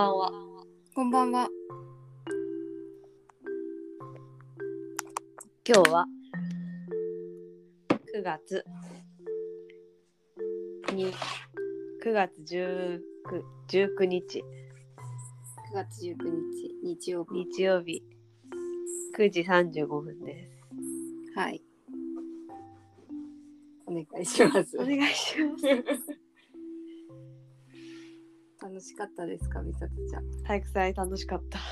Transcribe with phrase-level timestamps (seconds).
[0.00, 0.32] ばんは。
[0.94, 1.48] こんばんは。
[5.68, 6.06] 今日は
[8.14, 8.64] 9月
[10.94, 11.12] に
[12.02, 13.00] 9月19
[13.68, 17.34] 19日9月19日、日曜日。
[17.34, 18.02] 日曜日
[19.18, 21.38] 9時35分です。
[21.38, 21.62] はい。
[23.86, 24.78] お願いします。
[24.78, 26.09] お願いします。
[29.00, 30.42] かったですか、みさとちゃん？
[30.42, 31.58] 体育祭楽しかった。
[31.58, 31.62] あ、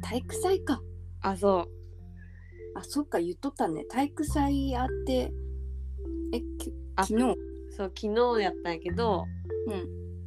[0.00, 0.80] 体育祭か。
[1.20, 1.68] あ、そ
[2.74, 3.84] あ、そっか、言っとったね。
[3.84, 5.30] 体育祭あって、
[6.32, 7.24] え、きあ昨日？
[7.24, 7.36] う。
[7.76, 9.26] そう、昨日やったんやけど、
[9.66, 9.74] うん。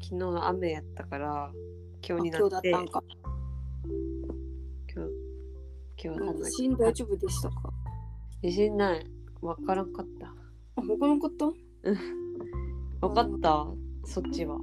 [0.03, 1.51] 昨日雨やったから
[2.07, 3.03] 今日になあ今日だっってたんか。
[4.93, 5.11] 今日
[6.05, 7.55] 今日は地楽し震大丈夫でしたか？
[8.43, 9.03] 自信ない。
[9.41, 10.27] わからんかった。
[10.27, 10.33] あ、
[10.75, 11.29] 他の方
[13.01, 13.65] わかった
[14.07, 14.57] そっちは。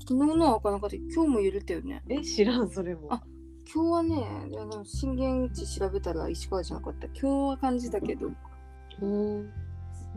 [0.00, 0.96] 昨日のは開かなかった。
[0.96, 2.02] 今日も揺れたよね。
[2.08, 3.06] え、知らん、それも。
[3.10, 3.22] あ
[3.72, 4.26] 今日はね、
[4.60, 7.06] あの震源地調べたら石川じゃなかった。
[7.06, 8.32] 今日は感じだけど、
[9.00, 9.52] うん。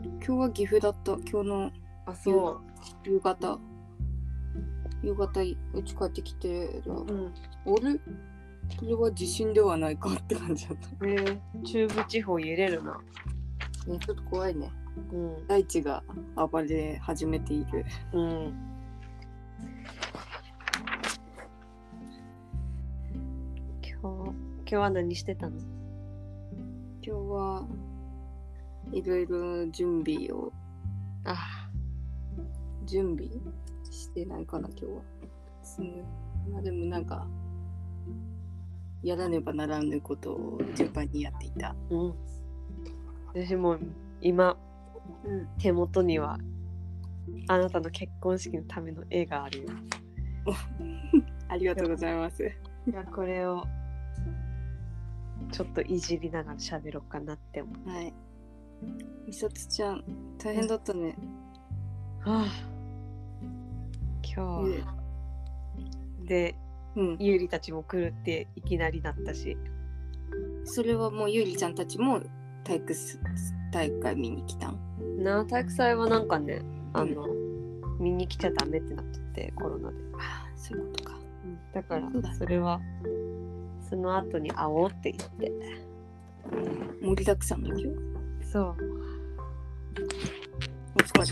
[0.02, 1.12] 今日は岐阜だった。
[1.30, 1.70] 今日の
[2.06, 2.60] あ、そ
[3.04, 3.60] 夕方
[5.04, 7.06] 夕方うち帰ってきてらう。
[7.08, 7.26] うん。
[7.26, 7.94] あれ？
[8.76, 13.00] これは地震ではないかって感じだった、えー、中部地方揺れるな。
[13.86, 14.72] ね、ちょっと怖いね
[15.12, 15.46] うん。
[15.46, 16.02] 大地が
[16.36, 17.84] 暴れ始めている。
[18.12, 18.54] うん。
[23.82, 25.58] 今日、今日は何してたの？
[27.02, 27.66] 今日は
[28.92, 30.52] いろいろ準備を。
[31.24, 31.70] あ、
[32.86, 33.28] 準備
[33.90, 35.02] してないかな今日は。
[36.52, 37.26] まあでもなんか
[39.02, 41.74] やらねばならぬことを順番にやっていた。
[41.90, 42.14] うん。
[43.28, 43.78] 私も
[44.20, 44.56] 今、
[45.24, 45.48] うん。
[45.58, 46.38] 手元には
[47.48, 49.68] あなたの結婚式のための絵があるよ。
[51.48, 52.44] ありがとうございます。
[52.44, 53.64] いや、これを
[55.50, 57.88] ちょっといじりながら喋ろうかなって思う。
[57.88, 58.12] はい。
[59.26, 60.04] みさとちゃん
[60.38, 61.16] 大変だったね、
[62.20, 62.46] はあ、
[64.22, 64.94] 今日は
[66.24, 66.54] で
[66.96, 69.56] うん、ゆりたちも来るっていきなりなったし。
[70.64, 72.20] それはもうゆりちゃんたちも
[72.64, 73.20] 体育す
[73.70, 74.78] 大会見に来たん？
[75.18, 77.26] なあ体育祭はなんかねあの、
[77.98, 81.18] 見に来ちゃダメってなっとってコロナで、ああそういうことか。
[81.74, 82.36] だからそうだね。
[82.36, 82.80] それは
[83.88, 85.52] その後に会おうって言って。
[87.00, 87.86] 盛りだくさんの今日
[88.52, 88.76] そう。
[90.94, 91.26] お疲れ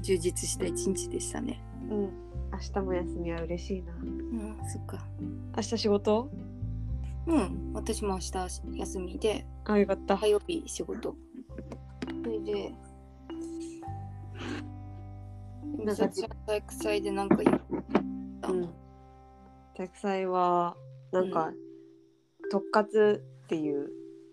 [0.00, 1.62] 充実した一日でしたね。
[1.90, 2.00] うん。
[2.00, 3.92] 明日も休みは嬉しいな。
[3.92, 5.06] うんそっか。
[5.56, 6.30] 明日仕事？
[7.30, 7.72] うん。
[7.72, 8.32] 私も明日
[8.80, 10.16] 休みであよかった。
[10.16, 11.14] 火曜日仕事。
[12.24, 12.74] それで
[15.78, 16.08] なんか
[16.46, 17.60] 体育祭でなんか言っ
[18.42, 18.48] た。
[18.50, 18.68] うん。
[19.76, 20.76] 体育祭は
[21.12, 21.52] なんか、
[22.50, 23.90] 特活っていう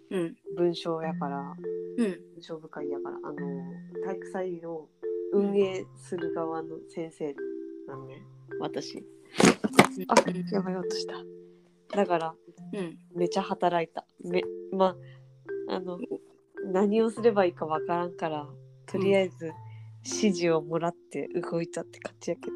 [0.09, 0.35] うん。
[0.55, 1.55] 文章やから
[1.97, 2.19] うん。
[2.35, 3.35] 文章部会やからあの
[4.05, 4.89] 体育祭を
[5.33, 7.35] 運営する側の先生
[7.87, 8.23] なのね
[8.59, 9.05] 私。
[10.07, 10.15] あ
[10.51, 11.13] やばい落とした
[11.91, 12.35] だから
[12.73, 12.97] うん。
[13.15, 14.05] めちゃ働いた。
[14.23, 14.95] めま
[15.69, 15.99] ああの
[16.71, 18.47] 何をすればいいかわからんから
[18.85, 19.51] とりあえず
[20.03, 22.55] 指示をもらって動いたって感じやけど、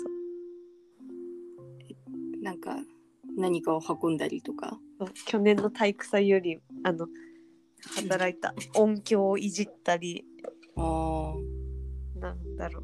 [2.41, 2.77] なんか
[3.37, 4.79] 何かを運んだりとか。
[5.25, 7.07] 去年の体育祭よりあの
[7.95, 8.53] 働いた。
[8.75, 10.25] 音響をいじったり
[10.75, 11.33] あ
[12.15, 12.83] あなんだろう。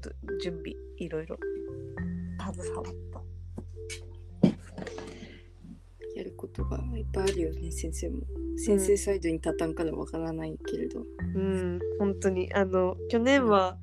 [0.00, 0.10] ど
[0.42, 1.36] 準備いろいろ。
[2.38, 3.09] 携わった
[6.20, 7.70] やることがいっぱいあるよね。
[7.72, 8.20] 先生も。
[8.56, 11.00] 先生サイドに立たんからわからないけれど、
[11.34, 12.52] うん本当に。
[12.52, 13.78] あの去年は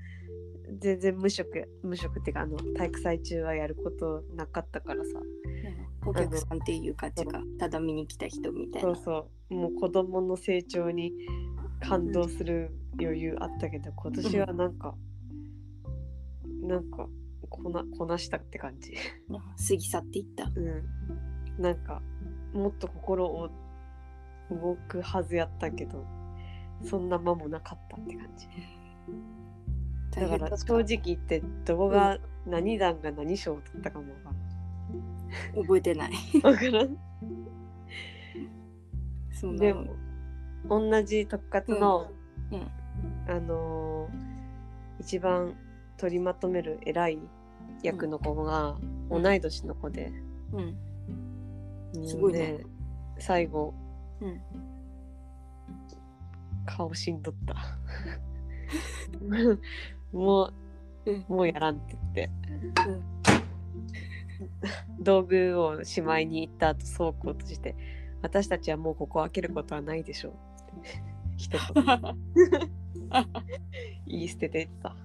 [0.79, 1.49] 全然無職
[1.81, 5.19] 無職っていうかあの体育祭中はやることなかったからさ。
[6.05, 8.95] お客さんっていう感じかただ見に来た人みたいな。
[8.95, 9.53] そうそう。
[9.53, 11.11] もう子供の成長に
[11.81, 12.71] 感動する
[13.01, 14.95] 余裕あったけど今年はなんか、
[16.61, 17.07] なんか
[17.49, 18.93] こなこなしたって感じ。
[18.93, 20.45] 過ぎ去っていった。
[20.45, 22.01] うんなんか
[22.53, 23.49] もっと心を
[24.49, 26.05] 動くはずやったけど
[26.83, 28.47] そんな間もなかったって感じ。
[30.11, 34.31] だから正直言ってどこが何段が何賞を取ったかもわ
[35.55, 36.11] 覚えてない。
[36.41, 36.53] からん。
[36.53, 36.97] わからん
[39.31, 39.95] そでも
[40.67, 42.09] 同じ特活の、
[42.51, 42.59] うん。
[42.59, 42.67] うん。
[43.27, 44.27] あのー
[44.99, 45.55] 一番
[45.97, 47.19] 取りまとめる偉い
[47.83, 48.77] 役の子が
[49.11, 49.23] うん。
[49.23, 50.11] 同い年の子で、
[50.53, 50.75] うん
[52.05, 52.59] すごいね
[53.19, 53.73] 最後。
[54.21, 54.41] うん。
[56.65, 57.55] 顔しんどった。
[60.11, 60.51] も
[61.05, 61.25] うん。
[61.29, 62.27] うもうやらんって言って、
[64.99, 67.75] 道具をしまいに行った後倉庫として
[68.21, 70.33] 私たちはもうここを開けることはないでしょう
[71.37, 71.85] 一言
[74.05, 74.95] 言い捨てていった。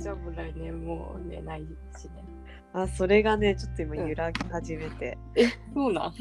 [0.00, 1.66] じゃあもう来年もうねない
[1.96, 2.24] しね。
[2.72, 5.18] あそれがねちょっと今うん揺らぎ始めて、
[5.74, 6.14] そうなん？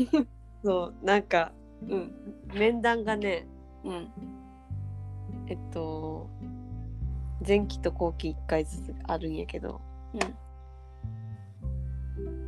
[0.63, 1.51] そうなんか
[1.87, 2.11] うん。
[2.53, 3.47] 面談がね
[3.83, 4.11] うん。
[5.47, 6.29] えっと
[7.47, 9.79] 前期と後期1回ずつあるんやけど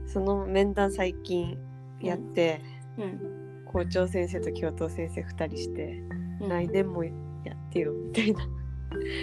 [0.07, 1.57] その面談最近
[2.01, 2.61] やって、
[2.97, 3.63] うん。
[3.71, 6.03] 校長先生と教頭先生2人して、
[6.41, 6.49] うん。
[6.49, 7.11] 来年もや
[7.53, 8.41] ってよみたいな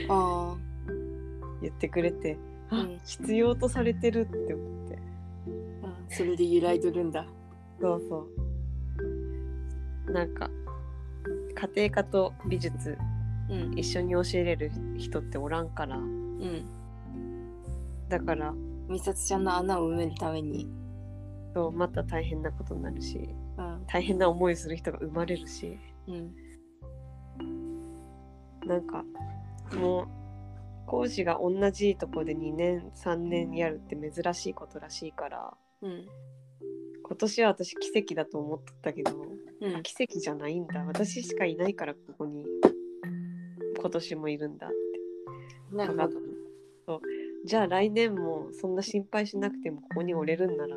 [0.08, 0.56] ああ。
[1.60, 2.38] 言ってくれて、
[2.70, 4.98] あうん必要とされてるって思って
[5.82, 7.26] あそれで揺らいどるんだ。
[7.80, 8.26] そうそ
[10.08, 10.50] うなんか
[11.74, 12.96] 家庭科と美術
[13.50, 13.78] うん。
[13.78, 16.64] 一緒に教えれる人っておらんからうん。
[18.08, 18.54] だから
[18.88, 20.68] 美里ちゃんの穴を埋めるために。
[21.54, 23.84] そうまた大変なことになるしうん。
[23.86, 26.34] 大変な思いする人が生まれるしうん。
[28.66, 29.04] なんか
[29.74, 30.08] もう
[30.88, 36.06] 講師が同じとこで2年3年やるって珍しいことらしいからうん。
[37.04, 39.12] 今年は私奇跡だと思っとったけど、
[39.60, 39.82] うん。
[39.82, 42.44] 奇跡じゃないんだ私しかいないからここに
[43.78, 46.08] 今年もいるんだってなるほ
[46.98, 47.00] ど。
[47.44, 50.76] じゃあ来年もそんな心配しなくてもここにおれるんなら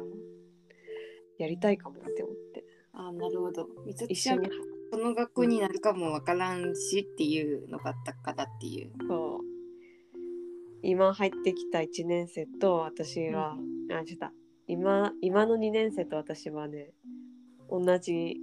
[1.37, 2.63] やりたいかもって思って
[2.93, 3.67] ああ、なるほど。
[4.09, 4.49] 一緒に
[4.91, 8.91] この学校になるかもわからんしっていうのがあったからっていう。
[9.07, 9.50] そう
[10.83, 13.55] 今入ってきた1年生と私は、
[13.91, 14.35] あちょっと
[14.67, 16.91] 今今の2年生と私はね
[17.69, 18.37] 同じ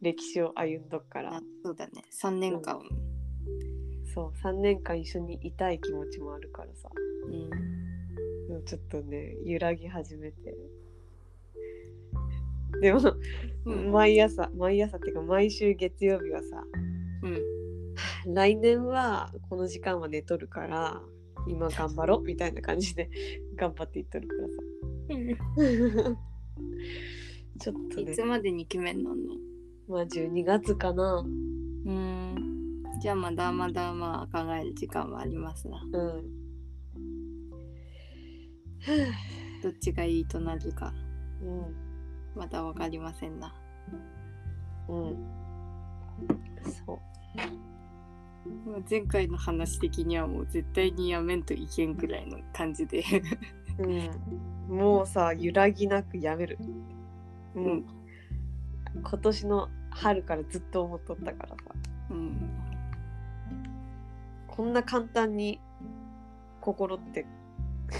[0.00, 2.04] 歴史を歩んどくからあそうだね。
[2.22, 2.80] 3年間。
[4.14, 6.88] そう3年間一緒にいたい気持ちもあるからさ
[7.28, 8.64] うん。
[8.64, 10.54] ちょっとね揺らぎ始めて
[12.80, 13.00] でも、
[13.66, 13.92] うん。
[13.92, 16.64] 毎朝毎朝っていうか毎週月曜日はさ
[17.22, 18.34] うん。
[18.34, 21.00] 来年はこの時間は寝とるから
[21.48, 23.10] 今頑張ろうみたいな感じで
[23.56, 24.54] 頑張っていっとるからさ。
[27.58, 28.12] ちょっとね。
[28.12, 29.14] いつまでに決めんの？
[29.14, 29.34] の
[29.88, 31.24] まあ12月かな。
[31.86, 32.84] うん。
[33.00, 35.82] じゃあまだまだまあ考える時間はありますな。
[35.82, 36.40] うん。
[39.62, 40.92] どっちがいいとなるか。
[41.42, 41.74] うん。
[42.34, 43.54] まだわかりませんな。
[44.88, 45.16] うん。
[46.86, 46.98] そう。
[47.36, 47.69] まあ
[48.88, 53.02] 前回の話的にはもう絶対にやめんといけんくらいの感じで。
[53.78, 56.58] うん、もうさ揺らぎなくやめる
[57.54, 57.86] もう、うん
[58.92, 61.54] 今年の春からずっと思っとったからさ
[62.10, 62.50] うん。
[64.48, 65.60] こんな簡単に
[66.60, 67.24] 心って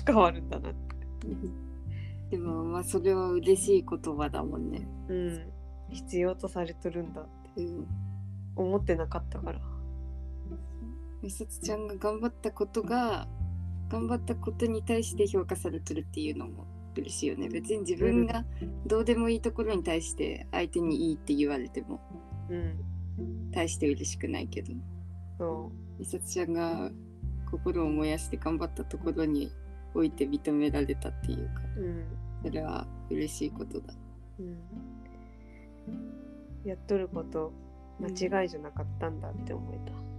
[0.04, 1.28] 変わるんだなって
[2.30, 4.86] でもまあそれは嬉しい言葉だもんね。
[5.08, 5.52] うん
[5.90, 7.86] 必要とされとるんだってうん。
[8.56, 9.60] 思ってなかったから
[11.22, 13.28] みさつちゃんが頑張ったことが
[13.88, 17.48] 頑張ったことに対して評価されてるっていうのも嬉しいよね。
[17.48, 18.44] 別に自分が
[18.86, 22.00] どうでもいいところに対して相手にいいって言われても
[22.48, 24.72] うん大して嬉しくないけど
[25.38, 26.90] そうみさつちゃんが
[27.50, 29.52] 心を燃やして頑張ったところに
[29.94, 32.04] おいて認められたっていうかううん
[32.44, 33.94] それは嬉しいことだ。
[34.38, 34.58] うん
[36.64, 37.52] やっとること
[38.00, 40.09] 間違いじゃなかったんだって思えた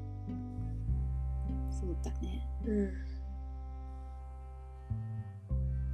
[1.72, 2.48] そうだね。
[2.66, 2.94] うん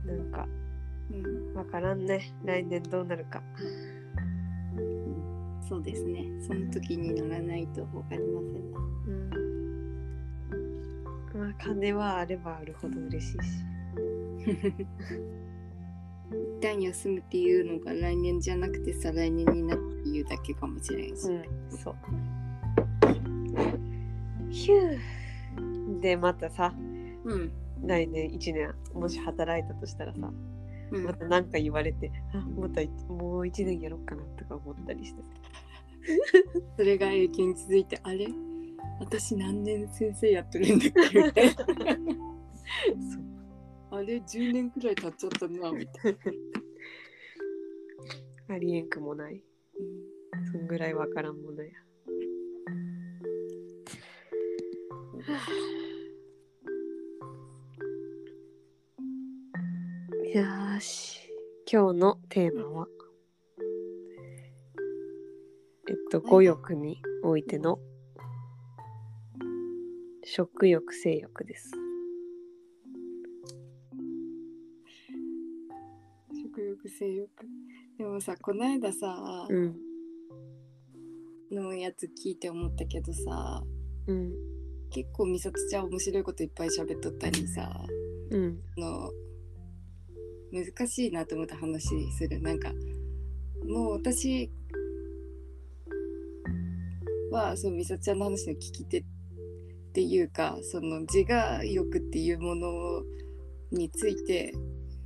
[0.08, 0.48] なんか
[1.12, 1.54] うん。
[1.54, 3.42] わからんね来年どうなるか
[4.78, 6.26] うんそうですね。
[6.42, 8.80] その時にならないとわかりませんな。
[9.08, 9.30] うん
[11.38, 13.38] まあ金はあればあるほど嬉しいし
[16.58, 21.30] 一旦休むっていうのが来年じゃなくて再来年になるっていうだけかもしれないし。
[21.30, 21.96] うんそう
[24.50, 24.98] ヒュー
[26.02, 26.74] でまたさ
[27.26, 27.52] うん。
[27.86, 30.32] 来年1年もし働いたとしたらさ
[30.92, 31.04] うん。
[31.04, 35.30] また何か言われてあまたもう1年やろうかなとか思ったりしてさ。
[36.78, 38.28] それが影響に続いて、あれ？
[39.00, 41.20] 私何年先生やってるんだっけ？
[41.20, 41.58] みたいな。
[43.92, 46.20] あれ ?10 年くらい経っちゃったな、みたいな。
[48.56, 49.44] ありえんくもない。
[50.52, 51.72] そんぐらいわからんものや
[60.34, 61.22] よーし
[61.72, 62.88] 今日のテーマは？
[65.88, 67.80] えっと語欲においての
[70.26, 71.72] 食欲性欲です。
[76.44, 77.30] 食欲性欲
[77.98, 79.76] でもさこの間さ、うん。
[81.54, 83.64] のやつ聞いて思ったけどさ
[84.08, 84.34] うん。
[84.90, 87.72] 結構美里ちゃん面白いこといっぱい喋っとったりさ
[88.30, 88.60] うん。
[88.78, 89.10] あの
[90.52, 92.42] 難しいなと思った話する。
[92.42, 92.72] なんか
[93.68, 94.50] もう私
[97.32, 99.04] はその美里ちゃんの話の聞き手っ
[99.94, 103.04] ていうかその自我欲っていうもの
[103.72, 104.54] について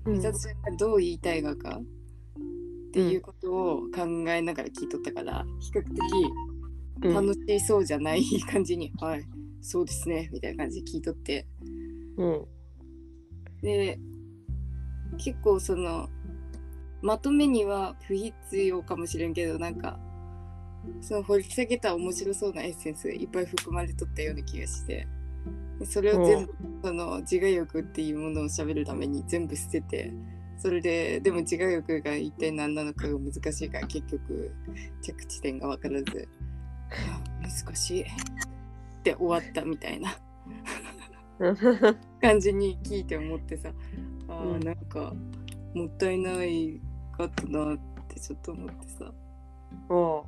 [0.06, 0.14] うん。
[0.14, 5.98] 美里ちゃんがどう言いたいがかっていうことを考えながら聞いとったから比較的
[7.04, 7.14] うん。
[7.14, 9.24] 楽しそうじゃない感じに「はい
[9.62, 11.48] そうですね」みたいな感じで聞いとって。
[12.18, 12.46] うん。
[13.62, 14.00] で
[15.18, 16.10] 結構その
[17.02, 20.00] まとめには不必要かもしれんけどなんか
[21.02, 25.08] その掘り下げた面白そうなエッセンスがいっぱい含まれとったような気がして
[25.80, 26.54] でそれを全部
[26.84, 30.14] その自我欲っていうものを喋るために全部捨てて
[30.58, 34.52] それででも自我欲が一体何なのかが難しいから結局
[35.02, 36.28] 着地点が分からず
[36.92, 38.04] あ難しい。
[38.04, 38.06] っ
[39.04, 40.16] て終わったみたいな。
[42.22, 43.72] 感じに聞いて思ってさ
[44.32, 45.14] あー、うんなんか
[45.74, 46.80] もったいない
[47.18, 49.12] かったなってちょっと思ってさ。
[49.90, 50.24] おう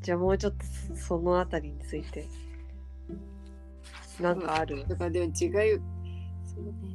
[0.00, 0.64] じゃあもうちょっと
[0.96, 2.26] そそのあたりについて。
[4.20, 4.86] なんかある？
[4.86, 5.80] だからでも違いそうね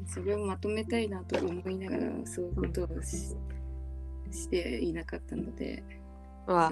[0.08, 3.36] それをまとめたいなと思いながらそういうことをし
[4.32, 5.84] していなかったので。
[6.48, 6.72] あ。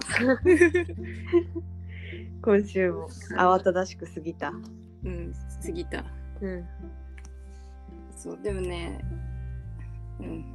[2.41, 4.53] 今週も慌ただしく過ぎた。
[5.03, 5.33] うん
[5.63, 6.05] 過ぎた。
[6.41, 6.65] うん。
[8.15, 9.03] そうでもね
[10.19, 10.45] うん。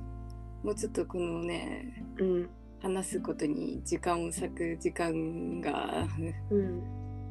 [0.63, 2.51] もうちょっとこのねうん
[2.83, 6.07] 話すことに時間を割く時間が
[6.51, 6.83] うん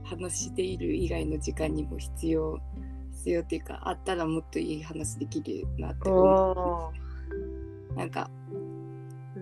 [0.03, 2.59] 話している以外の時間にも必要
[3.11, 6.91] 必要っていうかあったらもっといい話できるなって思
[7.93, 8.29] うなんか
[9.35, 9.39] う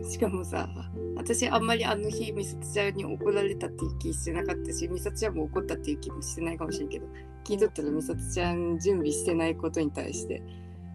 [0.00, 0.68] んしかもさ
[1.16, 7.06] 私あんまりあの日美里ちゃんに怒られたっていう気してなかったし美里ちゃんも怒ったっていう気もしてないかもしれんけど
[7.44, 10.42] 聞いとったら美里ちゃん準備してないことに対して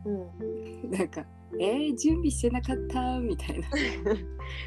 [0.05, 0.91] うん。
[0.91, 1.25] なんか
[1.59, 3.67] 「えー、準備してなかった」みたいな。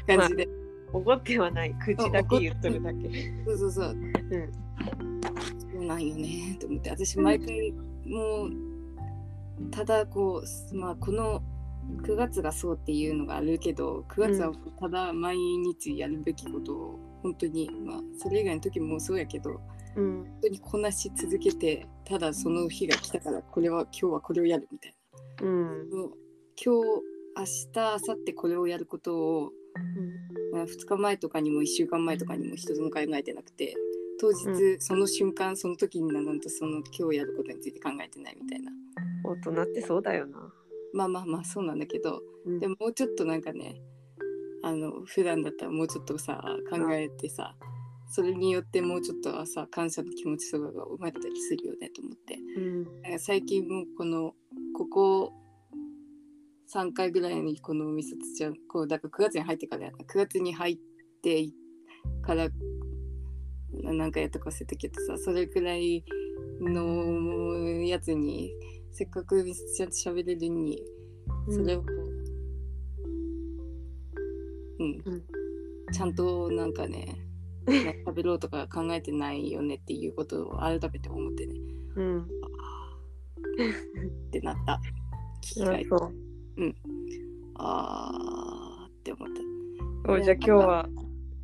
[0.17, 0.47] 感じで、
[0.93, 3.33] 怒ってはない口だけ言っとるだけ。
[3.45, 4.13] そうそうそう、ん。
[5.75, 7.73] そうなんよねと思って私毎回
[8.05, 8.51] もう
[9.71, 11.41] ただこうまあこの
[12.01, 19.61] 9月がそうっていうのがあるけど9月はただ毎日やるべきことを本当にまあそれ以外の時もそうやけど
[19.95, 20.23] うん。
[20.23, 24.94] 本当にこなし続けてただその日が来たからこれは今日はこれをやるみたい
[25.41, 25.89] うん。
[26.63, 27.05] 今日
[27.37, 29.51] 明日明後日これをやることを
[30.53, 33.75] まあ、2日前とかにも1週間前とかにも一つも考えてなくて
[34.19, 38.71] 当日、うその瞬間その時にならんとその今日やることについて考えてないみたいな。
[39.25, 40.53] 大人ってそうだよな。
[40.93, 42.59] まあまあまあそうなんだけどうん。
[42.59, 43.81] でももうちょっとなんかね
[44.63, 47.55] あの普段だったらもうちょっとさ考えてさ
[48.07, 52.37] それによってもうちょっとはさ感謝の気持ちとかが生まれたりするよねと思って。
[52.57, 53.19] うん。
[53.19, 54.33] 最近もこの
[54.73, 55.33] ここ
[56.73, 60.77] 3回ぐらいにこのみさつちゃんこうだから9月に入ってからやな9月に入っ
[61.21, 61.49] て
[62.21, 62.49] から
[63.71, 66.03] ななんかやったか忘れたけどさそれくらい
[66.61, 68.51] のやつに
[68.91, 70.81] せっかくみさつちゃんと喋れるに
[71.49, 71.83] それを、
[74.79, 75.01] うん。
[75.05, 75.23] うん。
[75.91, 77.24] ちゃんとなんかね
[78.05, 81.55] 食べろとか考えてないよねっていうことを改めて思ってね。
[81.95, 82.21] うん。
[82.23, 82.25] っ
[84.31, 84.81] てなった。
[85.41, 86.13] 聞きあ換えそう。
[87.55, 89.27] あーって思っ
[90.05, 90.11] た。
[90.13, 90.89] おじゃあ今日は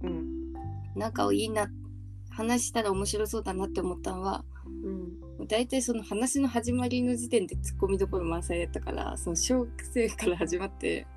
[0.04, 0.54] うん。
[0.96, 1.68] なんかいいな
[2.30, 4.44] 話したら面白そうだなって思ったのは
[4.84, 5.48] うん。
[5.48, 11.08] 大体その話の始まりの時点でツッコミどころ満載だったからその小学生から始まって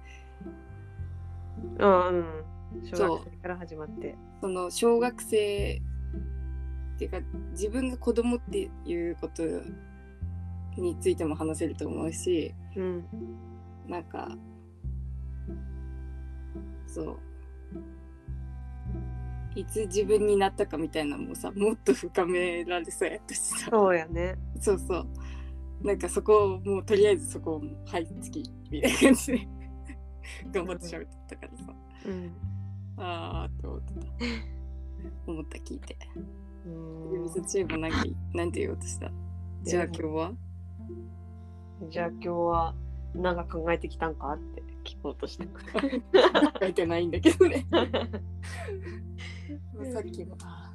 [1.78, 2.24] あうん
[2.82, 4.16] 小学生から始まって。
[4.40, 5.82] その小学生
[6.96, 7.20] っていうか
[7.52, 9.42] 自分が子供っていうこと
[10.80, 13.04] についても話せると思うしうん。
[13.88, 14.28] なんか
[16.86, 17.18] そう。
[19.56, 23.68] いつ自分になったかみたいなのもさもっと深められそうやったしさ。
[23.70, 24.36] そうやね。
[24.60, 25.06] そうそう。
[25.82, 29.48] なんかそこをもうとりあえずそこをはいつきみたいな感じで。
[30.52, 31.74] 頑張って喋ってたからさ。
[32.06, 32.53] うん
[32.96, 34.00] あーって思ってた。
[35.32, 35.96] 思った聞いて。
[36.66, 37.98] うでみそちえばなんか
[38.32, 39.10] なんて言おうとした？
[39.62, 40.28] じゃあ今日は？
[40.28, 40.38] ん
[41.90, 42.74] じゃあ今日は
[43.14, 45.46] 何か考えてきたんかって聞こうとして
[46.60, 47.66] 書いてないんだけどね。
[49.92, 50.72] さっきもあ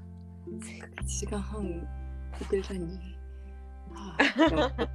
[0.47, 1.87] ーせっかく1時間半
[2.41, 2.97] 送るに。
[3.91, 4.89] はあ、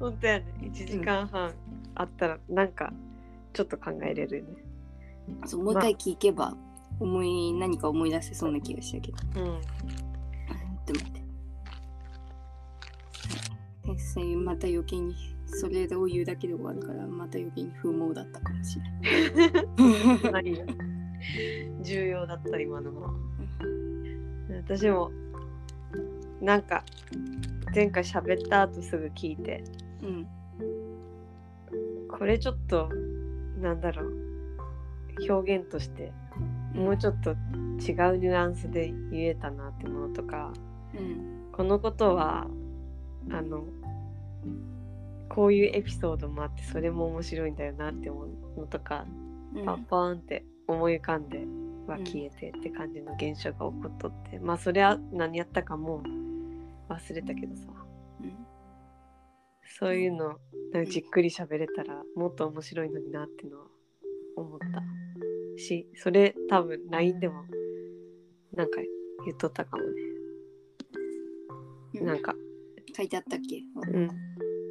[0.00, 0.46] 本当やね。
[0.62, 1.52] 1時間半
[1.94, 2.92] あったらなんか
[3.52, 4.64] ちょっと考えれるよね
[5.46, 6.54] そうもう一回聞けば
[6.98, 9.18] 思い、何か思い出せそうな気がしたけど。
[9.42, 9.60] うん
[10.86, 11.22] でも待って。
[13.82, 15.14] 天才また余計に
[15.46, 18.78] それを言うだけで終わるからまた余計に不毛だったかもし
[20.22, 20.64] れない。
[21.82, 23.14] 重要だった今のは
[24.68, 25.10] 私も
[26.40, 26.84] なんか
[27.74, 29.64] 前回喋った後すぐ聞いて
[30.02, 30.26] うん。
[32.08, 32.88] これちょっと
[33.60, 34.25] なんだろう
[35.28, 36.12] 表現として
[36.74, 37.36] もうちょっと違う
[37.78, 40.52] ニュアンスで言えたなってものとか
[40.94, 41.50] うん。
[41.52, 42.46] このことは
[43.30, 43.64] あの
[45.28, 49.06] こういうエピソードもあってそれも面白いんだよなって思うのとか
[49.54, 49.64] うん。
[49.64, 51.38] パッパーンって思い浮かんで
[51.86, 57.62] は消えてって感じの現象が起こっとって、まあそれは何やったかもう忘れたけどさ。
[58.20, 58.32] うん。
[59.78, 60.38] そういうの
[60.88, 63.66] じっくり喋れたらもっと面白いのになってのは
[64.36, 64.82] 思った
[65.56, 67.44] しそれ多分 LINE でも
[68.52, 68.80] なんか
[69.24, 69.90] 言っとったかもね。
[72.00, 72.06] うん。
[72.06, 72.34] なんか。
[72.96, 73.62] 書いてあったっけ？
[73.92, 74.08] うん。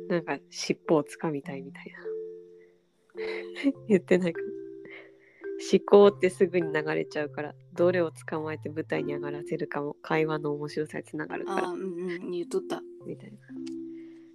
[0.08, 3.74] なんか尻尾をつかみたいみたいな。
[3.88, 4.42] 言ってないか。
[4.42, 4.48] な
[5.72, 11.68] 思考ってすぐに流れちゃうからどれを捕まえて舞台に上がらせるかも会話の面白さにつながるから。
[11.68, 12.82] ああ、うんうん、言っとった。
[13.06, 13.38] みたいな。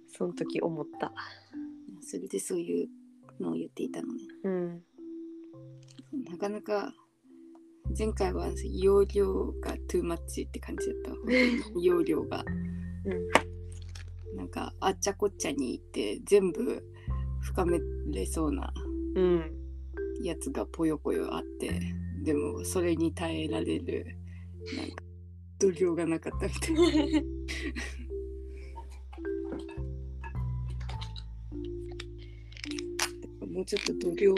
[0.07, 1.13] その時思った。
[2.01, 2.89] それでそういう
[3.39, 4.21] のを言っていたのね。
[4.43, 4.83] うん
[6.13, 6.93] なかなか
[7.97, 11.79] 前回は容量が too much って感じだった。
[11.81, 12.43] 容量が。
[13.05, 13.51] うん
[14.35, 16.83] なんかあっちゃこっちゃに行って全部
[17.41, 17.79] 深め
[18.11, 18.73] れそうな
[19.15, 19.51] うん
[20.23, 21.81] やつがぽよぽよあって
[22.23, 24.15] でもそれに耐えられる
[24.77, 24.95] なんか
[25.59, 27.21] 度量がなかったみたいな。
[33.51, 34.33] もうちょっと度量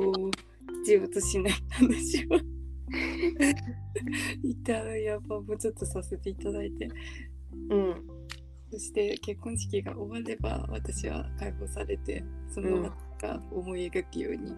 [0.83, 2.35] を必要としない話を。
[4.43, 6.89] いたらやっぱもうちょっとさせていただいて。
[7.69, 7.95] うん。
[8.71, 14.51] そして結婚式が終われば私は解放されてそのままが思い描くように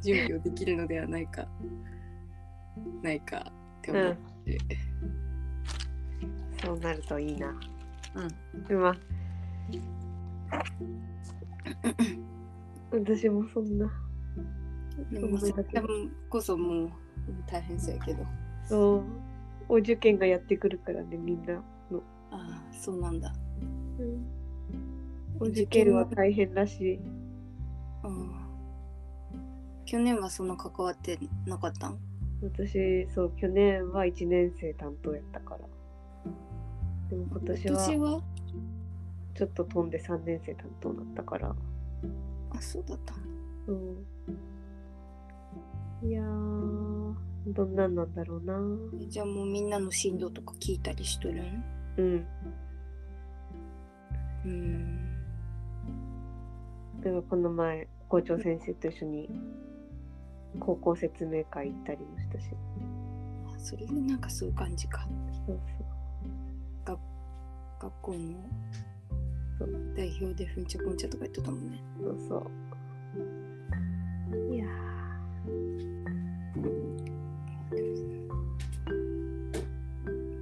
[0.00, 1.48] 準備をできるのではないか、
[3.02, 4.58] ないかって思って、
[6.64, 7.48] そうなるといいな。
[8.14, 8.64] うん。
[8.64, 8.94] でも
[12.92, 13.90] 私もそんな
[15.10, 15.38] でも
[16.28, 16.90] こそもう
[17.46, 18.24] 大変そうやけど。
[18.66, 19.02] そう。
[19.70, 23.34] お受験がやってくるからねみんなの、ああそうなんだ、
[25.38, 26.94] お受験は大変らし。
[26.94, 26.98] いう
[28.08, 28.30] ん、
[29.84, 31.98] 去年はそんな関わってなかったん？
[32.42, 35.60] 私そう去年は1年生担当やったから。
[37.10, 38.22] でも今年は
[39.34, 41.54] ちょっと飛んで3年生担当だったから。
[42.52, 43.14] あそうだった
[43.66, 44.06] うん
[46.02, 47.14] いやー。
[47.46, 48.58] どんなんなんだろうな。
[49.08, 51.64] じゃあもうみんなの進路とか聞いたりしとるん？
[51.96, 52.26] うん。
[54.44, 54.98] うん。
[57.00, 59.30] だからこの前校長先生と一緒に
[60.60, 62.50] 高校説明会行ったりもしたし。
[63.46, 65.08] あそれでなんかそういう感じか。
[65.46, 65.60] そう
[67.80, 68.18] 学校の
[69.58, 69.68] そう。
[69.96, 71.82] 代表でふんちゃこんちゃとか言ってたもんね。
[71.98, 72.42] そうそう。
[74.30, 74.66] そういや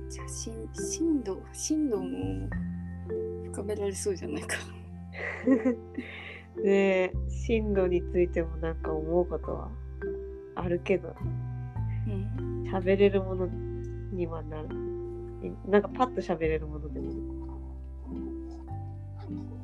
[0.09, 2.49] じゃあしん進路進路も
[3.53, 4.57] 深められそうじゃないか。
[6.59, 9.69] ーで進路についてもなんか思うことは
[10.55, 11.15] あるけど。
[12.07, 12.65] うん。
[12.73, 13.47] 喋れるもの
[14.13, 14.69] にはなる。
[15.69, 17.13] なんかパッと喋れるものでも。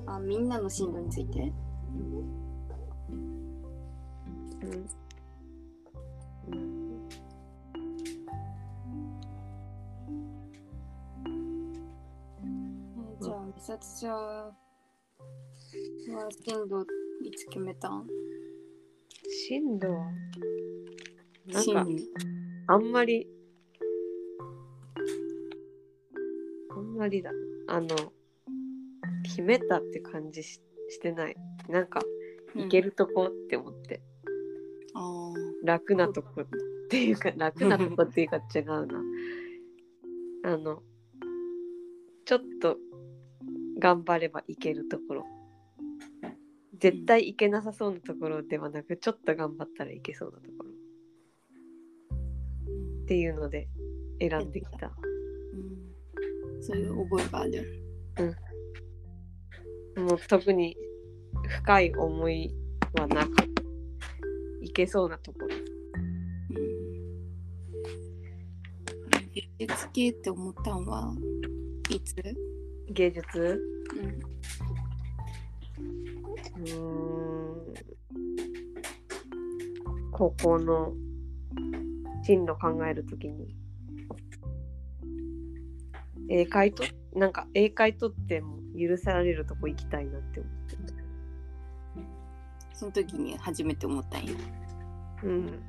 [0.07, 1.53] あみんなの進路について？
[4.63, 4.87] うん
[13.55, 14.53] じゃあ美咲ちゃんは
[15.59, 16.87] 進路
[17.23, 18.07] いつ決めたん？
[19.49, 19.87] 進路？
[19.87, 19.95] は
[21.47, 21.87] なん進か
[22.69, 23.29] あんまり
[26.71, 27.31] あんまりだ。
[27.69, 27.89] あの
[29.25, 31.37] 決めたって感じししてない。
[31.69, 32.01] なんか
[32.55, 34.03] 行けるとこって思って、
[34.95, 35.33] あ
[35.65, 36.47] 楽なとこっ
[36.91, 39.03] ていうか 楽なとこっていうか違うな。
[40.45, 40.83] あの
[42.25, 42.77] ちょっと
[43.83, 45.27] 頑張れば行けるところ。
[46.79, 50.71] 絶対行けなさそうなところではなくちょっと頑張ったらいけそうなところ。
[53.03, 53.69] っていうので
[54.21, 54.93] 選んできた。
[56.55, 57.85] うん、そういう覚えがある。
[59.97, 60.77] もう特に
[61.49, 62.55] 深い思い
[63.01, 63.33] はなく
[64.61, 65.49] いけそうなところ。
[69.35, 71.13] 芸術系って思ったんは
[71.91, 72.15] いつ？
[72.93, 73.61] 芸術？
[76.57, 77.73] うん。
[80.13, 80.93] 高校の
[82.23, 83.57] 進路考えるときに。
[86.29, 86.85] 英会と？
[87.15, 90.77] なんか英会とっても許されるとこ行きたいなって思って。
[90.77, 90.83] る
[92.73, 94.33] その時に初めて思ったんや。
[95.25, 95.63] うん。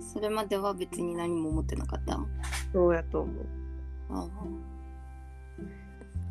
[0.00, 2.18] それまでは別に何も思ってなかった
[2.72, 3.46] そうやと思う。
[4.10, 4.28] あ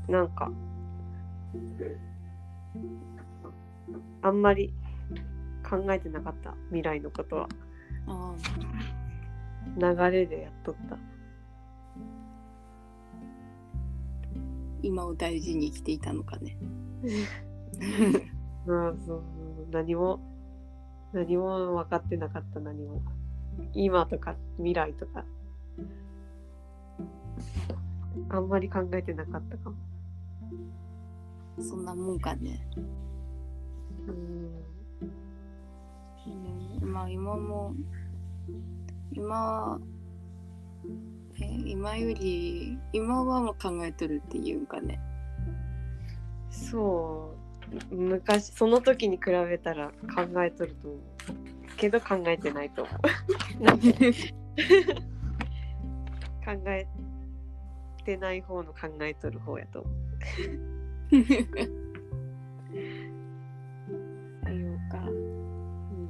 [0.07, 0.51] なんか
[4.21, 4.73] あんまり
[5.69, 7.49] 考えてなかった未来のことは。
[8.07, 8.35] あ
[9.77, 10.97] 流れでやっとった。
[14.81, 16.57] 今を大事に生きていたのかね。
[18.65, 19.23] うんそう
[19.71, 20.19] 何も
[21.13, 23.01] 何も分かってなかった何も。
[23.73, 25.25] 今とか未来とか。
[28.29, 29.75] あんまり考えてなかったかも
[31.59, 32.67] そんなもんかね、
[34.07, 34.63] うん。
[36.81, 37.73] うん、まあ今も
[39.11, 39.79] 今
[41.39, 44.99] え今より今はもう考えとるっていうんかね。
[46.49, 47.33] そ
[47.91, 47.95] う。
[47.95, 51.01] 昔その時に比べたら考えとると思う。
[51.77, 52.91] けど考えてないと思
[53.59, 53.63] う。
[53.63, 53.93] なんで
[56.43, 56.87] 考え
[58.03, 60.06] てない方の考えとる方やと思う
[64.43, 64.97] さようか。
[64.99, 66.09] うん。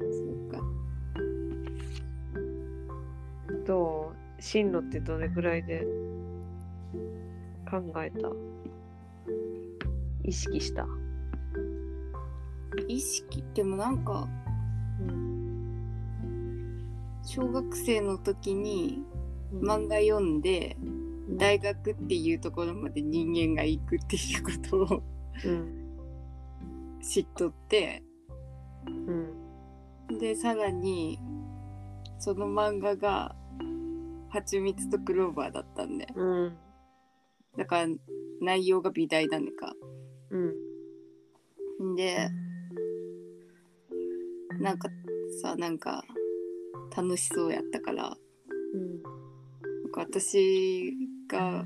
[0.00, 0.54] そうか。
[3.66, 5.86] どう進路ってどれぐらいで
[7.70, 8.30] 考えた？
[10.24, 10.86] 意識した、
[12.86, 14.28] 意識でもなんか
[17.24, 19.02] 小学生の時に
[19.52, 20.76] 漫画読んで
[21.36, 24.50] 大学っていうところまで人間が行くっていうこ
[24.86, 25.02] とを
[25.44, 25.88] うん
[27.02, 28.02] 知っとって
[28.86, 31.18] うんでさらに
[32.18, 33.34] その漫画が
[34.30, 36.06] 「蜂蜜とクローバー」だったんで。
[36.14, 36.56] うん
[37.56, 37.88] だから
[38.40, 39.74] 内容が美大だねか。
[40.30, 42.30] うんで
[44.58, 44.88] なんか
[45.42, 46.02] さなんか
[46.96, 48.16] 楽しそうやったから。
[48.74, 49.02] うん。
[49.02, 50.94] なんか私
[51.32, 51.64] が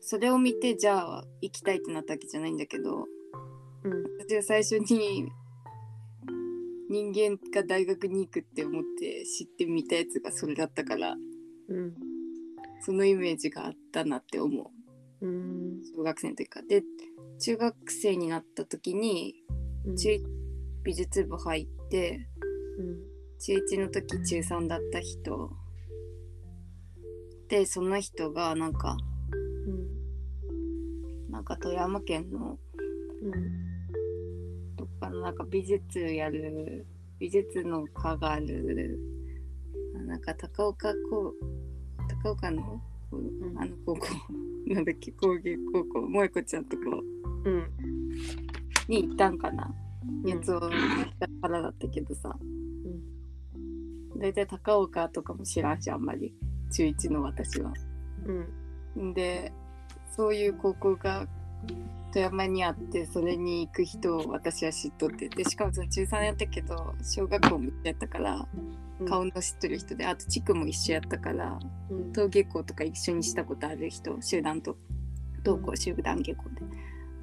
[0.00, 3.06] それを見てじゃあ行きたいってなったわけじゃないんだけど
[3.82, 4.04] うん。
[4.20, 5.26] 私が最初に
[6.88, 11.16] 人間が大学に行くって思って知ってみたやつがそれだったから
[11.68, 11.94] うん。
[12.82, 14.70] そのイメージがあったなって思
[15.20, 15.26] う。
[15.26, 15.80] うん。
[15.96, 16.66] 小学生の時から。
[16.66, 16.82] で
[17.40, 19.34] 中学生になった時に
[19.86, 19.96] うん。
[19.96, 20.10] 中
[20.84, 22.28] 美術部入って
[22.78, 23.16] うん。
[23.40, 25.50] 中1の時中3だった人
[27.48, 28.96] でその人がなんか
[31.28, 31.30] うん。
[31.30, 32.58] なんか富山県の
[33.22, 34.76] うん。
[34.76, 36.86] どっかのなんか美術やる
[37.18, 38.98] 美術の科がある
[39.96, 41.34] あなんか高岡高
[42.24, 42.80] 高岡のん。
[43.58, 44.06] あの高校
[44.66, 46.82] なんだっけ工芸高校萌子ちゃんとこ
[47.44, 47.64] うん。
[48.88, 49.72] に行ったんかな。
[50.24, 50.28] うん。
[50.28, 52.36] やつをからだったけどさ。
[54.18, 56.34] 大体高岡とかも知らんしあんまり
[56.70, 57.72] 中1の私は。
[58.96, 59.14] うん。
[59.14, 59.52] で
[60.10, 61.26] そういう高校が
[62.12, 65.28] 富山にあってそれに行く人を私は知っとって。
[65.28, 68.48] でしかもその中3やったけど小学校も一緒やったから
[69.00, 69.06] うん。
[69.06, 71.58] 顔の知ってる人であと地区も一緒やったから
[71.90, 72.12] うん。
[72.12, 74.76] 登下校とか一緒にしたことある人集団と
[75.44, 76.60] 登校集団下校で。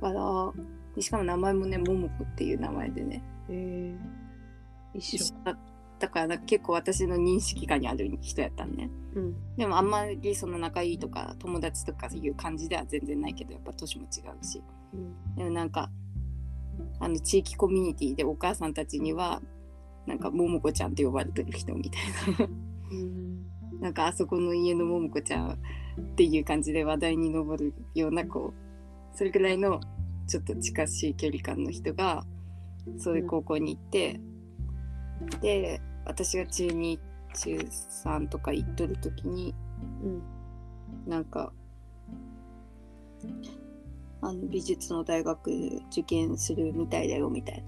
[0.02, 0.54] だから
[0.96, 3.24] でしかも名前もね桃子っていう名前でね。
[3.50, 5.24] えー、一緒。
[5.24, 5.73] 一緒だった
[6.10, 8.90] から結構私の認識下にある人やったんね。
[9.16, 9.56] うん。
[9.58, 14.62] でもあんまりその仲いいとか友達とかいう感じでは全然ないけどやっぱ年も違うし。
[14.94, 15.36] うん。
[15.36, 15.90] でもなんか
[17.00, 19.42] あの地域コミュニティでお母さんたちには
[20.06, 22.02] なんか桃子ちゃんって呼ばれてる人みたい
[22.40, 22.48] な。
[22.92, 23.46] うん。
[23.80, 25.56] なんかあそこの家の桃子ちゃんっ
[26.16, 28.54] ていう感じで話題に上るようなこ
[29.14, 29.80] うそれぐらいの
[30.28, 32.26] ちょっと近しい距離感の人が
[32.98, 34.20] そういう高校に行って、
[35.42, 37.00] で私が中2
[37.34, 39.54] 中3とか行っとる時に
[40.04, 40.22] うん。
[41.08, 41.52] なんか
[44.22, 45.50] あの美術の大学
[45.92, 47.64] 受験するみたいだよみたいな。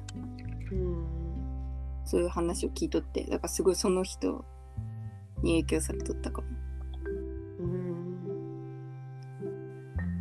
[0.72, 1.06] うん。
[2.06, 4.46] そういう話を聞いとってだからすごいその人
[5.42, 6.48] に影響されとったかも。
[7.60, 7.96] うん。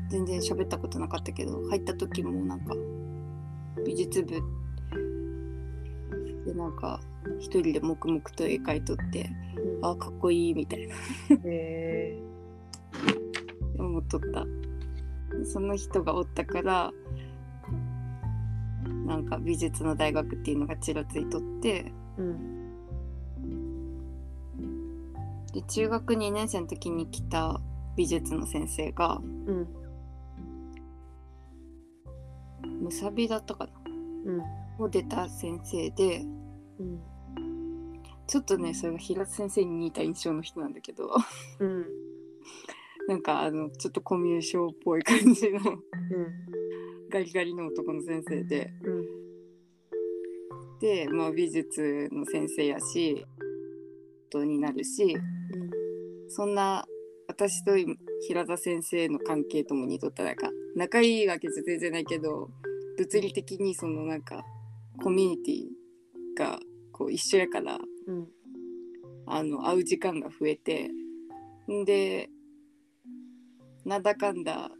[0.08, 2.74] 全然喋ったことなかったけど入った時もなんか
[3.84, 4.40] 美術部
[6.46, 7.00] でなんか
[7.40, 9.30] 一人で黙々と絵描いとって
[9.82, 10.94] あかっこいいみたいな。
[11.44, 12.22] へえ
[13.78, 14.46] 思っとった。
[15.44, 16.92] その人がおったから
[19.06, 22.54] なんか美術の大学っていうのがちらついとってうん。
[25.52, 27.60] で中学2年生の時に来た
[27.96, 29.68] 美術の先生がうん。
[32.82, 33.72] むさびだったかな。
[34.26, 34.42] うん。
[34.78, 36.24] を出た先生で
[36.78, 37.13] うん
[38.26, 41.10] ちょっとねそれが平津先生に似た印象の人なんだけど。
[41.60, 41.86] うん。
[43.08, 45.60] なんかあのちょっとコミュ障っぽい感じの。
[47.10, 48.72] ガリガリの男の先生で。
[48.82, 50.78] うん。
[50.80, 53.24] で、まあ、美術の先生やし
[54.28, 55.16] 人になるし。
[56.28, 56.84] そんな
[57.28, 57.72] 私と
[58.26, 62.50] 平田先生の関係とも似とったなんか仲いいわけじゃ全然ないけど
[62.98, 64.42] 物理的にそのなんか
[65.02, 65.66] コミュニティ
[66.36, 66.58] が
[66.92, 68.28] こう一緒やからうん。
[69.26, 70.90] あの会う時間が増えて
[71.70, 72.28] んで
[73.84, 74.70] なんだかんだ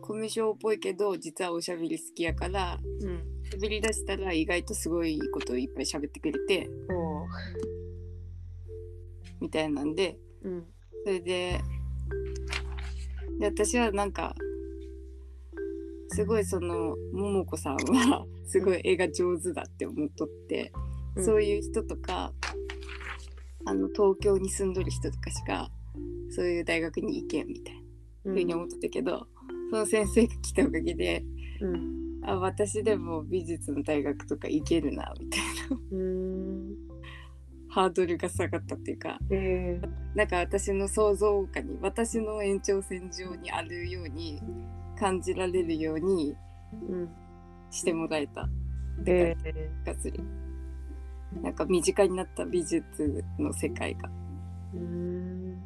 [0.00, 6.68] コミュ障っぽいけど実はおしゃべり好きやからうん喋り出したら意外とすごいことをいっぱい喋ってくれて
[9.40, 10.64] みたいなんでうん
[11.04, 11.60] それで
[13.38, 14.34] で私はなんか
[16.08, 20.72] すごいその桃子さんはすごい絵が上手だって思っとって、
[21.18, 22.32] そういう人とか
[23.66, 25.70] あの東京に住んどる人とかしか
[26.30, 27.80] そういう大学に行けんみたいな
[28.26, 28.34] うん。
[28.34, 29.26] ふうに思ってたけど、
[29.70, 31.24] その先生が来たおかげで
[31.60, 32.00] うん。
[32.22, 35.76] あ私でも美術の大学とか行けるなみたいな。
[35.92, 36.76] うん。
[37.68, 39.80] ハードルが下がったっていうかえ
[40.16, 44.42] なんか私の想像下に私の延長線上にあるように
[44.98, 46.34] 感じられるように
[46.88, 47.08] うん。
[47.70, 48.48] してもらえた
[49.06, 49.36] え
[49.84, 50.20] 気がする。
[51.42, 54.10] なんか身近になった美術の世界が。
[54.74, 55.60] うん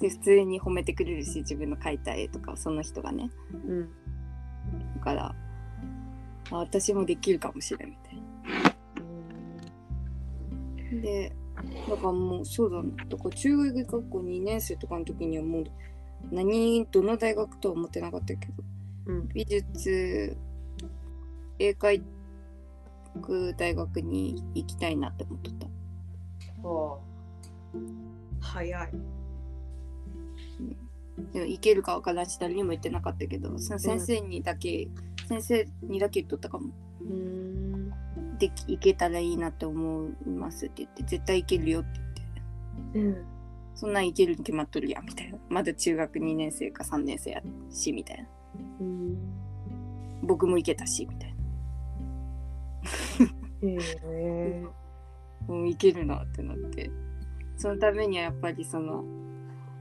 [0.00, 3.30] で普通に褒めてくれるし自分の描いた絵とかその人がね。
[3.52, 3.88] うん
[4.96, 5.34] だから
[6.50, 8.24] あ私もできるかもしれんみたいな。
[11.02, 11.32] で
[11.88, 15.64] だからもうそうだなだから中学学校2年生とかの時にはもう
[16.30, 18.52] 何どの大学とは思ってなかったけど
[19.06, 20.36] うん美術
[21.58, 22.02] 絵描
[23.20, 25.66] く大学に行きたいなって思っとった。
[26.62, 26.98] おう
[28.40, 28.90] 早い。
[31.32, 34.88] でも行けるか分からんし誰にも言ってなかったけど先生にだけ、
[35.28, 36.70] 先生にだけ言っとったかも。
[37.00, 37.90] うん。
[38.38, 42.00] で行けたらいいなって思いますって言って絶対行けるよって
[42.92, 43.18] 言って。
[43.18, 43.24] うん。
[43.74, 45.38] そんなん行けるに決まっとるやんみたいな。
[45.48, 48.28] まだ中学2年生か3年生やしみたいな。
[48.80, 49.16] うん。
[50.22, 51.33] 僕も行けたしみたいな
[53.62, 54.64] へ え
[55.46, 56.90] もう行けるなってなって。
[57.56, 59.04] そのためにはやっぱりその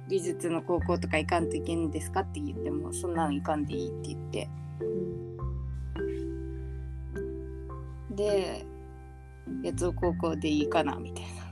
[0.07, 4.49] 美術の高校とか行かんといけんですかって言ってもそんなん行かんでいいって言って。
[8.11, 8.65] で
[9.63, 11.43] 八尾高校でいいかなみたいな。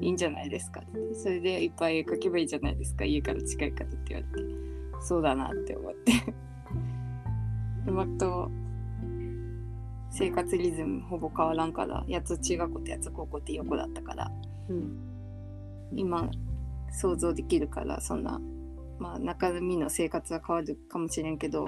[0.00, 0.80] いいんじゃないですか。
[0.80, 3.04] ってそれでいっぱい絵描けばいいじゃないですか。
[3.04, 4.48] 家から近いからって言われて。
[5.00, 6.12] そうだなって思って。
[7.86, 8.50] でまと
[10.12, 14.30] 生活リズムほぼ変わらんから八尾中学校と八尾高校って横だったから。
[14.68, 15.12] うん
[15.94, 16.30] 今
[16.90, 18.40] 想像できるからそんな
[18.98, 21.66] まあ中身の生活は変わるかもしれんけど、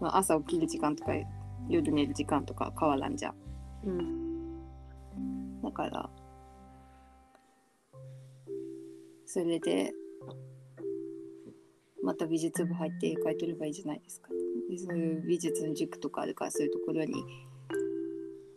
[0.00, 1.12] まあ、朝起きる時間とか
[1.68, 3.34] 夜寝る時間とか変わらんじゃん。
[3.84, 5.62] うん。
[5.62, 6.10] だから
[9.26, 9.92] それで
[12.02, 14.28] また美術部入って絵描いてればいいじゃないですか。
[14.68, 17.24] でそういう美術の塾とかあるからそういうところに、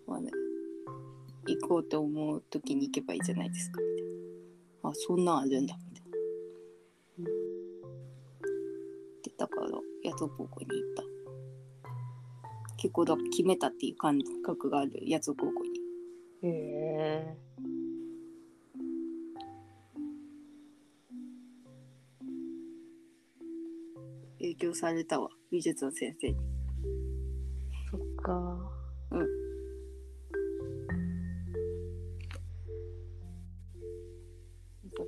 [0.07, 0.31] まあね、
[1.47, 4.05] 行こうと思う時に行けばいいじゃないですかみたい
[4.83, 4.89] な。
[4.89, 6.17] あそんなんあるんだみたいな、
[9.23, 9.67] でだから
[10.11, 11.03] 八尾高校に行った。
[12.77, 15.79] 結構だ決めたっていう感覚がある八尾高校に。
[16.43, 17.37] へえ
[24.37, 26.37] 影響されたわ美術の先生に。
[27.89, 28.71] そっか。
[29.11, 29.44] 美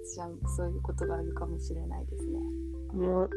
[0.08, 2.40] 里ちゃんそういうことがあるかもしれないですね。
[2.94, 3.30] もう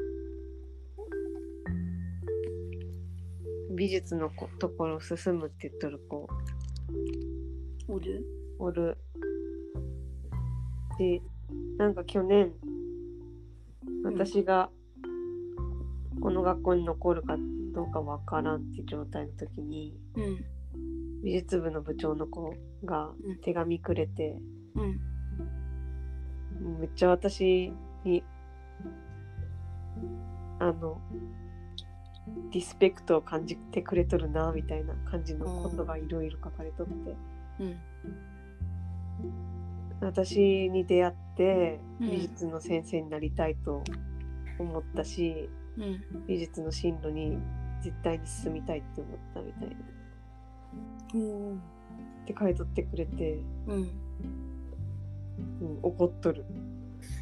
[3.76, 6.28] 美術のこところ進むって言っとる子。
[7.88, 8.24] おる？
[8.58, 8.96] おる。
[10.98, 11.20] で
[11.78, 12.52] なんか去年
[14.04, 14.70] 私が
[16.20, 17.36] この学校に残るか
[17.74, 20.44] どうかわからんって状態の時にうん。
[21.22, 22.54] 美術部の部長の子
[22.84, 23.40] がうん。
[23.40, 24.38] 手紙くれて、
[24.74, 25.09] うん
[26.80, 27.72] めっちゃ私
[28.04, 28.24] に
[30.58, 30.98] あの
[32.50, 37.16] リスペクトを感じてくれとるなみたいな感じのことがいろいろ書かれとって、
[37.60, 37.78] うん。
[40.00, 42.10] 私に出会ってうん。
[42.10, 43.82] 美術の先生になりたいと
[44.58, 46.26] 思ったし、うん。
[46.26, 47.38] 美術の進路に
[47.82, 49.76] 絶対に進みたいって思ったみたいな。
[51.14, 51.56] うん。
[51.56, 51.58] っ
[52.26, 53.90] て書いとってくれて、うん。
[55.60, 56.44] うん、怒っとる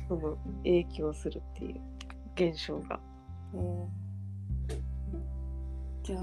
[0.08, 1.80] その影響するっていう
[2.34, 3.00] 現象が。
[6.02, 6.22] じゃあ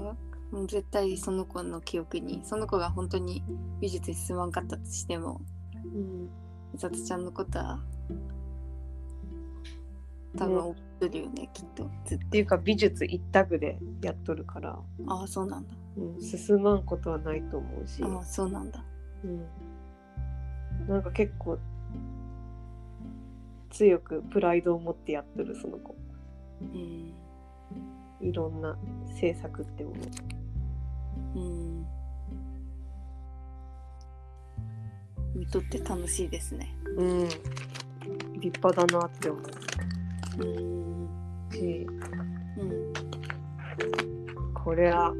[0.52, 3.42] もう絶対その子の記憶にその子が本当に
[3.80, 5.40] 美術に進まんかったとしても
[5.84, 6.28] うん。
[6.74, 7.80] 美里ちゃんのことは
[10.36, 11.90] 多分覚えてるよねきっと。
[12.04, 15.74] ずっっていうか美術一択でやっとるから、とああそうなんだ。
[15.96, 18.84] うん、進まんことはないと思うし、ああそうなんだ。
[19.24, 19.46] うん、
[20.88, 21.58] なんか結構
[23.76, 25.94] 強くプライドを持ってやってるその子。
[26.62, 27.12] うん。
[28.26, 28.74] いろんな
[29.20, 29.96] 制作ってもの。
[31.34, 31.86] うん。
[35.34, 36.74] 見とって楽しいですね。
[36.96, 37.28] うん。
[38.40, 39.42] 立派だなって思
[40.38, 40.44] う。
[40.44, 41.08] ん。
[41.50, 41.86] うし
[42.58, 42.92] うん。
[44.54, 45.12] これは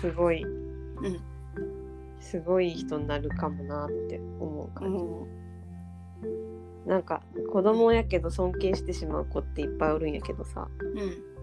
[0.00, 1.20] すごいうん。
[2.20, 5.46] すごい人になるかもなって思うう感じ、ん
[6.86, 7.22] なんか
[7.52, 10.68] 子供やけど尊敬してしまう子っていっぱいおるんやけどさ。
[10.80, 11.00] う
[11.32, 11.36] ん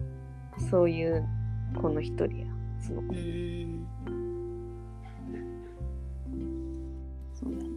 [0.70, 1.26] そういう
[1.80, 2.46] 子の一人や
[2.80, 3.14] その子。
[3.14, 3.86] うん。
[7.34, 7.68] そうだね。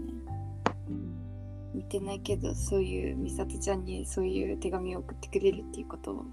[1.74, 6.24] 見てないけどそういう美里ちゃんにそういう手紙を送ってくれるっていうことは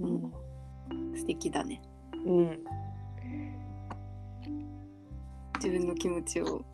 [0.00, 0.32] うん、
[1.14, 1.80] 素敵だね。
[2.24, 2.58] うん、
[5.56, 6.64] 自分の気持ちを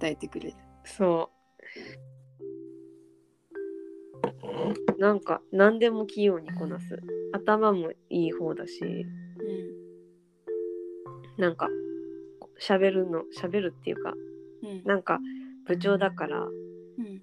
[0.00, 0.56] 伝えてくれる。
[0.84, 2.09] そう
[4.98, 7.00] なんか何でも器用にこなす。
[7.32, 8.80] 頭もいい方だし。
[8.82, 9.10] う
[11.40, 11.68] なんか
[12.60, 14.14] 喋るの喋るっていうかん
[14.62, 14.84] うん。
[14.84, 15.18] なんか
[15.66, 17.22] 部長だからうん。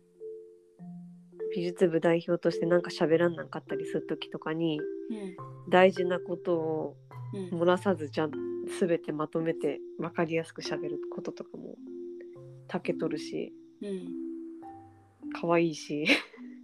[1.56, 4.84] 美術部代表としてなんか喋らんなんかったりする時とかにう
[5.14, 5.70] ん。
[5.70, 6.96] 大事なことを
[7.34, 7.62] うん。
[7.62, 8.32] 漏らさずじゃん
[8.80, 11.76] 全てまとめて分かりやすく喋ることとかも
[12.68, 14.28] たけとるしうん。
[15.40, 16.08] 可愛いし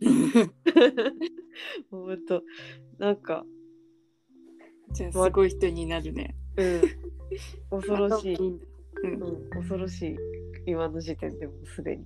[1.90, 2.44] ほんと。
[2.98, 3.46] なんか。
[4.92, 6.36] じゃあすごい人になるね。
[6.58, 6.82] うん。
[7.82, 8.60] 恐ろしい、うん。
[9.04, 10.18] うん、恐ろしい。
[10.66, 12.06] 今の時点でもうすでに、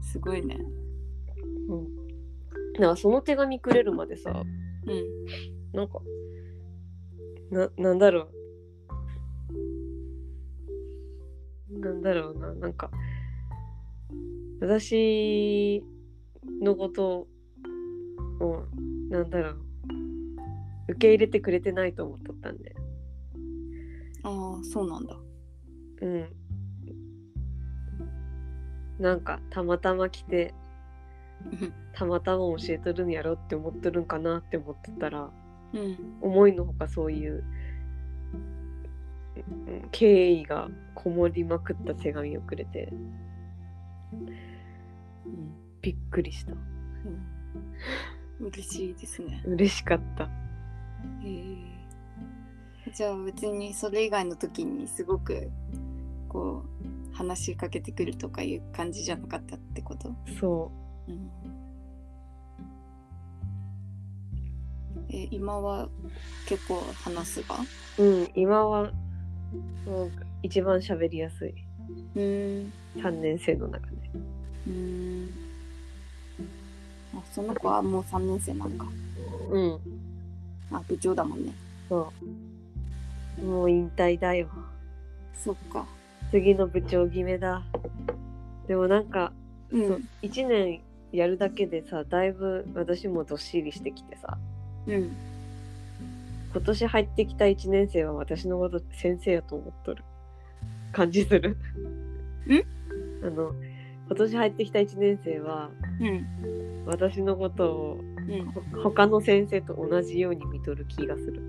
[0.00, 0.56] すごいね。
[1.68, 1.88] うん、
[2.80, 4.30] なんかその手紙くれるまでさ
[4.86, 5.26] うん。
[5.72, 6.00] なんか
[7.50, 8.30] ななんだろ
[11.68, 11.78] う。
[11.78, 12.54] なんだろうな。
[12.54, 12.90] なんか
[14.60, 15.82] 私
[16.62, 17.26] のこと
[18.40, 18.62] を
[19.10, 19.58] なんだろう
[20.88, 22.74] 受け入れてくれてないと思っとったんで。
[24.22, 25.16] ああそうなんだ。
[26.02, 26.26] うん。
[28.98, 30.54] なんかたまたま来て
[31.44, 31.72] うん。
[31.92, 35.30] たまたま教えとるんやろって思っとるんかなって思ってたら
[35.74, 36.18] うん。
[36.22, 37.44] 思いのほかそういう
[39.34, 42.88] うん敬意がこもりまくった手紙をくれて。
[42.92, 44.45] うん
[45.86, 46.52] びっくりした。
[46.52, 46.56] う
[48.44, 48.46] ん。
[48.48, 49.40] 嬉しいですね。
[49.46, 50.24] 嬉しかった。
[50.24, 50.28] へ
[51.24, 52.92] え。
[52.92, 55.48] じゃあ別にそれ以外の時にすごく
[56.28, 56.64] こ
[57.12, 60.72] う話しかけてくるとかいう感じじゃなかったってこと、そ
[61.08, 61.12] う。
[61.12, 61.30] ん。
[65.08, 65.88] え今は
[66.48, 67.54] 結構話すが？
[67.98, 68.90] ううん今は
[69.86, 70.10] もう
[70.42, 71.54] 一番喋りやすい。
[72.16, 72.72] うん。
[72.96, 74.10] 3年生の中で。
[74.66, 75.45] うん
[77.16, 78.86] あその子はもう3年生なんか。
[79.50, 79.78] うん。
[80.72, 81.52] あ部長だもんね。
[81.88, 82.12] そ
[83.40, 83.42] う。
[83.44, 84.48] もう引退だよ。
[85.34, 85.86] そっか。
[86.30, 87.62] 次の部長決めだ。
[88.66, 89.32] でもなんか、
[89.70, 90.80] うそう1年
[91.12, 94.36] やるだけでさだいぶ私もどっしりしてきてさ。
[94.86, 95.16] うん。
[96.52, 100.04] 今年入ってきた1年生は私のこと先生やと思っとる
[100.92, 101.50] 感じする。
[101.50, 101.56] ん？
[103.26, 103.52] あの
[104.06, 105.85] 今年入ってきた1年生はうん
[106.86, 108.46] 私のことをうん。
[108.52, 111.40] ほ他の先生と同じように見とる気がする。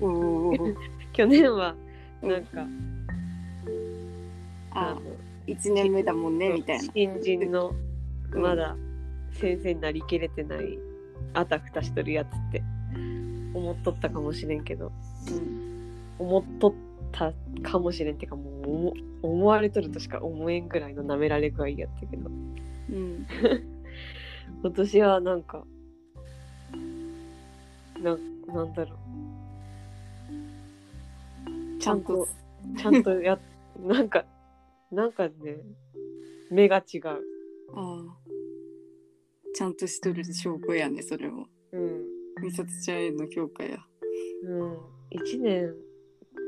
[1.12, 1.74] 去年は
[2.22, 2.66] なんか、
[4.70, 5.00] ああの
[5.46, 6.84] 1年目だもんねみたいな。
[6.94, 7.74] 新人の
[8.32, 8.42] うん。
[8.42, 8.76] まだ
[9.32, 10.78] 先生になりきれてない
[11.34, 12.62] あたふたしとるやつって
[13.54, 14.92] 思っとったかもしれんけど。
[15.30, 15.70] うん。
[16.18, 16.74] 思っとっ
[17.12, 17.32] た
[17.62, 22.30] かもしれんっていうかもう思思われとるとしか思えんぐらいの舐められ具合やったけど。
[22.90, 23.26] うん
[24.62, 25.64] 今年はなんか
[28.00, 28.98] ななんだろう。
[31.78, 32.28] ちゃんと
[32.76, 33.38] ちゃんとや
[33.80, 34.24] なんか
[34.90, 35.62] なんかね
[36.50, 37.02] 目が違う。
[37.08, 37.18] あ
[37.74, 38.16] あ。
[39.54, 41.48] ちゃんとしとる証拠やねそれも。
[41.72, 42.04] うん。
[42.42, 43.78] 美里ちゃんへの評価や。
[44.44, 44.72] うん。
[45.10, 45.74] 1年っ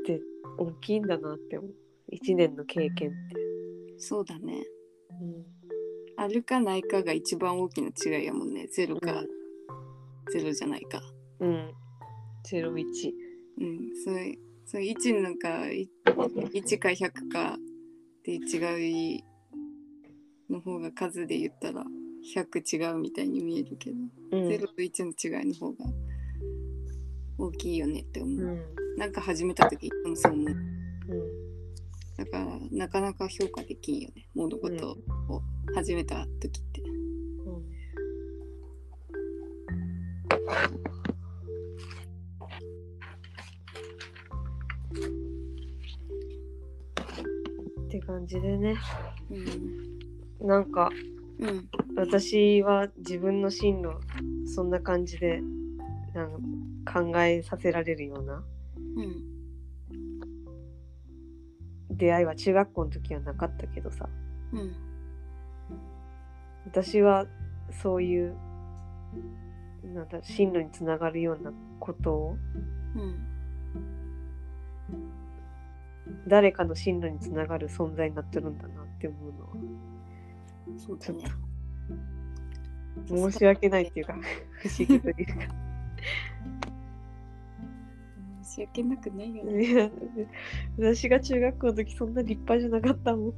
[0.05, 0.21] て
[0.57, 1.71] 大きいんだなって思う。
[2.11, 4.65] 1年の経験って、そうだね。
[5.21, 5.62] うん
[6.17, 8.67] あるかないかが一番大きな違いやもんね。
[8.67, 9.27] ゼロかうん
[10.31, 11.01] ゼロじゃないか。
[11.39, 11.71] うん、
[12.45, 12.83] 01
[13.59, 13.79] うん。
[14.03, 17.57] それそれ1なんかい1か100か
[18.23, 19.23] で違い
[20.49, 21.83] の方が数で言ったら
[22.35, 23.97] 100違うみたいに見えるけど、
[24.31, 25.85] うんゼロと1の違いの方が
[27.37, 28.45] 大きいよねって思う。
[28.45, 28.61] うん
[28.97, 30.47] なんか始めた時いつもそう思う。
[30.47, 31.42] うん
[32.23, 34.27] だからなかなか評価できんよね。
[34.33, 35.41] 物事を
[35.75, 36.81] 始めた時って。
[47.81, 48.77] って感じでね。
[50.39, 50.47] うん。
[50.47, 50.89] なんか
[51.39, 51.69] うん。
[51.97, 53.97] 私は自分の進路
[54.47, 55.41] そんな感じで
[56.13, 56.31] なん
[56.85, 58.43] か考えさせられるような
[58.95, 59.32] うん
[61.95, 64.07] 出会いは中学校の時はなかったけどさ。
[64.51, 64.75] うん。
[66.65, 67.25] 私は
[67.81, 68.35] そういう
[69.83, 72.37] なんだ進路につながるようなことを。
[72.95, 73.29] うん。
[76.27, 79.53] 誰かの進路につながる存在になってるんだなって思うのは。
[80.77, 81.25] そうだね。
[83.07, 84.13] 申し訳ないっていうか
[84.61, 85.33] 不思議というか。
[86.62, 86.62] 申
[88.55, 89.65] し訳なくないよね。
[89.65, 89.89] いや
[90.77, 93.33] 私が中学校の時そんな立派じゃなかったもん。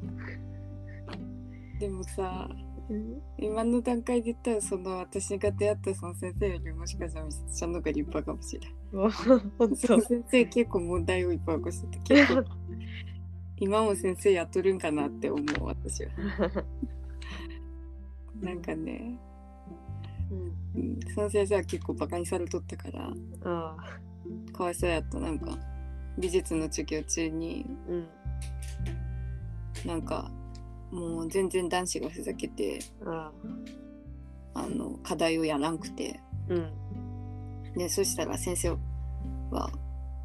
[1.79, 2.49] でもさ
[2.89, 8.71] うん今の段階で言ったらその私が出会ったその先生よりもしかしたら美里ちゃんの方が立派かもしれない。
[9.11, 10.01] その当。
[10.01, 12.43] 先生結構問題をいっぱい起こしてて結構
[13.57, 16.11] 今も先生やっとるんかなって思う私は。
[18.41, 19.17] なんかね、
[20.29, 23.07] うんうん、その先生は結構バカにされとったから
[23.45, 23.99] ああ
[24.53, 25.57] かわいそうやったなんか。
[26.17, 27.65] 美術の授業中に。
[27.87, 28.07] うん。
[29.85, 30.31] なんか
[30.91, 33.31] もう全然男子がふざけてあ
[34.67, 36.19] の課題をやらんくて。
[36.49, 36.71] うん。
[37.77, 38.77] でそしたら先生
[39.51, 39.69] は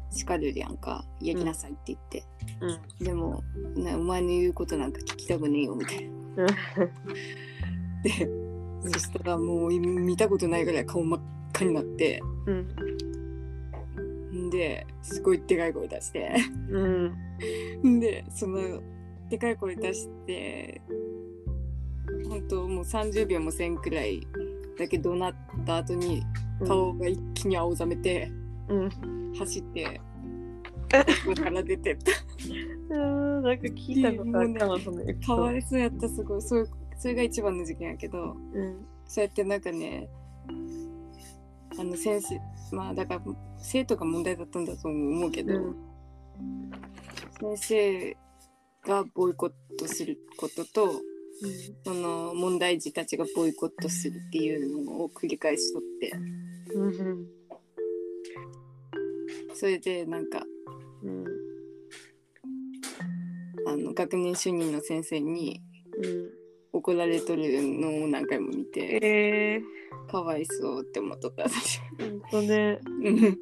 [0.09, 1.03] 叱るやんか。
[1.19, 2.23] やりなさいって言って、
[2.61, 3.05] うん。
[3.05, 3.43] でも、
[3.75, 6.45] ね、お前の言うことなんか聞きたくねえよみたいな。
[8.03, 8.29] で
[8.93, 11.21] そしたらもう見たことないぐらい顔真っ
[11.53, 12.21] 赤になって。
[12.45, 12.90] うんん
[14.51, 16.35] ですごいでかい声出して。
[16.69, 17.17] うん
[17.83, 18.81] んでその
[19.29, 20.81] でかい声出して
[22.29, 24.27] 本当もう30秒もせんくらい
[24.77, 25.35] だけどなっ
[25.65, 26.23] た後に
[26.67, 28.31] 顔が一気に青ざめて
[28.67, 29.33] うん。
[29.33, 30.01] 走って
[31.23, 32.11] そこから出てった。
[32.93, 38.85] うんなんか聞いたことあるかもそのエピソーかわいそうやったすごいそうそれが一番の事件やけどドうん。
[39.05, 40.09] そうやってなんかね
[41.81, 42.39] あの先生
[42.75, 43.21] まあだから
[43.57, 45.75] 生徒が問題だったんだと思うけど、うん。
[47.57, 48.17] 先生
[48.87, 50.91] がボイコットすることと
[51.83, 56.11] その問題児たちがボイコットするっていうのを繰り返しとって
[56.75, 57.27] うんうん。
[59.55, 60.43] それでなんか
[61.01, 61.25] うん。
[63.67, 65.63] あの学年主任の先生に
[65.97, 66.40] うん
[66.73, 69.01] 怒られとるのを何回も見てえ
[69.55, 69.61] え
[70.09, 71.79] かわいそうって思っとった私。
[71.99, 72.79] ほんとね。
[72.85, 73.37] うん。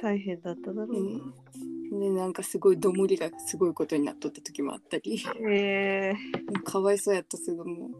[0.00, 2.00] 大変だっただろうな。
[2.00, 5.22] でなんかすごいどもりがすごいことになっとった時もあったり。
[5.50, 6.16] ええ
[6.64, 7.90] かわいそうやったすごいもう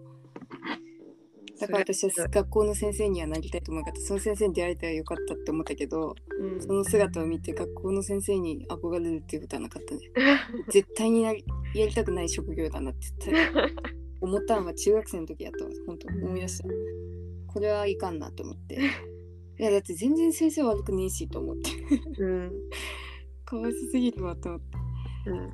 [1.60, 6.60] だから私は学校の先生にはなりたいと思うからその先生に出会えたらよかったって思ったけどうん。
[6.62, 10.00] その姿を見て学校の先生に憧れるっていうことはなかったね。
[10.70, 11.44] 絶対になり
[11.74, 13.32] やりたくない職業だなって
[14.20, 16.68] 思ったのが中学生の時やったわ本当思い出した。
[17.48, 18.76] これはいかんなと思って。
[19.58, 21.70] いやだって全然先生悪くねえしと思って。
[22.22, 22.52] うん。
[23.44, 24.66] かわいそすぎるわと思って。
[25.30, 25.52] うん。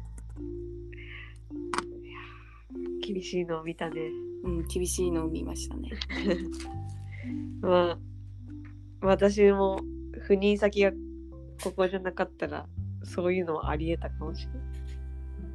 [3.01, 4.11] 厳しいのを見たね
[4.45, 5.91] うん厳しいのを見ましたね。
[7.61, 7.99] まあ
[9.01, 9.81] 私も
[10.29, 10.93] 赴任先が
[11.63, 12.67] ここじゃなかったら
[13.03, 14.61] そういうのはありえたかもしれない。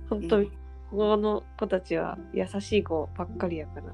[0.10, 0.52] 本当に
[0.90, 3.94] ここの子たちは優しい子ばっかりやから。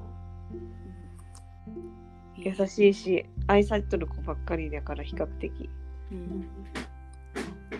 [2.38, 5.68] 優しいし愛されとる子ばっかりだから比較的。
[6.10, 6.46] うん。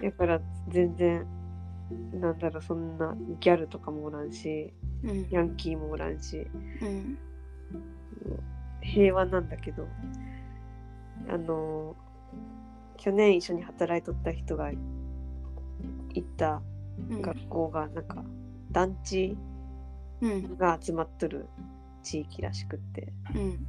[0.02, 1.26] だから全然
[2.12, 4.72] なんだろうそんなギャルとかもおらんし
[5.02, 5.28] うん。
[5.30, 6.50] ヤンキーもおらんし
[6.82, 7.18] うん。
[8.80, 9.86] 平和なんだけど
[11.28, 11.96] あの
[12.96, 14.78] 去年一緒に働いとった人が行
[16.20, 16.62] った
[17.10, 17.22] うん。
[17.22, 18.24] 学校がなんか
[18.72, 19.36] 団地
[20.20, 20.56] うん。
[20.56, 21.46] が集まっとる
[22.02, 23.12] 地域らしくって。
[23.34, 23.66] うん。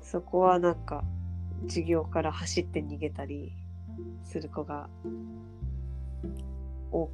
[0.00, 1.02] そこはなんか
[1.66, 3.52] 授業から走って逃げたり
[4.24, 4.88] する子が
[6.90, 7.10] 多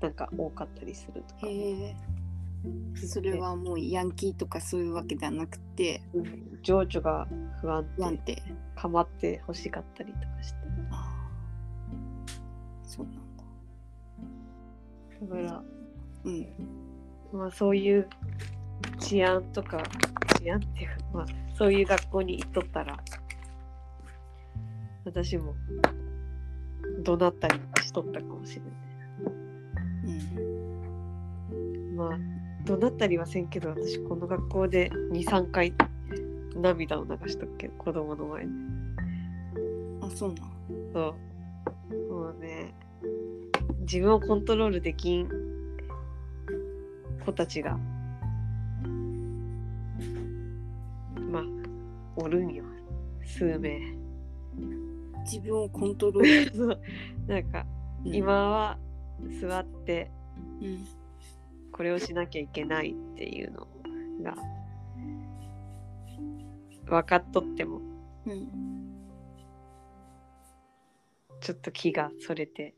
[0.00, 1.46] なんか多かったりするとか、
[3.06, 7.26] それはもうヤンキーとかそういうわけではなくてうん情緒が
[7.60, 8.42] 不安定不安定。
[8.80, 10.58] かまって欲しかったりとかして。
[12.82, 13.14] そうなん
[15.28, 15.36] だ。
[15.36, 15.62] だから、
[16.24, 16.48] うん。
[17.30, 18.08] まあ、そういう
[18.98, 19.82] 治安とか
[20.38, 22.98] 治安っていうか、まあ、そういう学校に行っとったら
[25.04, 25.54] 私も。
[27.02, 28.70] 怒鳴ったりしとったかもしれない。
[30.04, 32.18] うんまあ
[32.64, 35.74] 怒鳴ったりはせんけど私この学校で23回
[36.54, 38.50] 涙を流しとくけど子供の前で。
[40.02, 40.38] あそうなん
[40.92, 41.14] そ
[42.10, 42.12] う。
[42.12, 42.74] もうね
[43.80, 45.28] 自分をコントロールできん。
[47.24, 47.78] 子たちが。
[51.30, 51.42] まあ
[52.16, 52.64] おるんよ。
[53.24, 53.99] 数名
[55.24, 56.50] 自分をコントロール。
[56.56, 56.80] そう。
[57.26, 57.66] なんか
[58.04, 58.14] うん。
[58.14, 58.78] 今は
[59.40, 60.10] 座って
[60.60, 60.84] うん。
[61.72, 63.66] これをしなきゃいけないっていうの
[64.22, 64.36] が
[66.86, 67.80] 分かっとっても
[68.26, 68.70] うん。
[71.40, 72.74] ちょっと気がそれて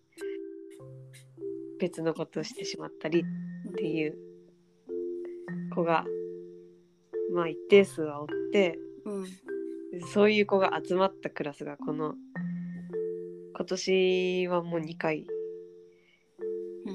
[1.81, 4.17] 別のことをしてしまったりっていう
[5.75, 6.05] 子が
[7.33, 9.52] まあ一定数はおってうん
[10.01, 12.15] そういう子が集まったクラスがこの
[13.55, 15.27] 今年はもう2回。
[16.87, 16.95] うん。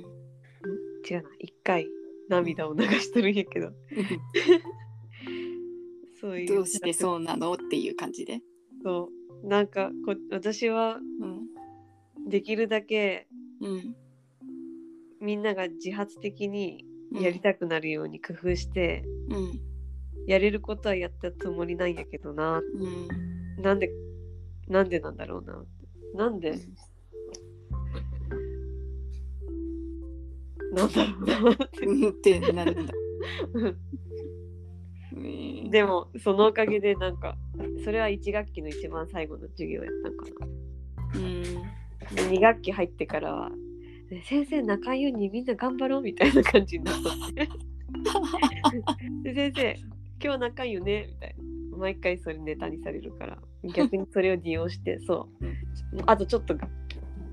[1.10, 1.30] 違うな。
[1.30, 1.88] 1回。
[2.30, 3.72] 涙を流しとるんやけど。
[6.20, 6.48] そういう。
[6.48, 8.42] どうしてそうなのっていう感じで。
[8.84, 9.10] そ
[9.44, 9.48] う。
[9.48, 11.48] なんかこ私はうん
[12.30, 13.28] できるだけ
[13.62, 13.96] うん。
[15.22, 19.77] みんなが自発的にやりたくなるように工夫して、うん
[20.28, 22.60] やれることはやったつもりなんやけどな。
[22.60, 22.62] う
[23.60, 23.64] ん。
[23.64, 23.90] なんで
[24.68, 25.64] なんでなんだろうな。
[26.26, 26.52] なんで
[30.74, 31.06] なんだ
[31.40, 31.66] ろうな
[32.10, 32.40] って。
[32.52, 32.94] なるんだ。
[35.14, 37.36] ねでもそのおかげでなんか
[37.84, 40.48] それは1学期の一番最後の授業やったんかな。
[41.16, 41.44] うん。
[42.16, 43.50] で2学期入ってからは
[44.12, 46.96] ね先生仲いいようにみんな頑張ろうみたいな感じになっ
[47.34, 47.50] て
[49.34, 51.06] で先生今日仲いいよね？
[51.08, 51.36] みたい
[51.72, 51.78] な。
[51.78, 53.38] 毎回それネタにされるから。
[53.76, 55.46] 逆にそれを利用して そう。
[56.06, 56.56] あとちょっと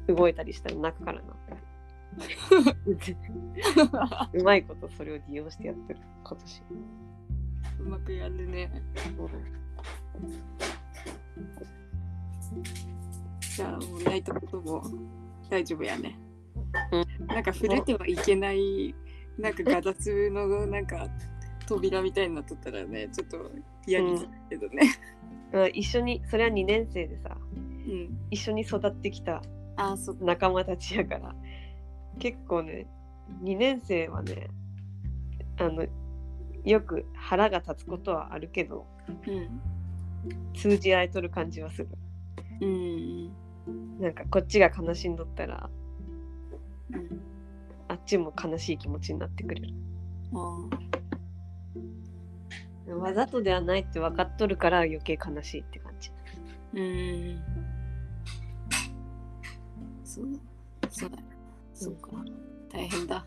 [0.08, 1.36] 動いたりしたら泣くからな。
[4.32, 6.62] うまいことそれを利用してやってる今年。
[7.80, 8.70] うまくやるね。
[13.56, 14.82] じゃあもう泣いたことも
[15.48, 16.18] 大丈夫やね、
[17.26, 18.94] なんか触れてはいけない
[19.38, 21.08] なんかガラスのなんか
[21.66, 23.50] 扉みたいになっとったらねちょっと
[23.86, 24.94] 嫌にするけどね。
[25.52, 25.70] うん。
[25.74, 27.36] 一緒にそれは2年生でさ
[27.86, 29.42] うん、一緒に育ってきた
[30.20, 31.34] 仲間たちやから。
[32.18, 32.86] 結構ね
[33.42, 34.48] 2年生はね
[35.58, 35.84] あの
[36.64, 38.86] よく腹が立つことはあるけど
[39.26, 39.60] うん。
[40.54, 41.88] 通じ合えとる感じはする。
[42.60, 43.32] うん
[44.00, 45.68] なんかこっちが悲しんどったら
[46.92, 47.20] うん。
[47.88, 49.74] あっちも悲しい気持ちになってくれる。
[50.34, 50.68] あ
[52.92, 56.10] わざとではないって分かっとるから余計悲しいって感じ。
[56.74, 57.42] ーうん。
[60.04, 60.26] そう
[60.90, 61.18] そうだ。
[61.74, 62.10] そうか。
[62.70, 63.24] 大変だ。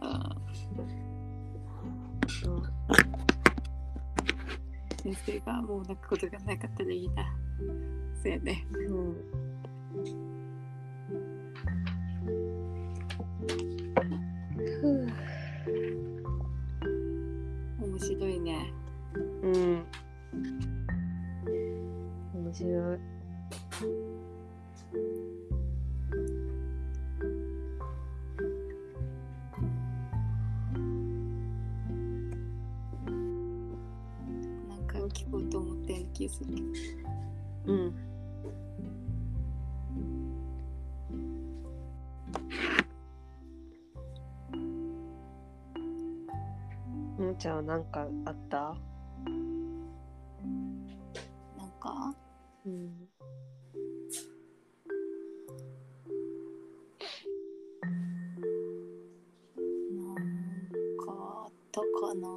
[0.00, 0.36] あ
[5.02, 7.24] 先生がもう泣くことがなかったらいいな。
[8.22, 8.66] そうやね。
[8.72, 9.16] うん。
[14.80, 15.25] ふう
[18.16, 18.72] 面白いね。
[19.42, 19.84] うん。
[22.34, 22.98] 面白い。
[34.66, 36.54] なんか聞こうと思ってる気がする。
[37.66, 38.15] うん
[47.46, 48.74] ちゃんは何かあった？
[51.56, 52.12] なんか？
[52.66, 53.08] うん。
[59.96, 60.16] なん
[60.96, 61.86] かあったか
[62.16, 62.28] な？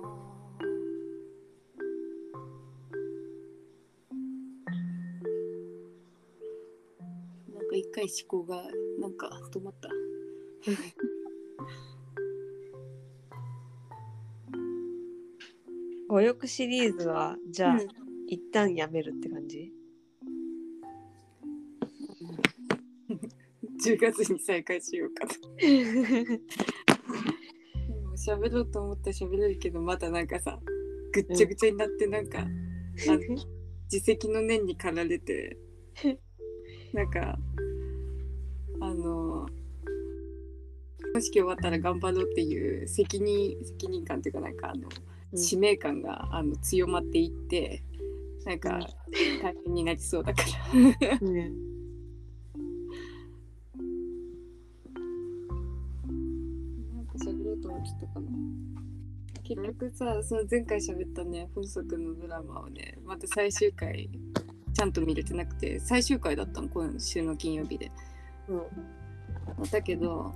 [7.52, 8.62] なんか一回思考が
[9.00, 9.90] なんか止まった。
[16.20, 17.88] 五欲シリーズはじゃあ、うん
[18.32, 19.72] 一旦やめるって感じ？
[23.90, 25.34] 10月に再開しようかと。
[28.04, 30.60] もう喋ろうと思ったら喋れるけどまだなんかさ
[31.12, 32.48] ぐっちゃぐちゃになってなんか、あ
[33.92, 35.58] 自責の念に駆られて
[36.94, 37.40] なんか
[38.82, 39.48] あの
[41.20, 44.88] 式終わったら頑張ろうっていう責任責任感っていうかなんかあの、
[45.36, 47.84] 使命感があの強まっていって
[48.46, 48.80] なんか
[49.42, 50.50] 大変になりそうだから。
[50.74, 50.78] う
[51.30, 51.36] ん
[56.96, 58.28] なんか喋ろうと思ってたかな。
[59.44, 64.10] 結局さ、その前回喋ったね、本作のドラマをね、また最終回、
[64.74, 67.92] ちゃんと見れてなくて、最終回だったの、今週の金曜日で。
[68.48, 68.62] うん
[69.72, 70.34] だけど、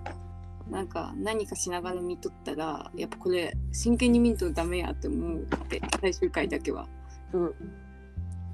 [0.73, 6.87] なんか何かしながら見とったら、やっぱこれ、真剣に見んとダメやって思って、最終回だけは。
[7.31, 7.47] うん。
[7.47, 7.51] っ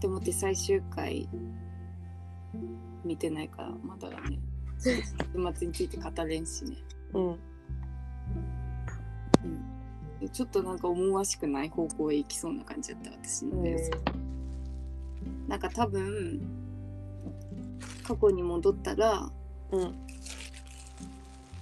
[0.01, 1.29] て思って最終回
[3.05, 4.37] 見てないから、まだね、
[4.77, 5.01] 週
[5.55, 6.75] 末について語れんしね。
[7.13, 7.39] うん。
[10.19, 13.91] でちょっとなんか思わしくない方向へ行きそうな感じだった私の予想
[15.47, 16.41] なんか多分
[18.03, 19.29] 過去に戻ったら
[19.71, 19.95] うん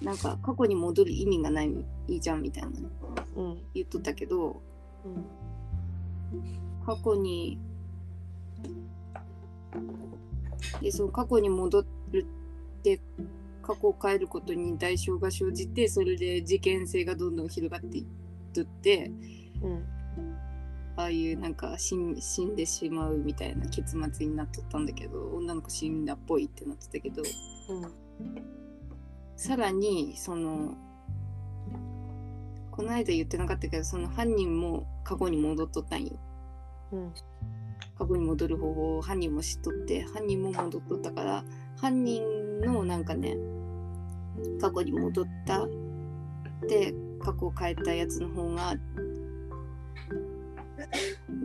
[0.02, 1.72] なんか過去に戻る意味がない
[2.08, 2.90] いいじゃんみたいなの
[3.36, 4.62] うん言っとったけど
[5.06, 5.26] うん
[6.86, 7.60] 過去に
[10.82, 12.26] でその過去に戻る
[12.80, 13.00] って
[13.62, 18.06] 過去を変えることに代償が生じてそれで事件性がどんどん広がっていっ
[18.54, 19.12] とって
[19.62, 19.98] うん。
[20.98, 27.22] ああいうなんか死ん死んでしまうみたいな結末になっとったんだけど女の子死んだっぽいってなってたけど
[27.70, 28.67] うん
[29.38, 30.74] さらにその
[32.72, 36.20] この間言ってなかったけどその犯人も過去に戻っとったんよ。
[36.92, 37.14] うん。
[37.98, 41.44] 過去に戻る方法を犯人も知っとって犯人も戻っとったから
[41.80, 43.38] 犯人のなんかね
[44.60, 45.68] 過去に戻った。
[46.68, 48.76] で過去を変えたやつの方が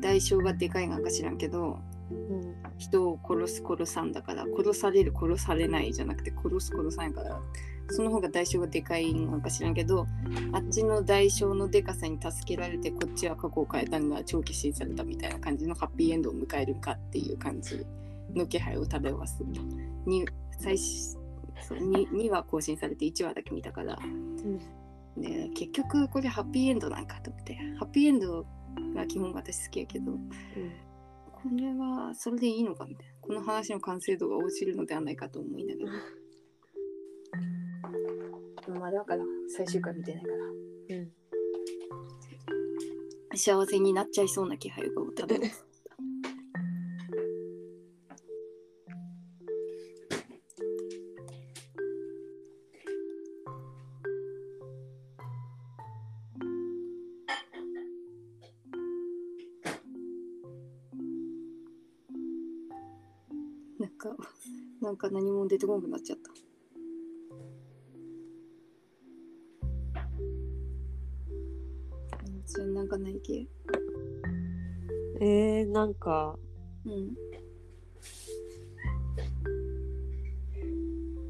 [0.00, 1.78] 代償がでかいなんか知らんけど
[2.10, 2.54] うん。
[2.78, 7.40] 人を殺す殺さんだから殺される殺されないじゃなくて殺す殺さんやから
[7.88, 10.06] その方が代償がでかいのか知らんけど
[10.52, 17.84] あっちの代償のでかさに助けられてこっちは過去を変えたのが長期支持されたみたいな感じのハッピーエンドを迎えるかっていう感じ
[18.34, 19.42] の気配を漂わす
[20.06, 20.24] に
[20.58, 21.18] 最初
[21.68, 23.96] そう 2, 2話更新されて1話だけ見たから、
[25.16, 28.44] で結局これハッピーエンドなんかと思ってハッピーエンド
[28.96, 30.12] が基本私好きやけど
[31.30, 33.12] これはそれでいいのかみたいな。
[33.22, 35.98] この話の完成度が落ちるのではないかと思いながら
[38.68, 40.36] まあだから最終回見てないから。
[40.96, 41.12] うん。
[43.34, 45.14] 幸せになっちゃいそうな気配が漂う
[63.78, 64.16] なんか
[64.80, 66.51] なんか何も出てこなくなっちゃった。
[72.92, 73.46] かないけ
[75.20, 76.36] えー、なんか。
[76.84, 76.92] うん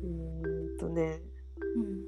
[0.02, 1.20] うーんとね。
[1.76, 2.04] うん。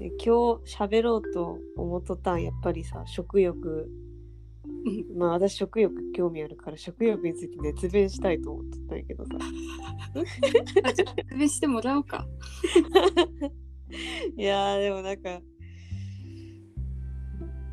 [0.00, 3.88] え今日喋ろうと思っとったんやっぱりさ食欲。
[3.88, 4.03] うん
[5.16, 9.30] まあ私食欲興味あるから食欲について熱弁したいと思っとったんやけどさ。
[10.84, 12.26] あじゃあ説明してもらおうか。
[14.36, 15.40] いやーでもなんか。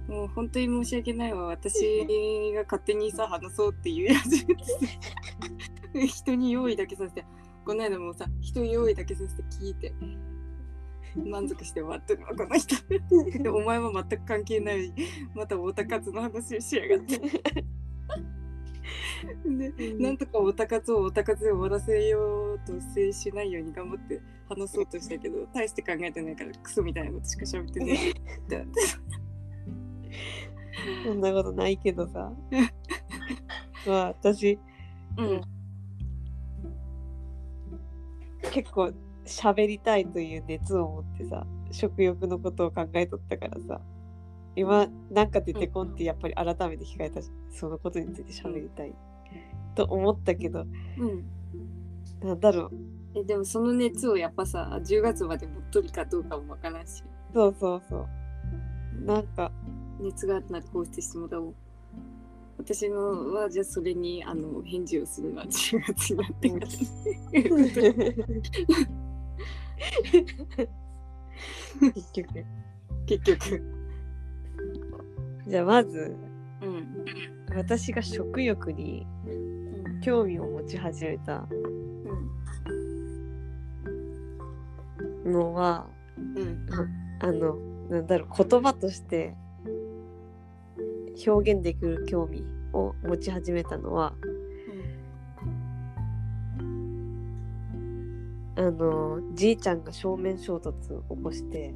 [0.07, 1.45] もう本当に申し訳ないわ。
[1.45, 2.05] 私
[2.53, 4.45] が勝手にさ話そうっていうやつ。
[6.07, 7.23] 人に用意だけさせて。
[7.65, 9.93] この間もさ人に用意だけさせて聞いて
[11.15, 12.75] 満足して終わってるわこの人。
[13.41, 14.93] で お前は全く関係ない。
[15.35, 17.19] また太田勝の話をしやがって。
[19.45, 28.13] でなんとかおたかつをおたかつで終わらせようとせしないように頑張って話そうとしたけど大して考えてないからクソみたいなことしか喋ってないっ
[28.47, 28.65] て
[31.05, 32.31] そんなことないけどさ。
[33.85, 34.59] まあ私。
[35.17, 35.41] うん。
[38.51, 38.91] 結構
[39.31, 43.81] 喋りたいという熱を持ってさ食欲のことを考えとったからさ
[44.55, 48.93] 今なんか出てこんってやっぱり改めて聞かれたしそのことについて喋りたい。
[49.73, 50.65] と思ったけど
[50.97, 51.23] うん。
[52.27, 52.71] なんだろう。
[53.15, 57.03] えでもその熱をやっぱさ10月まで持っとるかどうかもわからんし。
[57.33, 58.07] そうそうそう。
[59.05, 59.51] なんか
[59.99, 61.55] 熱があったら放出してもらおう。
[62.57, 66.67] 私のはじゃあそれにあの返事をするのは10月になってから
[71.93, 72.45] 結局。
[73.05, 73.63] 結局。
[75.47, 76.15] じゃあまず
[76.61, 77.05] うん。
[77.55, 79.05] 私が食欲に
[80.01, 81.47] 興味を持ち始めた
[85.23, 86.67] うんのはうん。
[87.19, 87.55] あの
[87.89, 89.35] なんだろう言葉として
[91.27, 94.13] 表現できる興味を持ち始めたのは
[98.55, 101.73] あのじいちゃんが正面衝突を起こして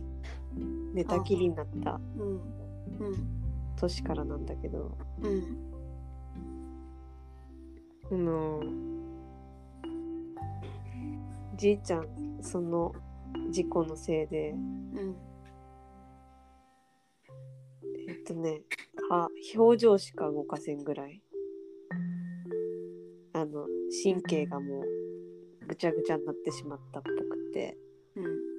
[0.93, 1.99] 寝たきりになった
[3.77, 5.71] 年からなんだけどうん
[8.11, 8.61] あの
[11.57, 12.07] じいちゃん
[12.41, 12.93] その
[13.49, 15.15] 事故のせいでうん
[18.07, 18.61] えっとね
[19.09, 21.21] か表情しか動かせんぐらい
[23.33, 23.65] あの
[24.03, 24.83] 神経がもう
[25.67, 27.77] ぐちゃぐちゃになってしまったっぽくて。
[28.15, 28.55] うん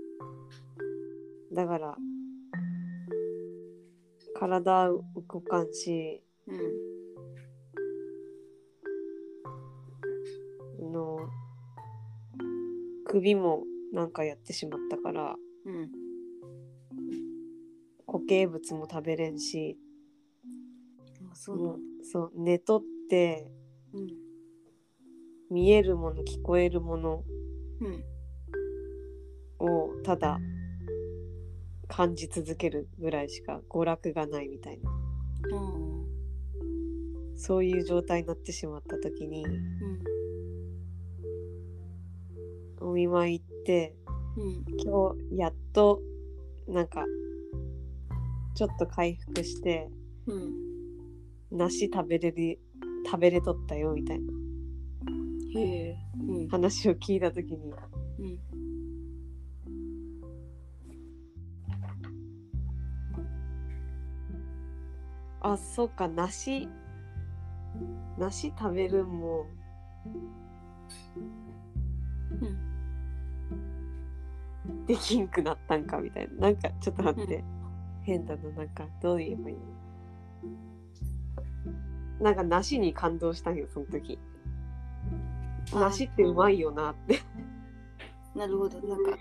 [1.53, 1.97] だから
[4.35, 6.57] 体動かんしうん
[10.81, 11.19] あの
[13.07, 15.91] 首もなんかやってしまったからうん
[18.07, 19.79] 固形物も食べれんし
[21.33, 23.56] あそうそう寝とってうん
[25.51, 27.25] 見えるもの聞こえるもの。
[27.81, 28.05] うん。
[29.59, 30.39] をただ
[31.89, 34.91] 感じ続けるぐらいしか娯楽がないみたいな。
[34.91, 35.61] う
[37.33, 37.37] ん。
[37.37, 39.59] そういう状態になってしまった時にうん。
[42.81, 43.95] お見舞い行って
[44.37, 44.65] うん。
[44.79, 46.01] 今日やっと
[46.67, 47.05] なんか
[48.55, 49.89] ちょっと回復して
[50.27, 50.67] うん。
[51.53, 52.59] 梨食べれる
[53.05, 54.46] 食べれとったよみたいな
[55.57, 56.49] うん。
[56.49, 57.73] 話を聞いた時に。
[58.19, 58.39] うん。
[65.41, 66.69] あそうか梨。
[68.19, 69.07] 梨食べるん。
[69.07, 69.47] も
[72.41, 72.59] うん。
[74.87, 76.49] できんくなったんかみたいな。
[76.49, 77.45] なんかちょっと待って、
[78.03, 78.51] 変だな。
[78.51, 79.61] なんかどう言えばいいの？
[82.21, 84.19] なんか梨に感動したんよその時。
[84.19, 84.23] あ
[85.75, 87.21] 梨ってうまいよなって。
[88.35, 88.81] なるほど。
[88.87, 89.19] なんか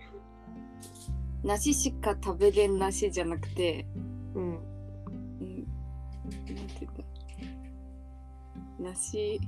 [1.44, 3.86] 梨しか食べれん梨じゃなくて
[4.34, 4.60] うん。
[5.40, 5.68] うん
[6.26, 6.94] なんていうか
[8.80, 9.40] 梨。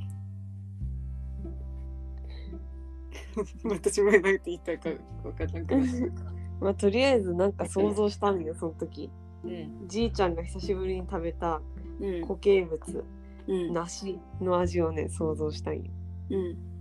[3.63, 4.89] 私も何て言ったか
[5.23, 5.81] 分からんから
[6.59, 9.11] まあとりあえずなんか想像したんよその時。
[9.43, 9.87] うん。
[9.87, 11.61] じいちゃんが久しぶりに食べた
[11.99, 12.21] うん。
[12.21, 13.05] 固形物
[13.47, 13.73] うん。
[13.73, 15.83] 梨の味をね想像したんよ。
[16.29, 16.76] うん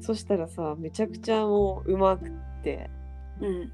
[0.00, 2.30] そしたらさめちゃくちゃもううまくっ
[2.62, 2.90] て。
[3.40, 3.72] うん。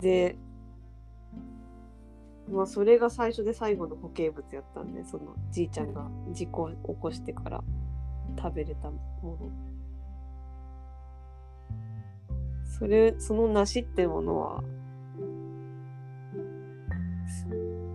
[0.00, 0.36] で
[2.50, 7.64] まあそれが最初で最後の固形物やったんでそのじいちゃんが事故を起こしてから
[8.36, 9.50] 食べれたもの。
[12.78, 14.62] それその梨ってものは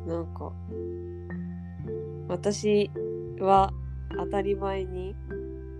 [0.07, 0.51] なんか
[2.27, 2.89] 私
[3.39, 3.71] は
[4.17, 5.15] 当たり前に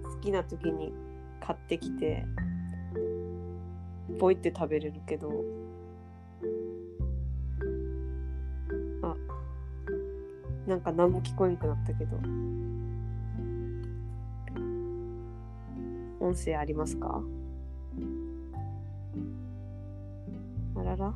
[0.03, 0.93] 好きな時に
[1.39, 2.25] 買ってきて
[4.19, 5.31] ポイって食べれるけど
[9.03, 9.15] あ
[10.67, 12.17] なんか何も聞こえんくなったけど
[16.19, 17.21] 音声ありますか？
[20.75, 21.13] あらら。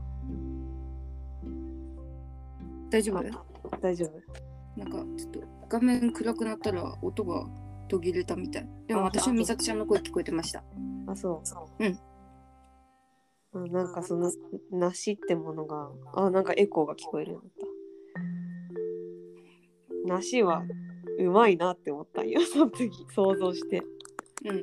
[2.89, 3.19] 大丈夫？
[3.19, 4.44] あ大丈夫
[4.77, 7.47] なんかちょっと画面暗くなったら音が
[7.87, 8.69] 途切れたみたい。
[8.87, 10.63] でもあ私は美咲ちゃんの声聞こえてました。
[11.07, 11.41] あそ
[11.79, 11.83] う。
[11.83, 11.99] うん。
[13.53, 14.29] うんなんかその
[14.71, 17.51] 梨ってものがあなんかエコーが聞こえるように
[20.05, 20.63] なっ梨は
[21.19, 22.41] うまいなって思ったんよ。
[22.41, 23.81] その時想像して。
[24.45, 24.61] うん。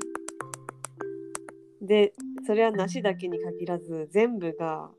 [1.86, 2.12] で
[2.46, 4.90] それは梨だけに限らず全部が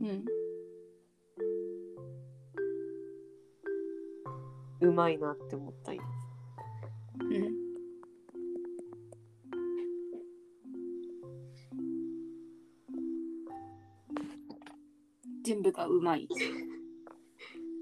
[0.00, 0.24] うん
[4.82, 6.02] うまいなって思ったんよ
[7.20, 7.62] うん
[15.44, 16.28] 全部がうまい。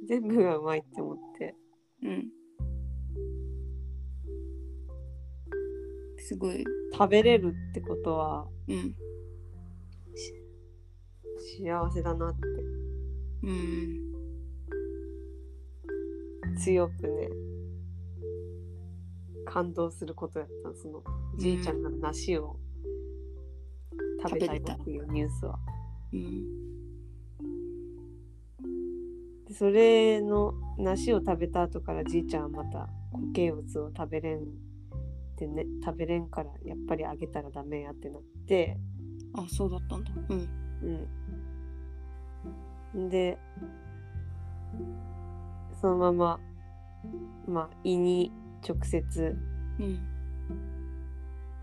[0.09, 1.55] 全部がうまいって思って
[2.03, 2.28] うん。
[6.18, 6.64] すごい。
[6.92, 8.94] 食べれるってことはうん。
[11.59, 12.46] 幸せだなって
[13.42, 13.99] うん。
[16.57, 17.28] 強くね
[19.46, 21.03] 感動することやったその
[21.36, 22.57] じいちゃんが梨を
[24.22, 25.59] 食べたいっていうニュースは。
[26.12, 26.61] うん。
[29.46, 34.42] でそれの梨を食べた後からじいちゃんはまた固形物を食べれんっ
[35.36, 38.76] てね食べれんからやっぱりあげたらダメやってなって
[39.34, 40.12] あ、そうだったんだ。
[40.28, 40.48] うん。
[42.94, 43.38] うんで
[45.81, 46.41] そのまま
[47.49, 48.33] まあ胃に
[48.66, 49.37] 直接
[49.78, 50.01] うん。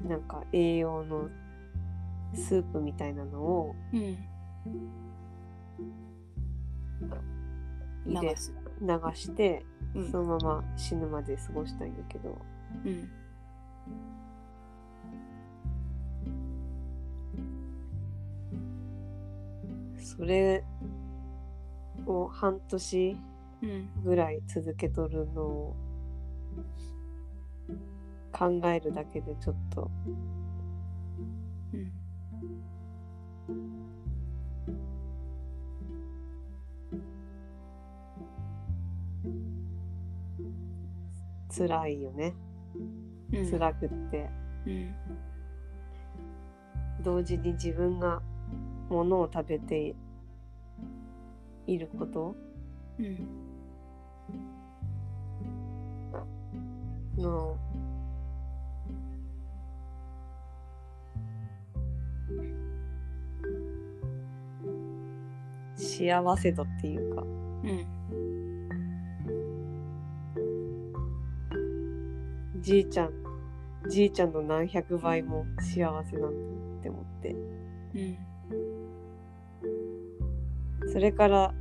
[0.08, 1.30] なんか栄養の
[2.34, 4.18] スープみたいなのをうん。
[8.06, 8.54] 流す。
[8.82, 9.66] 流して
[9.96, 12.38] うんそのまま死ぬまで過ごしたんやけど
[12.86, 13.10] うん。
[20.00, 20.64] それ
[22.06, 23.37] を半年うん。
[24.04, 25.76] ぐらい続けとるのを
[28.32, 29.90] 考えるだけでちょっと
[31.74, 31.92] うん。
[41.50, 42.36] 辛いよね
[43.34, 43.52] うん。
[43.52, 44.30] 辛くって
[44.66, 44.96] うん。
[47.04, 48.22] 同時に自分が
[48.90, 49.96] 物を食べて
[51.66, 52.36] いること
[53.00, 53.47] うん。
[57.18, 57.58] の
[65.76, 67.88] 幸せ度っていうかうん。
[72.62, 73.14] じいちゃん
[73.90, 76.38] じいちゃんの何百倍も幸せなんだ
[76.80, 77.36] って思って
[77.96, 78.18] うん。
[80.92, 81.54] それから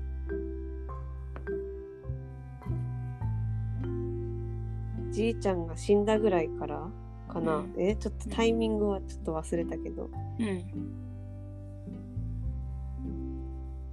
[5.16, 6.90] じいちゃんが死んだぐらいから
[7.32, 10.64] かな、うんえちょっとタイミングはちょっと忘れたけどうん。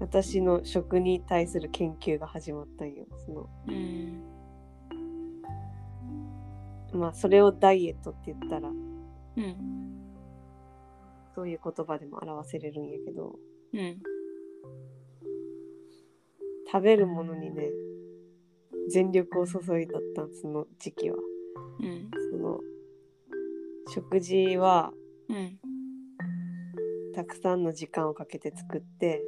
[0.02, 4.22] 私の食に対する研究が始まったんよそのうん。
[7.00, 8.74] まあそれをダイエットって言ったらう
[9.42, 9.56] ん。
[11.34, 13.40] そういう言葉でも表せれるんやけど
[13.74, 13.98] うん。
[16.70, 17.70] 食べるものにね
[18.90, 21.18] 全力を注いだったその時期は
[21.80, 22.10] うん。
[22.32, 22.60] その
[23.94, 24.94] 食事は
[25.30, 25.60] うん。
[27.14, 29.22] たくさんの時間をかけて作って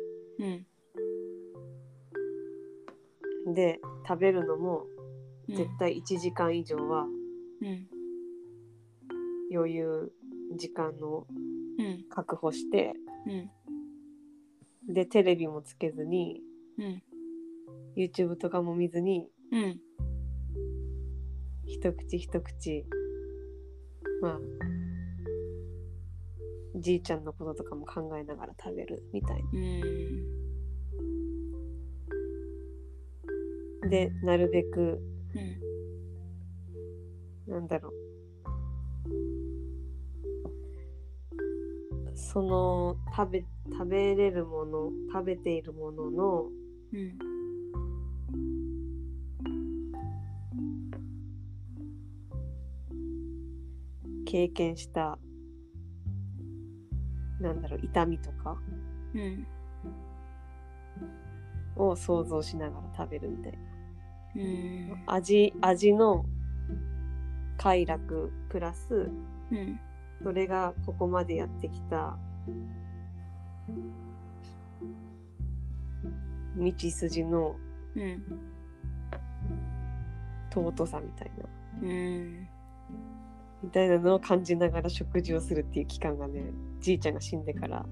[3.48, 3.54] うん。
[3.54, 4.86] で食べるのも
[5.48, 5.56] うん。
[5.56, 7.06] 絶対1時間以上は
[7.62, 7.88] うん。
[9.54, 10.12] 余裕
[10.58, 11.28] 時間を
[11.78, 12.06] うん。
[12.10, 12.94] 確保して
[13.28, 14.94] うん。
[14.94, 16.42] でテレビもつけずに
[16.78, 17.04] うん。
[17.98, 19.80] YouTube とかも見ずにうん。
[21.66, 22.86] 一口一口
[24.22, 24.40] まあ
[26.76, 30.36] じいちゃんのこととかも考えながら食べるみたいうん。
[33.82, 35.00] なでなるべく
[37.48, 37.54] うん。
[37.54, 37.94] なんだろう
[42.16, 46.50] その食べ食べれるもの食べているものの
[46.94, 47.35] うん。
[54.26, 55.18] 経験した
[57.40, 58.58] なんだろう痛みとか
[59.14, 59.48] うん。
[61.78, 63.58] を想像しながら食べるみたいな
[64.36, 65.04] うん。
[65.08, 66.26] 味味の
[67.58, 69.10] 快楽プラス
[69.52, 69.80] うん。
[70.24, 72.18] それがここまでやってきた
[76.58, 77.56] 道筋の
[77.96, 78.24] うん。
[80.54, 81.44] 尊さみたいな
[81.82, 82.48] うん。
[83.66, 87.84] みたいなのを感じながら食事をするっていう期間がねじいちゃんが死んでから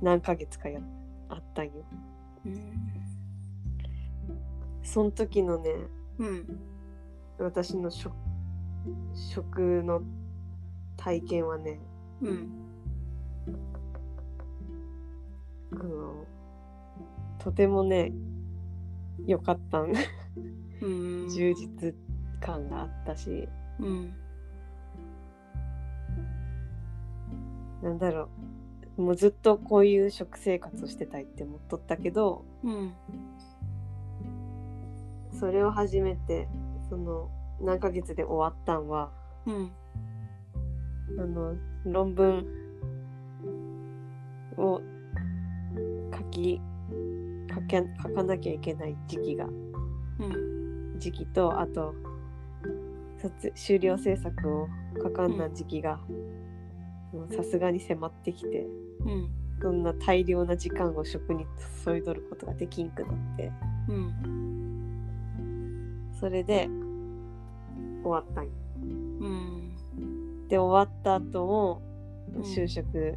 [0.00, 0.78] 何ヶ月かや
[1.28, 1.72] あったんよ。
[2.46, 2.60] うん。
[4.84, 5.74] その時のね
[6.18, 6.60] うん
[7.38, 8.14] 私の食
[9.12, 10.02] 食の
[10.96, 11.80] 体験はね
[12.20, 12.48] うん。
[15.72, 16.24] あの
[17.40, 18.12] とてもね
[19.26, 19.92] 良かったん。
[20.80, 21.28] うん。
[21.34, 21.92] 充実
[22.42, 23.48] 感があったし。
[23.78, 24.14] うん。
[27.82, 28.28] なんだろ
[28.98, 29.02] う。
[29.02, 32.92] もうずっとこういう食生活をしてたいって思っとったけどうん。
[35.38, 36.46] それを始めて
[36.90, 37.30] その
[37.60, 39.10] 何ヶ月で終わったんは
[39.46, 39.72] うん。
[41.18, 42.46] あの論文
[44.58, 44.80] を
[46.14, 46.60] 書き
[47.52, 49.48] 書け書かなきゃいけない時期がう
[50.26, 50.98] ん。
[50.98, 51.94] 時期とあと
[53.22, 54.68] 卒修了制作を
[55.02, 56.00] 書かんな時期が
[57.30, 58.66] さすがに迫ってきて
[59.04, 61.46] うんそんな大量な時間を食に
[61.84, 63.52] 注いどることができんくなって
[63.88, 64.12] うん
[66.18, 66.68] それで
[68.02, 68.50] 終わったんよ。
[69.20, 71.80] うんで終わった後も
[72.42, 73.16] 就職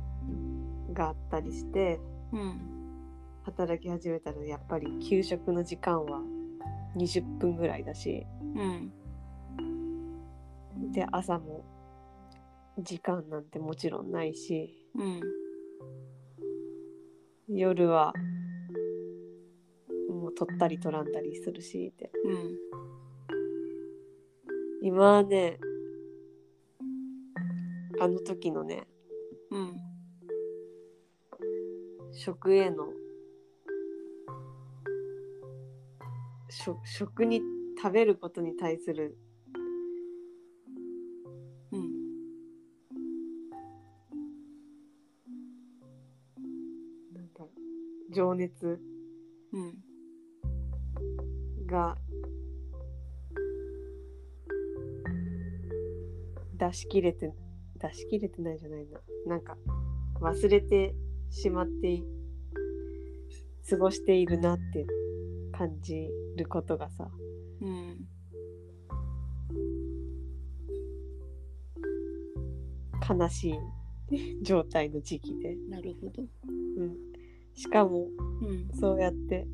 [0.93, 1.99] があったりして、
[2.32, 2.72] うん
[3.43, 6.20] 働き始めたらやっぱり給食の時間は
[6.95, 8.26] 20分ぐらいだし
[8.56, 8.91] うん
[10.92, 11.66] で朝も
[12.78, 14.88] 時間なんてもちろんないし。
[14.96, 15.22] うん
[17.48, 18.12] 夜は
[20.10, 22.12] もう取ったり取らんだりするしって。
[22.24, 22.58] うん
[24.82, 25.60] 今はね
[28.00, 28.88] あの時のね
[29.52, 29.78] うん
[32.12, 32.88] 食への
[36.50, 37.42] 食食に
[37.82, 39.18] 食べることに対する
[48.16, 48.80] 情熱。
[49.51, 49.86] うん
[51.68, 51.97] が
[56.57, 57.34] 出し切れて
[57.82, 58.99] 出し切れてないじゃないな。
[59.26, 59.57] なんか
[60.22, 60.95] 忘れて
[61.30, 62.03] しまってい
[63.70, 64.86] 過ごしているなって
[65.51, 66.07] 感じ
[66.38, 67.09] ることがさ。
[67.61, 68.07] うん
[73.07, 73.49] 悲し
[74.09, 76.24] い状態の時期で、なるほど。
[76.78, 76.97] うん、
[77.56, 78.08] しかも
[78.41, 78.70] うん。
[78.78, 79.47] そうやって。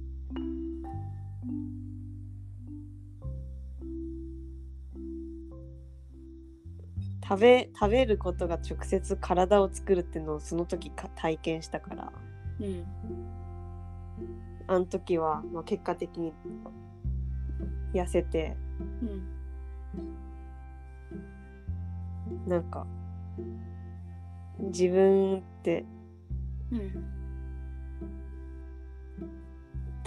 [7.23, 12.11] 食べ食べることが直接体を作るっていうのをその時か体験したから。
[12.59, 12.85] うん。
[14.67, 16.33] あの時は、まあ、結果的に
[17.93, 18.57] 痩せて
[19.01, 19.23] うん。
[22.47, 22.85] なんか
[24.59, 25.85] 自分って
[26.71, 27.20] うん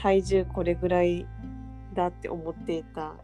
[0.04, 1.26] 体重これぐらい
[1.94, 3.14] だって思っていた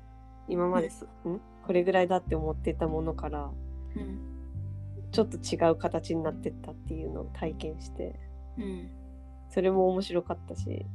[0.48, 1.38] 今まです、ん？
[1.66, 3.50] これぐらいだって思っていたものから
[3.96, 4.18] うん。
[5.12, 8.18] ちょっと違う形になってったっていうのを体験して
[8.56, 8.90] うん。
[9.50, 10.86] それも面白かったし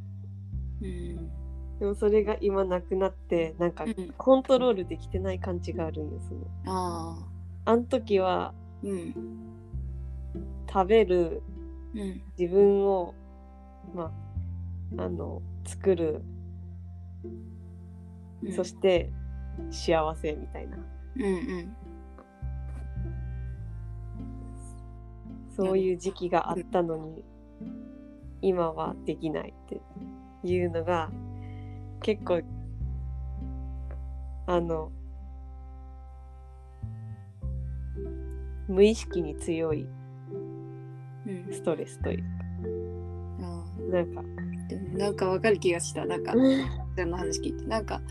[0.82, 1.30] うん。
[1.78, 4.12] でもそれが今なくなってなんかうん。
[4.18, 6.42] コントロールできてない感じがあるんよその。
[6.66, 7.16] あ
[7.66, 9.14] ああの時はうん。
[10.68, 11.44] 食べる
[11.94, 12.24] うん。
[12.40, 13.14] 自分を
[13.94, 14.12] ま
[14.98, 16.22] ああの作る、
[18.44, 18.54] うん。
[18.54, 19.12] そして
[19.72, 20.78] 幸せみたいな。
[20.78, 21.76] うんうん。
[25.56, 27.24] そういう時期があったのに
[28.42, 29.82] 今はできないって
[30.44, 31.10] いうのが
[32.02, 32.42] 結構
[34.48, 34.92] あの
[38.68, 39.88] 無意識に強い
[41.26, 41.48] うん。
[41.52, 42.26] ストレスというか。
[43.42, 44.22] あなんか
[44.94, 46.06] なんかわかる気がした。
[46.06, 46.66] なんかうん。
[46.98, 47.66] その話聞いて。
[47.66, 48.02] なんか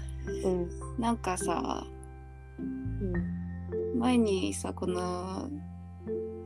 [0.45, 0.69] うん。
[0.99, 1.85] なんかさ
[3.97, 5.49] 前にさこの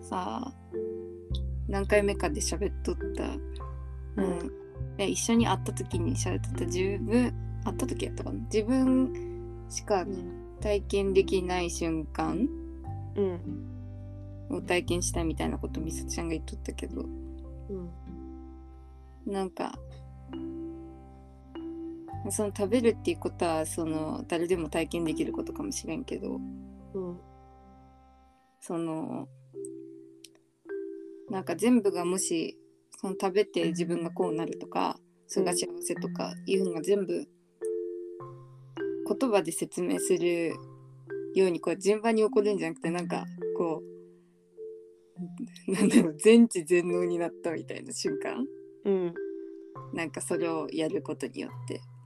[0.01, 0.53] さ
[1.69, 4.53] 何回目かで喋っとった、うん、
[4.97, 7.35] で一緒に会った時に喋っとった自分
[7.65, 8.39] 会った時やったかな？
[8.53, 10.07] 自分しか
[10.61, 12.49] 体験できない瞬間
[13.17, 13.69] うん。
[14.51, 17.03] を体験したいみたいなことみさちゃんが言っとったけど。
[17.03, 17.91] うん。
[19.27, 19.79] なんか
[22.31, 26.39] その食べるっていうことはその誰でも体験できることかもしれんけど
[26.95, 27.21] うん。
[28.61, 29.29] その
[31.31, 32.59] なんか全部がもし
[33.01, 37.27] その食べて自分がこうなるとかそれが幸せとかいうのが全部
[39.07, 40.55] 言葉で説明する
[41.35, 43.25] ようにこう順番に起こるんじゃなくてなんか
[43.57, 43.83] こ
[45.69, 48.45] うなんだろう全知全能になったみたいな瞬間？
[48.85, 49.15] うん。
[49.95, 51.77] なんかそれをやることによって。
[51.77, 51.98] うん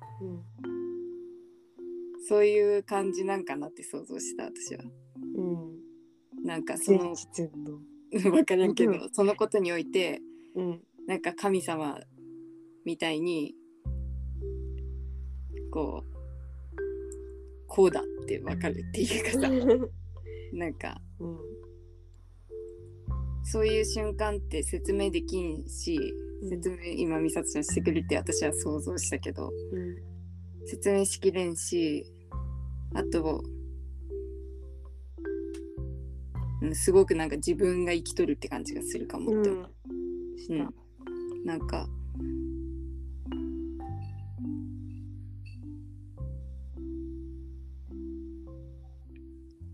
[2.29, 4.85] そういう感じなんかなって想像した私は。
[5.37, 6.47] うん。
[6.47, 6.93] なんかそ
[7.35, 7.81] 全の。
[8.31, 10.21] 分 からんけど、うそのことにおいて
[10.55, 10.83] うん。
[11.07, 11.99] なんか神様
[12.85, 13.55] みたいに
[15.71, 16.13] こう
[17.67, 19.49] こうだって分かるっていうかさ。
[20.53, 21.39] なんかうん。
[23.45, 25.99] そういう瞬間って説明できんし
[26.43, 26.49] うん。
[26.49, 30.12] 説明今美里ちゃんしてくれて私は想像したけどうん
[30.67, 32.07] 説明しきれんし
[32.95, 33.43] あと、
[36.61, 39.51] うん、すごくなんか自分が生きとるって感じがするかもって。
[39.51, 39.71] 思う、
[40.39, 40.75] した、うん
[41.45, 41.89] なんか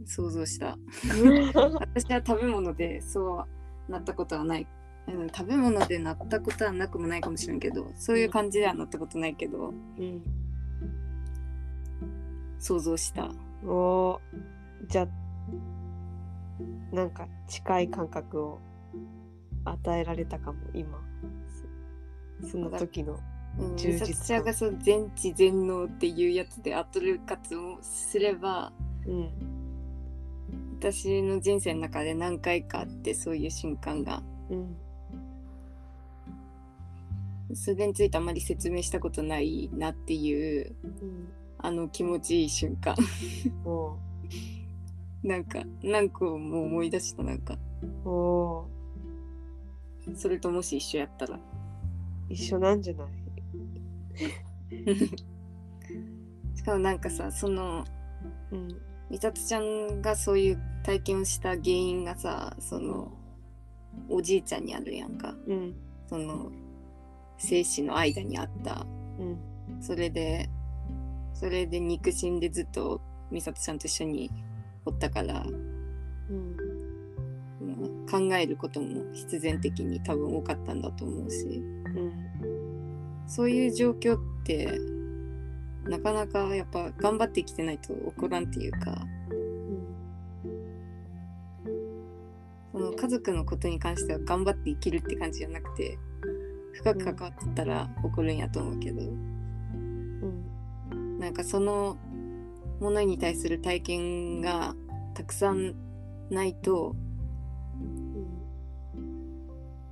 [0.06, 0.78] 想像した。
[1.52, 3.44] 私は食べ物でそ
[3.88, 4.66] うなったことはない、
[5.06, 9.74] うん、食べ物でなったことはなくもないかもしれんけどそういう感じではなったことないけど。
[9.98, 10.47] うん
[12.58, 13.30] 想像した。
[13.64, 14.18] おー
[14.88, 15.08] じゃあ
[16.94, 18.60] なんか近い感覚を
[19.64, 20.98] 与えられたかも今。
[22.42, 23.20] そその時の
[23.58, 24.08] うん充実感。
[24.08, 28.72] 美里ちゃんがそう全知全能っていうやつでアトル活をすれば
[29.06, 29.30] うん。
[30.78, 34.22] 私の人生の中で何回かあってそういう瞬間が。
[34.50, 34.76] うん。
[37.54, 40.74] それについてあまり説明したことないなっていう。
[40.82, 42.94] うんあの気持ちいい瞬間。
[43.64, 43.96] お
[45.22, 47.58] なんか何個も思い出したなんか。
[48.04, 48.08] ー。
[48.08, 48.68] お
[50.14, 51.34] それともし一緒やったら。
[51.36, 51.38] ー
[52.30, 53.08] 一緒なんじゃない？
[56.56, 57.84] しかもなんかさその
[58.52, 58.68] うん。
[59.10, 63.10] 美里ちゃんがそういう体験をした原因がさその
[64.10, 65.34] おじいちゃんにあるやんか。
[65.46, 65.74] うん。
[66.08, 66.52] その
[67.38, 68.86] 生死の間にあった。
[69.18, 69.38] うん。
[69.80, 70.48] それで
[71.38, 74.30] それで肉親でずっと美里ちゃんと一緒に
[74.84, 75.44] おったから
[76.30, 76.56] うん。
[76.56, 81.44] うん考えることも必然的に多分多かったんだと思うし。
[81.44, 82.28] うん。
[83.26, 84.78] そういう状況って
[85.84, 89.06] なかなかやっぱ頑張って生きてないと起こらんっていうか
[92.72, 95.98] その家族のことに関しては頑張って生きるって感じじゃなくて
[96.72, 99.27] 深く関わってたら起こるんやと思うけど、うん
[101.18, 101.96] なんかその
[102.80, 104.74] ものに対する体験が
[105.14, 105.74] たくさん
[106.30, 106.94] ないと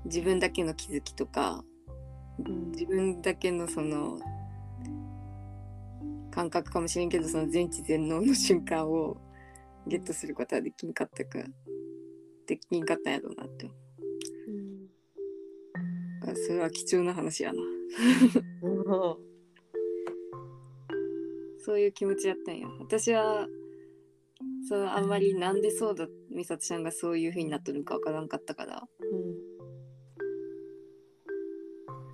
[0.04, 1.64] 自分だけの気づきとか
[2.38, 2.70] うん。
[2.70, 4.18] 自分だけのその
[6.30, 9.16] 感覚かもしれんけどその全知全能の瞬間を
[9.86, 11.38] ゲットすることはできんかったか
[12.46, 13.66] できんかったんやろうなって。
[13.66, 13.74] 思
[16.32, 17.58] うそれは貴重な話やな。
[18.62, 19.18] お
[21.66, 22.68] そういう気持ちやったんや。
[22.78, 23.48] 私は
[24.68, 28.86] そうあんまりなんでそうだ美里ちゃんがそういう風になっとるんかわからんかったから。
[29.00, 29.56] うん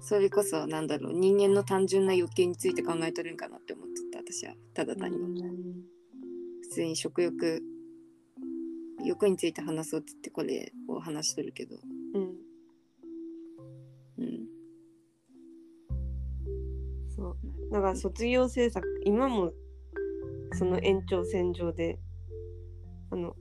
[0.05, 4.55] それこそなんだろう人間の単純な欲求について考えとるんかなって思ってた私は。
[4.75, 5.45] ただ単に。
[6.63, 7.63] 普通に食欲
[9.05, 11.77] 欲について話そうって言ってこれを話しとるけど。
[12.15, 12.23] うん。
[14.19, 14.52] うん
[17.17, 17.37] そう。
[17.73, 19.53] だから卒業制作今も
[20.53, 21.99] その延長線上で
[23.11, 23.37] あの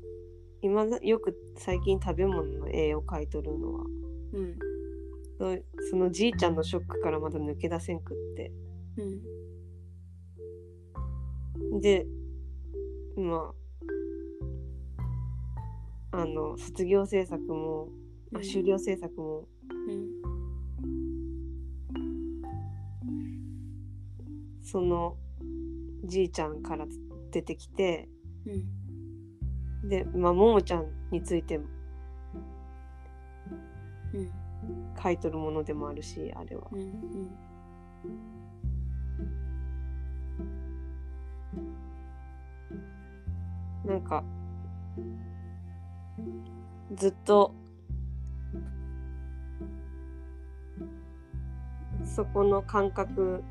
[0.62, 3.86] 今だよく最近食べ物の絵を描いとるのは
[4.34, 4.58] うん
[5.90, 8.52] そのじいちゃんのショックからまだ抜け出せんくって。
[8.98, 9.22] うん
[11.82, 12.06] で
[13.16, 13.54] ま
[16.12, 17.88] ああの卒業制作も、
[18.32, 20.21] まあ、終了制作もうん
[24.72, 25.18] その
[26.06, 26.86] じいちゃんから
[27.30, 28.08] 出てきて
[28.46, 31.66] うんでまあももちゃんについてうん
[35.04, 36.70] 書いとるものでもあるしあれは。
[36.72, 36.94] うん
[43.84, 44.24] なんか
[46.96, 47.54] ずっと
[52.06, 53.44] そこの感覚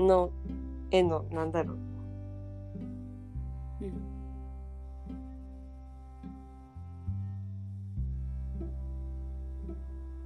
[0.00, 0.30] の
[0.90, 1.76] 絵のなんだろう。
[3.82, 3.92] うん。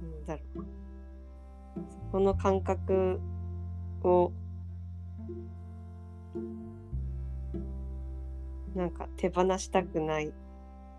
[0.01, 0.65] なんだろう。
[1.89, 3.19] そこの感覚
[4.03, 4.31] を
[8.73, 10.31] なんか手放したくないっ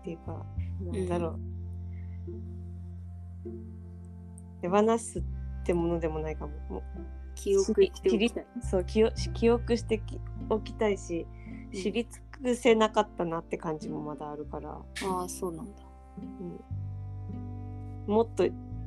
[0.03, 0.45] ていうか
[0.81, 1.39] なんだろう、
[4.61, 5.23] 手放すっ
[5.63, 6.53] てものでもないかも。
[6.69, 6.83] もう
[7.37, 8.45] 記憶しておきたい。
[8.61, 10.19] そう記憶記憶してき
[10.49, 11.27] おきたいし
[11.71, 15.83] うん知り尽くせなかったなって感じもまだあるから、ああ、そうなんだ。
[18.07, 18.45] うん、もっと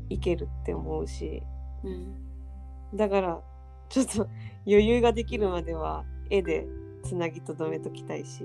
[0.09, 1.43] いけるって思うし
[1.85, 2.97] うん。
[2.97, 3.41] だから
[3.89, 4.29] ちょっと
[4.67, 6.67] 余裕ができるまでは絵で
[7.05, 8.45] つなぎとどめときたいし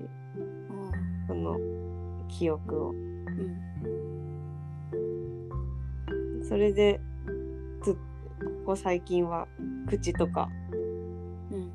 [0.69, 1.57] あこの
[2.27, 2.95] 記憶をあ、う
[6.41, 6.45] ん。
[6.47, 7.14] それでず
[8.39, 9.47] ここ最近は
[9.87, 10.49] 口とか
[11.51, 11.71] うん。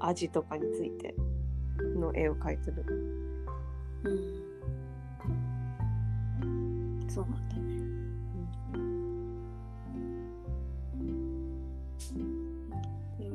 [0.00, 1.14] 味とかについて
[1.96, 2.84] の絵を描いてる。
[4.04, 4.46] うん。
[7.08, 7.76] そうなんだね。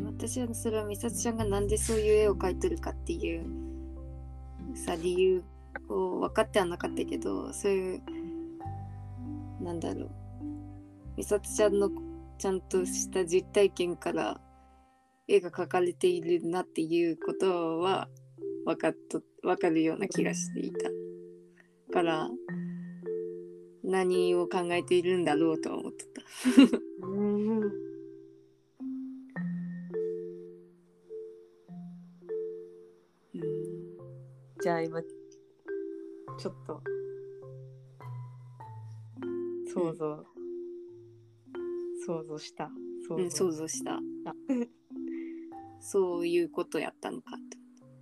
[0.05, 3.43] 私はそれは美里ちゃんがなんでそういう絵を描いてるかっていう
[4.75, 5.43] さ理由
[5.89, 8.01] を分かってはなかったけどそういう
[9.61, 10.20] なんだろう
[11.21, 11.91] 美里ちゃんの
[12.39, 14.41] ちゃんとした実体験から
[15.27, 18.07] 絵が描かれているなっていうことは
[18.65, 20.89] 分かっと分かるような気がしていた
[21.93, 22.27] から
[23.83, 26.21] 何を考えているんだろうとは思ってた。
[27.05, 27.71] うん
[34.63, 36.81] じゃあ今ちょっと
[39.71, 40.25] 想像、
[42.05, 42.71] 想像した。
[43.07, 43.67] 想うん、想像。
[43.67, 43.99] した。
[45.79, 47.37] そういうことやったのか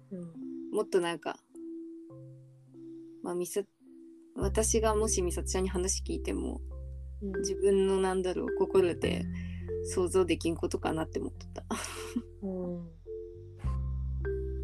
[0.10, 0.18] と。
[0.18, 0.72] うん。
[0.72, 1.40] もっとなんか、
[3.22, 3.62] まあ、みさ
[4.36, 6.62] 私がもし美里ちゃんに話聞いても
[7.22, 7.40] うん。
[7.40, 9.26] 自分のなんだろう心で
[9.84, 11.66] 想像できんことかなって思ってた。
[12.42, 12.90] うん。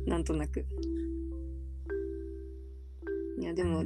[0.05, 0.65] なんとなく。
[3.39, 3.83] いやでも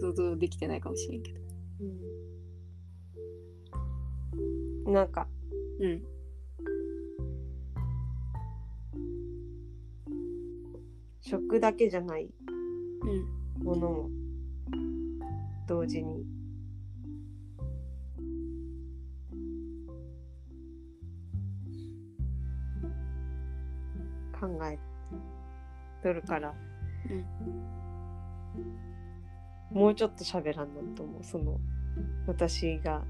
[0.00, 1.40] 想像できてないかもしれんけど。
[1.80, 2.13] うん
[4.86, 5.26] なんか。
[5.80, 6.02] うん。
[11.20, 12.28] 食だけじゃない。
[13.02, 13.64] うん。
[13.64, 14.10] ものも
[15.66, 16.26] 同時に。
[24.38, 24.78] 考え
[26.02, 26.54] とるから。
[29.70, 31.24] もうちょっと喋らんなと思う。
[31.24, 31.58] その
[32.26, 33.02] 私が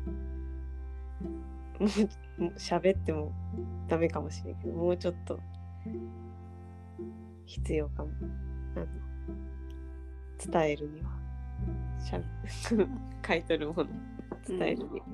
[2.56, 3.32] 喋っても
[3.88, 5.38] ダメかもしれんけどもうちょっと
[7.46, 8.10] 必要かも。
[8.76, 8.86] あの
[10.38, 11.10] 伝えるには。
[12.00, 12.20] しゃ
[13.26, 13.88] 書いとるもの。
[14.46, 15.06] 伝えるには、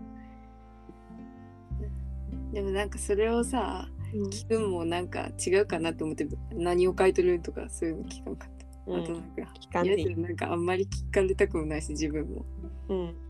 [2.52, 4.28] でもなんかそれをさうん。
[4.30, 8.50] 聞くんもなんか違うかなと思って何を書いてるとかそういうの聞かんかっ
[8.86, 12.44] た、あとなんか聞かんなんかあんまり聞かれたくもないし自分も。
[12.88, 13.29] うん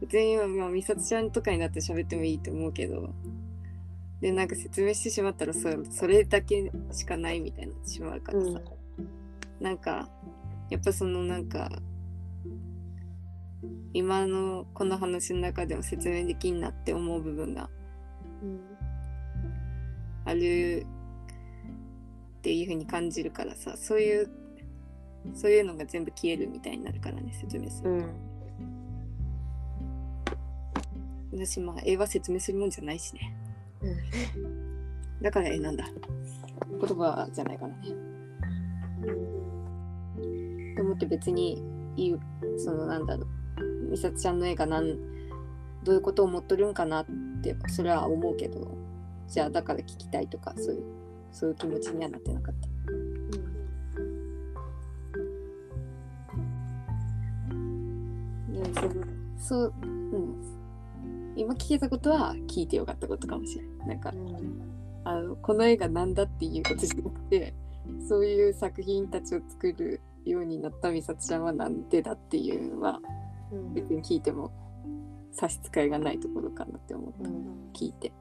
[0.00, 3.10] 別にまあ美里ちゃんとかになって喋ってもいいと思うけど
[4.20, 8.60] でなんか説明してしまったらそそれだけしかないみたいになってしまうからさ、
[9.60, 10.08] なんか
[10.68, 11.70] やっぱそのなんか
[13.92, 17.68] 今のこの話の中でも説明できんなって思う部分が
[18.42, 18.60] うん
[20.24, 20.86] ある
[22.38, 24.30] っていう風に感じるからさそういう
[25.34, 28.29] そういうのが全部消えるみたいになるからね説明するうん
[31.32, 33.34] 私まあ絵は説明するもんじゃないしね。
[35.22, 35.84] だから絵なんだ？
[36.80, 37.76] 言葉じゃないからね
[40.76, 41.62] と思って別に
[41.96, 42.16] いい
[42.58, 43.24] そのなんだろ
[43.58, 44.96] う美里ちゃんの絵がなん
[45.84, 47.06] どういうことを思っとるんかなっ
[47.42, 48.78] てそれは思うけど。
[49.28, 50.82] じゃあだから聞きたいとかそういう
[51.30, 52.68] そういう気持ちにはなってなかった。
[58.52, 58.92] でもその
[59.38, 60.34] そううん
[61.36, 63.88] 今聞けたことは聞いてよかったことかもしれない。
[63.88, 64.12] なんか
[65.04, 67.54] あのこの絵が何だっていうことじゃなくて
[68.08, 73.00] そういう作品たちを作るようになった美里ちゃんはなんでだっていうのは
[73.52, 73.74] うん。
[73.74, 74.52] 別に聞いても
[75.32, 77.70] 差し支えがないところかなって思った、うん。
[77.72, 78.12] 聞いて。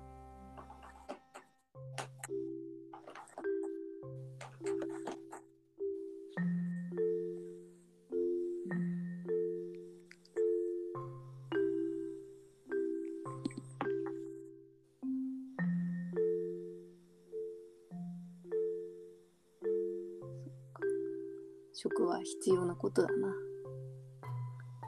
[22.42, 23.28] 必要なことだな。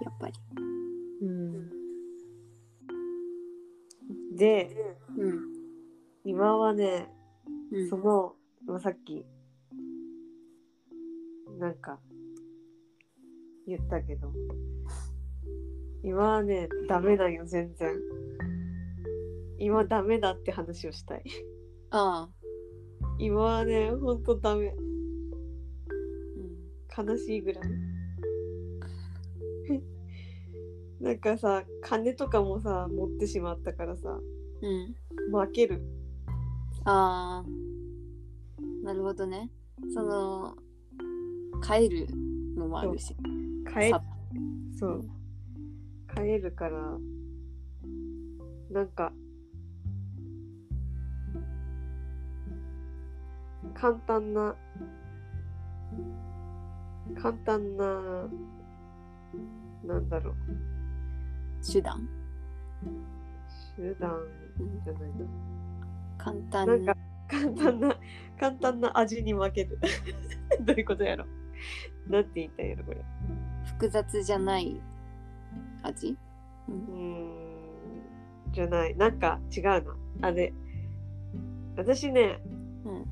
[0.02, 0.34] やっぱり。
[1.22, 1.72] うん
[4.36, 5.52] でうん。
[6.24, 7.10] 今はね
[7.72, 8.36] うんその、
[8.66, 9.26] まあ、さっき
[11.60, 12.00] なんか
[13.68, 14.32] 言ったけど
[16.04, 17.96] 今はねダメなんよ全然
[19.60, 21.24] 今ダメだって話をしたい
[21.92, 22.30] ああ、
[23.20, 24.91] 今はねほんとダメうん、
[26.98, 27.64] 悲しいぐらい
[31.00, 34.20] なんかさ金とかもさ持ってしまったからさ
[34.62, 34.96] うん。
[35.32, 35.82] 負ける
[36.86, 39.52] ああ、なるほどね。
[39.94, 40.56] その、
[41.62, 42.08] 帰る
[42.56, 43.16] のもあるし。
[43.72, 44.04] 帰さ
[44.78, 45.02] そう
[46.14, 46.98] 帰るから
[48.72, 49.14] なんか
[53.74, 54.56] 簡単な
[57.16, 58.30] 簡単な
[59.86, 60.36] なんだろう。
[61.72, 62.08] 手段？
[63.76, 64.12] 手段
[64.84, 65.26] じゃないな。
[66.18, 66.68] 簡単。
[66.68, 66.96] なんか
[67.28, 67.96] 簡単な
[68.40, 69.80] 簡単な味に負ける。
[70.62, 71.26] どういうことやろ？
[72.08, 73.04] なんて言いたいやろこれ。
[73.66, 74.80] 複雑じゃない
[75.84, 76.18] 味、
[76.68, 77.28] う、ん。
[78.52, 78.96] じゃない。
[78.98, 79.82] なんか違うな。
[80.22, 80.54] あれ。
[81.78, 82.42] 私ね
[82.86, 83.06] うん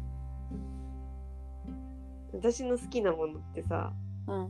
[2.34, 3.93] 私の好きなものってさ
[4.27, 4.49] うん。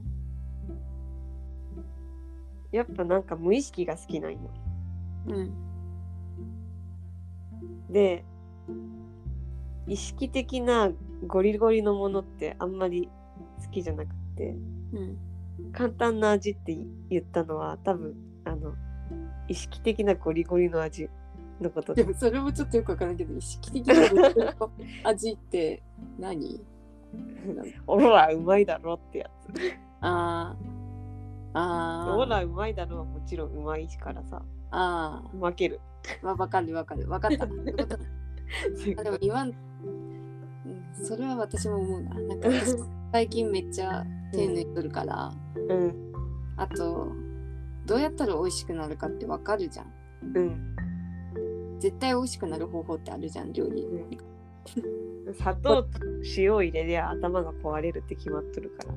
[2.71, 4.39] やっぱなんか無意識が好きなんよ。
[5.27, 5.53] うん。
[7.89, 8.23] で
[9.87, 10.91] 意識的な
[11.25, 13.09] ゴリゴリのものってあんまり
[13.65, 14.55] 好きじゃなくて
[14.93, 15.17] うん。
[15.73, 16.77] 簡単な味って
[17.09, 18.15] 言ったのは多分
[18.45, 18.73] あの
[19.47, 21.09] 意識的なゴリゴリの味
[21.59, 23.93] のことででもそれもちょっとよくわからんけど意識的な
[25.03, 25.83] 味って
[26.17, 26.63] 何？
[27.87, 29.73] ほらうまいだろってやつ。
[30.01, 30.79] あー。
[31.53, 32.15] あー。
[32.15, 34.43] ほらうまいだろはもちろんうまいからさ。
[34.71, 35.79] あ負ける。
[36.21, 37.09] ーわわかるわかる。
[37.09, 37.45] わかった。
[38.99, 39.55] あでも言わん、うん、
[40.93, 42.19] それは私も思うな。
[42.19, 42.75] なんか私
[43.11, 46.13] 最近めっちゃ手抜いとるから、うん。
[46.57, 47.07] あと
[47.85, 49.87] どうやったら美味しくなるかってわかるじゃん。
[50.35, 50.75] うん。
[51.79, 55.89] 絶対美味しくなる方法ってあるじゃん料理、うん砂糖と
[56.37, 58.93] 塩を入れりゃ頭が壊れるって決まっとるから。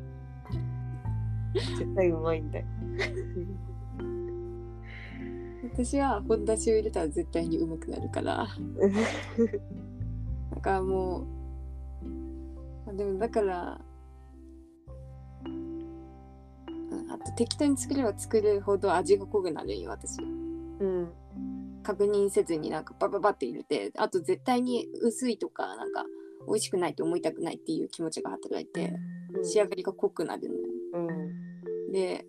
[1.54, 2.66] 絶対うまいんだよ。
[5.72, 8.46] 私は本だしを入れたら絶対にうまくなるから。
[10.54, 11.26] だからもう
[12.86, 13.80] あでもだから
[15.46, 20.22] うんあと適当に作れば作るほど味が濃くなるんよ私。
[20.22, 21.12] うん
[21.82, 26.04] 確認せずになんかバババって入れてあと絶対に薄いとかなんか
[26.46, 28.94] 美味しくないと思いたくないっていう気持ちが働いて
[29.44, 30.60] 仕上がりが濃くなるのよ。
[30.94, 31.00] う
[31.88, 31.92] ん。
[31.92, 32.24] で、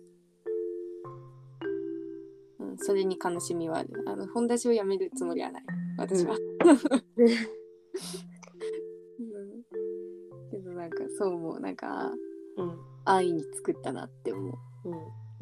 [2.60, 3.90] うん、それに悲しみはある。
[4.06, 5.64] あの本出しをやめるつもりはない。
[5.98, 6.40] 私は、うん。
[10.50, 11.60] けどなんかそう思う。
[11.60, 12.12] なんか
[12.56, 12.78] うん。
[13.04, 14.54] 安易に作ったなって思う。
[14.88, 14.94] うん。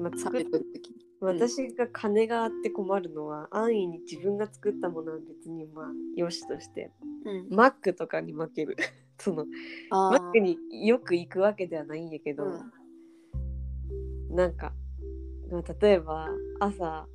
[0.04, 5.86] まあ、食作っべとる時に私が金があって困るのは安易に自分が作ったものは別にまあ
[6.16, 6.90] よしとして
[7.24, 7.56] うん。
[7.56, 8.76] マックとかに負ける。
[9.18, 9.46] その
[9.90, 12.48] あマックによく行くわけではないんやけど、う
[14.32, 14.34] ん。
[14.34, 14.74] なんか、
[15.48, 16.28] まあ、例えば
[16.58, 17.06] 朝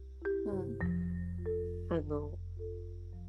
[0.45, 0.77] うん。
[1.89, 2.31] あの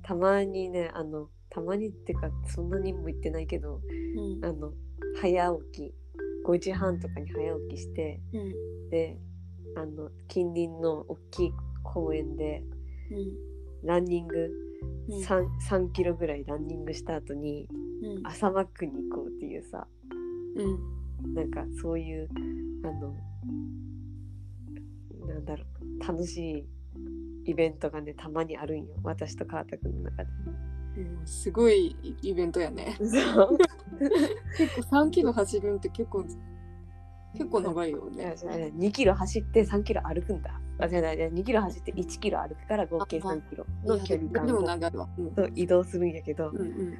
[0.03, 3.81] たまにねあのたまにってかそんなにも行ってないけど
[4.17, 4.45] うん。
[4.45, 4.73] あの
[5.21, 5.95] 早起き
[6.45, 8.91] 5時半とかに早起きしてうん。
[8.91, 9.19] で
[9.79, 11.53] あの近隣の大きい
[11.85, 12.63] 公園で
[13.11, 13.87] うん。
[13.87, 14.51] ランニング
[15.09, 15.23] うん。
[15.23, 17.69] 3, 3キロぐらいランニングした後に
[18.03, 18.27] うん。
[18.27, 19.87] 朝マックに行こうっていうさ
[20.57, 21.35] うん。
[21.35, 22.29] なんかそういう
[22.85, 23.15] あの
[25.27, 25.65] なんだろ
[26.01, 26.67] う楽し
[27.45, 30.31] いイベントがねたまにあるんよ私と川田くんの中で。
[30.99, 32.97] うんすごいイベントやね。
[32.99, 33.05] そ
[33.45, 33.59] う。
[34.59, 36.25] 結構3キロ走るんって結構
[37.35, 38.35] 結構長いよね。
[38.37, 40.61] じゃあ2キロ走って3キロ歩くんだ。
[40.81, 45.09] あじゃあ2キロ走って1キロ歩くから合計3キロの距離感でもを長いわ。
[45.19, 45.35] うん。
[45.35, 46.99] と移動するんやけど、うんうん。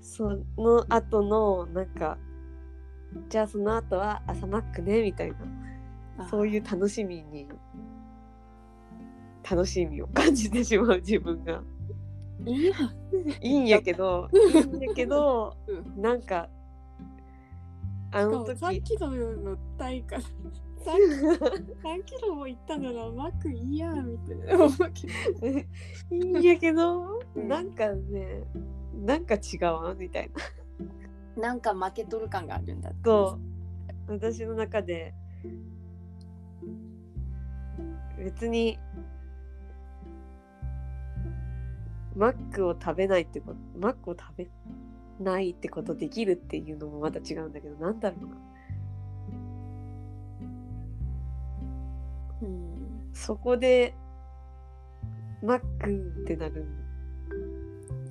[0.00, 2.18] その後のなんか
[3.28, 5.36] じゃあその後は朝マックねみたいな。
[6.18, 7.48] あそういう楽しみに
[9.48, 11.62] 楽しみを感じてしまう自分が。
[12.44, 12.72] いいや
[13.40, 16.02] いいんやけどいいんやけどうん。
[16.02, 16.48] なんか
[18.12, 18.58] あの時。
[18.60, 20.20] 3キロの体感。
[20.20, 24.64] 3キロも行ったならマックいいやみたいな。
[24.64, 25.06] 思うけ
[25.40, 25.66] どい
[26.10, 27.48] いんやけど、 うん。
[27.48, 28.44] なんかね
[29.04, 30.30] なんか違うわみたい
[31.36, 31.42] な。
[31.42, 33.38] なんか負けとる感があるんだそ
[34.08, 34.12] う。
[34.12, 35.14] 私の中で。
[38.18, 38.78] 別に。
[42.14, 43.58] マックを食べないってこと。
[43.78, 44.50] マックを食べ
[45.22, 48.36] ないってことできるっていうのもまた違うんだけどなんだろうな。
[52.42, 53.10] うん。
[53.12, 53.94] そこで
[55.42, 56.66] マックってなる。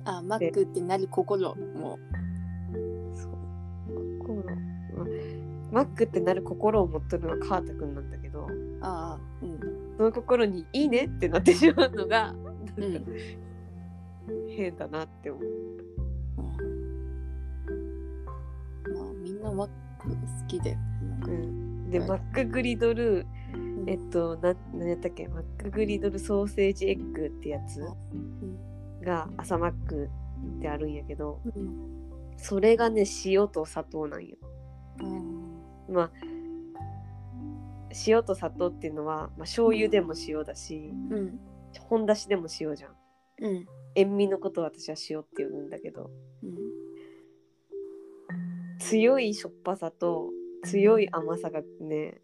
[0.04, 1.98] あマックってなる心も。
[3.14, 3.32] そう。
[4.18, 4.42] 心、
[5.70, 8.46] まマックってなる心を持っとるのは川田くんなんだけど
[8.80, 9.58] ああうん。
[9.96, 12.34] その心に「いいね」ってなってしまうのが
[12.76, 13.04] うん。
[14.48, 15.42] 変だなって思う。
[19.42, 20.16] なマック好
[20.48, 20.76] きで
[21.26, 22.08] うん、で、はい。
[22.08, 23.26] マックグリドル
[23.86, 25.28] えっとな何やったっけ？
[25.28, 27.84] マックグリドルソーセージエッグってやつ
[29.04, 30.08] が朝マック
[30.58, 32.00] ってあるんやけどうん。
[32.36, 34.36] それがね塩と砂糖なんよ。
[35.88, 36.10] まあ
[38.06, 41.40] 塩と砂糖っていうのは、まあ、醤油でも塩だし、うん。
[41.80, 42.96] 本だしでも塩じゃん。
[43.42, 43.66] うん。
[43.94, 46.10] 塩味のことを私は塩って言うんだけど。
[46.42, 46.56] うん
[48.88, 50.30] 強いしょっぱさと
[50.64, 52.20] 強い甘さがね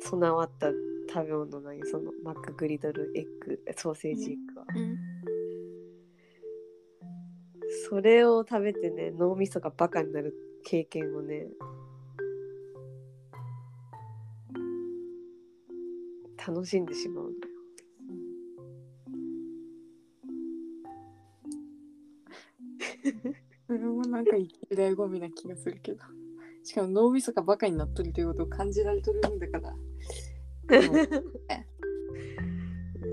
[0.00, 0.68] 備わった
[1.12, 4.66] 食べ物なんよそのマックグリドルエッグソーセージエッグは。
[4.74, 4.96] うん
[7.88, 11.46] それを食べてね脳みそがバカになる経験をね
[16.46, 17.54] 楽しんでしまうんだよ。
[23.70, 24.32] それもなんか
[24.72, 26.00] 醍醐味な気がするけど。
[26.64, 29.72] しかも脳みそがバカになっとるということを感じられとるんだから。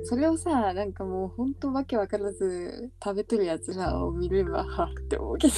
[0.03, 5.53] それをさ、なんかもうほんとわけわからず食べとるやつらを見ればはって思うけど。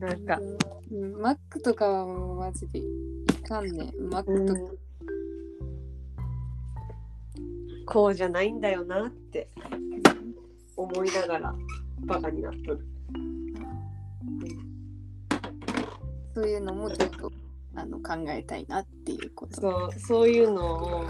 [0.00, 0.40] なんか、
[0.90, 2.84] うん、マックとかはもうマジでい
[3.46, 3.92] かんね。
[4.10, 4.60] マックとか。
[7.86, 9.48] こうじゃないんだよなって
[10.76, 11.54] 思いながら
[12.00, 12.86] バカになっとる。
[16.34, 17.32] そういうのもちょっと
[17.74, 19.60] あの考えたいなっていうこと。
[19.60, 21.04] そうそういうのを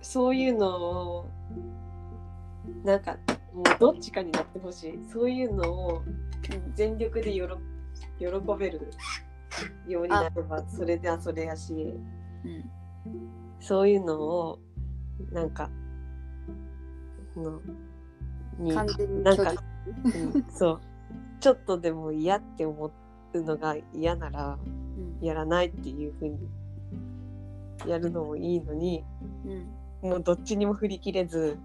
[0.00, 1.28] そういうのを
[2.84, 3.16] なんか
[3.52, 6.02] もうどっちかになってほしいそういうのを
[6.74, 7.58] 全力でよろ
[8.18, 8.26] 喜
[8.58, 8.90] べる
[9.86, 12.79] ようになればそれではそれやしうん
[13.60, 14.58] そういうのを
[15.32, 15.70] なんか
[17.36, 17.60] の
[18.58, 19.52] に完全になんか
[20.04, 20.08] う
[20.38, 20.80] んそう。
[21.40, 22.92] ちょっとでも嫌って思
[23.32, 24.58] うのが嫌なら
[25.20, 25.26] うん。
[25.26, 26.38] やらないっていう風に
[27.86, 29.04] やるのもいいのに
[30.02, 30.10] うん。
[30.10, 31.58] もうどっちにも振り切れず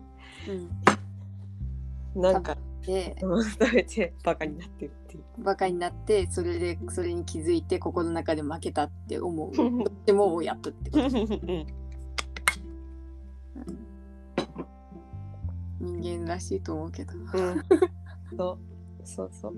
[2.15, 2.21] うん。
[2.21, 5.43] なんかでうん食べてバカになってるっていう。
[5.43, 9.51] バカになってそれでそれに気づいて心の中で負けたって思う。
[9.55, 9.67] どっ
[10.05, 11.05] ちもやっとってこと
[15.79, 17.63] 人間らしいと思うけどうん
[18.37, 18.59] そう
[19.05, 19.53] そうそう。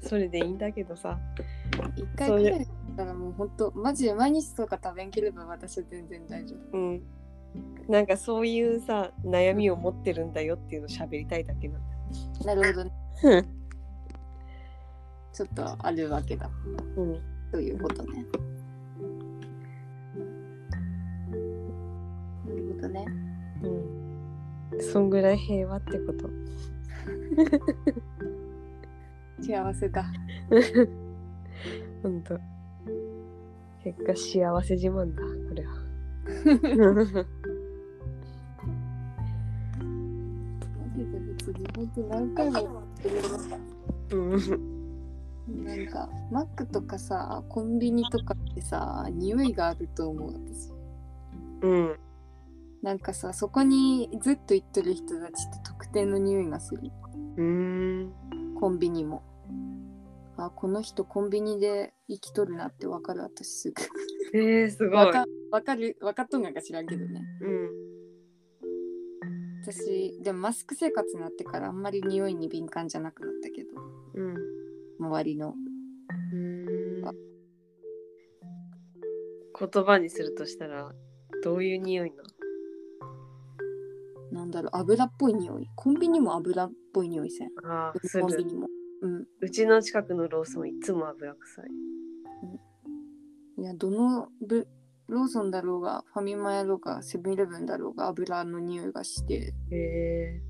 [0.00, 1.18] それでいいんだけどさ。
[1.96, 7.02] 一回くらいだったらもうほんとマジで毎日とか食べんければ私は全然大丈夫うん。
[7.88, 11.80] なんかそういうさ悩みを持ってるんだよっていうのを喋りたいだけなん
[12.40, 12.54] だ。
[12.54, 12.92] なるほどね
[13.24, 13.46] うん
[15.32, 16.50] ちょっとあるわけだ
[16.96, 17.20] うん。
[17.52, 18.24] ということね
[22.80, 23.04] なるほどね
[24.72, 24.80] うん。
[24.80, 26.28] そんぐらい平和ってこと。
[29.42, 30.04] 幸せだ
[32.02, 32.38] ほんと。
[33.82, 35.86] 結果幸せ自慢だ、これは。
[42.08, 42.82] 何回も。
[45.48, 50.72] なんかマックとかさコンビニとかってさ匂いがあると思う私
[51.62, 51.96] うん。
[52.86, 56.82] なんかさそこにずっと行ってる人たちって特定の匂いがする
[57.36, 58.12] うん。
[58.60, 59.24] コンビニも
[60.36, 63.82] あこの人コンビニで生きとるなってわかる私すぐ
[64.38, 65.04] えー、すごい。
[65.06, 67.70] わかわかるわかっとんがか知らんけどねうん。
[69.64, 73.70] 私でもマスク生活になってからあんまり匂いに敏感じゃなくなったけど
[74.14, 74.36] うん。
[75.00, 75.54] 周りの
[76.32, 77.02] うん
[79.58, 80.92] 言葉にするとしたら
[81.42, 82.22] どういう匂いな
[84.36, 85.68] なんだろう油っぽい匂い。
[85.74, 87.48] コンビニも油っぽい匂いせん。
[87.64, 88.24] あーする。
[88.24, 88.68] コンビニも。
[89.02, 89.26] うん。
[89.40, 91.64] うちの近くのローソンいつも油臭い。
[93.58, 94.68] いやどのブ
[95.08, 100.42] ローソンだろうがファミマやろうがセブンイレブンだろうが油の匂いがしてへえ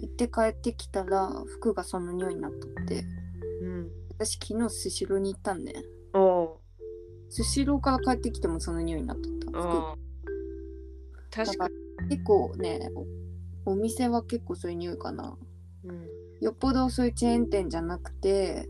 [0.00, 3.04] 行って帰ってきたら服がその匂いになっとって。
[3.62, 3.90] うん。
[4.10, 5.72] 私昨日スシローに行ったんね
[6.12, 6.60] おお
[7.28, 7.80] スシロー。
[7.80, 11.74] から帰ってきてもその匂いになっとった服あー確かに
[12.10, 13.04] 結構ねお
[13.66, 15.36] お店は結構そういう匂いかな。
[15.84, 16.06] うん。
[16.40, 18.68] よっぽどそういうチェーン店じゃなくて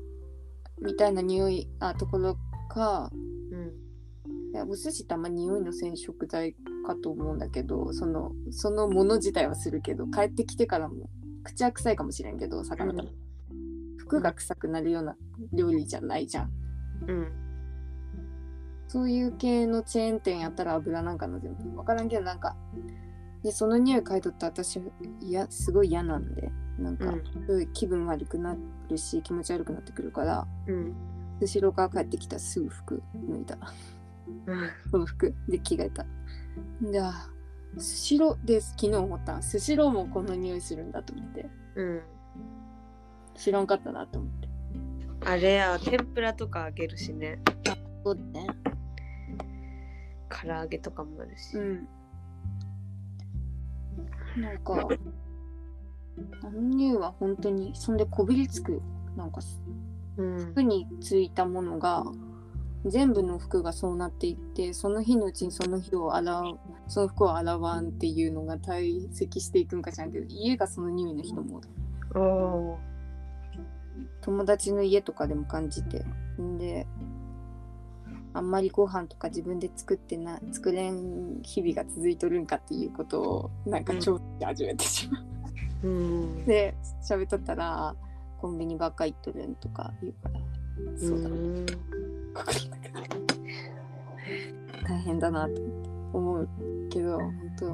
[0.81, 2.37] みたいな匂いあところ
[2.69, 3.11] か
[3.51, 3.85] うん。
[4.53, 6.55] いやお寿司ってあんま匂いのせん食材
[6.87, 11.09] かと思うんだけどそのそのもの自体はするけど帰ってきてからも
[11.43, 13.09] 口は臭いかもしれんけど魚とか、
[13.99, 15.17] 服が臭くなるような
[15.53, 16.51] 料理じゃないじゃん。
[17.09, 17.33] うん。
[18.89, 21.65] そういう系のチェーン店やったら油なんかな全部。
[21.65, 22.57] 分からんけどなんか
[23.45, 24.81] でその匂い嗅いとったら私
[25.21, 27.15] いやすごい嫌なんでなんか、
[27.47, 27.73] うん。
[27.73, 28.57] 気分悪くな
[28.89, 30.95] るし気持ち悪くなってくるからうん。
[31.41, 33.59] 後ろから帰ってきたらすぐ服脱いだ。
[34.91, 36.07] その服で着替えた。
[36.81, 37.29] であ
[37.77, 39.43] スシローで昨日思った。
[39.43, 41.47] スシローもこの匂いするんだと思って。
[41.75, 42.03] うん。
[43.35, 44.49] 知らんかったなと思って。
[45.27, 47.41] あれや天ぷらとか揚げるしね。
[48.05, 48.47] そうだね。
[50.31, 51.89] 唐揚げとかもあるし、うん
[54.37, 54.89] なんか
[56.43, 58.81] あの匂いは本当にそんでこびりつく
[59.17, 59.41] なんか
[60.17, 60.39] うん。
[60.53, 62.05] 服についたものが
[62.85, 71.61] 全部の服がそうなっていってその日のうちにその日を洗うその服を洗わんっていうのが堆積していくんかしらんけど家がその匂いの人も
[74.21, 76.05] 友達の家とかでも感じて。
[76.41, 76.87] んで
[78.37, 85.25] あんまりご飯とか自分で作ってな作れん日々が続いとるんかっていうことをなんか調査し始めてしまう。
[85.85, 85.91] ーう
[86.43, 86.45] ん。
[86.45, 86.75] で
[87.09, 87.95] 喋っとったら
[88.41, 90.41] コンビニばっか行っとるんとか言うから
[90.99, 91.67] そうだ、ん
[92.35, 93.09] 心の中で
[94.87, 95.63] 大変だなと
[96.13, 96.49] 思う
[96.91, 97.67] けど本当。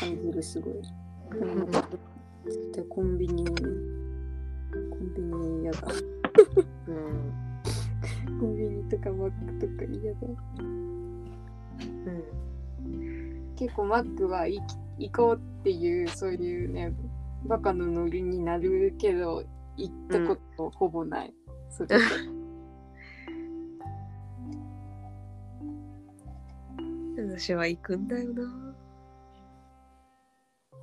[0.00, 0.74] 感じるすごい。
[2.44, 5.88] うん絶対コンビニコンビニ嫌だ。
[6.86, 8.40] うん。
[8.40, 10.18] コンビニとかマックとか嫌だ。
[10.58, 10.78] うん。
[13.56, 16.92] 結構マックは行き行こうっていうそういうね
[17.44, 19.44] バカのノリになるけど
[19.76, 21.32] 行ったことほぼない、
[21.70, 22.04] それで。
[27.38, 28.42] 私は行くんだよな。
[28.42, 28.67] あ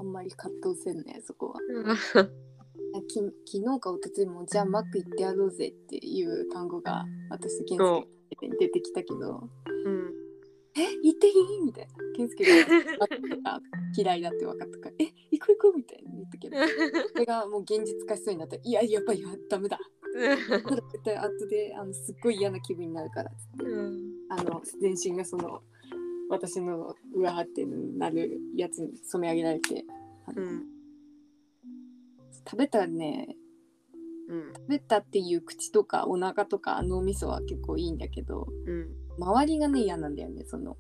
[0.06, 1.60] んまり葛藤せんねそこは。
[1.68, 1.86] うん。
[3.08, 7.78] き昨日か一昨日もじゃあマック行ってやろうぜっていう単語が私と健
[8.40, 9.50] 介に出てきたけど。
[9.86, 9.90] う。
[9.90, 10.14] ん
[10.78, 11.62] え行っていい？
[11.66, 11.94] みたいな。
[12.16, 12.78] 健介が
[13.44, 13.62] が
[13.98, 16.58] 嫌いだって分かったからえ行こう行こうみたいな言ったけど
[17.12, 18.56] それがもう現実化しそうになった。
[18.56, 19.80] らいややっぱりダメだ。
[20.16, 23.66] 絶対後であのすっごい嫌な気分になるからっつって。
[23.66, 24.14] うん。
[24.30, 25.62] あの全身がその
[26.30, 29.86] 私の上はってなるやつに染め上げられて。
[30.36, 30.64] うん。
[32.48, 33.36] 食べたらね
[34.30, 34.54] うん。
[34.54, 38.88] 食べたっていう口とかお腹とか脳みそは結構いいんだけどうん。
[39.18, 40.78] 周りがね嫌なんだよねその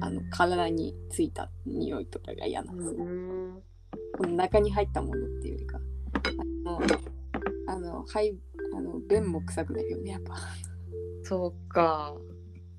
[0.00, 3.62] あの体についた匂いとかが嫌なんですよ、うん。
[4.16, 5.78] この中に入ったものっていうよりか。
[6.66, 6.80] あの
[7.66, 8.36] あの肺
[8.76, 10.36] あの便も臭くなるよねやっぱ。
[11.22, 12.14] そうか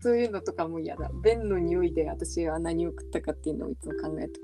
[0.06, 1.10] そういうのとかも嫌だ。
[1.24, 4.40] 便の匂いで私は何を食ったかっていうのをいつも考えて。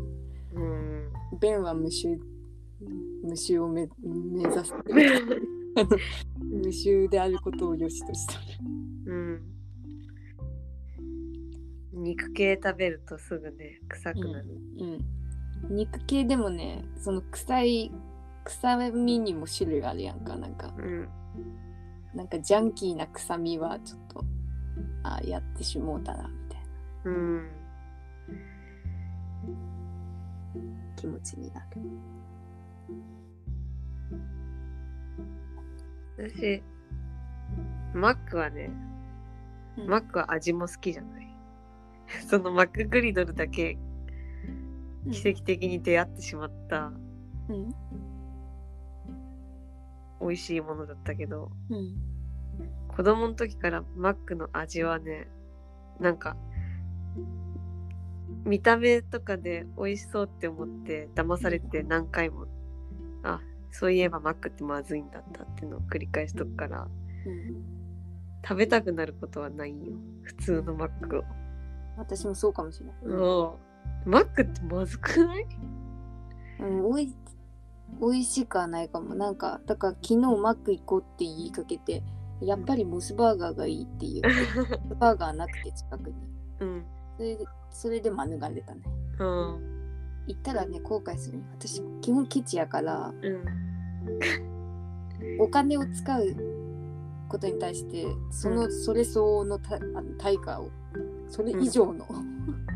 [0.56, 2.20] うん便は無臭
[3.24, 4.74] 無臭を目目指す
[6.40, 8.34] 無臭であることを良しとした。
[9.06, 9.42] うん。
[11.94, 14.48] 肉系食べるとすぐね臭くなる。
[14.80, 15.76] うん。
[15.76, 17.92] 肉系でもねその臭い
[18.46, 20.74] 臭みにも種類あるやんかなんか。
[20.76, 21.08] うん。
[22.16, 24.26] なんかジャンキーな臭みはちょっと
[25.04, 26.62] あやってしもうたなみたい
[27.06, 27.12] な。
[27.12, 27.50] うん。
[30.96, 31.82] 気持ちになる。
[36.18, 36.64] 私
[37.94, 38.72] マックはね
[39.78, 39.88] うん。
[39.88, 41.28] マックは味も好きじゃない。
[42.28, 43.78] そのマックグリドルだけ
[45.12, 46.92] 奇跡的に出会ってしまった
[47.50, 47.74] うん。
[50.22, 52.11] 美味しいものだったけどうん
[52.96, 55.28] 子供の時からマックの味はね
[56.00, 56.36] なんか
[58.44, 62.48] 見た目とかで美味しそうって思って騙されて何回も
[63.24, 63.40] あ
[63.72, 66.88] そういえばマックってまずいんだったっていうのを繰り返しとくから
[67.26, 67.82] うん
[68.44, 69.94] 食べたくなることはないよ。
[70.24, 71.24] 普通のマックを、
[71.96, 75.46] 私もそうかもしれない、うん、マックってまずくない？
[76.60, 77.14] うん、おい
[78.02, 79.14] 美味しくはないかも。
[79.14, 82.02] なんかだから昨日マック行こうって言いかけて
[82.42, 84.22] やっぱりモスバーガーがいいっていう。
[85.00, 86.16] バーガーなくて近くに。
[86.60, 86.86] うん。
[87.18, 88.82] それでそれで免れたね。
[89.20, 89.72] うん。
[90.28, 93.44] 行ったらね後悔するね私基本ケチやからうん。
[95.40, 96.36] お金を使う
[97.28, 98.72] ことに対してその、うん。
[98.72, 100.70] それ相応のたあの対価を
[101.28, 102.06] それ以上の、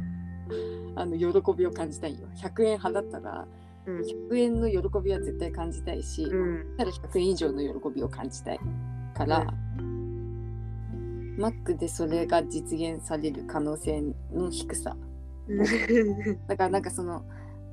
[0.95, 2.27] あの喜びを感じたいよ。
[2.35, 3.47] 100円払ったら
[3.87, 3.99] うん。
[4.29, 6.35] 100円の喜びは絶対感じたいし、う
[6.73, 6.77] ん。
[6.77, 8.59] ただ100円以上の喜びを感じたい
[9.15, 9.45] から、
[11.37, 14.95] マックでそれが実現される可能性の低さ。
[16.47, 17.23] だからなんかその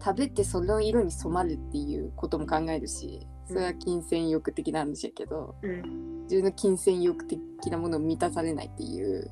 [0.05, 6.23] 食べてその色に染まるっていうことも考えるしそれは金銭欲的な話やけど、うん。
[6.23, 7.40] 自分の金銭欲的
[7.70, 9.31] なものを満たされないっていう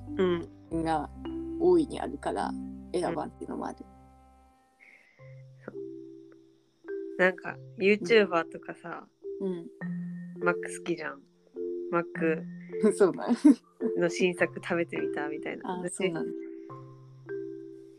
[0.73, 1.09] が
[1.61, 2.51] 大いにあるから
[2.93, 3.79] 選ばんっていうのもある。
[7.19, 9.07] なんか YouTuber とかさ、
[9.41, 9.67] うん、
[10.43, 11.30] マック好きじゃん。
[11.91, 12.43] マック
[12.95, 13.37] そうなん。
[13.99, 15.83] の新作食べてみたみたいな。
[15.85, 16.27] あ、そうなん。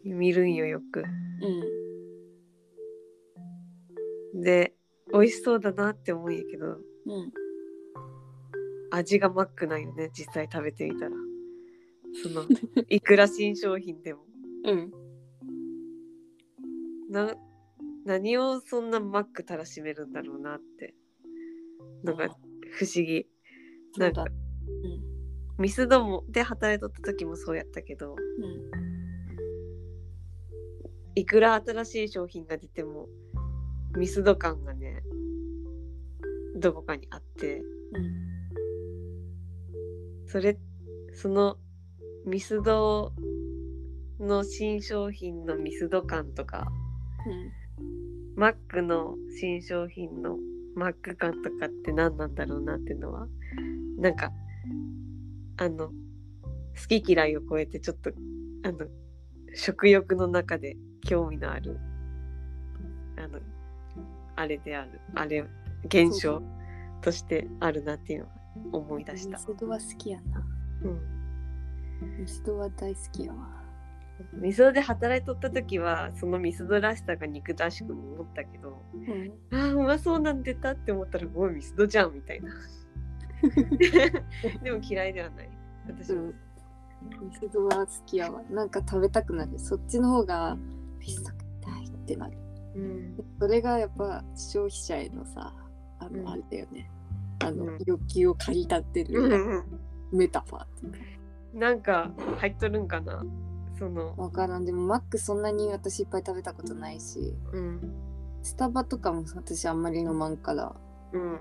[0.03, 1.03] 見るんよよく。
[4.33, 4.41] うん。
[4.41, 4.73] で
[5.13, 7.31] 美味しそうだなって思うんやけどうん。
[8.91, 11.11] 味がマックなんよね実際食べてみたら。
[12.23, 12.45] その
[12.89, 14.25] いくら新商品でも。
[14.65, 14.91] うん。
[17.09, 17.35] な
[18.05, 20.95] 何をそんなマックたらしめるんだろうなって
[22.03, 22.29] のが
[22.71, 23.27] 不思議
[23.97, 24.31] なんかそうだ。
[25.57, 28.17] ミスドもで働いとった時もそうやったけどうん。
[31.15, 33.07] いくら新しい商品が出ても
[33.97, 35.03] ミスド感がね
[36.55, 37.61] どこかにあってう
[37.99, 38.31] ん。
[40.27, 40.57] それ
[41.13, 41.57] その
[42.25, 43.13] ミスド
[44.19, 46.67] の新商品のミスド感とか
[48.35, 50.37] マックの新商品の
[50.75, 53.27] マック感とかって何なんだろうなっていうのは
[54.01, 54.31] なんか
[55.57, 55.93] あの好
[56.87, 58.11] き嫌いを超えてちょっと
[58.63, 58.87] あの
[59.53, 60.75] 食欲の中で
[61.05, 61.79] 興味のある
[63.17, 63.39] あの
[64.35, 65.45] あれであるあれ
[65.85, 66.41] 現象
[67.01, 68.31] としてあるなっていうのは
[68.73, 69.43] 思い出したミ。
[69.43, 70.43] スドは好きやな。
[70.83, 71.21] うん
[72.21, 73.61] ミスドは大好きやわ。
[74.33, 79.31] ミスドで働いとった時はそのミスドらしさが憎たしくも思ったけどうん。
[79.51, 82.51] あーうまそうなん出たって思ったらもうミスドじゃんみたいな
[84.63, 85.49] でも嫌いではない
[85.87, 86.27] 私も、うん。
[86.29, 88.41] ミスドは好きやわ。
[88.49, 89.57] なんか食べたくなる。
[89.57, 90.57] そっちの方が
[90.99, 92.37] ピスタ食いたいってなる。
[92.75, 95.53] うんそれがやっぱ消費者へのさ、
[95.99, 96.89] あの、うんあれだよね。
[97.43, 99.63] あの、うん欲求を駆り立ってる
[100.11, 100.97] メタファーっていうか。
[101.53, 103.25] なんか入っとるんかな
[103.77, 104.65] そのわからん。
[104.65, 107.93] でもマックそんなに私いっぱい食べたことないし、うん
[108.43, 110.75] スタバとかも私あんまり飲まんから
[111.13, 111.39] うん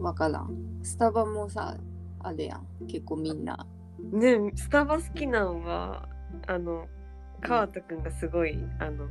[0.00, 0.80] わからん。
[0.82, 1.76] スタバもさ、
[2.20, 2.86] あれやん。
[2.86, 3.66] 結構みんな。
[4.12, 6.08] ねスタバ好きなんは
[6.46, 6.86] あの
[7.42, 9.08] 川田くんがすごいあの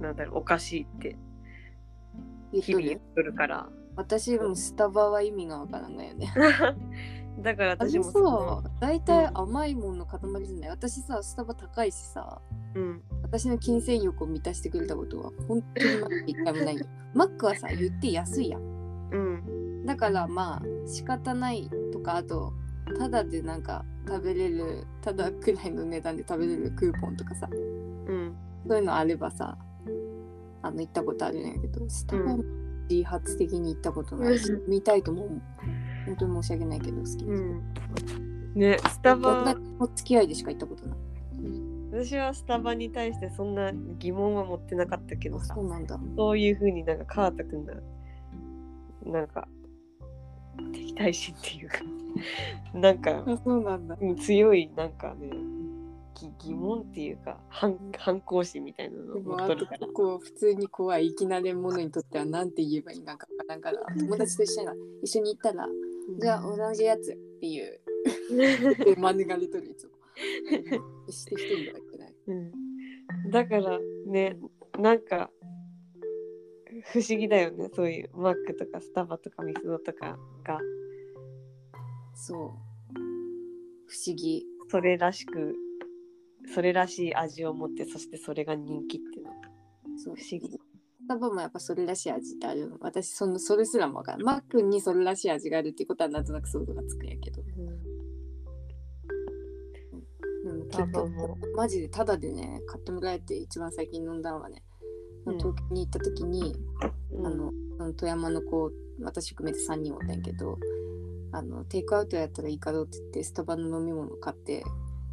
[0.00, 1.16] なんだろうおかしいって
[2.52, 6.32] 日々言っとるから私もスタバは意味がわからんがよね。
[7.40, 10.70] だから私もそさ、大体甘いものの塊じゃない？
[10.70, 12.40] 私さ、スタバ高いしさ、
[12.74, 16.86] ううん私の金銭欲を満たしてくれたことは本当にマック一回もないよ。
[17.14, 18.62] マックはさ、言って安いやん。
[19.12, 22.52] うんだからまあ仕方ないとか、あと、
[22.98, 27.54] ただでなんか食べれる、ただくらいの値段で食べれるクーポンとかさ、う
[28.12, 28.36] ん
[28.66, 29.56] そういうのあればさ、
[30.62, 32.44] あの行ったことあるんやけど、スタバも
[32.88, 35.42] 自発的に行ったことないし、う見たいとも思う。
[36.06, 37.24] 本当に申し訳ないけど好きです。
[37.24, 37.62] うん
[38.54, 40.98] ねスタバ女の付き合いでしか行ったことない。
[41.90, 45.98] 私はスタバに対してそんな疑問は持ってなかったけどさそうなんだ。
[46.16, 47.74] そういうふうになんか川田くんが
[49.04, 49.48] なんか
[50.72, 51.78] 敵対心っていうか。
[52.74, 53.96] なんかあ、そうなんだ。
[54.00, 55.30] うん強いなんかね
[56.14, 59.86] ぎ疑問っていうか反反抗心みたいなのを持っとるから。
[59.88, 64.68] こう普通に怖いいきなりものにとっては何て言えばいいのかわからんから友達と一緒に
[65.02, 65.66] 一緒に行ったら
[66.20, 67.80] じゃあ同じやつっていう
[68.84, 69.92] で免れとるいつも。
[71.06, 72.14] 決して一人ではいけない。
[72.26, 74.36] うん、だからね
[74.78, 75.30] なんか
[76.84, 77.68] 不思議だよね。
[77.74, 80.58] そういうマックとかスタバとかミスドとかが。
[82.14, 82.38] そう。
[83.86, 84.44] 不思議。
[84.68, 85.54] それらしく
[86.52, 89.32] それらしい味を持ってそしてそれが人気っていうの。
[89.32, 89.36] が
[89.96, 90.16] そう。
[90.16, 90.48] 不思議。
[90.48, 90.58] ス
[91.08, 92.70] タバもやっぱそれらしい味ってある。
[92.70, 97.42] の私そのそれすらもわからんマックにそれらしい味があるっていうことはなんとなく想像がつくんやけど。
[97.42, 97.52] で
[100.52, 101.08] もスタ結構
[101.56, 104.71] マジでタダでね買ってもらえて一番最近飲んだのはね、うん
[105.24, 106.54] 東京に行った時に、
[107.12, 107.26] うん。
[107.26, 107.52] あの
[107.94, 108.70] 富山の子
[109.02, 110.58] 私含めて3人おったんやけど
[111.32, 114.62] あのテイクアウトやったらいいかどうって言ってスタバの飲み物買って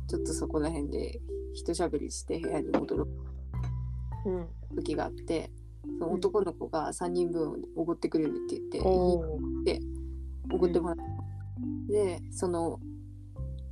[0.07, 1.19] ちょっとそこら辺で
[1.53, 3.07] 一しゃべりして部屋に戻る
[4.25, 4.47] うん。
[4.75, 5.49] 時があって
[5.99, 9.79] その男の子が3人分おごってくれるって言って、おー。
[10.51, 11.03] おごってもらった。
[11.03, 12.79] の、でその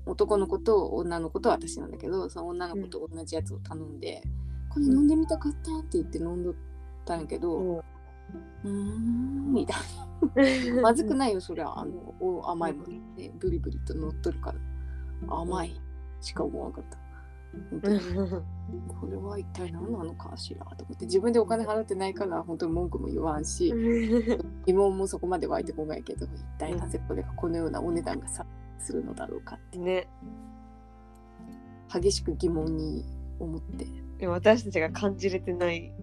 [0.05, 4.21] 男の子と女の子と私なんだけどその女の子と同じやつを頼んで、
[4.69, 6.53] これ飲んでみたかったって言って飲んどっ
[7.05, 7.83] たんやけど、
[8.63, 9.53] うん。
[9.53, 9.77] みたい
[10.75, 10.81] な。
[10.81, 14.59] まずくないよそりゃあのお甘いものねブリブリと乗っとるから。
[15.35, 15.81] 甘い。
[16.21, 16.97] しか思わなかった。
[18.99, 21.05] これは一体何なのかしらと思って。
[21.05, 23.73] 自分でお金払ってないから本当に文句も言わんし
[24.65, 28.45] 疑問もそこまで湧いてこないけど一体なぜこれがこのようなお値段がさ
[28.79, 29.79] するのだろうかって。
[29.79, 30.07] ね。
[31.89, 33.05] 激しく疑問に
[33.39, 33.87] 思って
[34.17, 35.93] でも私たちが感じれてない。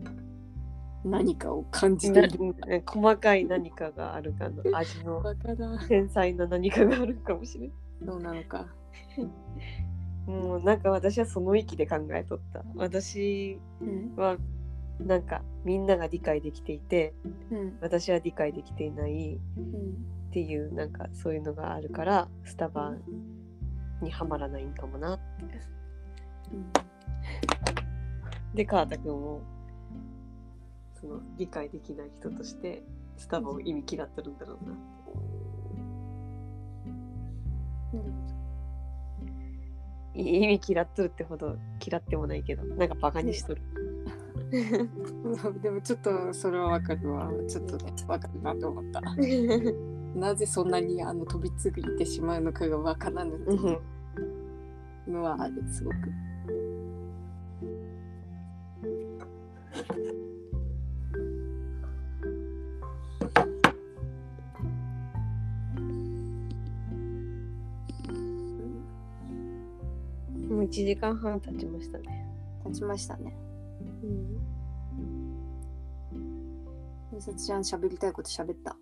[1.05, 5.23] 何かを感じてなる細かい何かがあるかの味の
[5.87, 7.73] 繊細な何かがあるかもしれない
[8.07, 8.67] そうなのか。
[10.27, 12.65] もうなんか私はその域で考えとった。
[12.75, 14.39] 私うんは
[14.99, 17.13] なんかみんなが理解できていて
[17.51, 19.39] うん私は理解できていない。
[19.59, 22.93] うんっていうなんかそういうのがあるからスタバ
[24.03, 25.25] にはまらないんかもなって
[28.55, 29.41] で川田君も
[31.01, 32.83] その理解できない人として
[33.17, 34.75] スタバを意味嫌ってるんだろうな
[40.15, 43.63] 意味嫌っとるってほど嫌ってもないけどなんかバカにしとる。
[45.63, 47.29] でもちょっとそれはわかるわ。
[47.49, 49.01] ちょっとねわかるなと思った。
[50.15, 55.97] なぜそんなにあの飛びついてしまうのかがわからぬっていのはあるすごく。
[70.49, 72.27] もう1時間半経ちましたね。
[72.65, 73.37] 経ちましたね。
[74.03, 74.41] うん。
[77.13, 78.77] みさちゃん喋りたいこと喋った？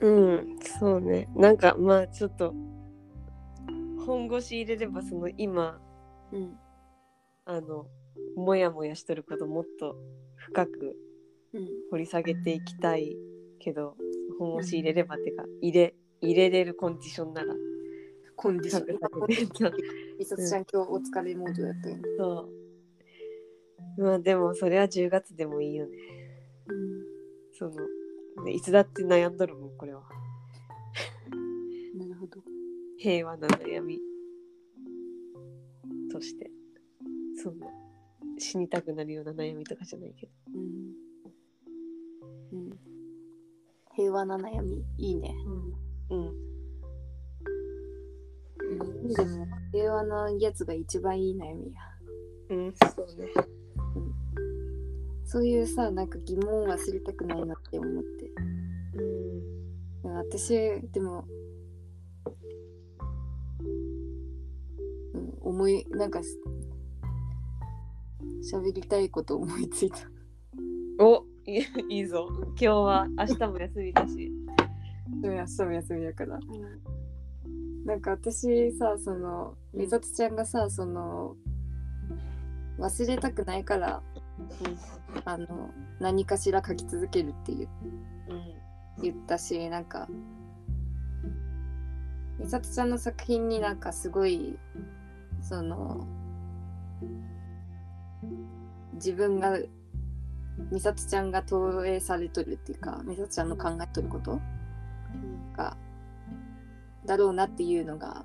[0.00, 1.28] うん、そうね。
[1.34, 2.54] なんかまあちょっと
[4.06, 5.78] 本腰入れればその今
[6.32, 6.56] うん。
[7.46, 7.86] あの
[8.36, 9.96] もやもやしとることもっと
[10.36, 10.96] 深く
[11.54, 11.68] うん。
[11.90, 13.16] 掘り下げていきたい
[13.60, 13.96] けど
[14.38, 17.54] 本腰入れればってか入れ入れれるコンディションなら。
[18.36, 18.96] コンディション。
[18.96, 19.82] 深く下げて
[20.18, 22.02] みさ ちゃん今日お疲れモードやったよね。
[22.16, 22.48] そ
[23.98, 24.02] う。
[24.02, 25.96] まあでもそれは10月でもいいよね。
[26.66, 27.04] うん。
[27.52, 27.74] その
[28.44, 30.02] ねいつだって悩んどるもんこれは。
[31.94, 32.40] なるほど。
[32.96, 34.00] 平和な悩み
[36.10, 36.50] として。
[37.36, 37.83] そんな
[38.38, 40.32] 死にたくなるような悩みとかじゃないけど。
[40.54, 40.94] うん。
[42.52, 42.78] うん。
[43.94, 44.84] 平和な悩み。
[44.98, 45.34] いいね。
[46.10, 46.44] うん。
[49.14, 51.80] でも平和なやつが一番いい悩みや。
[52.50, 52.74] うん。
[52.96, 53.28] そうね。
[55.26, 58.30] そういうさなんか疑問を忘れたくないなって思って。
[60.04, 60.14] うん。
[60.16, 61.24] 私でも、
[65.14, 66.20] うん、思いなんか
[68.44, 69.96] 喋りたいこと思いついた。
[70.98, 71.64] おいい
[71.96, 72.28] いいぞ。
[72.30, 74.32] 今日は明日も休みだし。
[75.22, 76.38] でも明日も休みやから。
[77.86, 79.80] なんか私さそのうん。
[79.80, 81.36] みさとちゃんがさその
[82.78, 84.02] 忘れたくないから
[85.24, 87.66] あの何かしら書き続けるって言
[88.28, 88.54] うん。
[89.02, 90.06] 言ったしなんか
[92.38, 94.58] みさとちゃんの作品になんかすごい
[95.40, 96.06] その
[99.04, 99.58] 自分が
[100.70, 104.40] みさとちゃんが投影されとるっていうかみさとちゃんの考えとること？
[105.54, 105.76] が
[107.04, 108.24] だろうなっていうのが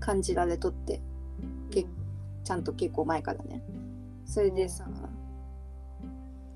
[0.00, 1.02] 感じられとって
[1.70, 1.84] け
[2.44, 3.62] ちゃんと結構前からね。
[4.24, 4.88] それでさ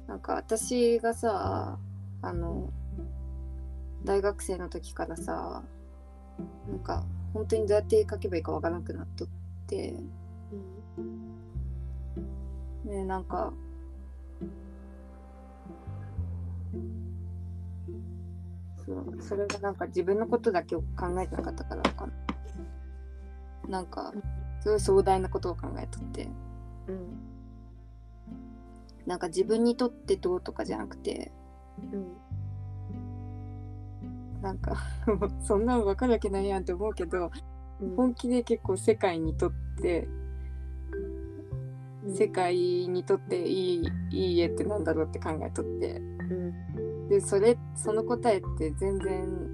[0.06, 1.78] なんか私がさ
[2.23, 2.70] あの
[4.05, 5.62] 大学生の時からさ
[6.68, 7.05] なんか
[7.35, 9.28] 本当にどうやって書けばいいかわからなくなっとっ
[9.66, 9.94] て
[12.86, 13.52] ねなんか。
[18.84, 22.12] そうそれがなんか自分のことだけを考えてなかったからかな。
[23.68, 24.12] なんか
[24.60, 26.28] すごい壮大なことを考えとって。
[26.86, 27.18] うん。
[29.06, 31.32] なんか自分にとってどうとかじゃなくて。
[31.92, 32.16] うん
[34.42, 34.76] なんか
[35.42, 37.32] そんなの分かるわけないやんって思うけど
[37.80, 37.96] うん。
[37.96, 39.52] 本気で結構世界にとっ
[39.82, 40.06] て
[42.14, 46.00] 世界にとっていいいい家ってなんだろうって考えとって。
[46.00, 47.08] うん。
[47.08, 49.48] でそれその答えって全然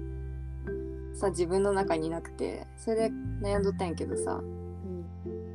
[1.13, 3.11] さ自分の中になくてそれで
[3.41, 5.05] 悩んどったんやけどさ、うん。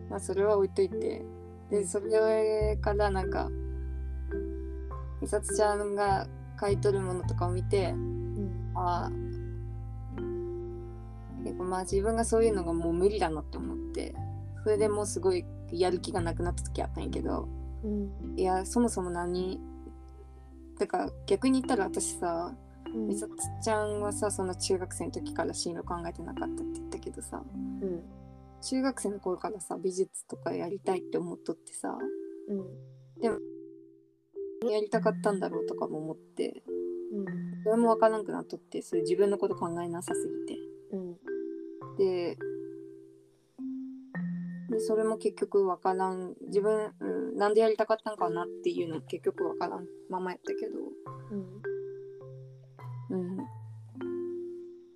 [0.09, 1.25] まあ、それは置いといて。
[1.71, 3.51] でそれからなんか
[5.21, 6.27] 美里ちゃんが
[6.57, 8.73] 買い取るものとかを見てうん。
[8.75, 9.11] ああ
[11.45, 14.15] 結構まあ自分がそういうのがもう無理だなって思って
[14.65, 17.49] それでもうすごいやる気がなくなった時あったんやけど
[17.85, 18.39] うん。
[18.39, 19.61] いやそもそも何？
[20.79, 22.55] だから逆に言ったら私さ
[22.87, 23.09] うん。
[23.09, 27.43] みさつちゃんはさその中学生の時から進路考えてなかったって言ったけどさ
[27.83, 28.03] うん。
[28.61, 31.97] 中学生の頃からさ美術とかやりたいって思っとってさ
[32.49, 32.59] うん。
[34.71, 36.63] やりたかったんだろうとかも思って
[37.13, 37.27] うん。
[37.65, 40.61] それもわからんくなっとってそれ自分のこと考えなさすぎて。
[40.93, 41.17] うん。
[41.99, 42.39] で
[44.69, 46.35] でそれも結局わからん。
[46.47, 50.79] 自分、うん、なんでやりたかったんかなっていうのも結局わからんままやったけど、
[51.31, 51.63] うん。
[53.11, 53.39] うん、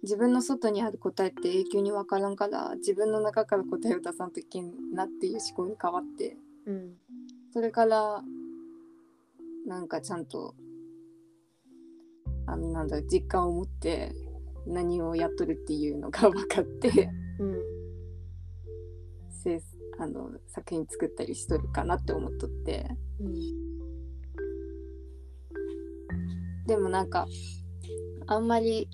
[0.02, 6.36] 自分の外にある答えって永久にわからんから自分の中から答えを出さんといけんなっていう思考に変わって。
[6.66, 6.94] うん。
[7.52, 8.22] それから
[9.66, 10.54] なんかちゃんと
[12.46, 14.12] あのなんだ実感を持って
[14.66, 17.08] 何をやっとるっていうのが分かって。
[17.38, 17.54] うん。
[17.54, 17.71] せ
[19.98, 22.86] あの作品作ったりしとるかなって思っとって。
[23.20, 23.72] うん
[26.66, 27.26] でもなんか
[28.28, 28.88] あんまり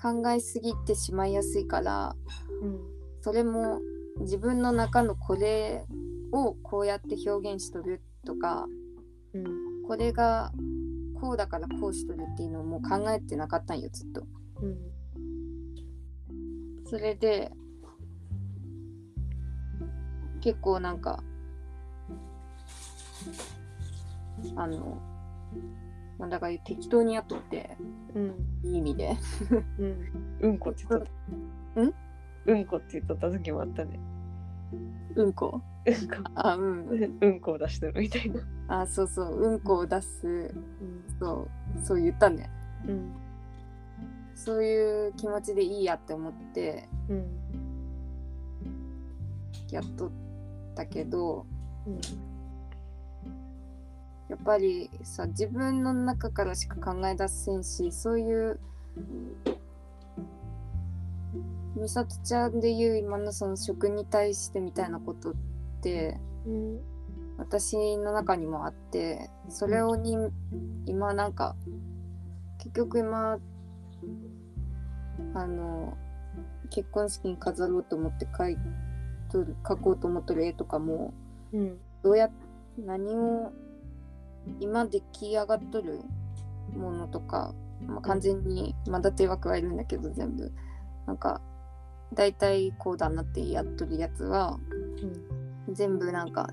[0.00, 2.14] 考えすぎてしまいやすいから
[2.62, 2.78] うん
[3.22, 3.80] それも
[4.20, 5.84] 自分の中のこれ
[6.32, 8.66] をこうやって表現しとるとか
[9.32, 10.52] うんこれが
[11.20, 14.22] こうだからこうしとるっていうのをもう考えてなかったんよずっと。
[14.62, 14.76] うん。
[16.86, 17.52] それで
[20.40, 21.22] 結構なんか
[24.56, 24.98] あの
[26.18, 27.76] なんだか適当にやっとって
[28.14, 28.34] うん。
[28.62, 29.16] いい意味で。
[29.78, 29.96] うん。
[30.40, 31.08] うんこって言っとっ
[31.74, 31.80] た。
[31.82, 31.94] ん？
[32.46, 33.98] うんこって言っとった時もあったね。
[35.14, 35.62] うんこ？
[35.86, 36.30] うんこ。
[36.34, 37.18] あうん。
[37.20, 38.82] うんこを出してるみたいな。
[38.82, 39.38] あそうそう。
[39.38, 40.26] うんこを出す。
[40.26, 40.52] うん。
[41.18, 41.80] そう。
[41.82, 42.50] そう言ったね。
[42.86, 43.12] うん。
[44.34, 47.26] そういう気持ちでいいやって思ってうん。
[49.70, 50.10] やっとっ
[50.80, 51.46] たけど
[51.86, 52.00] うん。
[54.30, 58.60] やっぱりさ自分の中からしか考え出せんしそういう
[61.76, 65.34] 美里ちゃんで言う今のその食に対してみたいなことっ
[65.82, 66.16] て
[66.46, 66.80] うん
[67.38, 70.14] 私の中にもあってそれをに
[70.86, 71.56] 今なんか
[72.58, 73.38] 結局今
[75.34, 75.96] あの
[76.70, 78.58] 結婚式に飾ろうと思って描い
[79.30, 81.14] とる描こうと思っとる絵とかも
[81.52, 81.78] うん。
[82.02, 82.30] どうや
[82.78, 83.52] 何を
[84.58, 86.00] 今出来上がっとる
[86.74, 87.54] ものとか、
[87.86, 90.52] まあ、完全にまだ手は加えるんだけど全部。
[91.06, 91.40] なんか
[92.14, 94.58] 大体こうだなってやっとるやつは
[95.68, 96.50] 全部なんか、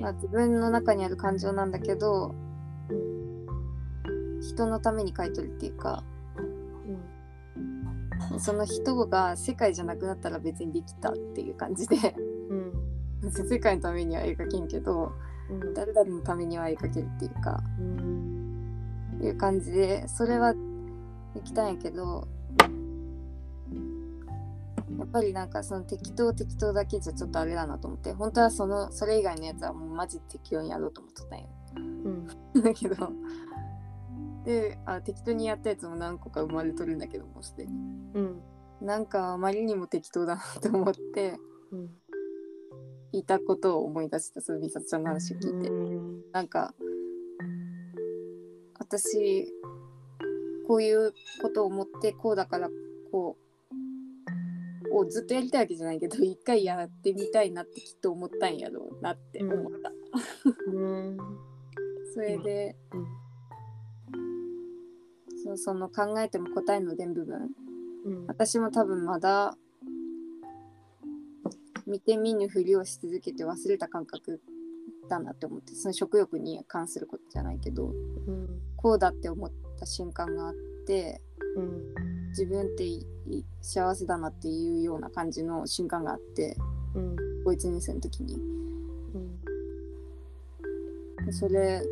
[0.00, 2.34] まあ、自分の中にある感情なんだけど
[4.40, 6.02] 人のために書いとるっていうか
[8.38, 11.96] その人が世界じゃなくなったら別にできたっていう感じで。
[12.50, 12.72] うん。
[13.30, 15.12] 世界のためには絵描けんけど
[15.50, 15.74] うん。
[15.74, 18.26] 誰々のためには絵描けるっていうかうん
[19.22, 20.52] いう感じでそれは
[21.34, 22.28] できたんやけど
[24.98, 32.26] やっぱりなんかその適当適当だけじゃちょっとあれだなと思って本当はそのそれ以外のやつはもうマジで適当にやろうと思っとったんようん。
[32.62, 32.96] だけど
[34.46, 37.72] であ適当にやったやつも何個か生まれとるんだけどもうすでに。
[38.14, 38.40] うん。
[38.80, 41.36] なんかあまりにも適当だなと思って
[41.72, 41.90] うん。
[43.12, 46.22] いたことを思い出したその美里ちゃんの話を聞いて、うん。
[46.32, 46.74] なんか
[48.78, 49.52] 私
[50.68, 51.12] こういう
[51.42, 52.70] ことを思ってこうだから
[53.10, 53.36] こ
[54.90, 59.92] うをずっとやりたいわけじゃないけど一回やってみたいなってきっと思ったんやろうなって思った、
[60.72, 61.16] うん。
[62.14, 62.76] それで
[65.46, 67.50] そその考えても答えの出ん部分。
[68.04, 68.26] うん。
[68.26, 69.56] 私も多分まだ
[71.86, 74.40] 見て見ぬふりをし続けて忘れた感覚
[75.08, 78.60] だなって思ってその食欲に関することじゃないけどうん。
[78.76, 80.54] こうだって思った瞬間があっ
[80.86, 81.20] て
[81.56, 81.94] うん
[82.30, 86.56] 自分っていい幸せだなっていうような感じの瞬間があって
[86.94, 87.16] うん。
[87.44, 88.34] 高1年生の時に。
[88.34, 88.38] う
[89.18, 89.40] ん。
[91.26, 91.82] でそれ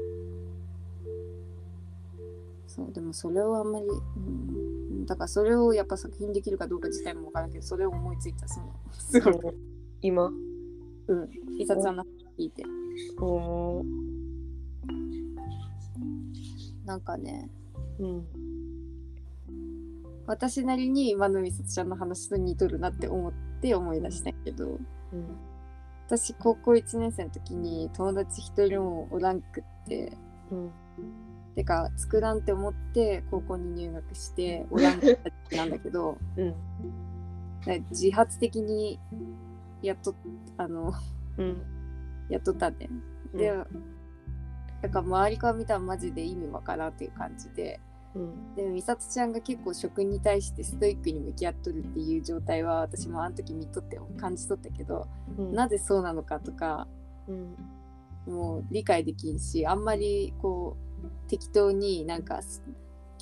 [2.75, 9.55] そうでもそれをあんまり、うん、だからそれをやっぱ作品できるかどうか自体も分からんけどそれを思いついたそのすごい
[10.03, 10.25] 今。
[10.27, 11.29] うん。
[11.57, 12.65] いさちゃんの話聞いて。
[13.21, 13.85] おー。
[16.85, 17.49] なんかね。
[18.01, 18.25] うん。
[20.27, 25.37] 私なりに今のみさちゃんの話と似とるなって思って思い出したけどうん。
[26.07, 30.17] 私高校1年生の時に友達一人もおらんくって
[30.51, 30.71] うん
[31.55, 36.55] てか作らんって思って高校に入学しておらんかった時期なんだけど うん。
[37.91, 38.99] 自発的に
[39.83, 40.15] やっと
[40.57, 40.93] あの
[41.39, 41.63] うん。
[42.29, 42.89] やっとったね。
[43.35, 43.67] で、う
[44.83, 47.81] なんか周りから見たらマジで意味わからんっていう感じで。
[48.15, 48.55] うん。
[48.55, 55.07] でも美里ちゃんが結構食に対してストイックに向き合っとるっていう状態は私もあの時見とって感じ取ったけど、
[55.39, 55.53] うん。
[55.55, 56.87] なぜそうなのかとか
[57.29, 57.57] うん。
[58.27, 60.94] もう理解できんしあんまりこう
[61.29, 62.63] 適当になんかす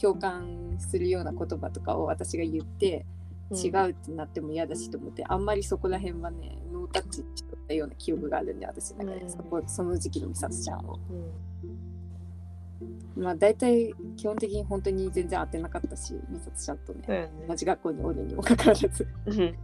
[0.01, 3.07] 共感するような言葉とかを私が言って
[3.53, 9.31] 違うってなっても嫌だしと思って、あんまりそこら辺はねノータッチしとったような記憶があるんで私の中で、うん。
[9.31, 10.99] そこその時期の美里ちゃんを。
[11.11, 13.23] うん。
[13.23, 17.31] まあ大体基本的に本当に全然会ってなかったし美里ちゃんとね。
[17.47, 19.07] 同じ学校におるにもかかわらず。
[19.27, 19.55] うん。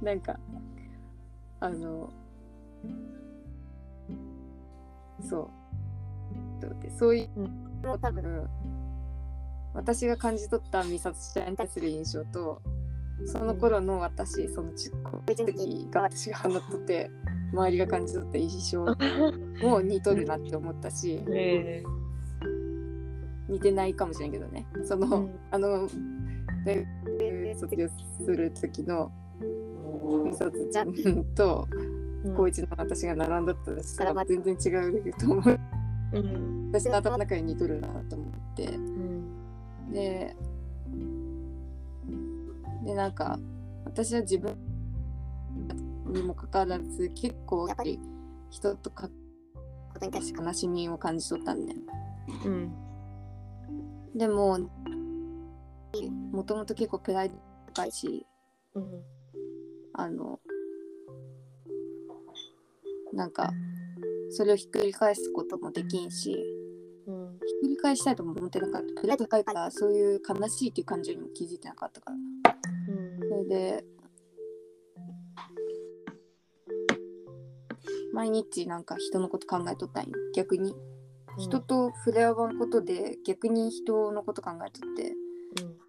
[0.02, 0.38] なんか
[1.60, 2.08] あの
[5.28, 5.48] そう
[6.66, 7.28] だってそういう
[7.82, 8.48] うのを多分
[9.74, 12.60] 私が感じ取った美里ちゃんに対する印象と
[13.26, 17.10] その頃の私その中高時が私が放っとって
[17.52, 18.84] 周りが感じ取った印象
[19.62, 21.82] も似とるなって思ったし え
[23.48, 24.66] 似てないかもしれんけどね。
[24.84, 25.30] その、うん。
[25.50, 25.88] あの
[26.66, 27.88] 大学卒業
[28.20, 29.10] する時の
[30.26, 31.66] 美里ちゃんと
[32.26, 33.56] え高一の私が並んだっ
[33.96, 35.60] たら全然違うと思う
[36.12, 36.70] うん。
[36.70, 38.64] 私の頭の中に似とるなと思って。
[38.66, 39.08] うん
[39.92, 40.36] で
[42.84, 43.38] でなんか
[43.84, 44.56] 私は自分
[46.06, 47.98] にもかかわらず結構やっぱり
[48.50, 49.08] 人とか
[49.92, 51.80] ことに対して悲しみを感じ取ったんだよ。
[52.44, 52.72] うん。
[54.14, 54.58] でも
[56.32, 57.34] もともと結構プライド
[57.74, 58.26] 高いし
[58.74, 59.02] うん。
[59.94, 60.38] あの
[63.12, 63.52] なんか
[64.30, 66.36] それをひっくり返すこともできんし
[67.06, 67.38] うん。
[67.38, 69.00] ひっくり返したいとも思ってなかった。
[69.00, 72.16] プライド高いからそういう悲しいっていう感情にも気づいてなかったから。
[73.28, 73.84] それで
[78.12, 80.12] 毎日なんか人のこと考えとったんよ。
[80.34, 80.74] 逆に。
[81.38, 85.14] 人と触れ合わんことで逆に人のこと考えとって。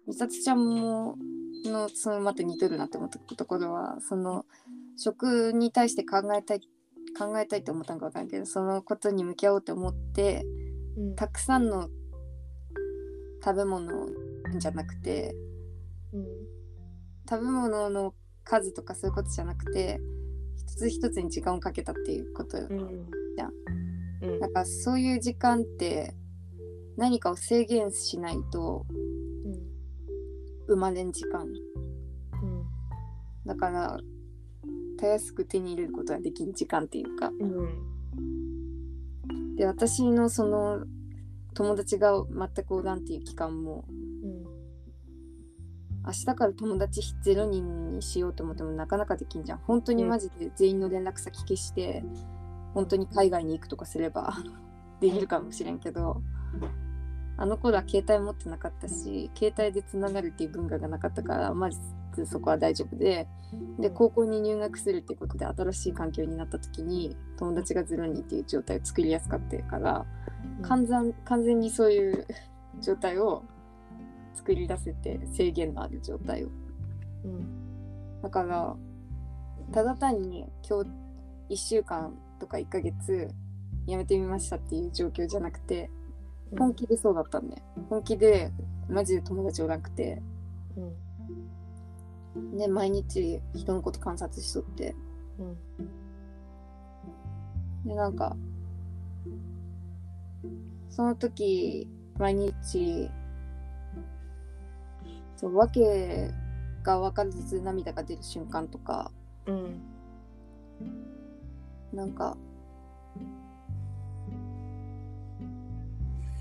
[0.06, 1.16] 美里ちゃんも
[1.64, 4.46] のそのまた似とるなって思ったところはその
[4.96, 6.60] 食に対して考えたい
[7.18, 10.44] 考えたいって思ったんか分からんけどそのことに向き合おうって思って
[10.96, 11.16] うん。
[11.16, 11.88] たくさんの
[13.44, 14.08] 食べ物
[14.58, 15.34] じゃなくて
[16.12, 16.24] うん。
[17.28, 18.14] 食べ物の
[18.44, 20.00] 数とかそういうことじゃなくて
[20.56, 22.58] 一つ一つに時間をかけたっていうこと。
[22.58, 23.52] じゃん。
[24.22, 24.40] うん。
[24.40, 26.14] なんかそういう時間って
[26.96, 28.84] 何かを制限しないと
[30.66, 31.42] 生まれん時間。
[31.42, 32.66] うん。
[33.46, 33.98] だから
[35.00, 37.28] たやすく手に入れることができる時間っていうか。
[37.28, 39.56] うん。
[39.56, 40.84] で私のその
[41.54, 43.84] 友達が全くおらんっていう期間も
[46.06, 49.58] 明日から友達0人にしようと思ってもなかなかできんじゃん。
[49.58, 52.02] 本当にマジで全員の連絡先消して
[52.74, 54.34] 本当に海外に行くとかすれば
[55.00, 56.22] できるかもしれんけど
[57.40, 61.80] あの頃は携帯持ってなかったし携帯でつながるっていう文化がなかったからまず
[62.26, 63.26] そこは大丈夫で
[63.78, 70.04] で高校に入学するっていうことで新しい環境になった時に友達が0人っていう状態を作りやすかったから
[70.60, 72.26] 完全完全にそういう
[72.82, 73.42] 状態を
[74.34, 76.48] 作り出せて制限のある状態を。
[77.24, 78.20] うん。
[78.20, 78.76] だから
[79.72, 80.90] ただ単に今日
[81.54, 83.28] 1週間とか1ヶ月
[83.86, 85.90] やめてみましたっていう状況じゃなくて
[86.58, 88.50] 本気でそうだったんで本気で
[88.88, 90.20] マジで友達おらんくて。
[90.76, 90.80] う
[92.40, 92.56] ん。
[92.56, 94.94] で毎日人のこと観察しとって。
[95.38, 95.56] うん。
[97.86, 98.36] でなんか
[100.88, 103.08] その時毎日
[105.36, 106.30] そう訳
[106.82, 109.10] が分からず涙が出る瞬間とか
[109.46, 109.80] うん。
[111.92, 112.36] なんか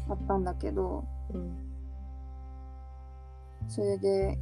[0.09, 1.69] あったんだけどうん
[3.67, 4.37] それで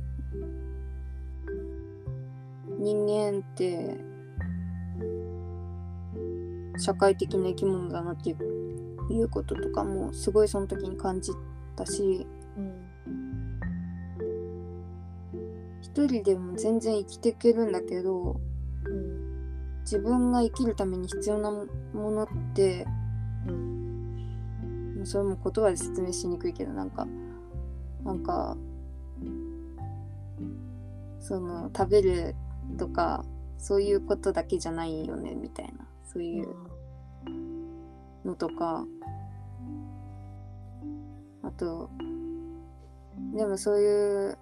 [2.79, 3.97] 人間って
[6.77, 11.31] 社会的な生き物だなっていうこととかもすごいその時に感じ
[11.75, 12.25] たし
[12.55, 12.87] うん
[15.81, 18.39] 一人でも全然生きていけるんだけど
[18.85, 22.85] うん自分が生きるために必要なものって
[23.47, 23.76] うんもう
[25.07, 27.07] それも言葉で説明しにくいけどなんか
[28.03, 28.57] なんか
[31.19, 32.35] その食べる
[32.77, 33.23] とか
[33.57, 35.87] そういうことだけじゃないよねみたいな。
[36.03, 36.47] そういう
[38.25, 38.85] のとか。
[41.43, 41.89] あと
[43.33, 44.37] でもそういう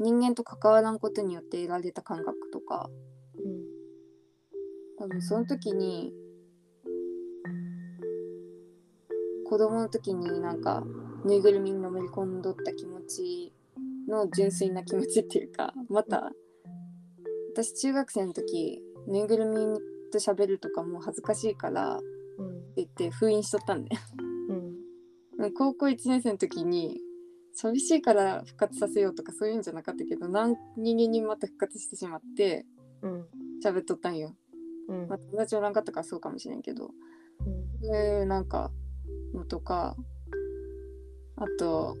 [0.00, 2.90] 人間と関わらんことによって得られた感覚とか。
[4.98, 6.12] 多分その時に
[9.52, 10.82] 子供の時になんか
[11.26, 13.52] ぬいぐるみにのめり込んどった気持ち
[14.08, 16.32] の純粋な気持ちっていうか また
[17.52, 19.56] 私中学生の時ぬいぐるみ
[20.10, 22.06] と喋るとかも恥ずかしいからって
[22.38, 23.90] うん言って封印しとったんで
[25.38, 25.52] うん。
[25.52, 27.02] 高校1年生の時に
[27.52, 32.64] 寂しいから復活させようとかそういうんじゃなかったけど何人にまた復活してしまって
[33.02, 33.26] うん。
[33.62, 34.34] 喋っとったんよ。
[34.88, 35.08] うん。
[35.08, 36.94] まあ、友達おらんかったからそうかもしれんけど。
[37.44, 37.80] うん。
[37.82, 38.72] でなんか
[39.34, 39.96] のとか
[41.36, 41.96] あと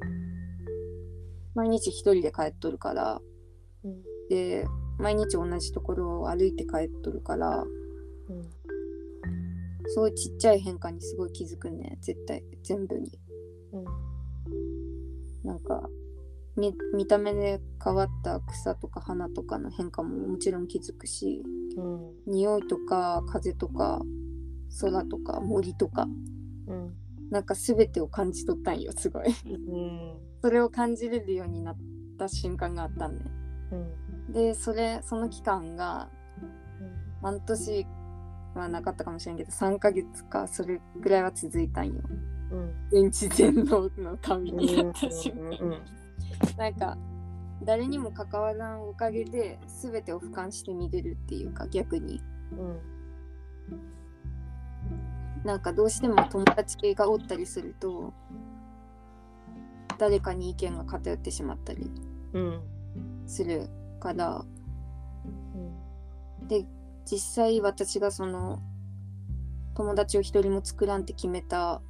[1.54, 3.20] 毎日一人で帰っとるから。
[3.84, 4.02] うん。
[4.28, 4.66] で
[4.98, 7.64] 毎日同じところを歩いて帰っとるから。
[8.28, 8.42] うん。
[9.88, 11.98] そういうちっちゃい変化にすごい気づくね。
[12.00, 12.42] 絶対。
[12.62, 13.18] 全部に。
[13.72, 13.84] うん。
[15.44, 15.88] なんか
[16.56, 21.42] 見見た目で変わった草とか花とかの変化ももちろん気づくし
[21.76, 21.80] う
[22.30, 22.32] ん。
[22.32, 24.00] 匂いとか風とか
[24.80, 26.06] 空とか森とか。
[26.68, 27.01] うん
[27.32, 29.24] なんか全てを感じ取ったんよすごい。
[29.46, 31.76] うんそれを感じれるようになっ
[32.18, 33.24] た瞬間があったんね。
[33.70, 33.76] う
[34.30, 34.32] ん。
[34.32, 36.10] でそれその期間が
[37.22, 37.86] 半年
[38.54, 42.02] はなかったかもしれんけど3ヶ月かそれぐらいは続いたんよ。
[42.50, 42.74] うん。
[42.90, 45.82] 全知全能の神になった瞬間、うん。
[46.58, 46.98] なんか
[47.64, 52.20] 誰にも関わらんおかげで全てを俯瞰して見れるっていうか逆に。
[52.58, 52.78] うん
[55.44, 58.12] なんかどうしても友達がおったりすると
[59.98, 61.90] 誰かに意見が偏ってしまったり
[62.32, 62.60] うん
[63.26, 63.68] する
[64.00, 64.44] から。
[65.24, 66.48] うん。
[66.48, 66.66] で
[67.04, 68.60] 実際私がその
[69.74, 71.80] 友達を一人も作らんって決めた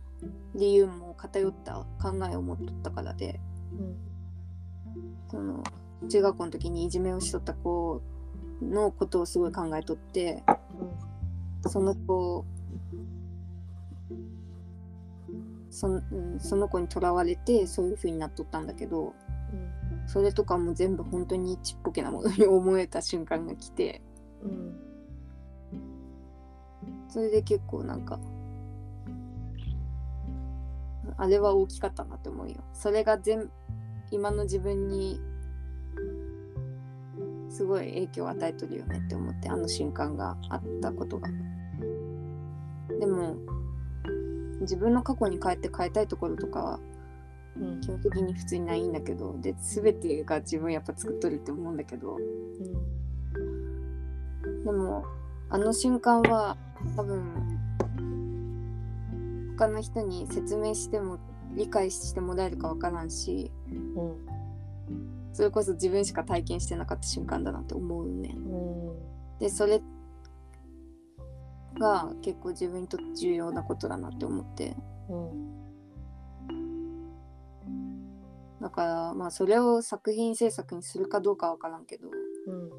[0.55, 3.41] 理由も偏った考えを持っとったからで
[5.31, 5.63] その
[6.09, 8.03] 中学校の時にいじめをしとった子
[8.61, 10.45] のことをすごい考えとって
[11.67, 12.62] その子その,、うん、
[15.71, 15.89] そ
[16.57, 19.15] の子にとらわれてそういう風になっとったんだけど
[20.07, 24.03] それとかも全部本当にちっぽけなものに 思えた瞬間が来て。
[24.43, 24.79] うん。
[27.09, 28.19] それで結構なんか
[31.19, 32.57] あれは大きかったなって思うよ。
[32.73, 33.51] それが全
[34.11, 35.21] 今の自分に
[37.51, 41.29] すごい影響を与えとるよねって思ってあの瞬間があったことが。
[42.99, 43.37] でも
[44.63, 46.81] 自分の過去に帰って変えたいところとかは
[47.57, 47.81] うん。
[47.81, 52.19] 基本的に普通にないんだけどで全てが自分やっぱ作っとるって思うんだけど。
[54.65, 55.05] でも
[55.51, 56.57] あの瞬間は
[56.97, 57.61] 多分
[59.57, 61.19] 他の人に説明しても
[61.55, 64.17] 理解してもらえるかわからんしうん。
[65.33, 69.39] それこそ自分しか体験してなかった瞬間だなって思うねうん。
[69.39, 69.83] でそれ
[71.83, 74.77] が結構自分にとって重要なことだなって思って。
[75.11, 75.53] うん
[78.63, 82.09] だからまあそれを作品制作にするかどうかわからんけど
[82.47, 82.71] うん。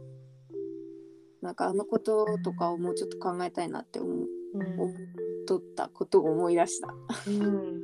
[1.41, 4.79] なんかあのこととかをもうちょっと考えたいなって思ううん。
[4.79, 4.95] 思っ
[5.45, 6.87] とったことを思い出した。
[7.27, 7.81] うん。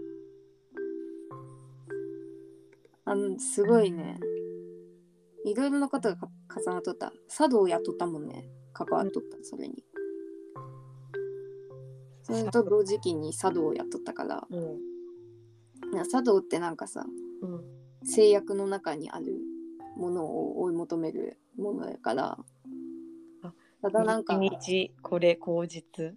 [3.04, 4.18] あのすごいね。
[5.44, 6.30] いろいろなことがか
[6.66, 7.12] 重なっとった。
[7.28, 8.50] 茶道をやっとったもんね。
[8.72, 9.84] 関わっとったそれに
[12.30, 14.48] それと同時期に茶道をやっとったから。
[14.50, 14.90] うん
[15.94, 17.06] な茶道ってなんかさ
[17.42, 17.62] うん
[18.04, 19.38] 制約の中にある
[19.98, 22.38] ものを追い求めるものやから。
[23.42, 24.36] あただなんか。
[24.42, 26.16] 一日これ口実っ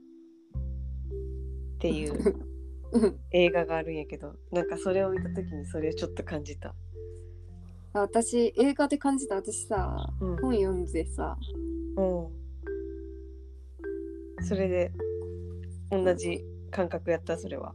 [1.78, 2.34] ていう
[2.92, 6.74] う ん映画があるんやけどなんかそれを見た時にそれをちょっと感じた。
[7.94, 9.36] あ私映画で感じた。
[9.36, 10.36] 私さうん。
[10.36, 11.36] 本読んでさ。
[11.96, 12.02] う
[14.42, 14.92] ん、それで
[15.92, 17.74] 同じ感覚やったそれは。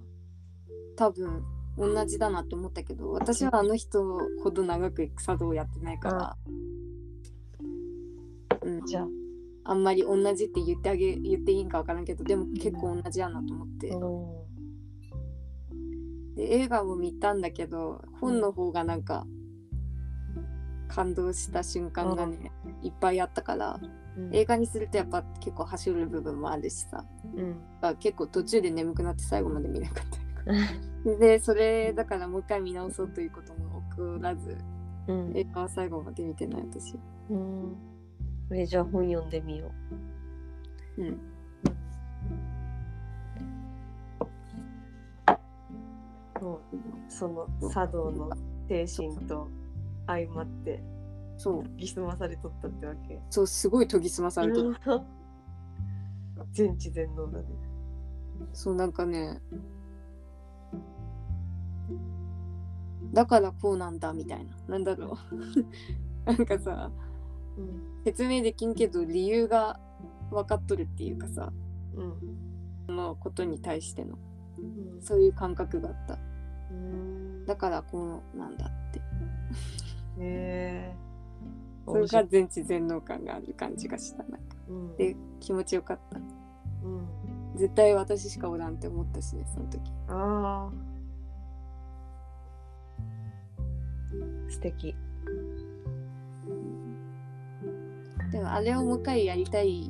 [0.95, 1.43] 多分
[1.77, 6.37] 同じだなって思ったけど私はあの人ほど長く茶道やってないから、
[8.63, 9.07] うん、じゃあ、
[9.65, 13.89] あんまり同じって言ってあげ言っていいんか分からんけどでも結構同じやなと思って。
[16.35, 19.25] で映画も見たんだけど本の方がなんか
[20.87, 27.05] 感動した瞬間がねいっぱいあったからうん映画にするとやっぱ結構走る部分もあるしさ。
[27.35, 27.95] うん。
[27.97, 30.03] 結構途中で眠くなって最後まで見なかっ
[31.05, 31.17] た。
[31.19, 34.57] でそれだからもう一回見直そうということも起こらず
[35.07, 35.37] うん。
[35.37, 36.97] 映画は最後まで見てない私。
[37.29, 37.75] うん。
[38.51, 39.71] えじゃあ本読んでみよ
[40.97, 41.03] う。
[41.03, 41.07] ん。
[41.07, 41.17] う。
[46.41, 46.59] もう
[47.09, 48.29] その茶道の
[48.67, 49.47] 精神と
[50.05, 50.81] 相まって
[51.37, 51.63] そう。
[51.77, 53.21] ぎすまされとったってわけ。
[53.29, 54.75] そうすごい研ぎ澄まされてるうん
[56.51, 57.45] 全知全能だね。
[58.53, 59.39] そうなんかね。
[63.13, 64.55] だからこうなんだみたいな。
[64.67, 65.35] なんだろう。
[66.25, 66.91] なんかさ
[67.57, 68.03] うん。
[68.03, 69.79] 説明できんけど理由が
[70.31, 71.53] 分かっとるっていうかさ。
[71.95, 72.13] うん。
[72.87, 74.17] そのことに対しての。
[74.57, 75.01] うん。
[75.01, 76.17] そういう感覚があった。
[76.71, 77.45] うん。
[77.45, 78.99] だからこうなんだって。
[78.99, 79.03] へ
[80.19, 81.06] え
[81.87, 84.23] それが全知全能感がある感じがした。
[84.23, 84.37] なんか。
[84.67, 84.97] うん。
[84.97, 86.19] で気持ちよかった。
[86.19, 87.07] うん。
[87.55, 89.81] 絶対私しかおらんって思ったしねその時。
[90.09, 90.71] ああ
[94.49, 94.95] 素敵。
[98.31, 99.89] でもあれをもう一回やりたい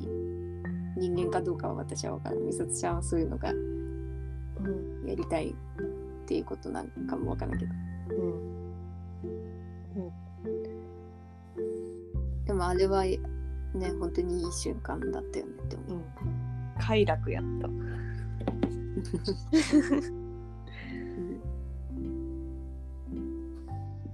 [0.96, 2.44] 人間かどうかは私は分からない。
[2.44, 3.54] みさつちゃんはそういうのがう
[5.04, 5.08] ん。
[5.08, 5.54] やりたいっ
[6.26, 7.72] ていうことなんかも分からんけど。
[8.10, 8.58] うん
[12.48, 13.20] でもあれはね
[14.00, 15.98] 本当にいい瞬間だったよねって思う。
[15.98, 16.04] うん。
[16.80, 17.68] 快楽やった。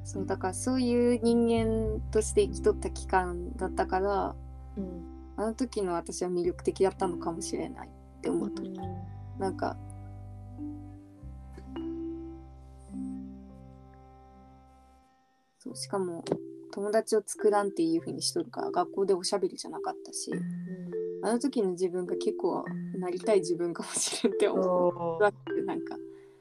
[0.04, 4.34] そうだからそういう人間として生きとった期間だったから
[4.76, 5.14] うん。
[5.36, 8.62] あの時の私は魅力的だったのかもしれないって思った、
[9.36, 9.76] なんか
[15.58, 16.24] そうしかも
[16.74, 20.32] 友達を作らんっていう風にしとるから学校でおしゃべりじゃなかったし
[21.22, 22.64] あの時の自分が結構
[22.98, 24.66] なりたい自分かもしれんって思う。
[24.66, 25.96] おーなんか。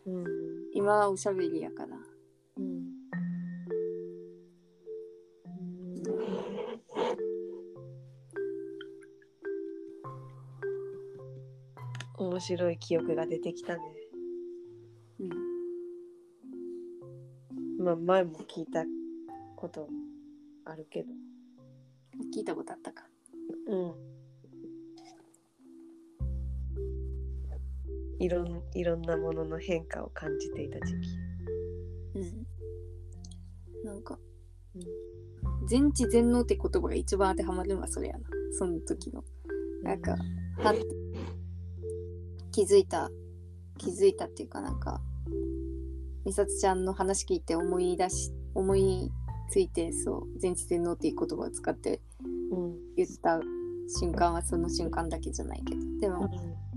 [0.06, 0.26] うん。
[0.74, 1.96] 今はおしゃべりやから。
[2.58, 2.84] うん。
[12.18, 13.82] 面白い記憶が出てきたね。
[15.22, 15.24] う
[17.82, 17.86] ん。
[17.86, 18.84] まあ前も聞いた
[19.56, 19.88] こと
[20.66, 21.10] あるけど。
[22.36, 23.04] 聞いたことあったか
[23.68, 23.94] うん。
[28.20, 31.10] いろんいろんなものの変化を感じていた時期。
[32.16, 32.48] うん
[33.84, 34.18] なんか、
[34.76, 34.84] うん
[35.68, 38.20] 全知全能って言葉が一番当てはまるのはそれやな
[38.52, 39.24] その時の
[39.82, 40.18] なんか
[40.58, 40.86] はって
[42.52, 43.10] 気づいた
[43.78, 45.02] 気づいたっていうかなんか
[46.26, 49.10] 美里ちゃんの話聞いて思い出し思い
[49.54, 52.02] ついてそう全知全能っていう言葉を使って
[52.52, 52.76] うん。
[52.98, 53.40] 言った
[54.00, 55.82] 瞬間はその瞬間だけじゃないけど。
[56.00, 56.28] でも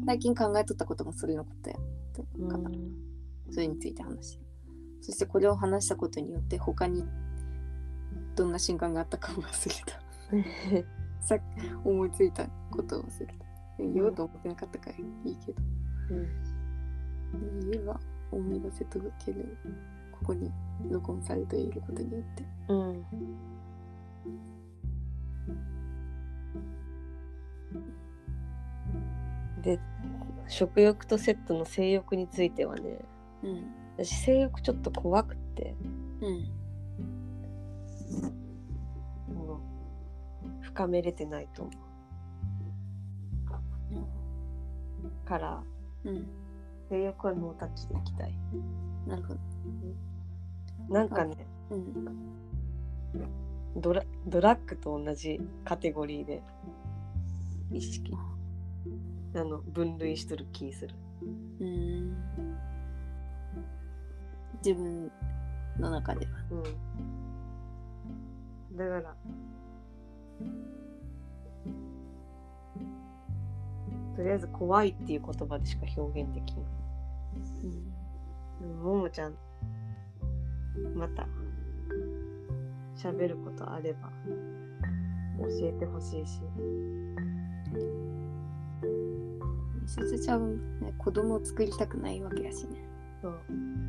[0.05, 1.77] 最近考えとったこともそれのことや
[2.39, 2.71] うんかな。
[3.51, 4.45] それについて話した。
[5.01, 7.03] そしてこれを話したことによって他に
[8.35, 10.85] どんな瞬間があったかを忘れた。
[11.27, 11.43] さっき
[11.83, 13.33] 思いついたことを忘れた。
[13.79, 15.63] 言おうと思ってなかったからいいけど。
[16.11, 16.15] う
[17.57, 17.71] ん。
[17.71, 17.99] 言えば
[18.31, 19.57] 思い出せとける
[20.21, 20.53] ここに
[20.91, 22.45] 録音されていることによって。
[22.69, 23.05] うん
[29.63, 29.81] で
[30.47, 33.01] 食欲とセットの性欲についてはね
[33.43, 33.75] うん。
[33.97, 35.75] 私性欲ちょっと怖くって。
[36.21, 36.51] うん。
[39.35, 39.61] もう
[40.63, 41.75] 深めれてないと思う。
[45.27, 45.63] から
[46.05, 46.27] うん。
[46.89, 48.39] 性欲はノータッチでいきたい。
[49.07, 49.41] なるほど
[50.89, 52.05] なんかねうん。
[53.77, 56.43] ドラドラッグと同じカテゴリーで
[57.73, 58.13] 意識。
[59.35, 60.95] あの分類しとる気する。
[61.61, 62.17] うん。
[64.65, 65.11] 自分
[65.79, 66.33] の中では。
[66.51, 66.55] う
[68.75, 68.77] ん。
[68.77, 69.17] だから
[74.17, 76.65] とりあえず怖いっていう言葉でしか表現できん
[78.63, 78.83] うん。
[78.83, 79.35] ももちゃん
[80.95, 81.27] また
[82.97, 84.11] 喋ることあれば
[85.39, 86.41] 教えてほしいし。
[89.83, 92.89] みすずちゃん、ね、子供を作りたくないわけやしね。
[93.23, 93.41] そう、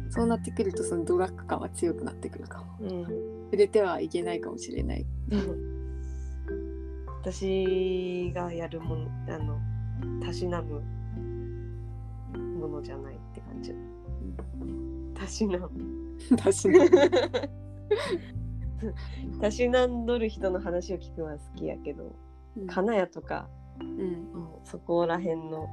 [0.09, 2.77] そうなってくるとそのドラッグ感は強くなってくるかも。
[2.81, 3.03] うん、
[3.45, 5.05] 触れてはいけないかもしれない。
[7.21, 9.59] 私がやるものあの
[10.23, 10.81] たしなむ
[12.59, 13.73] ものじゃないって感じ。
[15.13, 15.69] たしなむ
[16.31, 16.85] 私の
[19.41, 22.15] たしなんどる人の話を聞くのは好きやけど
[22.67, 23.49] 金谷とか
[23.79, 24.27] うん
[24.63, 25.67] そこら辺の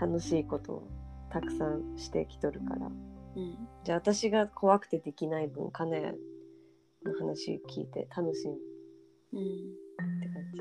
[0.00, 0.88] 楽しいことを
[1.30, 2.86] たくさんしてきとるから。
[2.86, 2.90] う
[3.40, 3.68] ん。
[3.84, 6.18] じゃあ私が怖くてできない分金谷
[7.04, 8.56] の話聞いて楽しむ。
[9.32, 9.40] うん。
[9.40, 9.44] っ
[10.20, 10.60] て感じ。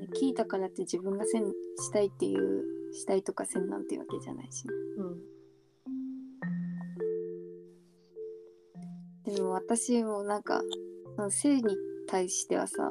[0.00, 4.74] ね聞いたからって自分がせんしたいっていうしたいとかせんなんていうわけじゃないしね。
[4.98, 5.37] うん
[9.68, 10.62] 私もなんか
[11.28, 11.76] 性に
[12.08, 12.82] 対してはさ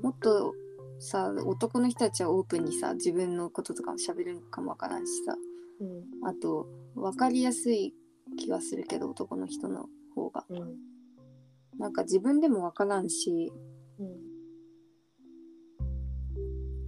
[0.00, 0.54] もっと
[1.00, 5.34] さ男の人たちはオープンにさ自分のこととかも喋るかもわからんしさ。
[5.80, 6.28] うん。
[6.28, 7.94] あと分かりやすい
[8.38, 10.44] 気がするけど男の人の方が。
[10.48, 10.76] うん。
[11.80, 13.52] なんか自分でも分からんし
[13.98, 14.04] う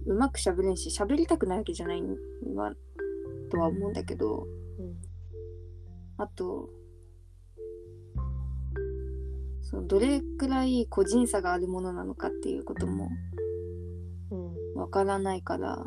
[0.09, 0.13] ん。
[0.13, 2.01] うまく喋れんし喋りたくないわけじゃない
[2.55, 2.73] わ
[3.49, 4.45] とは思うんだけど
[4.79, 4.95] うん。
[6.17, 6.69] あと
[9.71, 13.09] そのどれくらい個人差があるものなのかっていうことも
[14.29, 14.75] うん。
[14.75, 15.77] わからないから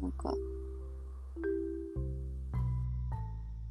[0.00, 0.34] なんか、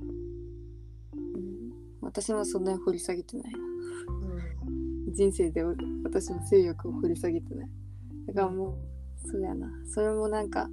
[0.01, 1.71] うん、
[2.01, 3.51] 私もそんなに掘り下げてない。
[3.51, 3.59] な
[5.13, 5.61] 人生で
[6.03, 7.69] 私の性欲を掘り下げてない。
[8.27, 8.77] だからも
[9.25, 9.67] うそうやな。
[9.89, 10.69] それもなんか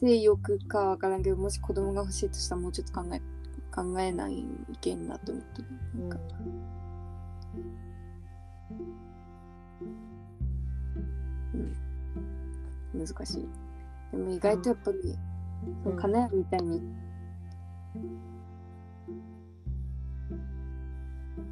[0.00, 3.20] 性欲かわからんけどもし子供が欲しいとしたらもうちょっと考え
[3.74, 5.68] 考えない意見だと思ってる
[5.98, 6.18] なんか、
[12.94, 13.48] 難しい。
[14.12, 15.18] でも意外とやっぱり、
[15.82, 16.82] その金谷みたいに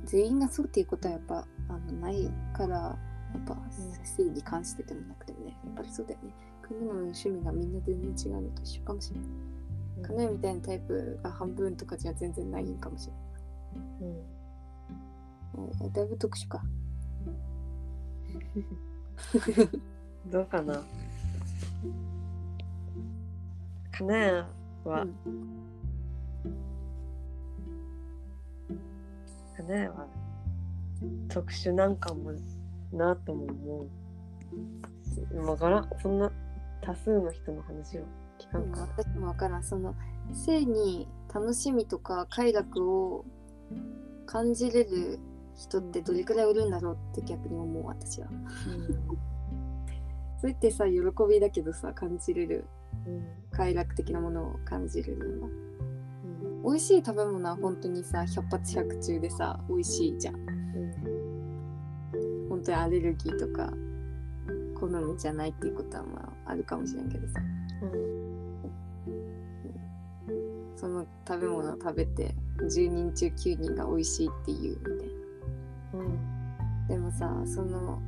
[0.05, 2.97] 全員がそうっていうことはやっぱあのないからや
[3.39, 3.57] っぱ
[4.05, 6.35] 性に関してでもなくてもねやっぱりそうだよね。
[6.63, 9.52] 組むのの趣味がみんな全然違うのと一緒かもしれない
[10.01, 13.13] 金谷みたいなタイプが半分とかじゃ全然ないんかもしれ
[14.01, 15.71] うん。
[15.81, 16.63] ないだいぶ特殊か。
[20.27, 20.83] どうかな。
[23.93, 24.33] 金谷
[24.85, 25.15] は、うん。
[29.57, 30.07] 金谷は
[31.29, 32.33] 特殊なんかも
[32.93, 33.87] なとも思
[35.33, 36.31] うわからんそんな
[36.81, 38.03] 多数の人の話を
[38.53, 38.73] 聞かん。
[38.73, 39.65] か私もわからん。
[39.65, 39.95] その
[40.33, 43.25] 性に楽しみとか快楽を
[44.27, 45.19] 感じれる
[45.57, 48.29] 人ってどれくらいいるんだろうって逆に思う私は。
[50.41, 50.93] それってさ喜
[51.29, 52.65] びだけどさ感じれる
[53.07, 53.25] うん。
[53.51, 55.49] 快楽的なものを感じるのは。
[55.49, 56.63] うん。
[56.63, 60.35] 美味しい食べ物は本当にさ百発百中でさ美味しいじゃん。
[60.37, 60.53] うん。
[62.49, 63.73] 本当にアレルギーとか
[64.79, 67.41] 好みじゃないっていうことはまああるかもしれんけどさ
[70.83, 75.09] その食べ物を食べて10人中9人が美味しいっていうみたい
[75.93, 75.99] な。
[76.01, 76.89] うん。
[76.89, 78.03] でもさその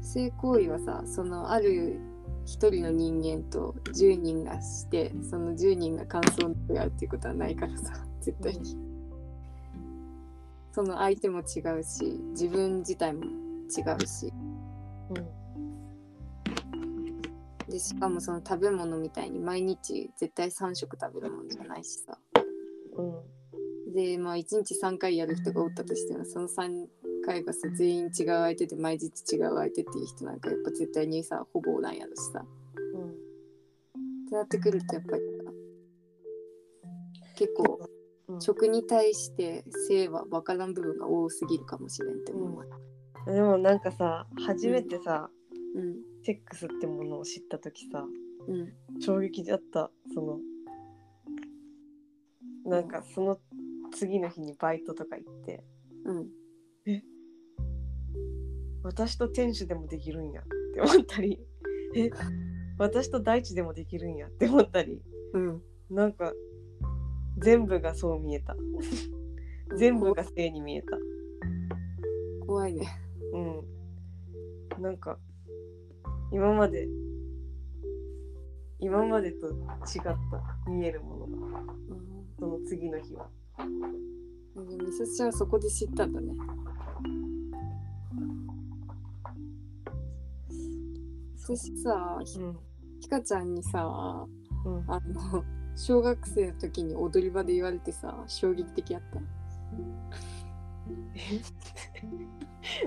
[0.00, 1.98] 性行為はさそのある
[2.46, 8.76] 一人の人間と10人がしてその10人が感想を合うっていうことはないからさ絶対に、
[10.70, 14.32] その相手も違うし自分自体も違うし
[17.72, 22.18] でしかもその食べ物みたいに毎日絶対3食食べるもんじゃないしさ。
[22.98, 23.02] う
[23.90, 23.94] ん。
[23.94, 26.86] でまあ1日3回やる人がおったとしてもその3
[27.24, 32.44] 回がさ全員違う相手で毎日違う相手っていう人なんかやっぱ絶対にさほぼなんやろしさ。
[32.94, 33.08] うん。
[33.08, 33.12] っ
[34.28, 35.52] てなってくるとやっぱりさ
[37.36, 37.88] 結構
[38.28, 38.40] うん。
[38.40, 45.28] 食に対して性は分からん部分が多すぎるかもしれんって思う、でもなんかさ初めてさ、
[45.74, 48.04] うんセックスってものを知った時さ
[48.48, 49.00] うん。
[49.00, 50.38] 衝撃だったその
[52.64, 53.38] なんかその
[53.92, 55.64] 次の日にバイトとか行って
[56.04, 56.28] うん。
[58.84, 60.44] 私と店主でもできるんやっ
[60.74, 61.38] て思ったり
[61.94, 62.10] え
[62.78, 65.00] 私と大地でもできるんやって思ったり
[65.34, 65.62] うん。
[65.90, 66.32] なんか
[67.38, 68.56] 全部がそう見えた。
[69.76, 70.98] 全部が性に見えた。
[72.46, 72.86] 怖いね。
[73.32, 74.82] うん。
[74.82, 75.18] なんか
[76.32, 76.88] 今まで
[78.78, 79.54] 今までと違っ
[80.02, 80.16] た
[80.68, 81.60] 見えるものが。
[81.60, 83.28] うんその次の日は。
[84.56, 86.34] でみさちゃんはそこで知ったんだね。
[91.36, 92.58] そしてさひうん。
[93.00, 94.26] ひかちゃんにさ
[94.64, 94.84] うん。
[94.90, 95.44] あの
[95.76, 99.20] 小学生の時に踊り場で言われてさ衝撃的やった。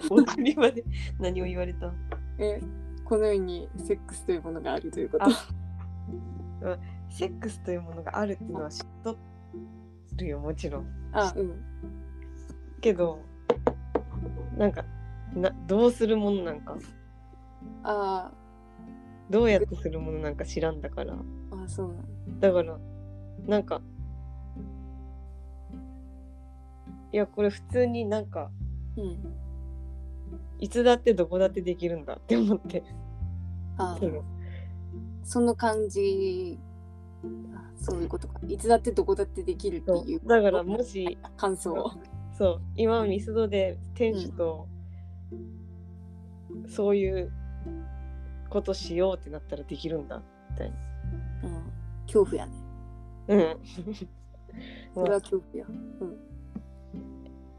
[0.13, 0.83] 踊り場で
[1.19, 1.93] 何を言われた
[2.39, 2.59] え？
[3.05, 5.25] この世にセックスというものがあるということ。
[5.25, 6.77] あ
[7.09, 9.15] セックスというものがあるっていうのは知っと
[10.17, 10.85] るよもちろん。
[11.13, 11.63] あうん。
[12.81, 13.19] けど
[14.57, 14.83] なんか
[15.33, 16.75] などうするものなんか。
[17.83, 18.31] あ
[19.29, 21.13] どうやってするものなんか知らんだから。
[21.13, 22.39] ーあそうなの。
[22.39, 22.77] だから
[23.45, 23.81] なんか
[27.11, 28.49] いやこれ普通になんか
[28.97, 29.44] うん
[30.59, 32.83] いつだってどこだってできるんだって思って
[33.77, 33.97] あ
[35.23, 36.59] その感じ
[37.53, 41.91] あそういうことかいつだってどこだってできるっていうだからもし感想
[42.37, 44.67] そう今ミスドで店主と
[46.67, 47.31] そういう
[48.49, 50.21] ことしようってなったらできるんだ
[50.51, 50.75] みたいな。
[51.43, 51.73] うん、
[52.05, 52.53] 恐怖やね。
[53.27, 53.57] うん。
[54.93, 55.65] それは恐怖や。
[55.67, 56.17] うん。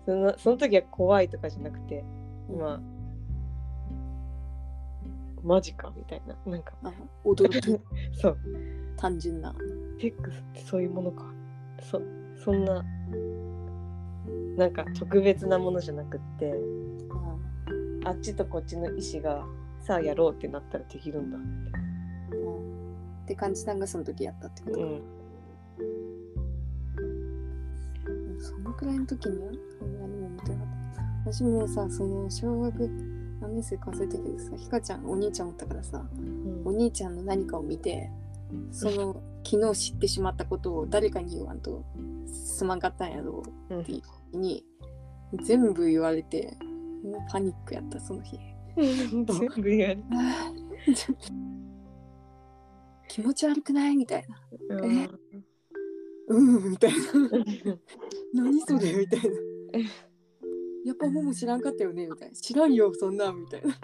[0.07, 2.05] そのその時は怖いとかじゃなくて、
[2.49, 2.81] まあ、
[5.43, 6.37] マジかみたいな。
[6.47, 6.93] なんか、あ
[7.25, 7.81] 驚き、
[8.21, 8.39] そう、
[8.97, 9.55] 単純な。
[10.01, 11.25] セックスってそういうものか。
[11.81, 12.01] そ
[12.37, 12.85] そんな、
[14.57, 16.87] なんか特別なものじゃなくって、うん
[18.07, 19.45] あっちとこっちの意思が
[19.81, 21.37] さあやろうってなったらできるんだ。
[21.37, 21.87] うん
[23.25, 24.81] って感じたんがその時やったってこと。
[24.81, 25.03] うん。
[28.39, 29.59] そのくらいの時に
[31.29, 32.89] 私もさ、その小学
[33.41, 36.07] 何年生か忘れたけどさ、ひかちゃん、お兄ちゃんおったからさ、
[36.65, 38.09] お兄ちゃんの何かを見て、
[38.71, 41.85] その昨日知ってしまったことを誰かに言わんと
[42.27, 44.65] すまんかったんやろうんうっていう時に、
[45.43, 46.57] 全部言われて、
[47.03, 48.39] もうパニックやった、その日。
[48.77, 50.05] 全部やる？
[53.09, 53.97] 気持ち悪くない？
[53.97, 54.77] みたいな。
[54.77, 55.09] うん
[56.29, 56.99] うん、みたいな。
[58.43, 58.93] 何それ？
[58.93, 59.27] みたいな。
[60.87, 62.37] やっぱもも知らんかったよねみたいな。
[62.37, 63.75] 知らんよ、そんなんみたいな。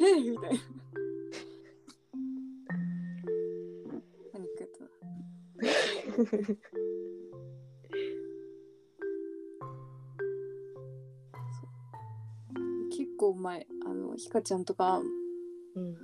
[0.00, 0.58] えみたいな。
[4.32, 4.86] パニックやった
[12.96, 15.02] 結構前、あの、ひかちゃんとか、
[15.74, 15.96] うん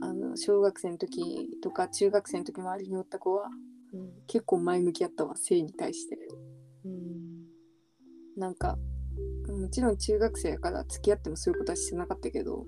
[0.00, 3.48] あの、小学生の時とか中学生の時周りにおった子は、
[3.92, 6.18] うん結構前向きやったわ、性に対して。
[8.36, 8.78] うんなんか
[9.48, 12.64] もちろん中学生やから付き合ってもそういうことはしてなかったけど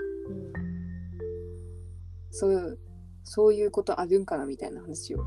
[2.30, 2.78] そういう
[3.24, 5.26] そういうことあるんかなみたいな話をうん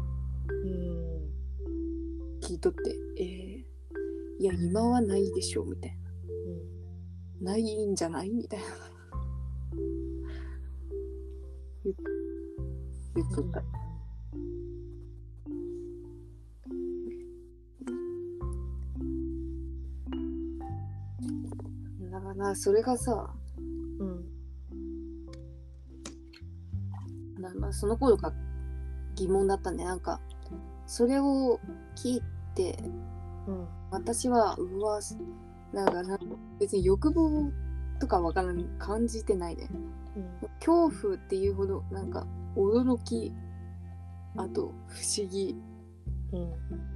[2.42, 5.98] 聞いとってえー、いや今はないでしょみたい
[7.42, 7.52] な。
[7.52, 8.30] ないんじゃない？
[8.30, 8.66] みたいな。
[13.16, 13.64] 言っとった
[22.36, 23.34] なそれがさ
[24.00, 24.26] うん。
[27.42, 28.34] なまあ、その頃が
[29.16, 30.20] 疑問だったんでなんか
[30.86, 31.60] それを
[31.96, 32.22] 聞い
[32.56, 32.78] て
[33.48, 33.68] うん。
[33.92, 35.00] 私はうわ
[35.74, 36.20] なんかな
[36.60, 37.52] 別に欲望
[38.00, 39.70] とかわからん感じてないね。
[40.60, 42.26] 恐怖っていうほどなんか
[42.56, 43.34] 驚き
[44.36, 45.56] あと不思議。
[46.34, 46.95] うん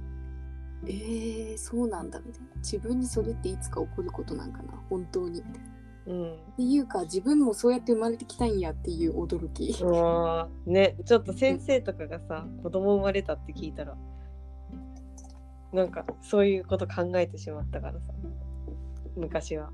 [0.86, 2.48] えー、そうなんだみたいな。
[2.56, 5.42] 自分にそれっていつか起こることなんかな本当に。
[5.42, 5.62] みたいなっ
[6.06, 9.66] うんていうか自分もそうやって生まれてきたんやっていう驚き。
[10.66, 13.96] ねちょっと先生とかがさ子供生まれたって聞いたら
[15.72, 18.12] なんかそういうこと考えてしまったからさ。
[19.16, 19.70] 昔は。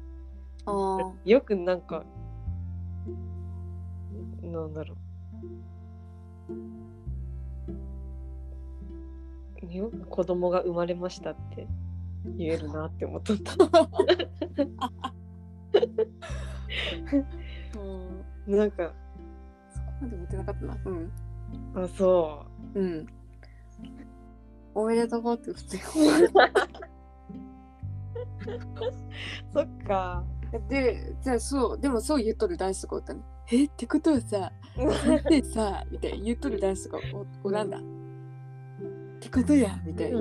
[0.67, 2.05] ああよくなんか
[4.43, 4.95] なんだろ
[6.49, 6.76] う
[9.71, 11.67] よく子供が生まれましたって
[12.37, 13.53] 言えるなって思っとった
[18.49, 18.93] うんなんか
[19.71, 20.79] そこまで思ってなかったな。
[20.85, 21.13] うん。
[21.75, 23.07] あそうん。
[24.75, 26.29] おめでとうって普通にう
[29.53, 30.25] そっか
[30.69, 33.21] で、じゃあそう、でもそう言っとる男子とかおったね。
[33.51, 33.65] え？
[33.65, 36.99] ってことはさ、 先生さ、みたいな言っとる男子とか
[37.43, 37.81] おおらんだ。
[39.27, 40.21] ってことや、みたいな。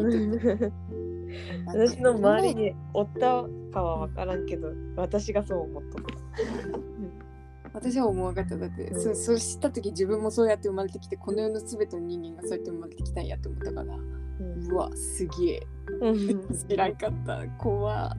[1.67, 8.57] 私の周りにおったかは分からんけど私がそう思っとった私は思わなかった。
[8.57, 15.67] だって、うんそそう知った時自分もそうやって生まれてきて、この世の全ての人間がそうやって生まれてきたんやって思ったから、うんうわ、すげえ。
[16.01, 17.45] うん知らんかった。
[17.57, 18.15] 怖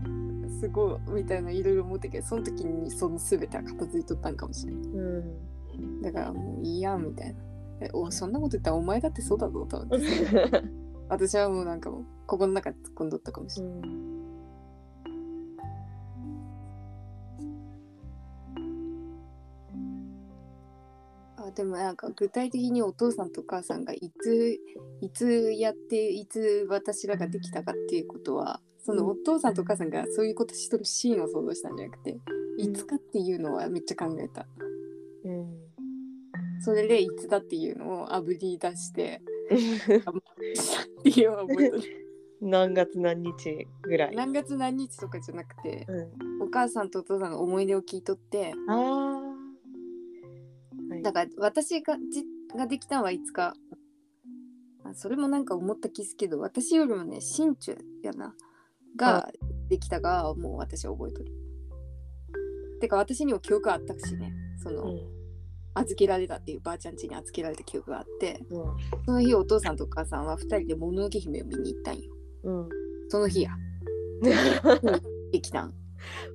[0.61, 1.11] すごい。
[1.23, 4.83] みたいないろいろ思ったけど、その時にその全ては片付いとったんかもしれない。
[4.83, 7.46] うんだからもういいやんみたいな。
[7.81, 10.07] えおそんなこと言ったらお前だってそうだぞと思って。
[11.09, 13.81] 私はもうなんかもう心の中で突っ込んどったかもしれない。
[21.37, 24.59] あでもなんか具体的にお父さんとお母さんがいつ
[25.01, 32.19] いつやっていつ私らができたかっていうことはそのお父さんとお母さんがそういうことしとるシーンを想像したんじゃなくて
[32.59, 34.47] いつかっていうのはめっちゃ考えた。
[35.25, 35.66] うん
[36.61, 39.57] それでいつだっていうのをあぶり出してっ
[41.03, 41.83] ていうのを覚えてる。
[42.41, 44.17] 何月何日ぐらい？
[44.17, 46.43] 何月何日とかじゃなくてうん。
[46.43, 49.21] お母さんとお父さんの思い出を聞いとってああ
[50.91, 51.03] はい。
[51.03, 52.25] だから私がじ
[52.55, 53.55] ができたのはいつか。
[54.85, 58.35] あそれもなんか思った気すけど私よりもね心中やな。
[58.97, 59.31] が
[59.69, 61.33] できたがもう私は覚えとる。
[62.81, 65.16] てか私にも記憶あったしねその、うん
[65.77, 68.65] 預けられたっていうばあちゃん家に預けられた記憶があってうん。
[69.05, 72.13] その日お父さんとお母さんは2人でもののけ姫を見に行ったんよ。
[72.45, 72.69] うん
[73.09, 73.51] その日や。
[75.33, 75.75] できたん。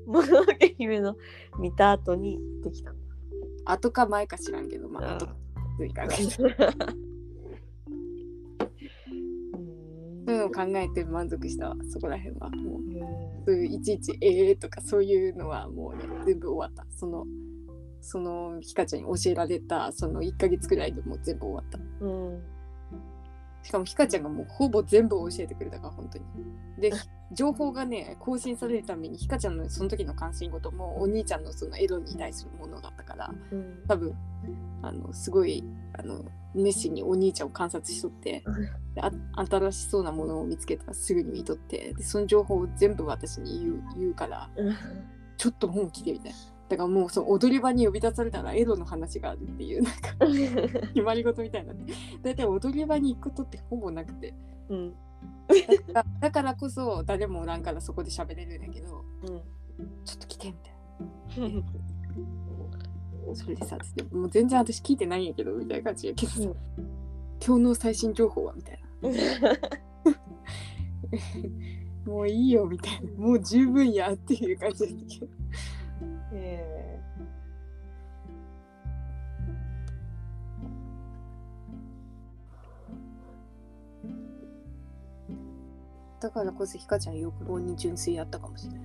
[0.06, 1.16] もののけ姫の
[1.60, 3.02] 見た後にできたんだ。
[3.66, 5.40] 後か前か知らんけどまああ後かく
[5.82, 6.52] うん
[10.28, 12.50] そういうのを考えて満足したわそこら辺は。
[12.52, 13.00] もううん。
[13.46, 16.86] そういういちいち「ええー」とかそういうのはもうね全部終わった。
[16.96, 17.26] その
[18.02, 21.80] そのひかちゃんに教えられたその1ヶ月くらいでもう全部終わった。
[22.06, 22.42] うん。
[23.64, 26.26] しかもひかちゃんがもうほぼ全部教えてくれたから本当に。
[26.80, 26.92] で
[27.32, 33.84] 情報がね更新されるためにひかちゃんのその時の関心事もお兄ちゃんのそのエロに対するものだったからうん。
[33.88, 34.16] 多分
[34.82, 35.64] あのすごい
[35.94, 36.26] あの
[36.56, 38.44] 熱心にお兄ちゃんを観察しとって
[39.36, 44.50] 新しそうなものを見つけたらすぐに見とってでその情報を全部私に言う言うから
[45.38, 46.38] ちょっと本気でみたいな
[46.72, 50.16] だからもうその踊り場に呼び出されたらエロの話があるっていうなんか
[50.88, 51.74] 決まり事みたいにな
[52.22, 54.34] 大体踊り場に行くことってほぼなくて。
[54.70, 54.94] うん。
[55.94, 59.42] だだからこそ誰もおらんからそこで喋れるんだけどうん。
[60.06, 60.70] ちょっと来てみた
[61.46, 66.56] いなそれでさつってもう全然私聞いてないんやけどみたいな感じやけどさ、うん。
[67.46, 69.10] 今日の最新情報はみたいな。
[72.06, 73.12] もういいよみたいな。
[73.18, 75.42] もう十分やっていう感じだったけど
[76.34, 77.00] え
[86.22, 88.82] だからこそひかちゃん欲望に純粋やったかもしれない。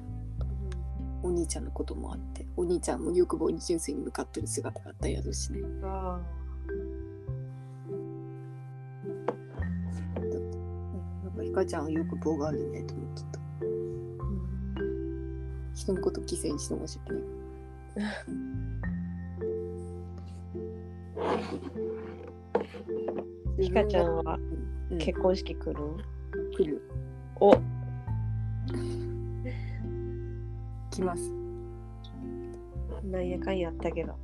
[1.22, 5.58] お兄ちゃんのこともあってお兄ちゃんも欲望に純粋に向かってる姿があったやろうしね。
[5.60, 5.86] ー。
[5.86, 6.18] あ
[11.24, 13.38] なんかひかちゃんは欲望があるねと思ってた。
[15.74, 17.22] 人のこと犠牲にしてもし訳ない。
[17.22, 17.35] ー
[23.58, 24.38] ひかちゃんは
[24.90, 24.98] うん。
[24.98, 25.76] 結婚式来る？
[26.56, 26.82] 来る。
[27.40, 27.52] お。
[30.90, 31.32] 来ます。
[33.04, 34.14] なんやかんやあったけど。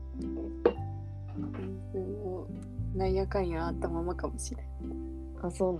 [2.94, 4.62] なんやかんやあったままかもしれ
[5.42, 5.78] あそう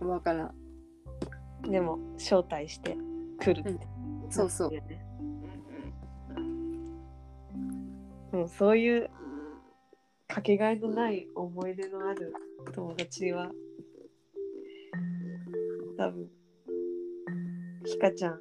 [0.00, 0.54] なんわからん。
[1.62, 2.96] のでも招待して
[3.38, 3.86] 来るって、
[4.30, 4.72] そうそう。
[4.72, 4.78] な
[8.48, 9.10] そういう
[10.28, 12.32] かけがえのない思い出のある
[12.74, 13.50] 友達は
[15.98, 16.28] 多分
[17.84, 18.40] ひかちゃん。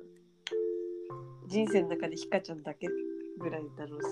[1.47, 2.88] 人生の中でひかちゃんだけ
[3.39, 4.07] ぐらいだろうし。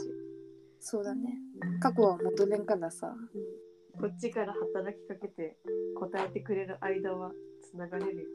[0.80, 1.38] そうだね。
[1.80, 3.16] 過去は戻れんからさ。
[4.00, 5.58] こっちから働きかけて
[5.98, 7.32] 答えてくれる間は
[7.62, 8.30] つながれるよ。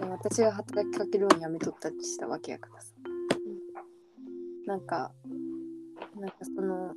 [0.00, 0.10] うん。
[0.10, 2.93] 私が働きかけるようにやめとったりしたわけやからさ
[4.66, 5.12] なんか
[6.16, 6.94] なんかその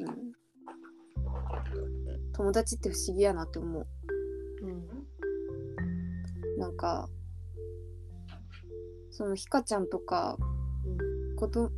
[0.00, 0.32] うん。
[2.32, 3.86] 友達って不思議やなって思う。
[4.62, 6.58] うん。
[6.58, 7.08] なんか
[9.10, 10.36] そのひかちゃんとか
[11.36, 11.70] こと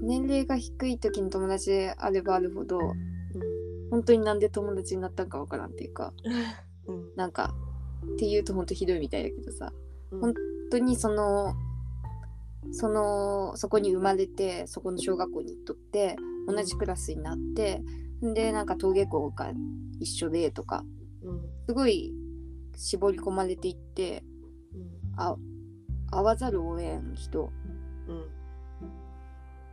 [0.00, 2.78] 年齢が低い時に友達であればあるほど
[3.90, 6.12] 本当になんで友達になったんかわからんっていうか。
[6.86, 7.12] うん。
[7.16, 7.54] なんか
[8.14, 9.72] っていうと本当ひどいみたいだけどさ
[10.10, 10.20] うん。
[10.20, 10.34] ほん本
[10.70, 11.54] 当にその
[12.72, 16.16] そのそこに生まれてそこの小学校に行っとって
[16.48, 17.80] 同じクラスになって
[18.20, 19.52] でなんか登下校が
[20.00, 20.84] 一緒でとか
[21.22, 21.40] うん。
[21.66, 22.12] すごい
[22.76, 24.24] 絞り込まれていって
[24.74, 25.20] うん。
[25.20, 25.36] あ
[26.10, 27.52] 会わざるを得ん人
[28.08, 28.26] うん。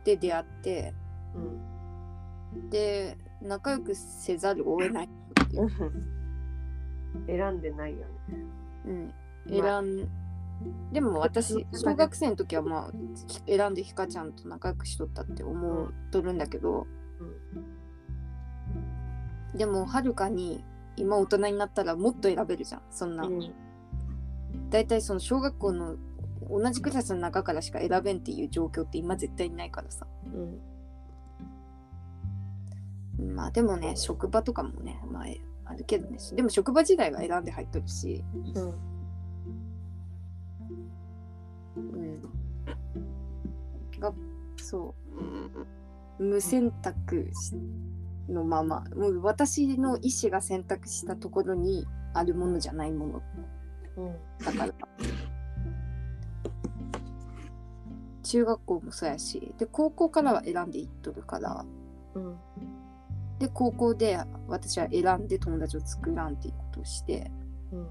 [0.04, 0.94] で出会って
[1.34, 2.70] うん。
[2.70, 5.08] で仲良くせざるを得ないっ
[5.48, 5.68] ていう、
[7.26, 8.04] 選んでないよね。
[8.86, 9.06] うん、
[9.60, 9.80] まあ。
[9.82, 10.08] 選ん
[10.92, 12.90] でも私小学生の時はまあ
[13.46, 16.86] 選んでひかちゃんと仲良くしとったって思うとるんだけど、
[19.54, 20.64] でもはるかに
[20.96, 22.82] 今大人になったらもっと選べるじゃん。
[22.90, 23.52] そんな、うん。
[24.70, 25.96] だいたいその小学校の
[26.48, 30.06] 同じクラスの中からしか選べんっていう状況って今絶対にないからさ。
[33.18, 33.34] うん。
[33.34, 35.24] まあでもね職場とかもねまあ
[35.64, 36.18] あるけどね。
[36.34, 38.24] でも職場時代は選んで入っとるし。
[38.54, 38.74] うん。
[41.76, 42.22] うん
[43.98, 44.12] が
[44.56, 44.94] そ
[46.18, 46.22] う。
[46.22, 47.30] 無選択
[48.28, 48.84] のまま。
[48.94, 53.22] もう私の意思が選択したところにあるものじゃないもの。
[53.96, 54.74] うんだから。
[58.22, 59.54] 中学校もそうやし。
[59.58, 61.64] で高校からは選んでいっとるから。
[62.14, 62.36] うん。
[63.38, 67.30] で高校で私は選んで友達を作らんっていうことをして
[67.72, 67.88] うん。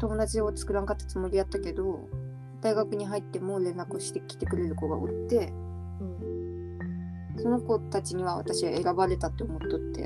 [0.00, 2.00] 友達を作らんかったつもりやったけど
[2.60, 5.52] 大学に入っても連絡してきてくれる子がおって
[6.00, 6.78] うん
[7.38, 10.02] その子たちには私は選ばれたって思っとって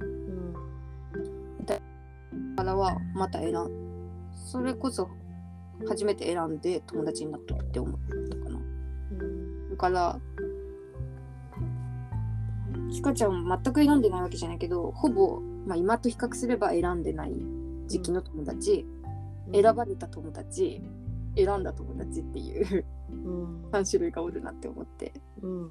[0.00, 0.54] うん
[2.56, 3.86] からはまた選ん
[4.32, 5.08] それこそ
[5.86, 8.00] 初めて選んで友達になっとるって思っ
[8.30, 8.60] たかな。
[9.10, 9.70] うん。
[9.70, 10.20] だから
[12.90, 17.32] ひかちゃんも全く選んでないわけじゃないけどほぼ、まあ、今と比較すれば選んでない
[17.86, 18.86] 時期の友達、
[19.52, 20.82] 選ばれた友達
[21.36, 23.70] 選んだ友達っていううん。
[23.70, 25.12] 3種類がおるなって思って。
[25.42, 25.70] うん。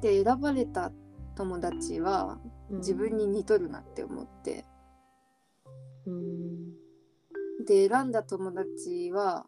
[0.00, 0.92] で選ばれた
[1.36, 2.38] 友達は
[2.70, 2.78] うん。
[2.78, 4.64] 自分に似とるなって思って。
[6.06, 6.72] うん。
[7.66, 9.46] で選んだ友達は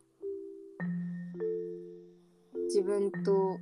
[2.67, 3.59] 自分と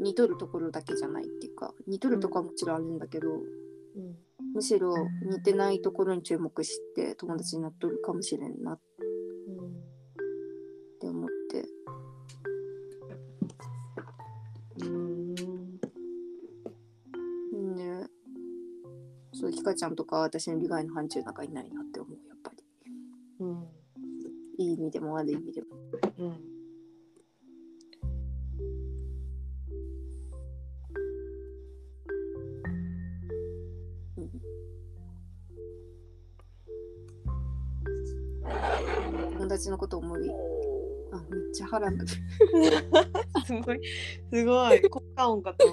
[0.00, 4.16] 似とるところだけじゃないっていうか似とるとこはもちろんあるんだけど、うん。
[4.54, 4.94] むしろ
[5.28, 8.80] 似てないところに注目して友達になっとるかもしれんなっ
[11.00, 11.64] て思って。
[14.84, 15.34] うん。
[17.74, 18.06] ね。
[19.32, 22.64] そうひかちゃんとか私の利害の範疇なんかいないなって思うやっぱり。
[23.40, 23.66] うん。
[24.58, 25.66] いい意味でも悪い意味でも。
[26.18, 26.57] うん
[39.48, 40.30] 友達のこと思い
[41.10, 42.12] あめっちゃ腹立つ
[43.46, 43.80] すごい。
[44.30, 44.90] すごい。
[44.90, 45.64] 効果音かと。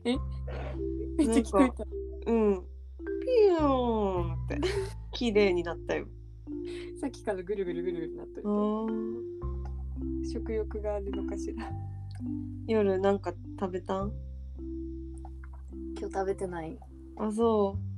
[0.02, 1.86] めっちゃ聞こえた。
[2.26, 2.62] うん。
[3.20, 4.58] ピューンって。
[5.12, 6.06] 綺麗になったよ。
[7.02, 8.48] さっきからぐるぐるぐるぐるなっといて。
[8.48, 8.90] う
[10.22, 11.70] ん食欲があるのかしら。
[12.66, 14.12] 夜なんか食べたん？
[15.98, 16.78] 今日食べてない。
[17.18, 17.92] あそう。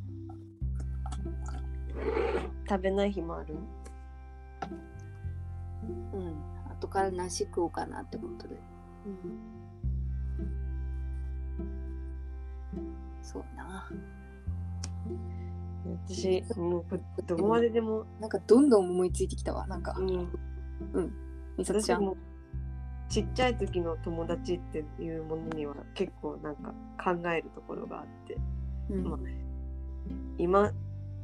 [2.68, 3.54] 食べない日もある？
[6.12, 6.54] うん。
[6.70, 8.58] 後から梨食おうかなって思っとる。
[13.22, 13.88] そうな。
[16.06, 18.04] 私もうこどこまででも。
[18.20, 19.94] なんかどんどん思いついてきたわなんか。
[19.98, 21.12] うん。
[21.56, 22.02] みさとちゃん。
[22.02, 22.16] 私も
[23.08, 28.38] ちっちゃい時の友達っていうものには結構なんか考えるところがあって。
[28.90, 29.04] うん。
[29.04, 29.18] まあ
[30.38, 30.72] 今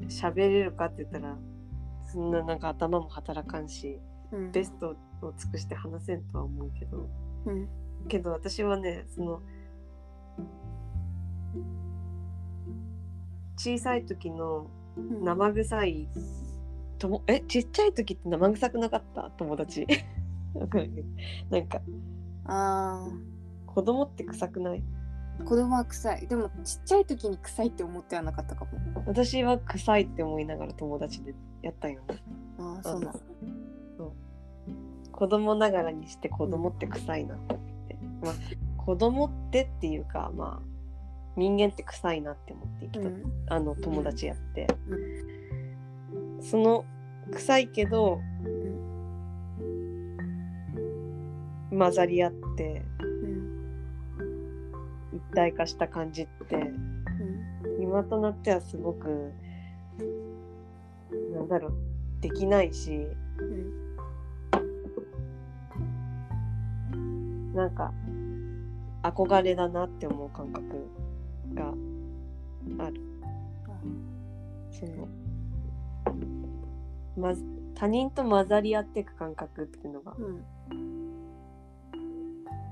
[0.09, 1.37] 喋れるかって言ったら
[2.05, 3.95] そんななんか頭も働かんし。
[3.95, 4.10] うん
[4.53, 7.09] ベストを尽くして話せんとは思うけど。
[7.47, 7.69] うん。
[8.09, 9.43] けど私はねその
[13.57, 15.25] 小さい時のうん。
[15.25, 16.09] 生臭い
[16.99, 19.31] ともえちっちゃい時って生臭くなかった？
[19.37, 19.87] 友達。
[21.51, 21.81] なんか
[22.45, 23.09] あ
[23.67, 24.83] 子供って臭くない？
[25.39, 26.27] ー子供は臭い。
[26.27, 28.71] でもちっちゃい時に臭いって思ってはなかったかも。
[29.07, 32.17] 私は臭いって思いながら友達でやったんよね。
[32.59, 33.21] ああそうなの
[35.21, 37.55] 子供ながらにして子供って臭いなって、
[38.23, 38.35] まあ
[38.79, 40.71] 子供ってっていうかまあ
[41.37, 43.33] 人間って臭いなって思って生きとっうん。
[43.51, 44.67] あの友達やって、
[46.41, 46.87] その
[47.33, 48.19] 臭いけど
[51.71, 53.61] 混ざり合ってうん。
[55.13, 56.61] 一体化した感じってう
[57.79, 57.83] ん。
[57.83, 59.35] 今となってはすごく
[61.35, 61.75] なんだろう
[62.23, 63.07] できないし
[67.55, 67.93] なんか
[69.03, 70.89] 憧れだなって思う感覚
[71.55, 71.73] が
[72.85, 73.01] ある。
[74.71, 75.09] その
[77.17, 80.45] まず他人と混ざり合っていく感覚っていうのがうん。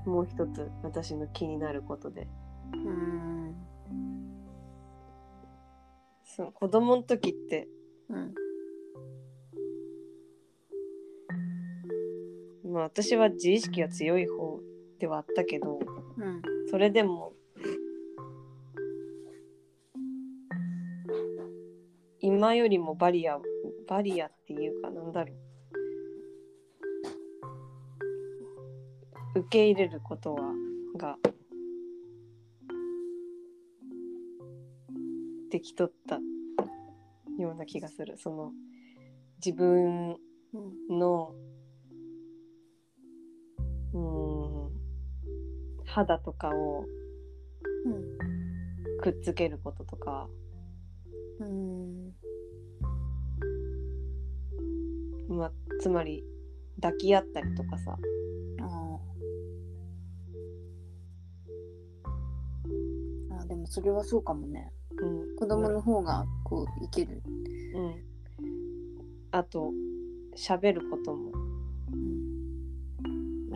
[0.05, 2.27] もう一つ私の気になることで。
[2.73, 3.55] うん。
[6.23, 7.67] そう子供の時って
[8.09, 8.33] うん。
[12.71, 14.61] まあ私は自意識が強い方
[14.99, 15.79] ではあったけど
[16.17, 16.41] うん。
[16.69, 17.33] それでも
[22.19, 23.39] 今よりもバリア
[23.87, 25.37] バリアっていうかなんだろう。
[29.39, 30.41] 受け入れることは
[30.97, 31.17] が
[35.49, 36.19] できとった
[37.37, 38.17] ような気がする。
[38.17, 38.51] その
[39.43, 40.17] 自分
[40.53, 40.99] うん。
[40.99, 41.33] の
[43.93, 44.28] うーん
[45.99, 46.85] 肌とかを
[49.01, 50.29] くっつけることとか。
[51.41, 52.13] うん。
[55.27, 56.23] まあ、つまり
[56.81, 57.97] 抱き合ったりとかさ。
[58.61, 58.99] あー。
[63.35, 64.71] あーでもそれはそうかもね。
[65.01, 65.35] うん。
[65.35, 67.21] 子供の方がこういける。
[67.75, 67.95] うん。
[69.31, 69.71] あと
[70.37, 71.31] 喋ることも。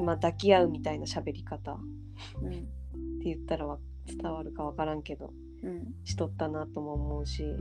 [0.03, 1.77] まあ抱き合うみたいな喋り方。
[2.02, 2.02] っ
[2.41, 5.31] うんて言ったらわ伝わるかわからんけど
[5.63, 5.93] うん。
[6.03, 7.55] しとったなとも思うし。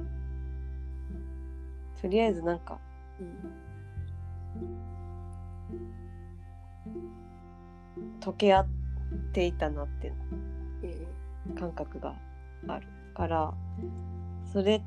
[2.01, 2.81] とりあえずなんか
[8.21, 8.67] 溶け合っ
[9.33, 10.13] ていたなって
[10.83, 11.07] え
[11.57, 12.17] 感覚が
[12.67, 12.89] ある。
[13.13, 13.55] から
[14.53, 14.83] それ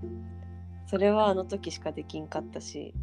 [0.88, 2.94] それはあの時しかできんかったし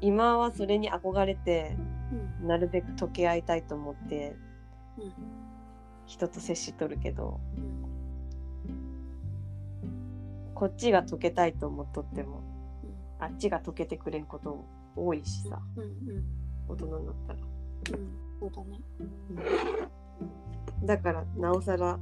[0.00, 1.76] 今はそれに憧れて
[2.12, 2.48] うん。
[2.48, 4.36] なるべく溶け合いたいと思って
[4.98, 5.12] うん
[6.06, 7.84] 人と接しとるけどうん
[10.54, 12.42] こっちが溶けたいと思っとっても
[13.20, 14.64] あっちが溶けてくれんこと
[14.96, 15.84] 多いしさうん。
[15.84, 15.86] う
[16.20, 16.24] ん。
[16.68, 18.10] 大人になったらうん。
[18.40, 18.80] そうだね。
[20.84, 21.98] だからなおさら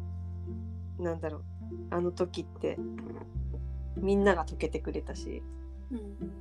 [0.98, 1.20] なん。
[1.20, 1.44] だろう
[1.90, 2.78] あの時って
[3.96, 4.24] みん。
[4.24, 5.42] なが溶けてくれたし
[5.90, 6.32] うん。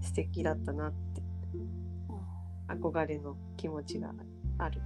[0.00, 1.21] 素敵だったなって
[2.74, 4.12] 憧れの気持ちが
[4.58, 4.80] ある。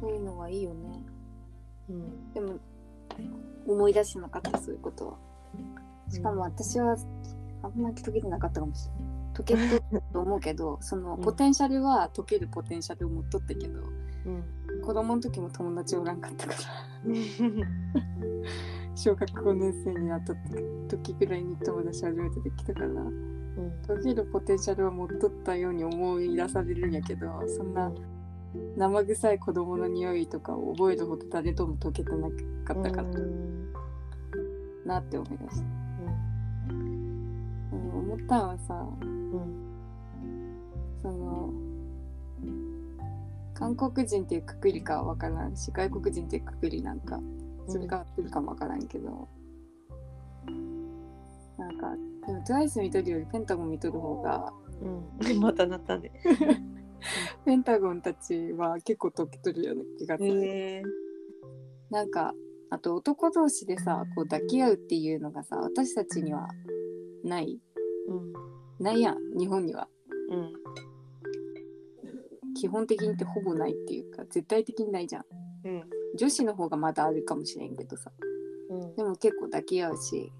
[0.00, 1.00] そういうのはいいよね。
[1.88, 2.32] うん。
[2.32, 2.58] でも
[3.66, 5.14] 思い出してなかったそういうことは。
[6.08, 6.96] しかも私は
[7.62, 9.02] あんまり解けてなかったかもしれない。
[9.34, 9.60] 解けて
[9.92, 11.22] ると思うけど、 そのうん。
[11.22, 13.80] ポテンシャルは解けるポテンシャルを持っとったけど、
[14.26, 14.82] うん。
[14.82, 16.58] 子供の時も友達おらんかったから、
[18.94, 20.34] 小学5年生になった
[20.88, 23.32] 時ぐらいに友達初めてできたから、うん
[23.86, 27.92] 解けるポテンシャルは持っとったように思い出されるんやけど、そんな
[28.76, 32.28] 生臭い子供の匂いとかを覚えるほど誰とも解けてな
[32.64, 33.08] かったから
[34.86, 35.66] なって思い出した。
[36.70, 36.92] うん
[37.94, 39.22] 思ったのはさ、うん
[41.02, 41.52] その
[43.54, 47.20] 韓国人っていうくくりかは分からんし外国人っていうくくりなんか
[47.68, 49.28] それが合ってるかも分からんけど、
[51.58, 51.94] なんか
[52.26, 55.38] でも TWICE 見とるよりペンタゴン見とる方がうん。
[55.40, 56.12] またなったね。
[57.44, 60.82] ペンタゴンたちは結構解けとるような気がする、へえ。
[61.90, 62.34] なんか
[62.70, 66.48] あと男同士でさこう抱き合うっていうのがさ私たちには
[67.24, 67.60] ない。
[68.08, 68.32] うん。
[68.78, 69.88] ないやん日本には。
[70.30, 70.52] うん。
[72.54, 75.24] 基本的にってほぼないっていうか絶対的にないじゃん。
[75.64, 75.82] うん
[76.18, 78.10] 女子の方がまだあるかもしれんけどさ。
[78.70, 78.96] うん。
[78.96, 80.32] でも結構抱き合うし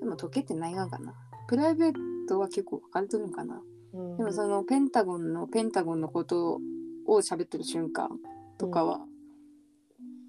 [0.00, 1.14] でも溶けてないがかな。
[1.48, 1.92] プライベー
[2.28, 3.60] トは結構分かれとるのかな。
[3.94, 4.16] うん。
[4.16, 6.58] でもそのペンタゴンのペンタゴンのこと
[7.06, 8.08] を喋ってる瞬間
[8.58, 9.00] とかは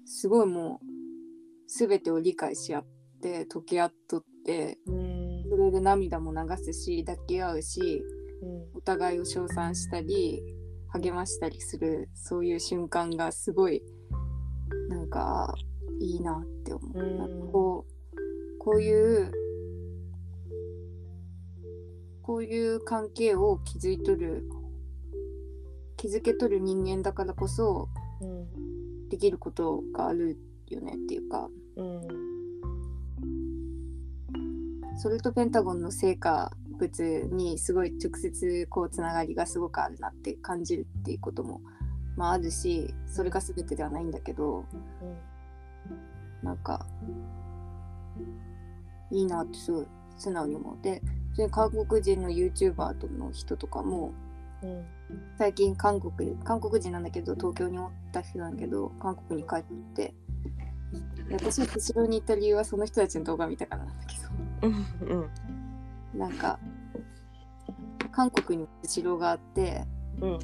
[0.04, 0.86] すごいもう
[1.66, 2.86] 全てを理解し合っ
[3.22, 5.44] て溶け合っとってうん。
[5.48, 8.02] それで涙も流すし抱き合うし
[8.42, 8.78] うん。
[8.78, 10.42] お互いを称賛したり
[10.92, 13.82] 励ましたりするそういう瞬間がすごい
[14.88, 15.54] なんか
[16.00, 16.98] いいなって思う。
[16.98, 17.52] うん。
[17.52, 19.32] こうこういう
[22.22, 24.48] こういう関係を築いとる
[25.96, 27.88] 築けとる人間だからこそ
[28.20, 30.38] うんできることがある
[30.68, 31.48] よねっていうか。
[31.76, 32.34] うん。
[34.96, 41.60] それとペンタゴンの成果物にすごい直接こうつながりがすごくあるなって感じるっていうことも、
[42.16, 44.64] まあ、あるしそれが全てではないんだけど
[46.42, 46.86] なんか
[49.10, 49.86] いいなってすごい
[50.16, 50.82] 素直に思う。
[50.82, 51.02] で
[51.36, 54.12] で韓国人の YouTuber との人とかも
[54.62, 54.84] うん
[55.36, 59.62] 最近韓国韓国人なんだけど東京におった人なんだけど韓国に帰っ
[59.94, 60.14] て
[61.28, 64.24] で私が後ろに行った理由はその人たちの動画見たからなんだけど。
[64.62, 65.28] うん。
[66.14, 66.18] うん。
[66.18, 66.58] なんか
[68.12, 69.84] 韓国に後ろがあって
[70.20, 70.38] うん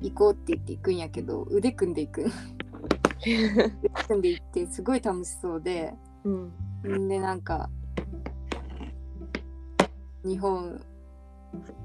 [0.00, 2.26] 行こうって言って行くんやけど腕組んでいく。
[3.24, 3.70] 腕
[4.06, 5.94] 組んで行ってすごい楽しそうで。
[6.24, 6.52] うん。
[6.88, 7.08] ん。
[7.08, 7.70] でなんか
[10.24, 10.80] 日本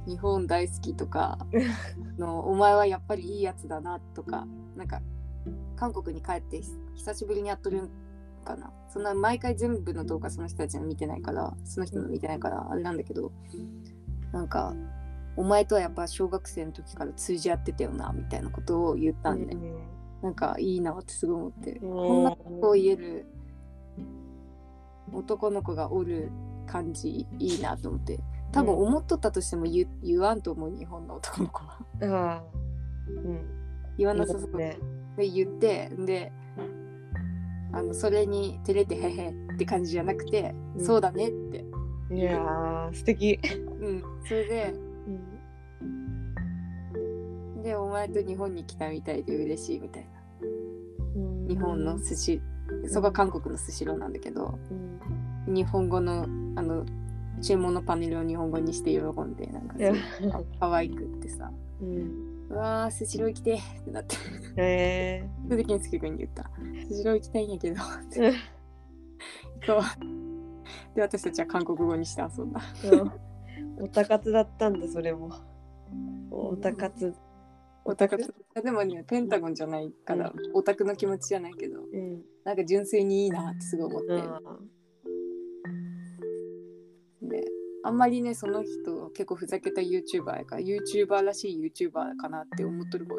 [0.05, 1.37] 日本大好きとか
[2.17, 5.01] のお前はやっぱりいいやつだなとかなんか
[5.75, 7.89] 韓国に帰ってひ久しぶりにやっとるん
[8.43, 8.71] かな。
[8.89, 13.31] そんな毎回全部の動画その人たちの見てないからその人の見てないからあれなんだけど
[14.33, 14.75] なんか
[15.35, 19.55] お前とはやっぱ小学生の時から通じ合ってたよなみたいなことを言ったんで、
[20.21, 23.25] なんかいいなってすごい思って、こんなことを言える
[25.13, 26.31] 男の子がおる
[26.67, 28.19] 感じいいなと思って。
[28.51, 32.43] 多分思っとったとしても言,、言わんと思う日本の男の子は。
[33.09, 33.41] うん。
[33.97, 34.57] 言わなさそう。
[34.57, 34.77] ね。
[35.17, 36.31] で言ってで
[37.73, 40.85] あのそれに照れてへへって感じじゃなくて、うん。
[40.85, 41.65] そうだねって、
[42.13, 43.39] いやー素敵。
[43.79, 44.90] うん、それでうん
[47.61, 50.09] でお前と日本に来たみたいで嬉しいみたいな。
[51.15, 51.47] うん。
[51.47, 52.41] 日本の寿司
[52.87, 54.57] そこは韓国のスシローなんだけど
[55.47, 55.53] うん。
[55.53, 56.23] 日本語の
[56.55, 56.85] あの
[57.41, 59.75] 注文のパネルを日本語にして喜んでなんか
[60.59, 61.51] 可愛くってさ。
[61.81, 62.31] うん。
[62.49, 64.15] うわースシロー行きてーってなって。
[64.57, 66.49] えそれで健介君に言った。
[66.87, 67.81] スシロー行きたいんやけど。
[69.65, 69.81] そう。
[70.95, 72.61] で私たちは韓国語にして遊んだ。
[72.91, 72.95] う
[73.79, 73.83] ん。
[73.83, 75.31] おたかつだったんだそれも。
[76.29, 77.13] おたかつ
[77.83, 78.17] オタク
[78.63, 82.21] でもねペンタゴンじゃないから、オタクの気持ちじゃないけどうん。
[82.43, 84.39] なんか純粋にいいなってすごい思って、あ
[87.21, 87.43] で
[87.83, 93.15] あんまりねその人結構ふざけた YouTuber やから YouTuber らしい YouTuber かなって思っとる方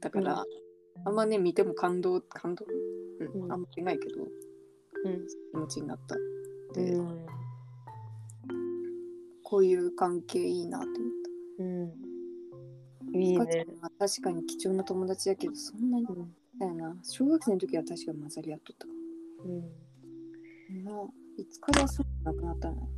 [0.00, 1.08] だから、うん。
[1.08, 2.64] あんまね見ても感動感動、
[3.20, 3.42] うん。
[3.44, 3.52] うん。
[3.52, 5.26] あんまりないけどうん。
[5.52, 6.14] 気持ちになった。
[6.14, 6.20] う
[6.74, 7.26] で、ん
[9.44, 11.12] こういう関係いいなって思っ
[11.58, 12.11] うん
[13.14, 13.66] いいね。
[13.98, 16.96] 確かに貴重な友達だけどそんなにうんだよな。
[17.02, 18.92] 小学生の時は確かに混ざり合っとったか
[19.44, 20.84] うん。
[20.84, 20.90] な。
[21.38, 22.88] いつからそうじゃなくなったの？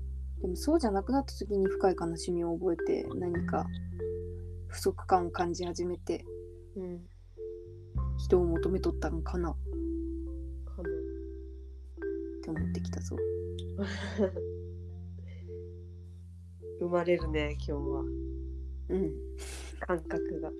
[0.40, 3.66] でもそうじゃなくなった時に深い悲しみを覚えて何か
[4.68, 6.24] 不足感を感じ始めて
[6.76, 7.06] うん。
[8.18, 9.50] 人を求めとったのかな。
[9.50, 10.82] っか
[12.42, 13.16] て思ってきたぞ。
[13.76, 13.86] な
[16.80, 18.00] 生まれるね今日は。
[18.00, 19.12] うん。
[19.86, 20.50] 感覚が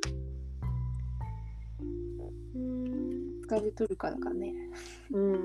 [2.55, 4.53] うん疲れとるからかね。
[5.13, 5.39] うん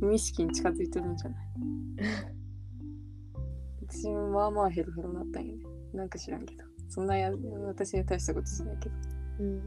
[0.00, 1.40] 無意識に近づいてるんじゃない？
[3.88, 5.64] 私もまあまあヘロヘロになったんよね。
[5.92, 6.64] なんか知らんけど。
[6.88, 7.32] そんなや
[7.66, 8.94] 私に大したことしないけど。
[9.40, 9.62] うん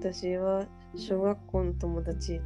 [0.00, 2.40] 私は小学校の友達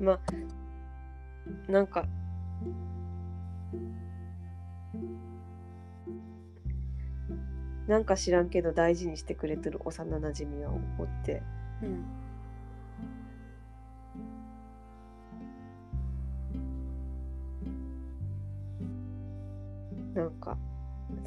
[0.00, 2.06] まあなんか
[7.86, 11.42] なんか知らんけど大事にしてくれてる幼なじみはおって
[11.82, 12.04] うん。
[20.14, 20.56] なんか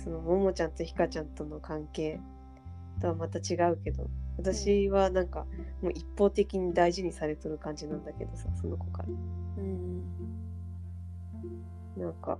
[0.03, 2.19] そのももちゃんとひかちゃんとの関係
[2.99, 5.45] とはまた違うけど私はなんか
[5.81, 10.48] もう一方的に大事にされとる感じなんだけどさその子からうん。
[11.99, 12.37] なんか。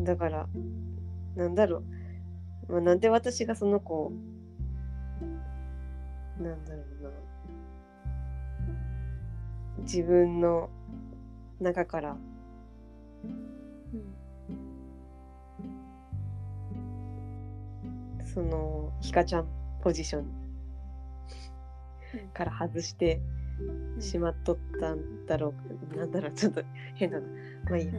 [0.00, 0.46] だから
[1.34, 1.82] なんだろ
[2.68, 4.12] う、まあ、なんで私がその子を
[6.38, 7.10] なんだろうな。
[9.82, 10.68] 自分の
[11.60, 12.16] 中から。
[18.34, 19.48] そのひかちゃん
[19.82, 20.26] ポジション
[22.32, 23.20] から外して
[24.00, 25.54] しまっとったんだろ
[25.94, 26.62] うなんだろうちょっと
[26.94, 27.26] 変だな。
[27.70, 27.92] まあいいや、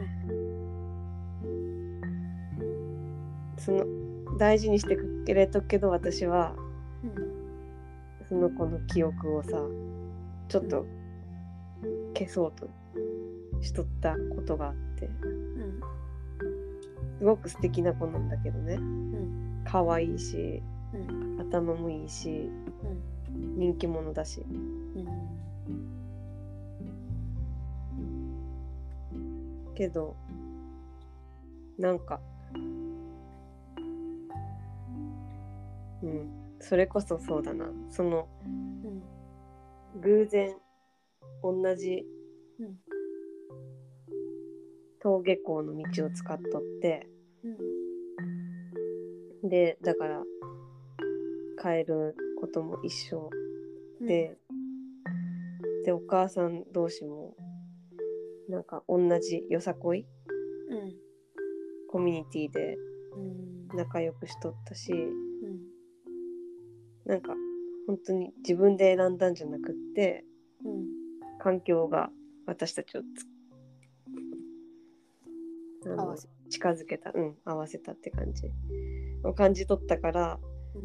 [3.58, 3.84] その
[4.38, 6.54] 大事にしてくれとくけど私は
[8.28, 9.50] その子の記憶をさ
[10.48, 10.86] ちょっと
[12.14, 12.68] 消そうと
[13.60, 15.06] しとったことがあって。
[15.06, 15.80] うん。
[17.18, 18.74] すごく素敵な子なんだけどね。
[18.74, 19.62] うん。
[19.66, 20.62] 可愛いし
[20.94, 21.40] うん。
[21.40, 22.50] 頭もいいし
[23.56, 24.44] 人気者だし
[29.80, 30.14] けど
[31.78, 32.20] なんか。
[36.02, 37.64] うんそれこそそうだな。
[37.88, 38.28] その
[40.02, 40.54] 偶然
[41.42, 42.04] 同じ
[42.60, 42.76] うん。
[45.02, 47.06] 登下校の道を使っとって
[49.42, 50.22] でだから
[51.58, 53.30] 帰ることも一緒
[54.02, 54.36] で、
[55.86, 57.34] でお母さん同士も
[58.50, 60.06] なんか同じよさこい？
[60.68, 60.92] うん。
[61.88, 62.76] コミュニティで
[63.16, 63.76] うん。
[63.76, 65.60] 仲良くしとったしうん。
[67.06, 67.34] なんか
[67.86, 70.24] 本当に自分で選んだんじゃなくって
[70.64, 70.86] うん。
[71.38, 72.10] 環境が
[72.46, 73.02] 私たちを。
[76.50, 78.50] 近づけたうん合わせたって感じ
[79.24, 80.38] を感じ取ったから
[80.74, 80.78] う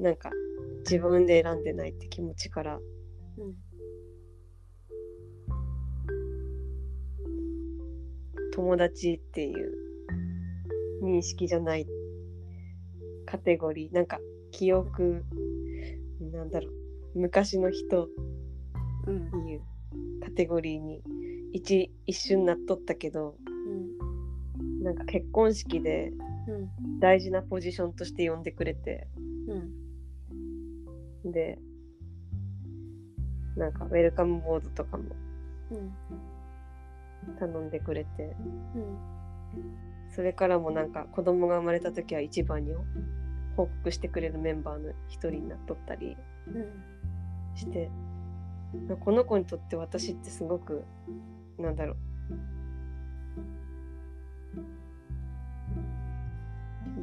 [0.00, 0.02] ん。
[0.02, 0.30] なんか
[0.84, 3.54] 自分で選んでないって気持ちからうん。
[8.52, 9.72] 友達っていう
[11.02, 11.86] 認識じゃない
[13.26, 14.18] カテゴリーなんか
[14.50, 15.24] 記憶
[16.32, 16.68] なんだろ
[17.14, 18.08] う昔の人っ
[19.06, 19.62] ていう
[20.22, 21.02] カテゴリーに
[21.52, 24.82] 一一瞬なっとったけどうん。
[24.82, 26.12] なんか結婚式で。
[26.98, 29.06] 大事なポジションとして呼んでくれて
[31.24, 31.32] うん。
[31.32, 31.58] で
[33.56, 35.04] なんかウェルカムボードとかも
[37.38, 38.36] 頼んでくれて。
[38.74, 38.98] うん。
[40.14, 42.74] それからもなんか子供が生まれた時は一番に
[43.56, 46.16] 報告してくれるメンバーの一人になっとったり
[46.48, 47.56] うん。
[47.56, 47.90] して
[49.00, 50.84] この子にとって私ってすごく
[51.58, 51.96] なんだろう。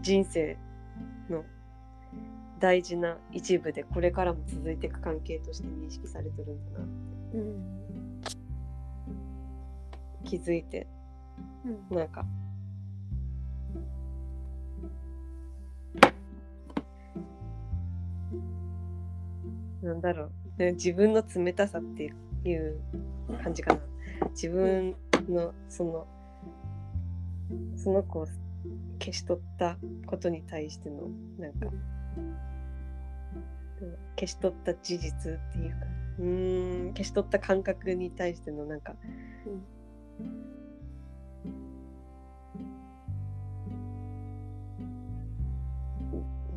[0.02, 0.58] 人生
[1.30, 1.44] の
[2.60, 6.86] 大事な一部でこれからも続いていく関係として認識されてるんだな
[7.34, 7.89] うん
[10.30, 10.86] 気づいて。
[11.90, 11.98] うん。
[11.98, 12.24] なんか。
[19.82, 20.32] なんだろう。
[20.60, 22.14] ね自分の冷たさって
[22.46, 22.80] いう
[23.44, 23.80] 感じかな。
[24.32, 24.96] 自分
[25.28, 26.08] のその
[27.76, 28.28] その子を
[29.00, 31.08] 消し取ったことに対しての
[31.40, 31.70] なんか、う
[32.26, 32.36] ん
[34.20, 35.78] 消し取った事実っていうか。
[36.20, 38.94] うーん消し取った感覚に対してのなんか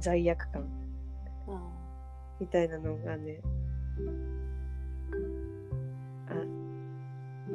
[0.02, 0.62] 罪悪感。
[1.48, 1.58] あ
[2.40, 3.40] みたいなのがね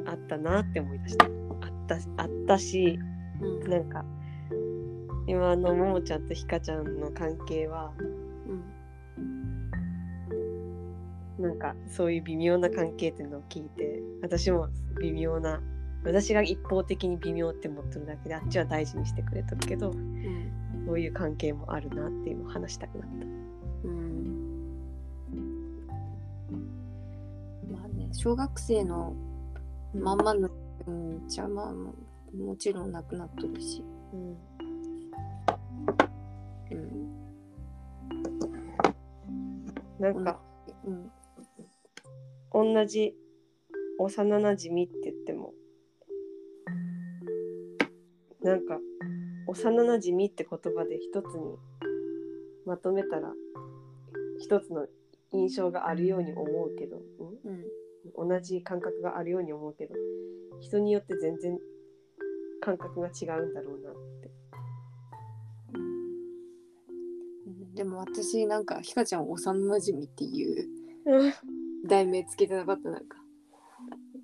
[0.06, 1.26] ああったなって思い出した。
[1.26, 1.30] あっ
[1.86, 3.70] たあったしーうん。
[3.70, 4.02] なんか
[5.26, 8.28] 今のももちゃんとひかちゃんの関係はうん。
[11.42, 14.68] なんかそういう微妙な関係っていうのを聞いて私も
[15.00, 15.60] 微妙な
[16.04, 20.52] 私が一方的に微妙って思ってるだけであっちは大事にしてくれとるけどうん。
[20.86, 23.26] そういう関係もあるなっていうのを話したくなった。
[23.26, 24.26] うん。
[27.70, 29.14] まあね小学生の
[29.94, 30.48] まんまの
[30.86, 31.92] うんじゃあまあも
[32.34, 34.36] もちろんなくなっとるし、うん。
[36.70, 37.08] うん。
[39.98, 40.40] なんか
[40.84, 41.10] うん。
[42.74, 43.14] 同じ
[43.98, 45.52] 幼なじみって言っても
[48.48, 48.78] なんか
[49.46, 51.56] 幼なじみって言葉で一つに
[52.64, 53.30] まとめたら
[54.40, 54.86] 一つの
[55.32, 57.02] 印象があるように思うけど、
[57.44, 58.24] うん。
[58.26, 59.94] ん、同じ感覚があるように思うけど
[60.60, 61.58] 人によって全然
[62.62, 64.30] 感覚が違うんだろうなって。
[65.74, 67.74] うん。
[67.74, 70.68] でも私なんかひかちゃん幼なじみっていう
[71.04, 71.34] うん。
[71.86, 73.18] 題名つけてなかったなんか。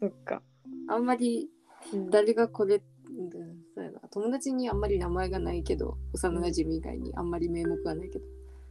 [0.00, 0.42] そっか。
[0.88, 1.50] あんまり
[1.92, 4.00] うん誰がこれ、うんそうやな。
[4.10, 8.24] 友達にあんまり名前がないけど幼なじみ以外にあんまり名目がないけど。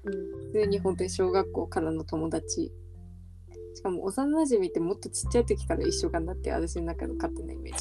[0.06, 0.14] うん。
[0.48, 2.72] 普通に本当に小学校からの友達。
[3.76, 7.80] しかも幼なじみってもっとちっちゃい時から一緒かなって私の中の勝手なイメージ。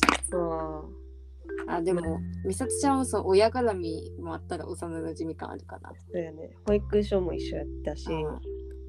[1.68, 5.92] ああでも美里ちゃんはその親絡みもあったら幼なじみ感あるかな。
[6.10, 6.50] そうやね。
[6.66, 8.10] 保育所も一緒やったし、あ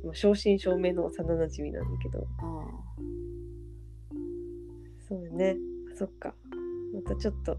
[0.03, 2.66] もう正真正銘の幼なじみなんだけど、あ
[5.08, 5.58] そうやね。
[5.95, 6.34] そっか。
[6.94, 7.58] またちょっと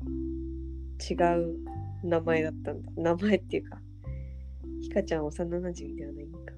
[1.11, 1.59] 違う
[2.03, 2.91] 名前だったんだ。
[2.97, 3.79] 名前っていうか、
[4.81, 6.55] ひかちゃん幼なじみではないんか。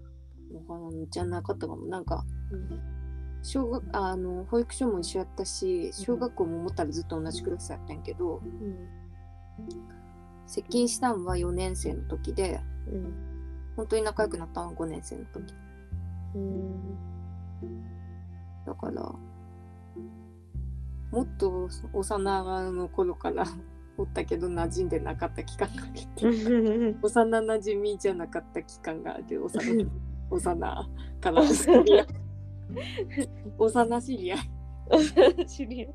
[1.10, 2.24] じゃなかったかもなんか
[3.42, 8.88] 小学あの保育所も一緒やったし小学校も思ったらずっと同じクラスやったんやけどうん。
[10.46, 12.60] 接近したんは4年生の時で
[12.90, 13.14] うん。
[13.76, 15.54] 本当に仲良くなったのは5年生の時
[16.34, 16.96] うん。
[18.66, 19.02] だから
[21.12, 23.46] もっと幼の頃から
[23.98, 26.98] おったけど馴染んでなかった期間があるっていう。
[27.02, 29.90] 幼馴染みじゃなかった期間がある幼
[30.30, 30.88] 幼
[31.20, 32.06] から知り合い。
[33.58, 33.86] 幼
[35.46, 35.94] 知り合い。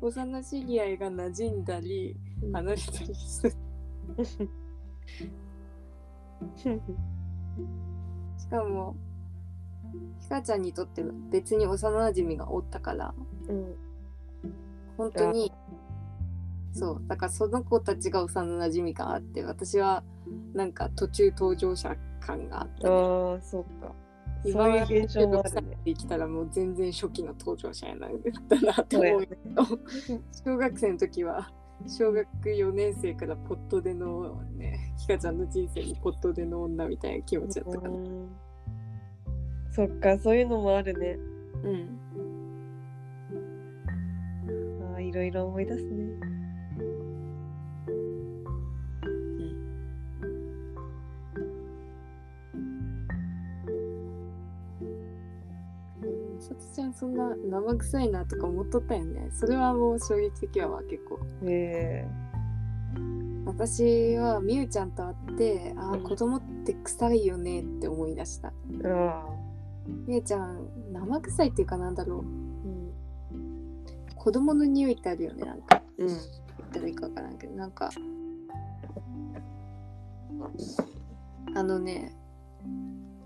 [0.00, 0.98] 幼知り合い。
[0.98, 2.16] が馴染んだり
[2.52, 3.52] 離れたりする。
[8.38, 8.96] しかも
[10.20, 13.14] ひかちゃんにとって別に幼馴染みがおったから
[13.48, 13.76] うん。
[14.96, 15.52] 本当に
[16.72, 20.04] そうだからその子たちが幼馴染み感あって私は
[20.54, 23.92] なんか途中登場者感があった、ね、ああ、そっか。
[24.42, 25.78] そう今いう現象もあるね。
[25.84, 28.12] できたらもう全然初期の登場者やなん
[28.48, 29.62] だなと思うけど
[30.44, 31.50] 小学生の時は
[31.86, 38.28] 小学4年生からポットでのねひかちゃんの人生にポットでの女みたいな気持ちだったからうん
[39.72, 41.16] そっか、そういうのもあるね。
[41.62, 41.98] うん
[44.92, 46.29] ああ、いろいろ思い出すね。
[56.50, 59.30] さつちゃんそんな生臭いなとか思っとったよね。
[59.32, 61.20] それはもう衝撃的やわ結構。
[61.44, 62.04] え。
[63.46, 66.00] 私はみゆちゃんと会ってあうん。
[66.00, 68.52] ー子供って臭いよねって思い出した。
[70.06, 72.18] みゆちゃん生臭いっていうかなんだろう。
[72.18, 72.92] うん。
[74.16, 75.80] 子供の匂いってあるよねなんか。
[75.98, 76.08] うん。
[76.08, 76.18] 言っ
[76.72, 77.54] たらいいかわからんけど。
[77.54, 77.90] なんか
[81.54, 82.12] あのね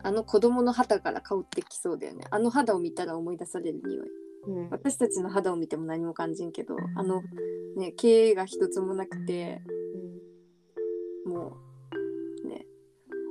[0.05, 2.27] あの子供の肌から香ってきそうだよね。
[2.31, 4.09] あの肌を見たら思い出される匂い。
[4.47, 4.71] うん。
[4.71, 7.23] 私たちの肌を見ても何も感じんけどあの
[7.77, 9.63] ね毛が一つもなくて
[11.25, 11.57] も
[12.45, 12.67] うね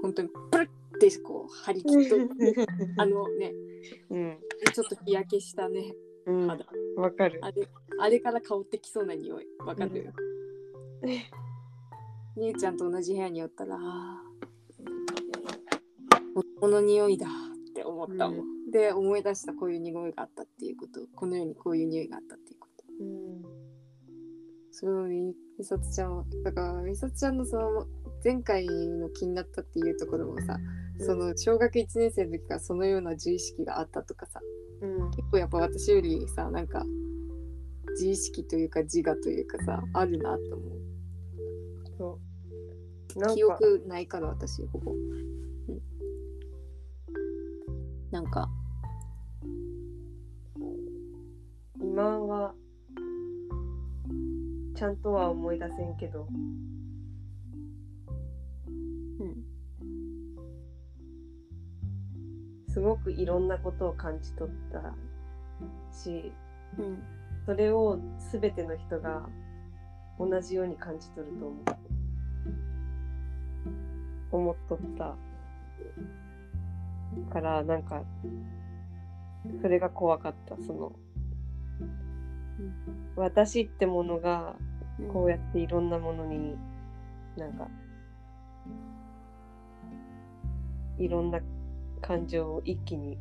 [0.02, 2.16] 本当にプルッてこう張り切っと
[2.98, 3.53] あのね
[4.10, 4.38] うん。
[4.74, 5.95] ちょっと日焼けしたね
[6.26, 6.48] うん。
[6.48, 6.66] 肌。
[6.95, 7.38] わかる。
[7.43, 7.68] あれ
[8.00, 9.48] あれから香ってきそうな匂い。
[9.60, 10.11] わかる、
[12.35, 14.23] みゆちゃんと同じ部屋におったらあー
[16.60, 17.30] この匂いだっ
[17.74, 21.02] て思ったもん、で思い出したこういう匂いがあったっていうこと。
[21.16, 22.84] この世にこういう匂いがあったっていうこと。
[23.00, 23.64] うん
[24.76, 27.86] それをみみさつちゃんはだからみさつちゃんのその
[28.24, 30.58] 前回の気になったっていうところもさ、
[31.00, 34.40] その小学1年生の時からそのような自意識があったとかさ。
[34.82, 35.12] うん。
[35.12, 36.84] 結構やっぱ私よりさなんか
[37.92, 40.82] 自意識というか自我というかさあるなと思う。
[41.98, 42.20] そ
[43.20, 43.36] う。
[43.36, 44.98] 記憶ないから私ほぼ、うん、
[48.14, 48.48] なんか。
[51.82, 52.53] 今は
[54.75, 56.27] ちゃんとは思い出せんけど。
[58.67, 59.43] うん。
[62.72, 64.93] すごくいろんなことを感じ取った
[65.92, 66.32] し
[66.77, 67.03] うん。
[67.48, 67.98] それを
[68.32, 69.27] 全ての人が
[70.19, 71.64] 同じように感じ取ると思う。
[74.32, 75.16] 思っとった
[77.32, 78.03] からなんか
[79.61, 80.92] それが怖かったその。
[83.16, 84.56] 私ってものが
[85.00, 85.08] うん。
[85.09, 86.56] こうやっていろんなものに
[87.35, 87.67] なんか
[91.00, 91.40] いろんな
[92.01, 93.17] 感情を一気に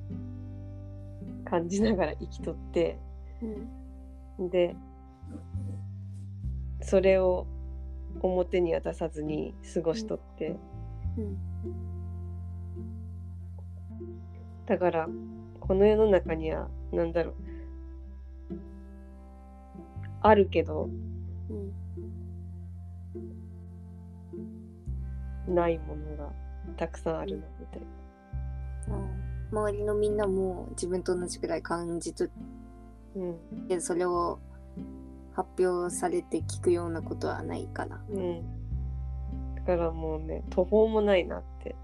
[1.45, 2.99] 感じながら生きとって
[4.39, 4.51] うん。
[4.51, 4.77] で
[6.81, 7.47] それを
[8.21, 10.57] 表には出さずに過ごしとって。
[11.17, 12.02] うん
[14.67, 15.09] だから
[15.61, 17.35] この世の中には何だろう。
[20.21, 20.89] あるけど
[21.51, 21.53] う
[25.51, 25.55] ん。
[25.55, 26.33] ないものが
[26.77, 27.87] たくさんあるなみたいな。
[29.51, 32.31] 周りのみんなも自分と同じくらい感じ取
[33.17, 33.33] うん。
[33.33, 33.37] っ
[33.69, 34.39] てそれを
[35.35, 38.03] 発表されて聞くようなことはないかな。
[38.09, 38.43] うん、
[39.57, 41.75] だからもうね途方もないなって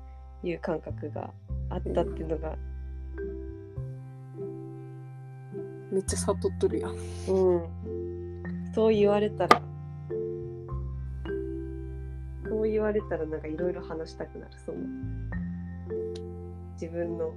[0.43, 1.31] いう感覚が
[1.71, 2.57] あったっていうのが、
[5.91, 6.93] めっちゃ悟っとるやん。
[6.93, 7.03] うん、
[8.75, 9.63] そう言われたら。
[12.49, 14.53] そう言われたらなんかいろいろ話したくなる。
[14.65, 14.79] その
[16.75, 17.33] 自分の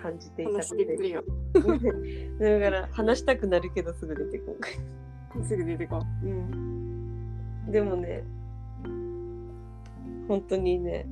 [0.00, 1.24] 感じていた話してくれよ。
[2.40, 4.56] だから話したくなるけどすぐ出てこ
[5.38, 5.44] ん。
[5.44, 6.26] すぐ出てこう。
[6.26, 8.24] うん、でもね
[10.28, 11.06] 本当にね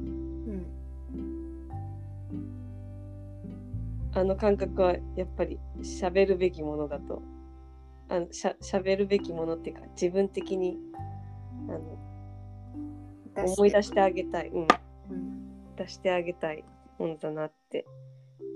[4.13, 7.23] あの感覚はやっぱり喋るべきものだと。
[8.09, 10.77] あのしゃ喋るべきものっていうか自分的に
[11.69, 15.77] あの思い出してあげたい、うん、うん。
[15.77, 16.65] 出してあげたい
[16.99, 17.87] ものだなって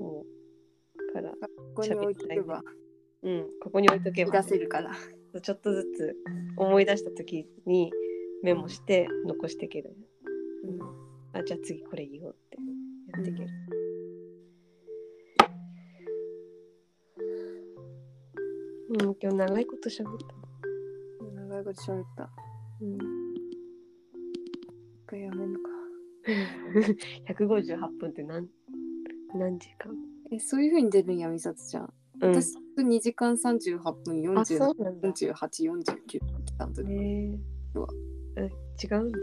[0.00, 1.36] 思うから、こ
[1.76, 2.62] こに置いとけば。
[3.22, 4.42] うん、ここに置いとけば。
[4.42, 4.90] 出せるから。
[5.40, 6.16] ちょっとずつ
[6.56, 7.92] 思い出した時に
[8.42, 9.96] メモして残していける、
[11.32, 12.56] あじゃあ次これ言おうって
[13.12, 13.83] やっていける、うん、
[18.96, 21.24] 今日長いこと喋った。
[21.34, 22.30] 長いこと喋った。
[22.80, 23.00] うん、一
[25.06, 25.70] 回やめるか。
[27.34, 28.48] 158分って何
[29.34, 29.92] 何時間、
[30.30, 31.92] え、そういう風に出るんや、みさつちゃん。
[32.22, 35.08] うん、私、2時間38分あ40そうなんだ。
[35.08, 36.20] 48、49来
[36.56, 37.38] たんだへけどえ
[37.74, 37.88] うわ
[38.36, 38.50] うん違
[38.92, 39.18] うんだ。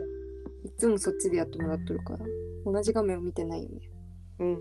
[0.66, 2.25] いつもそっちでやってもらっとるから。
[2.66, 3.90] 同じ画面を見てないよね。
[4.40, 4.51] うん。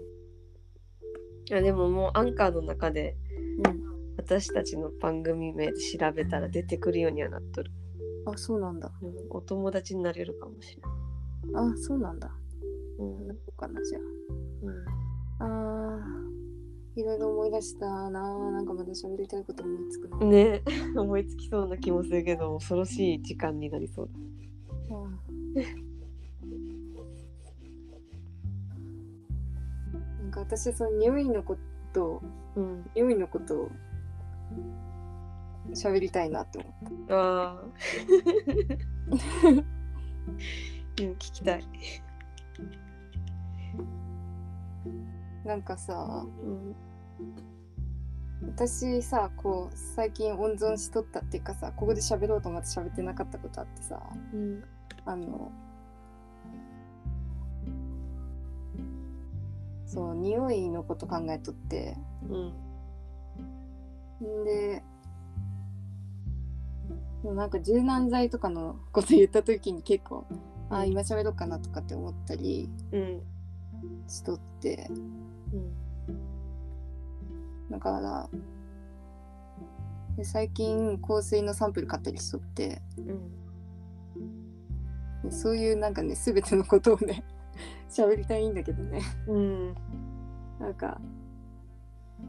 [1.47, 3.30] いやでももうアンカーの中でうん。
[4.21, 7.71] 私たちの番組名で調べたら出てくるようにはなっとる。
[8.27, 8.93] あ、そうなんだ。
[9.01, 11.73] うんお友達になれるかもしれない。
[11.73, 12.31] あ、そうなんだ。
[12.99, 14.03] うんなそうかな、じゃう
[15.39, 15.45] あ。
[15.45, 18.11] あー、いろいろ思い出したな。
[18.11, 20.19] なんかまだ喋りたいこと思いつくな。
[20.19, 20.63] ん、ね
[20.95, 24.13] 思いつきそうな気もするけど恐ろしい時間になりそうだ。
[30.21, 31.57] なんか私その匂いのこ
[31.95, 32.23] と
[32.57, 33.71] うん、匂いのことを
[35.75, 36.73] 喋りたいなって思っ
[37.11, 37.63] ああ。
[41.01, 41.65] うん、聞きたい。
[45.45, 46.77] なんかさうん
[48.43, 54.01] 私さこう最近温存しとったっていうかさここで喋ろうと思って喋ってなかったことあってさ
[54.33, 54.65] うん
[55.05, 55.51] あの
[59.87, 61.97] そう匂いのこと考えとって
[62.29, 62.70] うんん
[64.21, 64.83] で
[67.23, 70.27] でもなんか柔軟剤とかのこと言った時に結構
[70.71, 73.23] あー今喋ろうかなとかって思ったりうん
[74.07, 74.89] しとって。
[75.53, 75.73] うん。
[77.71, 78.29] だから
[80.17, 82.83] で最近香水のサンプル買ったりしとって。
[82.99, 83.31] うん。
[85.23, 87.25] でそういうなんかね全てのことをね
[87.89, 89.03] 喋りたいんだけどね。
[89.29, 89.75] うん。
[90.59, 91.01] なんか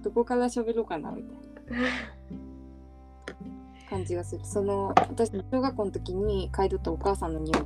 [0.04, 1.51] どこから喋ろうかなみたいな
[3.90, 4.46] 感じがする。
[4.46, 7.58] その私小学校の時に嗅いどったお母さんの匂い。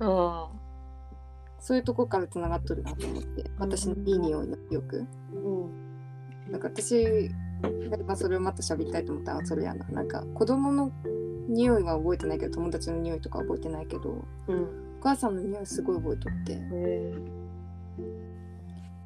[0.00, 0.48] あ
[1.58, 3.50] そういうとこからつながっとるなと思って。
[3.58, 5.06] 私のいい匂いの記憶。
[5.34, 6.52] うん。
[6.52, 7.30] なんか私
[8.06, 9.34] まあそれをまた喋りたいと思った。
[9.34, 9.84] らそれやな。
[9.88, 10.92] なんか子供の
[11.48, 14.62] 匂いは覚えてないけど友達の匂いとか覚えてないけどうん。
[15.00, 16.58] お母さんの匂いすごい覚えとって。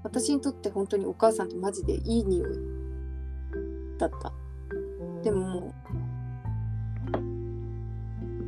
[0.03, 2.82] 私にとって本当にお母さんってマジでいい匂い
[4.09, 4.33] だった。
[5.23, 5.73] でも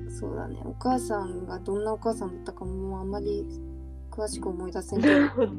[0.09, 0.61] そうだね。
[0.65, 3.45] お母さんがどんなお母さんだったかもうあんまり
[4.11, 5.09] 詳しく思い出せんけ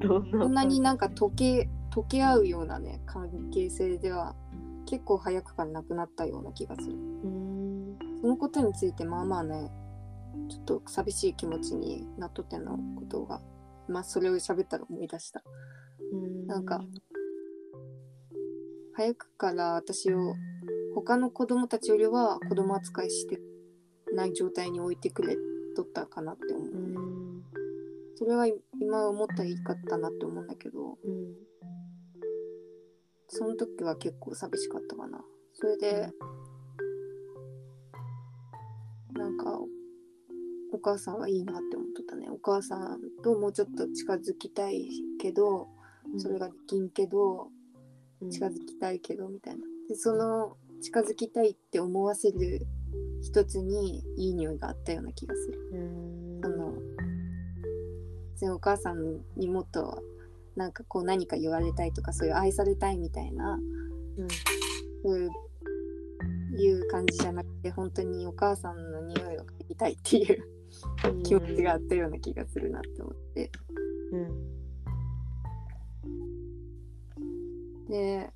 [0.07, 0.19] ど。
[0.19, 0.53] どんなそん？
[0.53, 4.35] なになんか溶け溶け合うようなね関係性では
[4.85, 6.95] 結構早くからなくなったような気がする。
[6.95, 7.97] うん。
[8.21, 9.71] そのことについてまあまあね
[10.49, 13.41] ちょっと寂しい気持ちになっとってのことが
[13.87, 15.41] まあそれを喋ったら思い出した。
[16.47, 16.83] なんか
[18.97, 20.35] 早くから私を
[20.95, 23.39] 他の子供たちよりは子供扱いして
[24.13, 25.35] ない状態に置いてくれ
[25.75, 26.67] とったかなって思う。
[26.67, 27.43] うん。
[28.15, 31.35] それは今思ったらいいかったなって思うんだけどうん。
[33.27, 35.19] その時は結構寂しかったかな。
[35.53, 36.09] それで
[39.13, 39.59] なんか
[40.71, 42.29] お母さんはいいなって思っとったね。
[42.29, 44.87] お母さんともうちょっと近づきたい
[45.19, 45.67] けど
[46.17, 47.49] それができんけど
[48.29, 49.65] 近づきたいけどみたいな。
[49.89, 52.65] でその近づきたいって思わせる
[53.21, 55.59] 一つにいい匂いがあったような気がする。
[55.73, 56.45] うん。
[56.45, 56.73] あの
[58.55, 60.03] お母さんにもっと
[60.55, 63.53] なんかこう何か言われたいとかそういう愛されたいみたいな
[64.17, 64.27] うん。
[65.03, 65.29] そう
[66.57, 70.43] いう感じじゃなくて本当にお母さんの匂いを嗅ぎたいっていう
[71.23, 73.51] 気持ちがあったような気がするなって思って。
[74.13, 74.64] うん
[77.95, 78.29] で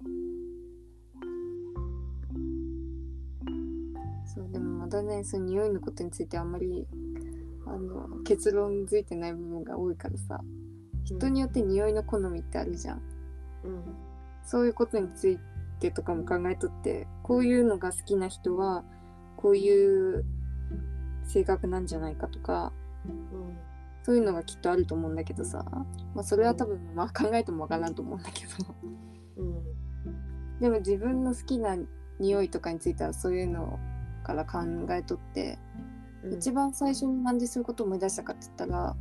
[4.25, 6.87] そうでもまだねその匂いのことについてあんまり
[7.65, 10.39] あの結論づいてない部分が多いからさ。
[11.03, 13.01] 人によって匂いの好みってあるじゃん。
[13.63, 13.83] うん。
[14.43, 15.39] そういうことについ
[15.79, 18.83] てとかも考えとってこういうのが好きな人は
[19.37, 20.25] こういう
[21.23, 22.71] 性格なんじゃないかとか
[23.05, 23.57] うん。
[24.03, 25.65] そういうのがきっとあると思うんだけどさ、
[26.15, 28.75] まあ、それは多分まあ考えてもわからんと思うんだけど
[29.39, 30.59] うん。
[30.59, 31.77] でも自分の好きな
[32.19, 33.79] 匂いとかについてはそういうの
[34.23, 34.59] から考
[34.91, 35.57] えとって、
[36.23, 36.33] うん。
[36.35, 38.95] 一番最初になんでそういうことを思い出したかって言ったら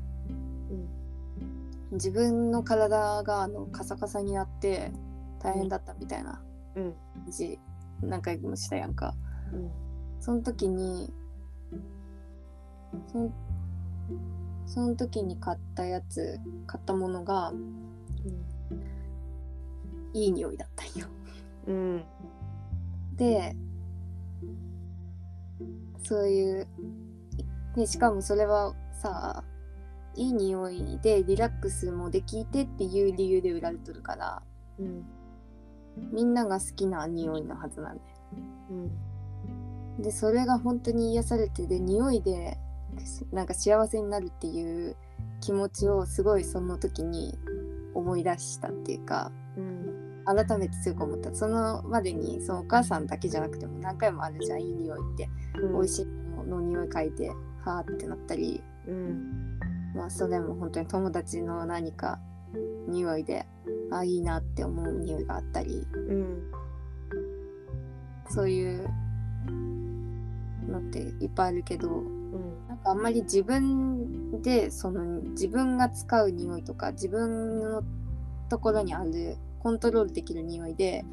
[1.90, 1.94] うん。
[1.96, 4.92] 自分の体があのカサカサになって
[5.40, 6.40] 大変だったみたいな
[6.76, 6.92] うん。
[6.92, 7.58] 感じ
[8.00, 9.14] 何回もしたやんか。
[9.52, 9.70] うん。
[10.20, 11.12] その時に
[13.12, 13.32] その
[14.66, 17.52] その時に買ったやつ買ったものが
[20.14, 21.06] いい匂いだったんよ。
[21.66, 22.04] うん
[23.16, 23.56] で
[26.04, 26.66] そういう
[27.76, 29.44] でしかもそれはさ
[30.14, 34.42] いい匂いでリラックスもできてっていう理由で売られとるから
[34.78, 35.04] うん
[36.12, 38.08] みんなが好きな匂いのはずなんだよ。
[38.70, 42.56] うんでそれが本当に癒されてで匂いで
[43.32, 44.96] なんか幸せになるっていう
[45.40, 47.36] 気持ちをすごいその時に
[47.94, 49.47] 思い出したっていうかうん
[50.28, 51.34] 改めて強く思った。
[51.34, 57.30] そのまでにそのお母さんだけじゃなくても何回もあるじゃんいい匂いって、美味しいものの匂い嗅いで
[57.64, 58.62] はーってなったり。
[58.86, 59.58] うん。
[59.94, 62.20] まあそれも本当に友達の何か
[62.88, 63.46] 匂いで
[63.90, 65.86] あいいなって思う匂いがあったり。
[65.94, 66.52] うん。
[68.30, 68.86] そういう
[70.68, 72.68] のっていっぱいあるけどうん。
[72.68, 77.82] なんかあんまり自分でその自分が使う匂いとか自分の
[78.50, 81.04] ところにあるコントロールできる匂いで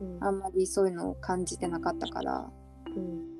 [0.00, 0.24] うん。
[0.24, 2.50] あんまりそういうのを感じてなかったから。
[2.96, 3.36] うん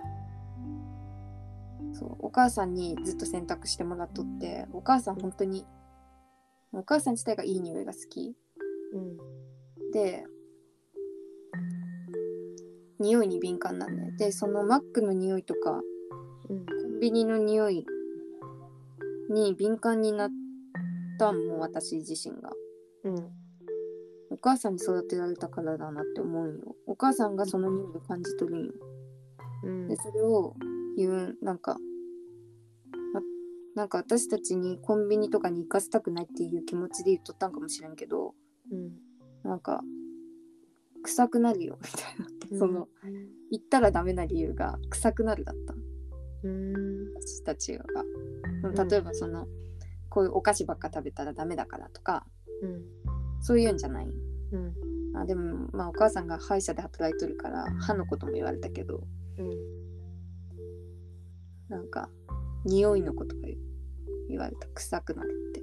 [1.93, 5.65] そうお母さんにずっと選択してもらっとってお母さん本当に
[6.73, 8.37] お母さん自体がいい匂いが好き。
[8.93, 9.93] うん。
[9.93, 10.25] で
[12.99, 14.17] 匂いに敏感なんだよ。
[14.17, 15.81] でそのマックの匂いとか
[16.51, 16.67] うん。
[16.67, 17.87] コンビニの匂い
[19.31, 20.31] に敏感になっ
[21.19, 22.51] たんも私自身が。
[23.05, 23.46] うん
[24.37, 26.77] お母さんに育てられたからだなって思うんよ。
[26.87, 28.73] お母さんがその匂いを感じ取るんよ。
[29.65, 29.89] うん。
[29.89, 30.55] でそれを
[30.99, 31.79] 言うなんか
[33.15, 33.23] ま
[33.75, 38.35] なんか私たちにコンビニとかに行かせたくないっていう気持ちで言っとったんかもしれんけど
[38.71, 38.93] うん
[39.43, 39.81] なんか
[41.03, 42.59] 臭くなるよみたいな。
[42.59, 42.89] その
[43.51, 45.75] 行ったらダメな理由が臭くなるだった。
[46.45, 47.15] うん。
[47.15, 47.85] 私たちが。
[48.85, 48.89] ん。
[48.89, 49.47] 例えばその、
[50.11, 52.27] こういうお菓子ばっか食べたらダメだからとか
[52.63, 52.83] うん。
[53.41, 54.09] そういうんじゃない
[54.53, 54.73] うん。
[55.17, 59.03] あでもまあお母さんが歯医者で働いとるから歯のことも言われたけど。
[59.39, 59.51] うん。
[61.69, 62.09] なんか
[62.65, 63.57] 匂いのことが言
[64.29, 64.67] 言われた。
[64.69, 65.57] 臭くなるって。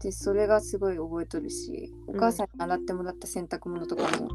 [0.00, 4.28] でそれがすごい覚えとるしお母さんに洗ってもらった洗濯物とかも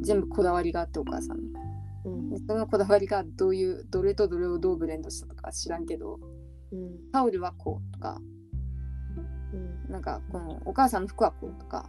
[0.00, 1.60] 全部こだわりがあってお母さんの。
[2.06, 2.30] うん。
[2.30, 6.18] でそのこだわりがどういうどれとどれをどうブレンドしたとか知らんけど
[6.72, 7.12] うん。
[7.12, 8.18] タオルはこうとか
[9.52, 9.92] うん。
[9.92, 11.88] なんかこのお母さんの服はこうとか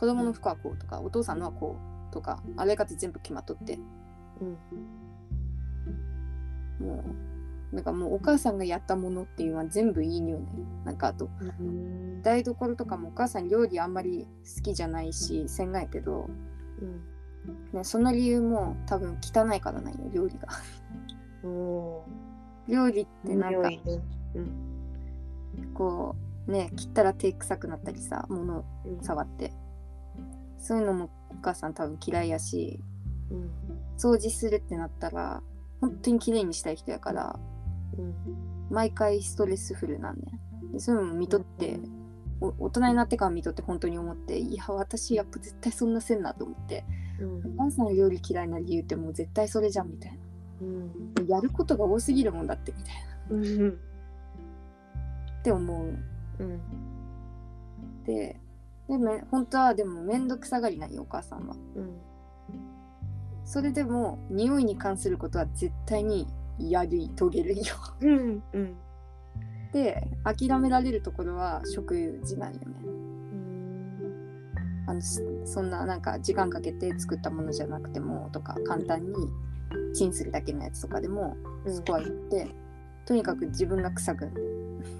[0.00, 1.76] 子供の服はこうとかお父さんのはこ
[2.10, 3.78] うとかあれかって全部決まっとって。
[4.40, 4.56] うん。
[6.86, 7.04] も
[7.72, 10.46] うなんかもうお母さんがやったものっていうのは全部いい匂いね。
[10.86, 11.28] なんかあと
[11.60, 12.22] うん。
[12.22, 16.30] 台所とかもお母さん料理あんまり好きじゃないしせんがやけど、
[16.80, 17.02] うん。
[17.74, 20.48] ね、その理由も多分汚いからなんよ料理が。
[21.46, 22.06] お
[22.66, 23.68] 料理ってなんか
[24.34, 24.50] うん。
[25.74, 26.16] こ
[26.48, 29.02] うね切ったら手臭くなったりさ物うん。
[29.02, 29.52] 触って
[30.60, 32.80] そういうのもお母さん多分嫌いやし
[33.30, 33.50] うん。
[33.96, 35.42] 掃除するってなったら
[35.80, 37.38] 本当に綺麗にしたい人やから
[37.98, 38.14] うん。
[38.70, 40.40] 毎回ストレスフルなんね
[40.72, 41.80] でそういうのも見とって
[42.40, 46.84] お大人になってから見とって本当に思っていや私やっぱ絶対そんなせんなと思って
[47.20, 47.54] うん。
[47.54, 50.18] お母さん料理嫌いな理由ってもう絶対それじゃんみたい
[50.60, 51.14] うん。
[51.28, 53.36] なやることが多すぎるもんだってみたいな。
[53.36, 53.78] うん。
[55.40, 55.98] って思う。
[56.38, 56.60] うん。
[58.04, 58.38] で
[58.90, 61.54] でも本当はでも面倒くさがりなんよお母さんは。
[61.76, 61.96] うん。
[63.44, 66.26] それでも匂いに関することは絶対に
[66.58, 67.64] やり遂げるんよ。
[68.00, 68.76] うんうん。
[69.72, 72.66] で諦められるところは食事なんよね。
[72.84, 74.52] うん。
[74.88, 79.14] あのしそんななんか時間かけて作ったものじゃなくてもとか簡単に
[79.94, 81.36] チンするだけのやつとかでも
[81.68, 82.48] そこは言って、
[83.06, 84.32] とにかく自分が臭く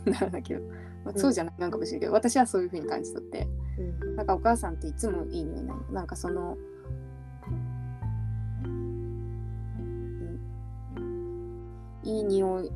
[0.05, 0.61] ならなけど、
[1.05, 3.49] まあ、そうじゃないのかもしれないけど、私はそういう風に感じ取って
[3.81, 4.17] うん。
[4.17, 6.57] なんかお母さんっていつもいい匂いなんかその、
[10.97, 12.01] うん。
[12.05, 12.71] いい匂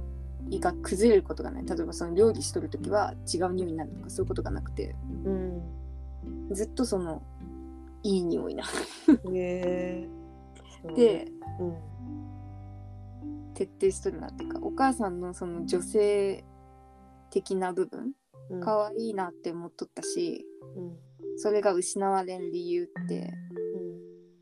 [0.51, 1.67] いが崩れることがない。
[1.67, 4.95] 例えばその料理しとる時は違う匂いになるとかそういうことがなくて。
[5.25, 5.63] うん。
[6.53, 7.23] ずっとその
[8.03, 8.69] いい匂いなへ
[9.35, 10.09] え。
[10.95, 11.29] で
[11.61, 11.75] うん。
[13.55, 16.45] 徹底しとるなっていうかお母さんのその女性
[17.31, 18.13] 的な部分
[18.51, 18.61] うん。
[18.61, 20.54] 可愛いなって思っとったしうん
[21.37, 23.95] それが失われん理由ってうん。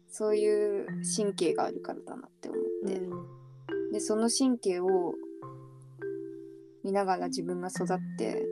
[0.09, 0.86] そういう
[1.17, 3.92] 神経があるからだなって思って、うん。
[3.92, 5.15] でその神経を
[6.84, 8.44] 見ながら自分が育って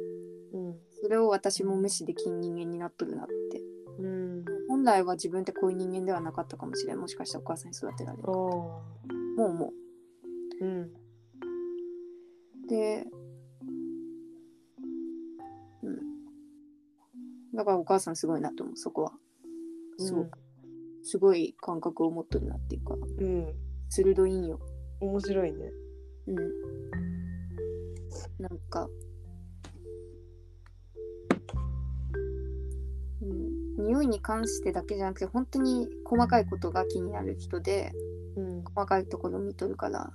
[0.53, 0.77] うん。
[1.03, 3.63] それを私も無視できん人間になっとるなって。
[3.99, 4.45] うん。
[4.69, 6.99] 本来は自分ってこういう人間ではなかったかもしれん。
[6.99, 8.83] もしかしたらお母さんに育てられるおも。
[9.39, 9.45] ー。
[9.45, 9.73] うも
[10.61, 10.65] う。
[10.65, 10.81] ん。
[10.83, 10.91] う
[12.69, 13.07] で
[17.55, 19.13] だからお母さんすごいなと思うそこは。
[19.99, 20.39] すごく、
[21.03, 22.95] すごい感覚を持っとるなっていうか。
[23.19, 23.55] うん。
[23.89, 24.61] 鋭いんよ。
[25.01, 25.73] 面白いね。
[26.29, 26.37] うん。
[28.39, 28.89] なんか、
[33.23, 33.27] う
[33.83, 37.93] ん、匂いに関してだけじゃなくて本当に細かいことが気になる人で
[38.37, 38.65] うん。
[38.65, 40.11] 細かいところ見とるから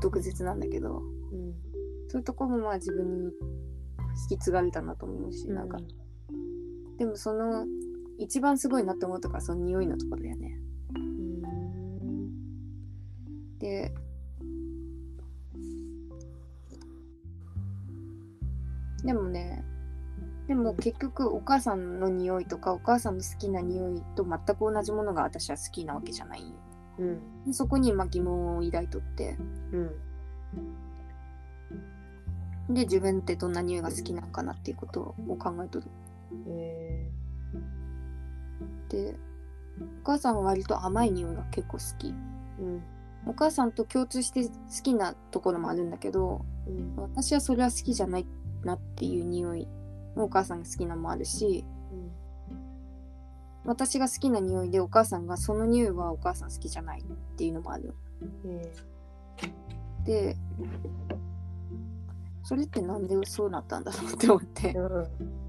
[0.00, 0.98] 毒舌なんだけど。
[0.98, 1.54] うん。
[2.08, 3.32] そういうところもまあ自分に
[4.30, 5.78] 引き継がれたなと思うし、なんか
[6.98, 7.64] でもその
[8.18, 10.58] 一番すごいなって思ったからその匂いのところだよね。
[10.94, 12.38] うん。
[13.58, 13.94] で
[19.04, 19.64] でもね
[20.48, 26.42] でも結局お母さんの匂いとかお母さんの好きな匂いと全く同じものが私は好きなわけじゃない。
[26.42, 26.54] んよ
[26.98, 27.44] うん。
[27.46, 29.36] でそこにまあ疑問を抱いとって。
[29.72, 29.76] う
[32.70, 32.74] ん。
[32.74, 35.86] で自分ってどんな匂いが好きなのかなっていうことを考えとる。
[36.48, 36.87] え
[38.88, 39.16] で
[40.02, 42.08] お母さんは割と甘い匂いが結構好き。
[42.08, 42.14] ー
[42.60, 42.82] うん。
[43.26, 44.52] お母さんと共通して好
[44.82, 46.96] きなところもあるんだけどうん。
[46.96, 48.26] 私はそれは好きじゃない
[48.64, 49.68] なっていう匂い
[50.16, 51.64] もお母さんが好きなのもあるし
[53.64, 57.04] 私が好きな匂いでお母さんがその匂いはお母さん好きじゃないっ
[57.36, 57.94] ていうのもある。
[58.44, 58.62] うん。
[60.04, 60.36] で
[62.42, 64.72] それってなんでそうなったんだろうって思って。
[64.72, 65.47] うん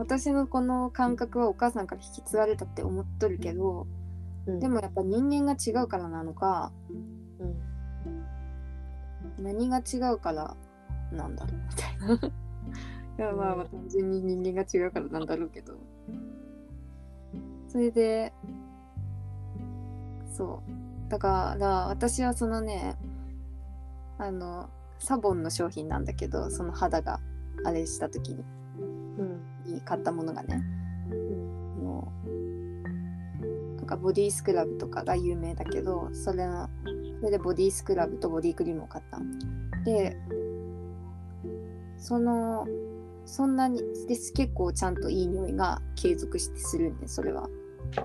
[0.00, 3.86] 私のこの感覚はお母さんから引き継がれたって思っとるけど
[4.46, 4.58] うん。
[4.58, 6.72] でもやっぱ人間が違うからなのか
[7.38, 7.44] う
[9.42, 9.44] ん。
[9.44, 10.56] 何が違うから
[11.12, 12.14] なんだろうみたいな。
[13.18, 15.74] いやまあまあ単純に人間が違うからなんだろうけど。
[17.68, 18.32] それで
[20.32, 21.10] そう。
[21.10, 22.96] だから私はそのね
[24.16, 27.20] あのサボンの商品なんだけどその肌が
[27.66, 28.42] あれした時に。
[29.18, 30.62] うんに買ったものがね。
[31.10, 31.84] うん。
[31.84, 36.68] もうなんかボディスクラブとかが有名だけどそれの
[37.20, 39.18] それでボディスクラブとボディクリームを買った。
[39.18, 39.24] の
[39.84, 40.16] で
[41.98, 42.66] その
[43.26, 47.48] そんなにです結構ちゃんといい匂いが継続してするんでそれは。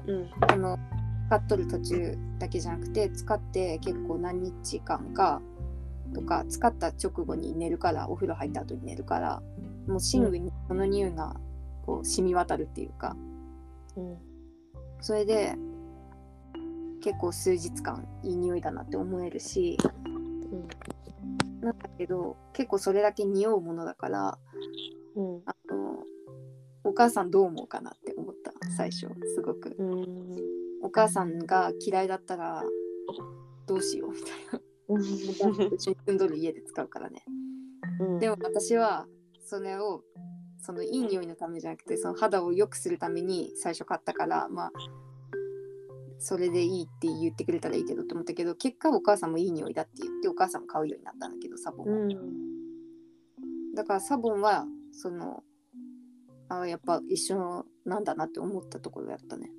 [0.07, 0.29] うん。
[0.49, 0.79] あの
[1.27, 5.41] 使っとる途中だけじゃなくて使って結構何日間か
[6.13, 9.41] とか使った直後に寝るからお風呂入った後に寝るから
[9.87, 11.35] もう寝具にその匂いが
[11.85, 13.15] こう染み渡るっていうか。
[13.95, 14.17] うん
[15.01, 15.55] それで
[17.01, 19.77] 結構数日間いい匂いだなって思えるし。
[21.61, 24.37] なんだけど結構それだけ匂うものだから
[25.15, 26.03] うんあの
[26.83, 29.75] お母さんどう思うかなって思った最初すごく。
[29.77, 32.63] うんお母さんが嫌いだったら
[33.65, 34.61] どうしようみたいな。
[34.87, 37.23] お母さんと一緒に住んどる家で使うからね。
[37.99, 38.19] うん。
[38.19, 39.07] でも私は
[39.41, 40.03] それを
[40.65, 44.71] そのいい匂いのためじゃなくてその肌を良くするために最初買ったからまあ
[46.17, 53.75] それでいいって言ってくれたらいいけどって思ったけど結果お母さんもいい匂いだって言ってお母さんも買うようになったんだけどサボンを、うん。
[53.75, 55.43] だからサボンはその
[56.49, 59.51] あやっぱ一緒なんだなって思ったところやったね。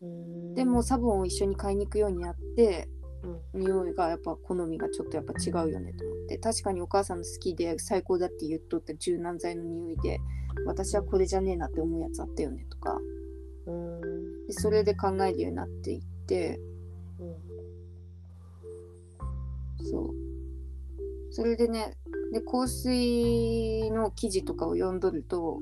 [0.00, 0.54] うん。
[0.54, 2.88] でもサボンを一緒に買いに行くようになって
[3.22, 3.60] うん。
[3.60, 6.38] 匂いがやっぱ好みがちょっとやっぱ違うよねと思って。
[6.38, 10.20] 確かにお母さんの好きで最高だって言っとった柔軟剤の匂いで
[10.66, 12.98] 私はこれじゃねえなって思うやつあったよねとか。
[13.66, 14.46] うん。
[14.46, 16.60] でそれで考えるようになっていって。
[19.90, 20.14] そう。
[21.30, 21.96] それでね
[22.32, 25.60] で香水の記事とかを読んどると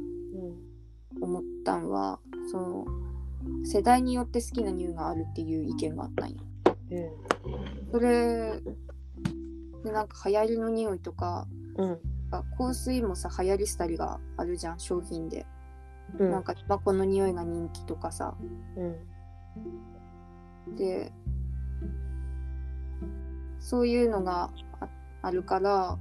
[1.20, 2.18] 思ったんは
[2.50, 2.84] その
[3.64, 6.36] 世代によって好きな匂いがあるっていう意見があったんよ。
[7.96, 8.60] それ
[9.84, 11.98] でなんか流行りの匂いとかうん。
[12.30, 15.46] あ香水もさ流行りしたりがあるじゃん商品で、
[16.18, 16.30] うん。
[16.30, 18.34] なんか今この匂いが人気とかさ。
[18.76, 20.76] うん。
[20.76, 21.12] で
[23.60, 24.50] そういうのが
[24.80, 24.88] あ
[25.22, 25.96] あるから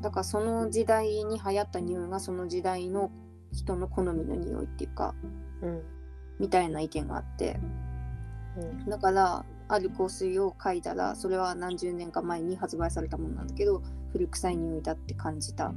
[0.00, 3.10] だからその時代に流行った匂いがその時代の
[3.52, 5.14] 人の好みの匂いっていうか
[5.60, 5.82] うん。
[6.38, 7.58] みたいな意見があって。
[8.56, 8.86] うん。
[8.88, 15.72] だからある香水を嗅いだらそれは何十年か前に発売されたものなんだけど古臭い匂いだって感じた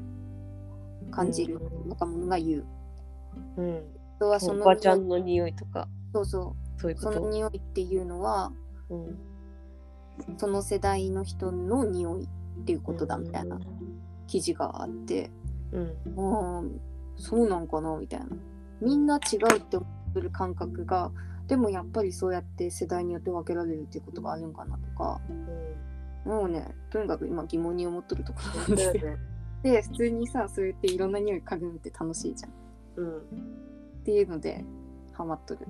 [1.11, 2.65] 感じるうん若者が言う。
[3.57, 5.87] うん人はそのおばちゃんの匂いとか。
[6.13, 6.81] そうそう。
[6.81, 7.13] そういうこと。
[7.13, 8.51] その匂いっていうのは
[8.89, 9.17] うん。
[10.37, 12.27] その世代の人の匂いっ
[12.65, 13.57] ていうことだみたいな
[14.27, 15.31] 記事があって、
[15.71, 15.83] うん。
[16.17, 16.63] ああ
[17.15, 18.27] そうなんかなみたいな。
[18.81, 21.11] みんな違うって思ってる感覚が
[21.49, 25.19] でもやっぱりそうやって世代によって分けられるっていうことがあるんかなとか。
[26.25, 29.17] もうねとにかく今疑問に思っとるところなんうんですよ。
[29.63, 32.51] で普通にさそうやっていろんな匂い嗅ぐのって楽しいじゃん。
[32.51, 32.53] っ
[32.97, 34.03] うん。
[34.03, 34.63] ていうので
[35.13, 35.61] ハマっとる。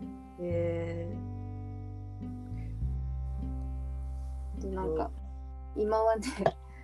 [0.42, 1.08] え
[4.60, 5.10] でなんか
[5.78, 6.28] 今はね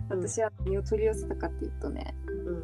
[0.10, 0.22] うん。
[0.22, 2.64] 私は何を取り寄せたかっていうとね、ーうん。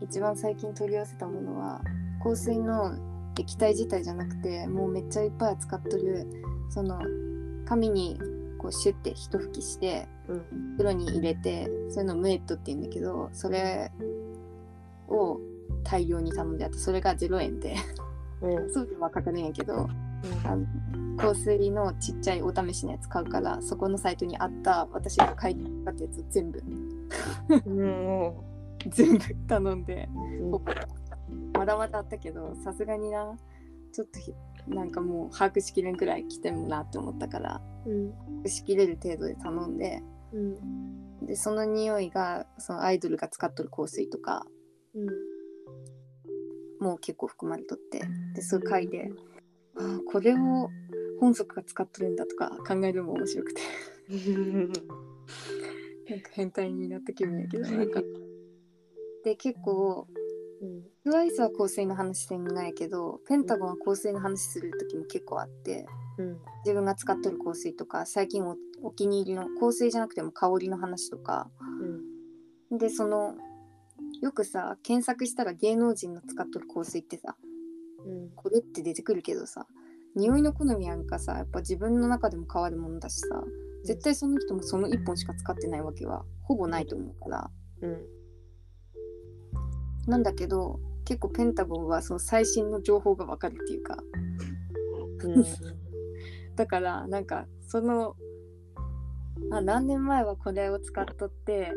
[0.00, 1.82] 一番最近取り寄せたものは
[2.22, 2.96] 香水の
[3.38, 6.26] 液体自体じゃなくてもうめっちゃいっぱい使っとる
[6.68, 7.00] その
[7.64, 8.18] 紙に
[8.58, 10.70] こうシュッて一吹きしてうん。
[10.76, 13.90] 袋に入れてそういうのムエットって言うんだけどそれ
[15.08, 15.40] を
[15.84, 17.76] 大量に頼んであってそれが0円で
[18.40, 18.72] うん。
[18.72, 19.88] 送料はかかるんやけど
[20.44, 20.66] あの
[21.16, 26.62] 香水のちっちゃいお試しのやつ買うからそこのサイトにあった私が買いに行ったやつ全部。
[27.66, 28.32] うん。
[28.88, 30.64] 全部頼んでうん
[31.52, 33.36] まだまだあったけどさすがにな。
[33.92, 34.32] ちょっとひ
[34.68, 37.60] なんかもう把握しきれんくらい来てもなって思ったから。
[37.86, 40.02] うん把握しきれる程度で頼んで。
[40.32, 41.26] うん。
[41.26, 44.46] でその匂いがそのアイドルが使っとる香水とか。
[44.94, 45.08] うん
[46.80, 48.00] もう結構含まれとって。
[48.34, 49.10] でそういう回で。
[49.76, 50.70] あーこれを
[51.20, 53.60] 本則が使っとるんだとか考えるのも面白くて。
[56.08, 57.70] なんか変態になった気分やけど。
[57.70, 58.02] なんか
[59.24, 60.19] で結構うん
[61.04, 65.86] トゥワイスは香水の話してないけどペンタゴンは香水の話する時も結構あって
[66.18, 66.38] うん。
[66.64, 71.50] 自分が使ってる香水とか最近おお気に入りの香水じゃなくても香りの話とか。
[72.70, 72.78] うん。
[72.78, 73.34] でその
[74.22, 77.36] よくさ検索したら芸能人の使っとる香水ってさ
[78.04, 78.30] うん。
[78.36, 79.66] これって出てくるけどさ
[80.14, 83.42] 匂いの好みなんかさやっぱ自分の中でも変わるものだしさ
[83.84, 87.50] 絶対その人もその1本しか使ってないわけはほぼないと思うから。
[87.82, 88.19] うん
[90.06, 93.98] なんだけど結構ペンタゴンはその最新の情報がわかるっていうか。
[95.24, 95.44] うん。
[96.56, 98.16] だからなんかその
[99.50, 101.72] あ何年前はこれを使っとって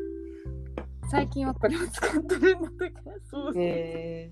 [1.09, 4.31] 最近はこれを使っとるんだとかそうへ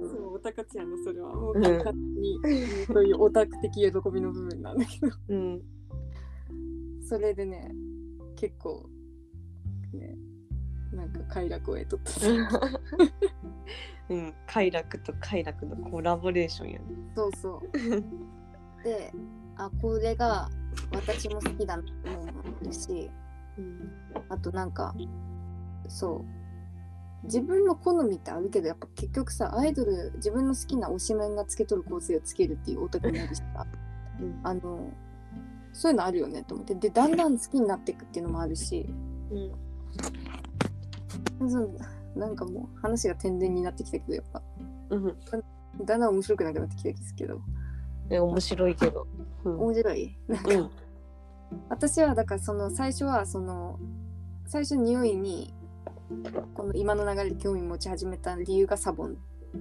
[0.00, 2.40] そうオタクちゃんのそれはもううん完全に
[2.86, 5.08] そういうオタク的喜びの部分なんだけど。
[5.28, 5.62] うん。
[7.08, 7.72] それでね
[8.36, 8.86] 結構
[9.94, 10.14] ね
[10.98, 12.10] なんか快楽を得とった。
[14.10, 16.84] うん快楽と快楽のコラボレーションやね。
[17.14, 18.82] そうそう。
[18.82, 19.12] で
[19.56, 20.50] あこれが
[20.92, 23.10] 私も好きだなと思うし
[23.58, 23.92] うん。
[24.28, 24.94] あとなんか
[25.88, 26.24] そ
[27.22, 27.24] う。
[27.24, 33.66] 自分の好みってあるけどやっぱ結局さアイドル自分の好きな推しメンがつけとる香水をつけるっていうオタクになるしさ。
[34.20, 34.40] うん。
[34.42, 34.90] あの
[35.72, 36.74] そういうのあるよねと思って。
[36.74, 38.88] でだんだん好きになっていくっていうのもあるし。
[39.30, 39.68] うん
[42.16, 44.42] なんかもう話が天然になってきたけどやっぱ。
[44.90, 45.16] うん。
[45.84, 47.40] だんだん面白くなくなってきたですけど。
[48.10, 49.06] え面白いけど。
[49.44, 49.60] うん。
[49.60, 50.18] 面白い？
[50.26, 50.70] なんかうん。
[51.68, 53.78] 私はだからその最初はその
[54.46, 55.54] 最初匂いに
[56.54, 59.16] この今の流れで興味持ち始めた理由がサボン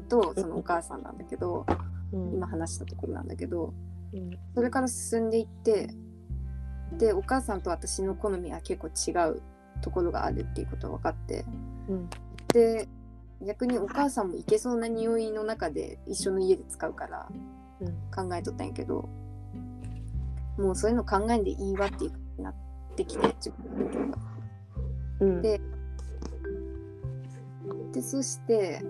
[0.09, 1.65] とそのお母さんなんだけど
[2.11, 2.33] うん。
[2.33, 3.73] 今話したところなんだけど
[4.13, 4.31] うん。
[4.55, 5.89] それから進んでいって
[6.97, 9.41] でお母さんと私の好みは結構違う
[9.81, 11.45] ところがあるっていうことが分かって。
[11.89, 12.09] うん。
[12.53, 12.87] で
[13.45, 17.27] 逆にお母さんもいけそうな匂いの中で一緒の家で使うから
[17.79, 17.87] うん。
[18.29, 19.07] 考えとったんやけど
[20.57, 22.55] もうそういうの考えんでいいわっていうなっ
[22.95, 24.17] てきて自分が。
[25.19, 25.41] うん。
[25.41, 25.61] で
[27.93, 28.81] でそして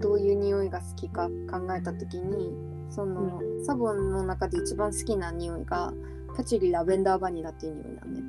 [0.00, 5.92] どういう匂いが好きか考えた時にその、サボンの中で一番好きな匂いが
[6.36, 8.22] パチュリラベンダーバニラっていう匂いなんね。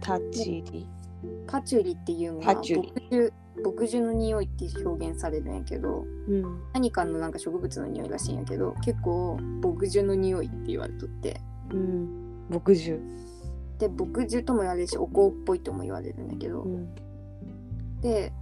[0.00, 0.88] タチリ。
[1.46, 1.92] パチュリ。
[1.92, 6.62] っていうのは牧樹牧樹の匂いって表現されるんやけどうん。
[6.72, 11.40] 何かのなんか植物の匂いらしいんやけど結構牧樹の匂いって言われとって。
[11.70, 12.46] うん。
[12.48, 12.98] 牧樹
[13.78, 16.94] で牧樹とも言われるしお香っぽいとも言われるんだけど、うん。
[18.00, 18.32] で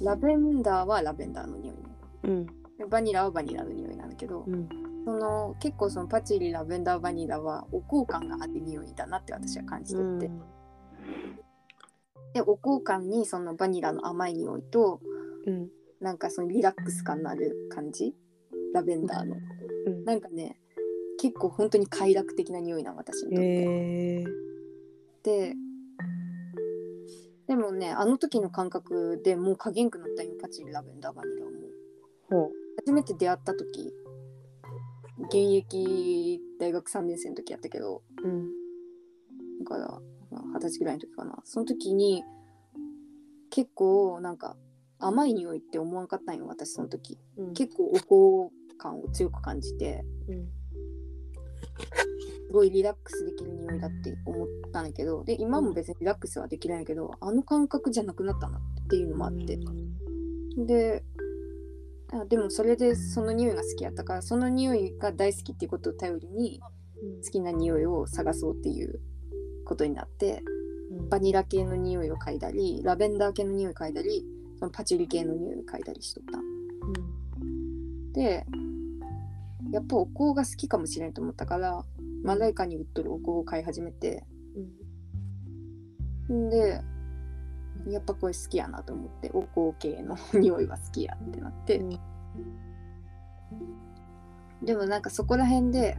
[0.00, 1.82] ラベンダーはラベンダーの匂いね。
[2.24, 2.46] うん。
[2.78, 4.68] でバニラはバニラの匂いなんだけど、うん
[5.04, 10.00] その結構そのパチリラベンダーバニラはお香感がある匂いだなって私は感じて。
[10.28, 10.30] て、
[12.34, 15.00] でお香感にそのバニラの甘い匂いと
[15.46, 15.68] うん。
[16.00, 18.14] なんかそのリラックス感のある感じ？
[18.74, 19.36] ラベンダーの。
[19.86, 20.04] うん。
[20.04, 20.58] なんかね
[21.18, 24.24] 結構本当に快楽的な匂いなの私にとって、へえ
[25.22, 25.54] で
[27.46, 31.50] でもねあの時の感覚でもう加減くなったよパチリラベンダーバニラを
[32.46, 33.92] も初めて出会った時
[35.18, 38.48] 現役大学3年生の時やったけどううん。
[39.64, 40.00] だから
[40.30, 41.38] まあ二十歳ぐらいの時かな。
[41.44, 42.24] その時に
[43.50, 44.56] 結構なんか
[44.98, 47.18] 甘い匂いって思わんかったんよ私その時。
[47.36, 47.52] うん。
[47.54, 50.48] 結構お香感を強く感じてうん。
[52.46, 59.58] すごいリラックスできる匂いだって思ったんだけどで今も別にリラックスはできないけどあの感覚じゃなくなったなっていうのもあって。
[60.58, 61.02] で
[62.12, 66.60] あでもそれでその匂いが好きやったからその匂いが大好きっていうことを頼りに
[67.24, 69.00] 好きな匂いを探そうっていう
[69.64, 70.42] ことになって
[70.90, 71.08] うん。
[71.08, 74.24] バニラ系の匂いを嗅いだりラベンダー系の匂い嗅いだり
[74.58, 76.38] そのパチュリ系の匂いを嗅いだりしとった。
[78.12, 78.46] で
[79.72, 81.82] やっぱお香が好きかもしれんと思ったから
[82.22, 84.24] マライカに売っとるお香を買い始めて。
[86.32, 86.50] ん。
[86.50, 86.82] で
[87.88, 91.98] やっぱこれ好きやなと思ってお香系の匂いは好きやってなって、うん。
[94.64, 95.98] でもなんかそこら辺で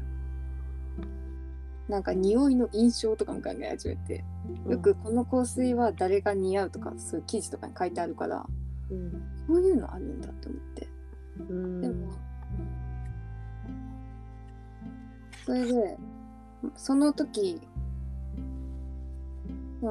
[1.89, 4.23] なんか匂いの印象とかも考え始めて
[4.69, 8.45] よくこの香水は誰が似合うとかそういう記事とかに書いてあるから
[8.89, 9.11] うん。
[9.47, 10.87] そういうのあるんだって思って。
[11.49, 11.81] うん。
[11.81, 12.13] でも
[15.45, 15.97] それで
[16.75, 17.72] その時まあ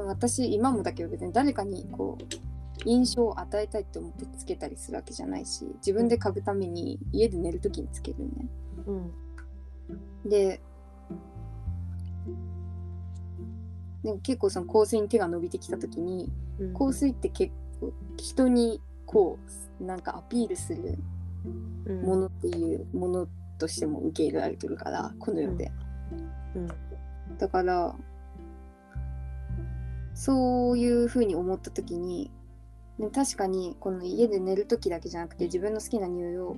[0.00, 2.24] 私今もだけど別に誰かにこう
[2.84, 8.48] 印象を与えたいって思ってつけたりするわけじゃないし自分で嗅ぐために家で寝る時につけるね。
[8.86, 9.12] うん。
[10.28, 10.60] で
[14.02, 16.74] でも結構その香水に手が伸びてきた時にうん。
[16.74, 19.38] 香水って結構人に構
[19.80, 20.98] なんかアピールする
[21.86, 22.02] うん。
[22.02, 25.70] ものっていうものとしても受け入れられてるからこの世で、
[26.56, 26.68] うん。
[27.38, 27.94] だから
[30.14, 32.30] そういうふうに思った時に
[32.98, 36.56] で確かにこの家で寝る時だけじゃなくて自分の好きな匂いを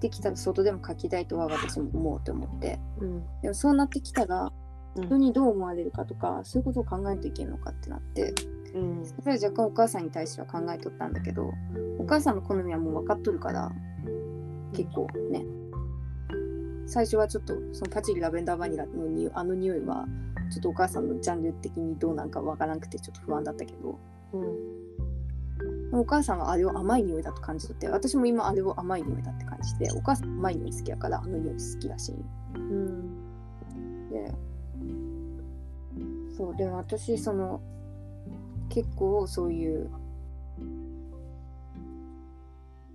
[0.00, 2.78] できたら外でも嗅ぎたいとは私も思うと思って。
[3.00, 3.22] うん。
[3.42, 4.50] でもそうなってきたら
[4.96, 5.04] うん。
[5.04, 8.34] 人にどう思われるかとかそういうことを考えないといけないのかってなって。
[8.74, 9.04] うん。
[9.04, 11.52] それは若干お母さんに対しては考えとったんだけど
[11.98, 13.70] お母さんの好みはもう分かっとるから
[14.72, 15.44] 結構ね。
[16.86, 20.06] 最初はちょっとそのパチリラベンダーバニラのにあの匂いは
[20.50, 23.98] ちょっとお母さんのジャンル的にどうなんか分からなくてちょっと不安だったけど。
[24.32, 24.80] うん。
[25.92, 32.12] お母さんはあれを甘い匂いだと感じとって私も今あれを甘い匂いだって感じてお母さん甘い匂い好きやからあの匂い好きらし。
[32.12, 32.14] い
[32.54, 34.08] うん。
[34.10, 34.34] で
[36.36, 37.60] そうでも私その
[38.70, 39.90] 結構そういう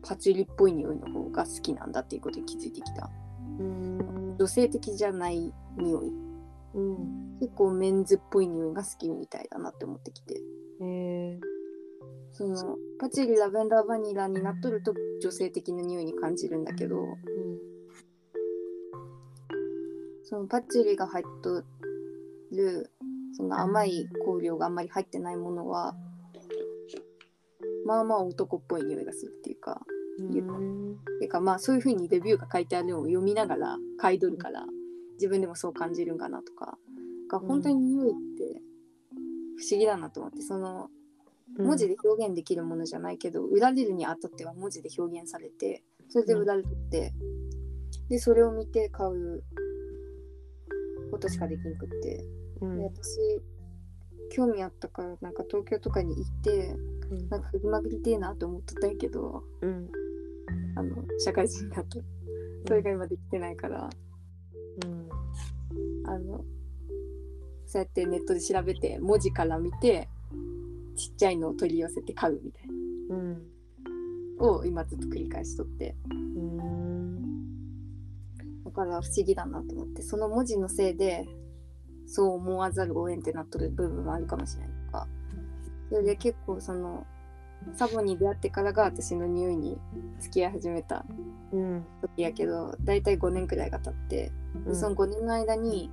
[0.02, 3.10] パチリっぽい匂いの方が好きなんだっていうことに気づいてきた。
[3.60, 4.36] うん。
[4.38, 6.25] 女性的じゃない匂い
[6.76, 7.40] うん。
[7.40, 10.36] 結構メンズっぽい匂いが好きみたいだなって思ってきて。
[10.36, 10.40] へ
[10.82, 11.40] え
[12.32, 17.02] そのパチリラベンダーバニラになっとると女性的な匂いに感じるんだけど。
[17.02, 17.16] うん。
[20.24, 21.64] そのパチリが入っと
[22.52, 22.92] る
[23.34, 25.96] その甘い香料があんまり入ってないものは
[27.86, 29.82] まあまあ男っぽい匂いがするっていうか
[30.20, 30.98] うん。
[31.20, 34.66] てかまあそういう風にレビューが書いてあるのを読みながら買い取るから
[35.16, 36.78] 自分でもそう感じるんかなとか
[37.30, 38.62] が本当に匂いって
[39.58, 40.90] 不思議だなと思ってその
[41.58, 47.14] 文字で表現できるものじゃないけど売られるにあたっては文字で表現されてそれで売られてって
[48.10, 49.44] でそれを見て買う
[51.12, 52.26] ことしかできんくって
[52.62, 52.78] うん。
[52.78, 53.20] で私
[54.32, 56.76] 興味あったからなんか東京とかに行って
[57.10, 57.30] うん。
[57.30, 59.90] なんか振りまくりてえなと思ってたんやけどうん。
[60.76, 62.02] あの社会人になって
[62.68, 64.05] それが今できてないからうん
[66.08, 66.44] あの
[67.66, 70.08] そうやってネットで調べて文字から見て
[70.96, 72.64] ちっちゃいのを取り寄せて買うみたい
[73.10, 73.34] うん。
[74.38, 75.96] なを今ずっと繰り返しとって。
[76.10, 77.06] うん。
[78.64, 81.26] だから不思議だなと思ってその文字のせいで
[82.08, 85.08] そう思わざるを得んってなっとる部分もあるかもしれないとか
[85.90, 87.06] それで結構その
[87.74, 89.78] サボに出会ってからが私の匂いに
[90.20, 91.06] 付き合い始めた
[91.52, 91.86] うん。
[92.02, 94.32] 時やけど大体5年くらいが経って
[94.68, 95.92] でその5年の間に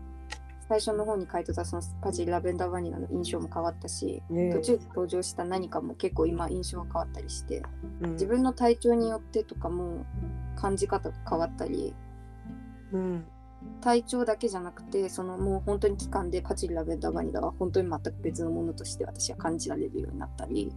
[0.69, 7.63] 最初の方に書いてたそのパチラベンダーバニラの印象も変わったしね途中で登場した何かも結構今印象が変わったりして
[8.01, 8.13] うん。
[8.13, 10.07] 自分の体調によってとかも
[10.57, 11.95] 感じ方が変わったり
[12.93, 13.25] うん。
[13.81, 20.73] 体調だけじゃなくてそのもう本当に期間でパチリラベンダーバニラは本当に全く別のものとして私は感じられるようになったり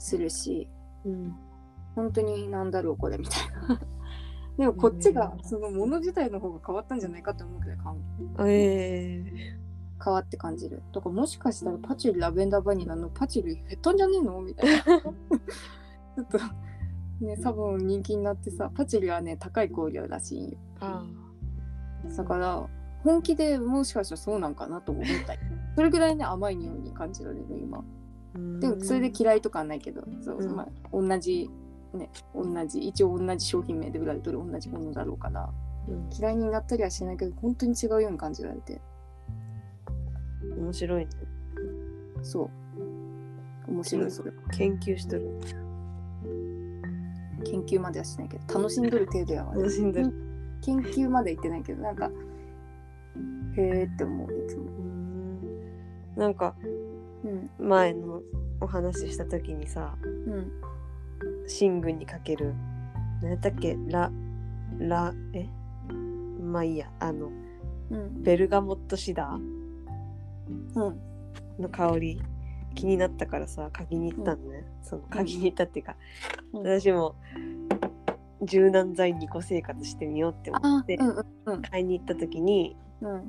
[0.00, 0.68] するし
[1.04, 1.36] うん。
[1.94, 3.80] 本当になんだろうこれみたいな。
[4.58, 5.44] でもこっちがうん。
[5.44, 7.78] そのもの自体の方が変わったんじゃないかって思うくらい
[8.50, 9.60] ええ。
[10.02, 10.82] 変わって感じる。
[10.92, 14.82] だからもしかしたらパチリラベンダーバニラのパチリ減ったんじゃねえのみたいな。
[14.82, 16.38] ちょっと
[17.24, 20.58] ねサボン人気になってさパチリはね高い香料らしいんよ。
[20.80, 21.04] あ
[22.16, 22.66] だから
[23.04, 25.40] 本気でもしかしたらそうなんかなとも思ったり
[25.74, 27.84] それぐらいね甘い匂いに感じられる今
[28.34, 30.56] でもそれで嫌いとかはないけどそう、うん。
[30.56, 31.50] まあ、同じ
[31.92, 35.50] ね同じ一応同じ商品名で売られてる同じものだろうから
[35.88, 36.08] うん。
[36.16, 38.80] 嫌いになったりはしないけど本当に違うように感じられて。
[40.56, 41.10] 面白いね。
[42.22, 42.50] そ
[43.68, 43.70] う。
[43.70, 44.32] 面白いそれ。
[44.52, 45.40] 研究しとる。
[47.44, 49.62] 研究まではしないけど楽しんどる程度やわね。
[49.62, 50.12] 楽しんでる。
[50.62, 52.10] 研究まで行ってないけどなんか
[53.56, 54.64] へえって思ういつも。
[54.64, 55.00] うん
[56.16, 56.54] なんか
[57.24, 58.22] うん前の
[58.60, 60.52] お話しした時にさうん。
[61.60, 62.54] 寝具にかける
[63.22, 63.76] 何やったっけ？
[63.88, 64.10] ラ
[64.78, 65.46] ラえ？
[66.42, 66.90] まあいいや。
[67.00, 67.30] あの
[67.90, 68.22] うん。
[68.22, 69.36] ベルガモットシダー？
[69.36, 71.00] うん。
[71.58, 72.22] の香り？
[72.74, 75.96] 気になったからさ嗅ぎに行ったのね、その嗅ぎに行ったっていうか、
[76.52, 76.62] うん。
[76.62, 77.16] 私も
[78.42, 81.24] 柔軟剤2個生活してみようって思って、あうんうん
[81.54, 81.62] うん。
[81.62, 83.22] 買いに行った時にうん。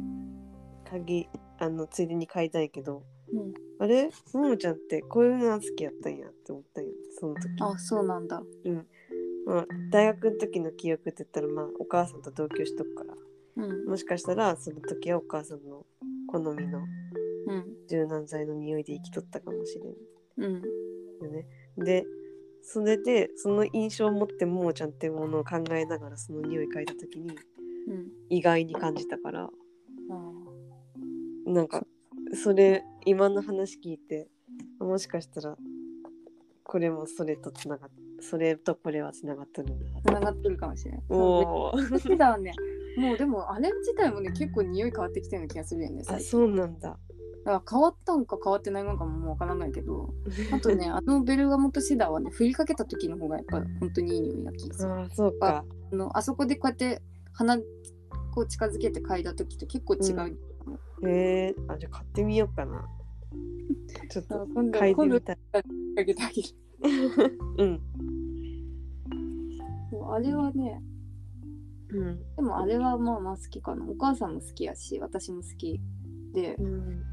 [0.90, 3.04] 鍵あのついでに買いたいけどうん
[3.80, 4.10] あれ？
[4.34, 7.42] ももちゃんってこういうの好きやったんやって思ったんよその時。
[7.60, 8.42] あそうなんだ。
[9.46, 13.16] まあ、大学の時の記憶って言ったらまあお母さんと同居しとくから。
[13.58, 13.86] うん。
[13.86, 15.86] もしかしたらその時はお母さんの
[16.28, 16.80] 好みの
[17.48, 17.66] うん。
[17.90, 19.96] 柔軟剤の匂いで生きとったかもしれん。
[20.38, 20.62] うん。
[21.26, 21.48] よね。
[21.78, 22.06] で
[22.64, 27.36] それでその印象を持ってももちゃんっていうものを考えながらその匂い嗅いだ時に
[27.88, 28.08] うん。
[28.30, 29.50] 意外に感じたから。
[30.10, 30.32] あ
[31.48, 31.86] なんか
[32.34, 34.28] それ今の話聞いて
[34.80, 35.58] もしかしたら
[36.64, 37.90] これもそれとつながっ
[38.22, 41.02] それとこれはつながってるんだつながってるかもしれない。
[41.10, 42.54] おおそうシダはね、
[42.98, 46.20] もうでもあれ自体もね、結構匂い変わってきたような気がするよね、あ。
[46.20, 46.96] そうなんだだ
[47.46, 50.14] から変わったんか変わってないのかももうわからないけど、
[50.54, 54.92] あとね、あのベルガモットシダーはね、振りかけた時の方がやっぱ本当にいい匂いな気がする。
[54.92, 57.02] あそうかあのあそこでこうやって
[57.34, 57.58] 鼻
[58.34, 60.38] こう近づけて嗅いだ時と結構違う。
[61.04, 62.88] へえあじゃあ買ってみようかな。
[64.10, 64.46] ちょっと
[64.88, 65.36] いみたい。
[65.36, 65.62] か
[66.06, 66.48] けてあげる。
[67.58, 67.82] うん。
[70.14, 70.82] あれはね、
[71.90, 72.36] うん。
[72.36, 73.86] でもあれはまあまあ好きかな。
[73.86, 75.80] お母さんも好きやし、私も好き
[76.34, 77.04] で、うん。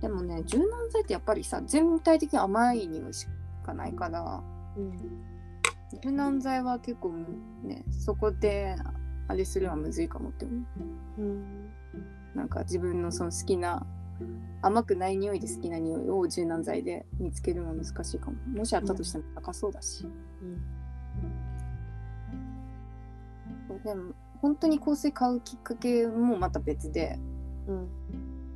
[0.00, 3.26] でもね、柔軟剤ってやっぱりさ、全体的に甘い匂いし
[3.64, 4.42] かないから、
[4.76, 4.96] うん。
[6.02, 7.12] 柔軟剤は結構
[7.62, 8.76] ね、そこで
[9.28, 10.54] あれするのはむずいかもって思
[11.18, 11.22] う。
[11.22, 11.67] うん
[12.34, 13.86] なんか自分のその好きな
[14.62, 18.36] 甘くない匂いで好きな匂いを柔軟剤で見つけるのは難しいかも。
[18.48, 20.06] もしあったとしても高そうだし。
[23.84, 27.18] でも本当に香水買うきっかけもまた別で、
[27.66, 27.88] うん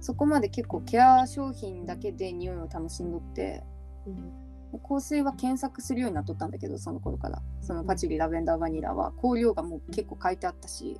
[0.00, 3.62] そこまで結構ケア商品だけで匂いを楽しんどって、
[4.06, 4.42] うん
[4.88, 7.42] 香水は検索するようになっとったんだけど、その頃から。
[7.60, 10.98] そのパチュリ、ラベンダー、バニラは香料がもう結構書いてあったし、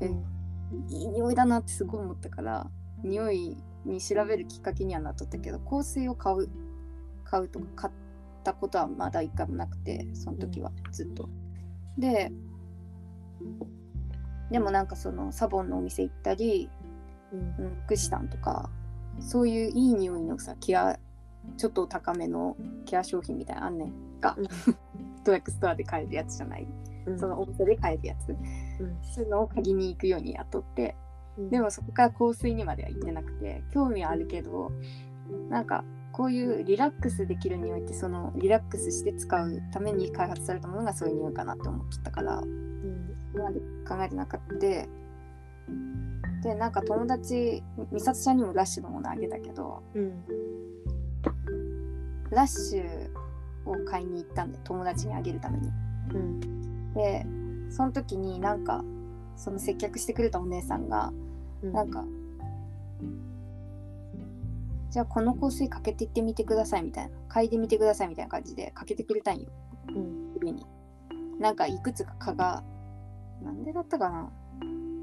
[0.00, 0.08] え
[0.88, 2.70] いい匂いだなってすごい思ったから
[3.02, 6.48] 匂いに調べるきっかけにはなっとったけど香水を買う
[7.24, 7.92] 買うとか買っ
[8.44, 11.28] たことはまだ一回もなくてその時はずっと。
[11.96, 12.30] で
[14.50, 16.70] でもなんかそのサボンのお店行ったり
[17.32, 17.40] うん。
[17.64, 18.70] うんクシタンとか
[19.20, 20.98] そういういい匂いのさケア
[21.56, 24.20] ちょっと高めのケア商品みたいなのあんねん。
[24.20, 24.48] が、うん。
[25.24, 28.30] ドラッグストアで買えるやつじゃない、うんそのお店で買えるやつ。
[28.30, 28.98] うん。
[29.02, 30.96] そういうのを嗅ぎに行くようにやっとって。
[31.38, 31.50] うん。
[31.50, 34.72] でもそこから香水にまでは行ってなくて興味はあるけど
[35.48, 43.14] なんかこういうリラックスできる匂いってそのリラックスして使うために開発されたものがそういう匂いかなって思ってたからうん。
[43.34, 44.88] 今まで考えてなかったで。
[46.42, 50.24] でなんか友達美里ちゃんにもラッシュのものあげたけどうん。
[52.30, 53.10] ラッシュ
[53.64, 55.68] を買いに行ったんで友達にあげるために。
[56.14, 56.57] うん
[56.94, 57.26] で
[57.70, 58.84] その時になんか
[59.36, 61.12] その接客してくれたお姉さんが
[61.62, 62.04] うんなんか、
[64.90, 69.48] じゃあこの香水かけていってみてくださいみたいな、嗅いでみてくださいみたいな感じでかけてくれたんよ、
[69.88, 70.66] うん指に。
[71.38, 72.64] なんかいくつか蚊が、
[73.42, 74.30] なんでだったかな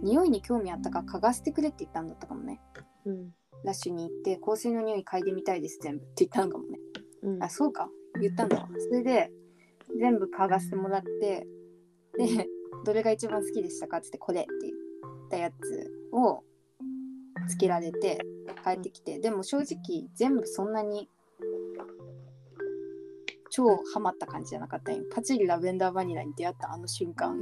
[0.01, 2.61] 匂いに興味あったから嗅がせてくれって言ったんだったかもね。
[3.05, 3.33] うん
[3.64, 6.80] ラッシュに行って香水の匂い嗅いでみたいです全部って言ったのかもね。
[7.23, 7.89] うんあ、そうか。
[8.22, 8.69] 言ったんだわ。
[8.77, 9.31] それで
[9.99, 11.47] 全部嗅がせてもらって、
[12.18, 12.48] で、
[12.85, 16.44] どれが一番好きでしたかって言って、これって言ったやつを
[17.48, 18.19] つけられて
[18.64, 21.10] 帰ってきて、でも正直全部そんなに
[23.50, 25.03] 超ハマった感じじゃなかったんよ。
[25.14, 27.38] パチリラベンダーバニラに出会ったあの瞬間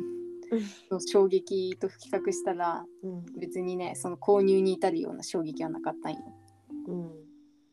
[0.92, 3.26] の衝撃と比較したらうん。
[3.40, 6.20] 別にね、その購入に至るような衝撃はなかったんよ。
[6.88, 7.12] うん。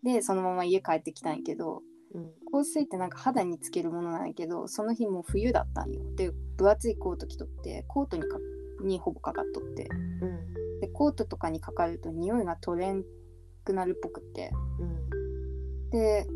[0.02, 1.82] で、そのまま家帰ってきたんやけど、
[2.14, 6.02] うん香水ってなんか肌につけるものなんやけどその日もう冬だったんよ。
[6.16, 8.38] で分厚いコート着とってコートにか
[8.82, 9.88] にほぼかかっとって。
[10.20, 10.80] うん。
[10.80, 13.04] でコートとかにかかると匂いが取れん
[13.64, 14.50] くなるっぽくって。
[14.78, 15.90] うん。
[15.90, 16.26] で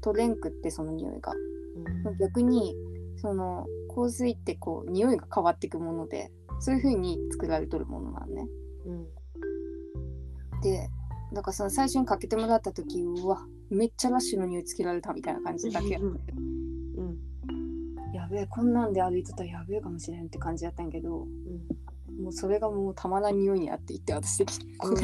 [0.00, 1.32] 取れんくってその匂いが。
[2.06, 2.18] うん。
[2.18, 2.76] 逆に
[3.16, 6.30] その香水ってこう匂いが変わっていくもので
[6.60, 8.46] そういう風に作られとるものなんね。
[8.86, 9.06] うん。
[10.62, 10.88] で
[11.32, 17.18] だからその最初にかけてもらった時うわめっちゃラッシュの匂いつけられたみたいな感じだけやったうん。
[18.12, 21.26] やべえこんなんで歩いてたらやべえかもしれんって感じだったんやけど。
[22.20, 24.76] もうそれがもうたまらん匂いになっていって私的に。
[24.76, 24.96] これ、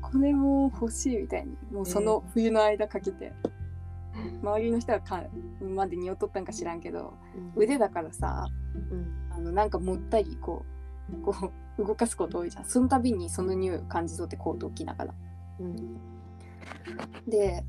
[0.00, 3.32] これもう欲しいみたいにもうその冬の間かけて、
[4.42, 5.24] 周りの人はか
[5.60, 7.12] まで匂っとったんか知らんけど
[7.54, 8.46] 腕だからさ
[8.90, 9.14] うん。
[9.30, 10.64] あのなんかもったりこ
[11.12, 12.64] うこう動かすこと多いじゃん。
[12.64, 15.14] その度にその匂いを感じ取ってコートを着ながら。
[15.60, 16.15] うん
[17.28, 17.64] で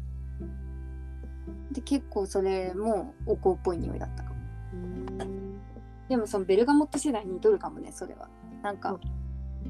[1.71, 4.35] で結構それもお香っぽい匂いだったかも。
[4.73, 5.59] うん。
[6.07, 8.29] でもそのベルガモット世代に似とるかもねそれは。
[8.63, 8.99] なんか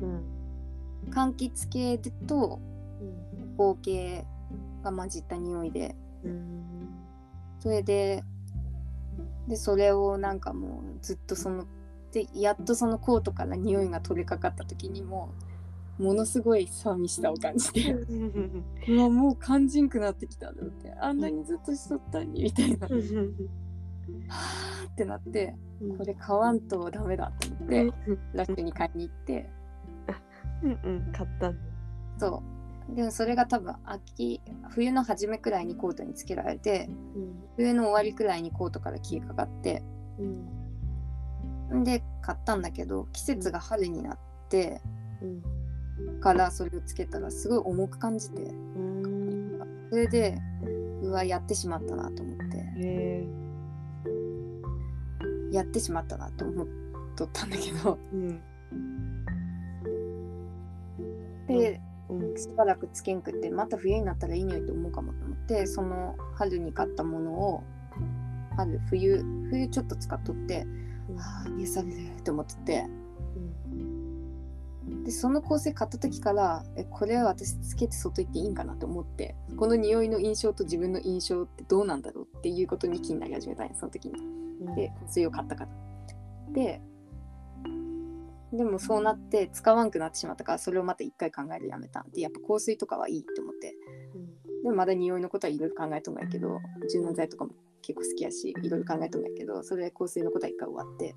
[0.02, 0.06] う。
[0.06, 0.24] ん。
[1.10, 1.98] 柑橘系
[2.28, 2.60] と
[3.02, 3.76] うん。
[3.76, 4.26] 香系
[4.84, 5.96] が混じった匂いで。
[6.24, 6.64] うん。
[7.60, 8.24] それで
[9.48, 11.66] でそれをなんかもうずっとその
[12.12, 15.47] でやっとそのコートから匂いが取れかかった時にもう
[15.98, 17.94] ものすごい寂しさを感じて。
[18.88, 20.92] うわもう肝心くなってきたのって。
[21.00, 22.88] あんなにずっとしとったのにみたいな。
[22.88, 25.56] はーってなって
[25.98, 27.94] これ買わんとダメだと思って
[28.34, 29.50] ラッシュに買いに行って。
[30.64, 30.74] うんう
[31.10, 31.54] ん買った。
[32.18, 32.44] そ
[32.92, 32.96] う。
[32.96, 37.44] でもそれが多分秋冬の初めくらいにコートにつけられてうん。
[37.56, 39.84] 冬の終わりくらいにコートから消えかかって。
[40.20, 41.84] うんん。
[41.84, 44.20] で買ったんだけど季節が春になっ
[44.50, 44.82] て
[45.22, 45.57] うん
[46.20, 48.48] からそれをつけたらすごい重く感じてう
[48.80, 49.60] ん。
[49.90, 50.38] それで
[51.02, 53.28] うわやってしまったなと思って。
[55.52, 56.68] やってしまったなと思っ
[57.16, 57.98] とったんだけど。
[58.14, 58.42] うん。
[61.48, 62.38] でうん。
[62.38, 67.64] しばらくつけんくってまた冬になったらいい匂いと思うかもと思ってその春に買ったものを
[68.56, 70.66] 春冬冬ちょっと使っとって
[71.18, 72.86] ああ癒されると思ってて
[75.08, 84.20] でその香水買った時からえこれは私つけて外行っていいんかなと思ってこの匂いの印象と自分の印象ってどうなんだろうっていうことに気になり始めたんやその時に。
[84.66, 84.76] うん。
[84.76, 85.70] で香水を買ったから。
[86.52, 86.82] で
[88.52, 93.76] でもそうなって使わんくなってしまったからそれをまた一回考えるやめたんでやっぱ香水とかはいいと思って。
[94.64, 96.60] でもまだ匂いのことはいろいろ考えとんがやけど
[96.92, 101.16] 柔軟剤とかも結構好きやしいろいろ考えとんがやけどそれで香水のことは一回終わって。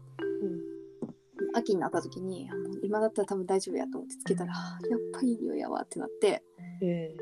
[1.52, 2.49] 秋になった時に
[2.91, 6.43] 今だったら多分大丈夫やと思ってつけたらあやっぱいい匂いやわってなって。
[6.83, 7.15] え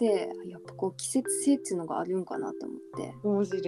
[0.00, 3.14] でやっぱこう季節性っていうのがあるんかなと思って。
[3.22, 3.62] 面白い。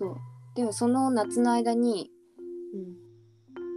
[0.00, 0.16] そう。
[0.56, 2.10] でもその夏の間に
[2.74, 2.78] う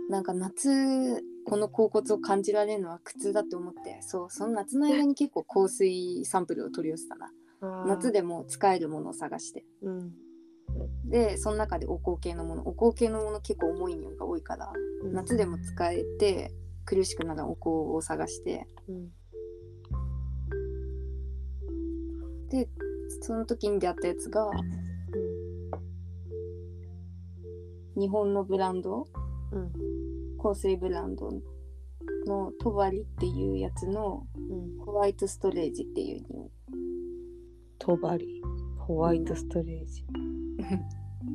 [0.08, 0.10] ん。
[0.10, 4.02] なんか夏この甲骨を感じられるのは苦痛だって思って。
[4.02, 7.30] そうその夏の間に結構香水サンプルを取り寄せたな。
[7.86, 9.64] 夏でも使えるものを探して。
[9.84, 10.25] うん
[11.06, 14.72] でその中でお香系のものお香系のもの結構重い匂いが多いから
[15.12, 16.52] 夏でも使えて
[16.86, 18.68] 苦しくなるお香を探して。
[18.88, 19.10] うん。
[22.50, 22.70] で
[23.22, 24.50] その時に出会ったやつが
[27.98, 29.08] 日本のブランド
[29.52, 29.72] うん。
[30.42, 31.32] 香水ブランド
[32.28, 34.86] のトバリっていうやつのうん。
[34.86, 36.52] ホワイトストレージっていう匂い。
[37.80, 38.42] トバリ
[38.78, 40.06] ホワイトストレージ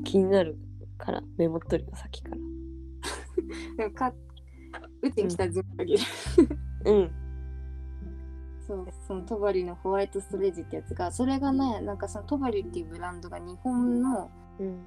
[0.04, 0.56] 気になる
[0.98, 2.36] からメモっとるよさっきから。
[3.76, 4.12] でもか
[5.02, 6.00] うちに来たら全部あげる、
[6.84, 7.10] うん。
[8.66, 14.78] そうそのトバリのホワイトストレージってやつがそれがねなんかそのトバリっていうブランドが日本のうん。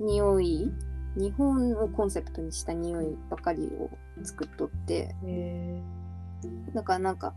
[0.00, 0.72] 匂い
[1.16, 3.90] 日本をコンセプトにした匂いばかりを
[4.22, 5.14] 作っとって。
[5.24, 5.82] へ
[6.74, 7.34] だからなんか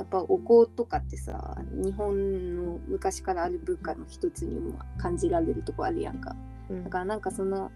[0.00, 6.34] やっぱお香とかってさ日本の昔からある文化の一つにも感じられるとこあるやんか。
[6.70, 7.70] えだからなんかその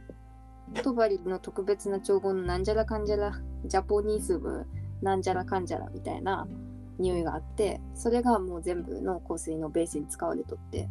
[0.82, 3.32] トバリの特別な調合のなんじゃらかんじゃら
[3.66, 4.66] ジャポニズム
[5.02, 6.48] なんじゃらかんじゃらみたいな
[6.98, 10.88] 匂いがあってそれがもう全部の香水のベースに使われとって。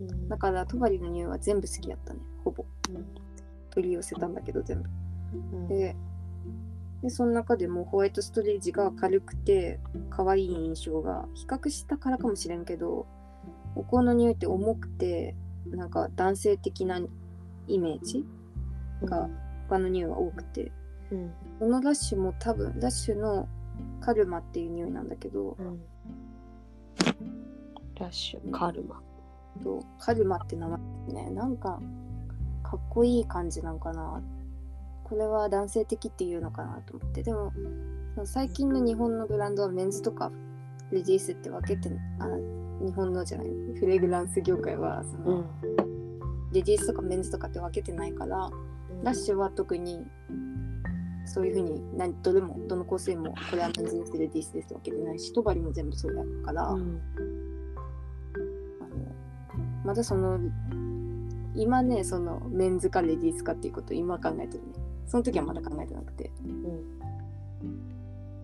[0.00, 0.28] うん。
[0.28, 2.64] だからトバリの匂いは全部好きやったねほぼ。
[3.70, 4.88] 取り寄せたんだけど全部。
[5.32, 5.68] うん。
[5.68, 5.96] で
[7.02, 9.80] でその中でもホワイトストレージが軽くて
[10.10, 13.06] 可愛い印象が比較したからかもしれんけど
[13.74, 15.34] お香の匂いって重くて
[15.66, 17.00] なんか男性的な
[17.66, 18.24] イメージ
[19.02, 19.28] が
[19.68, 20.72] 他の匂いが多くて。
[21.10, 21.32] うん。
[21.58, 23.48] このラッシュも多分ラッシュの
[24.00, 25.80] カルマっていう匂いなんだけどうん。
[27.98, 29.02] ラッシュカルマ。
[29.62, 30.78] とカルマって名前
[31.24, 31.80] ねなんか
[32.62, 34.22] かっこいい感じなんかな
[35.10, 37.24] これは男性的っていうのかなと思って。
[37.24, 37.52] でも
[38.24, 40.30] 最近の日本のブランドはメンズとか
[40.92, 42.26] レディースって分けてあ
[42.84, 43.46] 日本のじゃない
[43.78, 45.44] フレグランス業界はその、
[46.52, 48.50] レディースとかメンズとかって分けてないから
[49.02, 50.04] ラッシュは特に
[51.24, 57.00] そういうふうに何どれもどの香水もこれはメンズですレディースですってわけでないしトバリも全部そうやから、うん。
[58.80, 58.98] あの
[59.84, 60.38] またその
[61.54, 64.79] 今ねそのメンズかレディースかっていうことを今考えてるね
[65.10, 66.30] その時はまだ考えてなくて。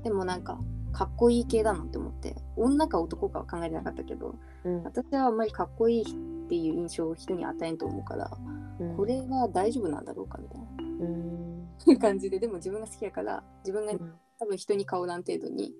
[0.02, 0.58] でもなんか
[0.92, 2.34] かっこいい系だなって思って。
[2.56, 4.82] 女か男かは考えてなかったけどうん。
[4.82, 6.04] 私はあんまりかっこいいっ
[6.48, 8.36] ていう印象を人に与えんと思うから
[8.80, 8.96] うん。
[8.96, 11.68] これは大丈夫なんだろうかみたいうん。
[11.86, 12.40] な感じで。
[12.40, 14.14] でも自分が好きやから自分がうん。
[14.40, 15.72] 多分人に顔らん程度に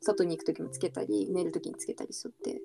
[0.00, 2.62] 外に行く時もつけたり寝る時につけたりしとって。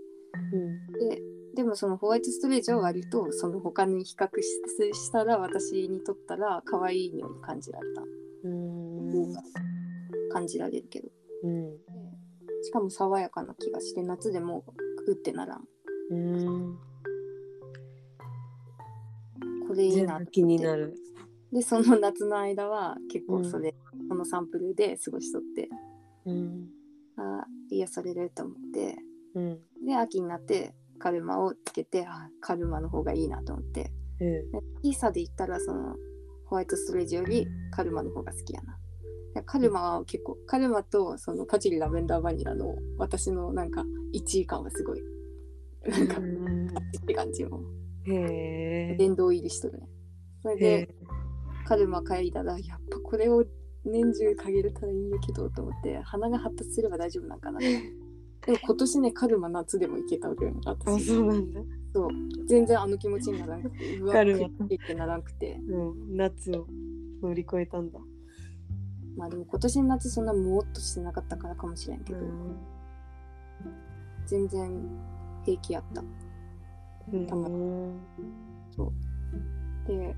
[0.53, 1.09] うん。
[1.09, 1.21] で
[1.55, 8.01] でもそのホワイトストレージは割とその他に比較ししたら私にとったら可愛い匂いに感じられた。
[8.43, 9.33] うん。
[10.31, 11.09] 感じられるけど。
[11.43, 11.77] うん
[12.63, 14.65] しかも爽やかな気がして夏でも
[15.05, 15.67] グってならん。
[16.09, 16.77] うん
[19.67, 20.41] これいいなと思って。
[20.41, 20.95] になる。
[21.53, 23.75] でその夏の間は結構それ、
[24.09, 25.69] そのサンプルで過ごしとって。
[26.25, 26.67] うん。
[27.17, 28.97] あー癒されると思って。
[29.35, 29.59] うん。
[29.85, 33.91] で秋になってカルマをつけてあーカルマの方がいいなと思って。
[34.19, 34.51] うん。
[34.51, 35.95] で小さで言ったらその
[36.45, 38.77] ホワイトストレージよりカルマの方が好きやな。
[39.43, 43.83] カルマは結構カルマとそのパチリラベンダーバニラの私のなんか
[44.13, 45.01] 1位感はすごい。
[45.87, 46.67] なんかうん。
[46.67, 46.71] っ
[47.05, 47.61] て感じも。
[48.07, 48.95] へえ。
[48.97, 49.89] 殿堂入りしとるね。
[50.41, 50.95] それへで
[51.65, 53.43] カルマ嗅いだらやっぱこれを
[53.83, 57.59] 年中嗅げれたらいいんやけどと思って鼻が発達すれば大丈夫なんかな
[58.45, 61.61] でも今年ねカルマ夏でもいけたわけよあ、私そうなんだ。
[61.93, 62.09] そう
[62.47, 64.25] 全然あの気持ちにならなくてうわカっ
[64.87, 66.67] てならなくてうん、夏を
[67.21, 67.99] 乗り越えたんだ。
[69.17, 72.19] まあでも今年の夏そんなもーっとしてなかったからかもしれんけど、
[74.25, 74.89] 全然
[75.45, 76.03] 平気やった
[77.13, 77.25] うん。
[77.27, 77.99] たまうん
[79.87, 80.15] で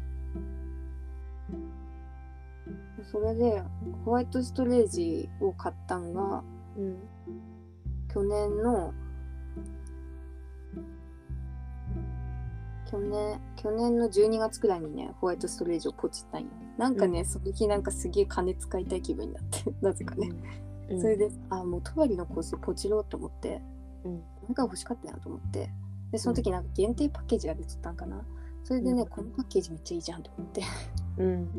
[3.11, 3.61] それで
[4.03, 6.43] ホワイトストレージを買ったんが
[6.77, 6.97] うん。
[8.17, 8.93] 去年の
[12.89, 16.47] 去年去年の12月くらいにねホワイトストレージをポチったんよ。
[16.79, 17.25] なんかね、うん。
[17.27, 20.31] その日なんかすげえ金使いたい気分になって なぜかね、
[20.89, 20.99] うん。
[20.99, 23.61] それであもうトバリの香水ポチろうと思って
[24.03, 24.13] うん。
[24.47, 25.69] なんか欲しかったなと思って。
[26.11, 28.25] でその時なんか限定パッケージが出とったんかな。
[28.63, 29.09] それでね、うん。
[29.09, 30.63] このパッケージめっちゃいいじゃんと思って。
[31.17, 31.49] うん。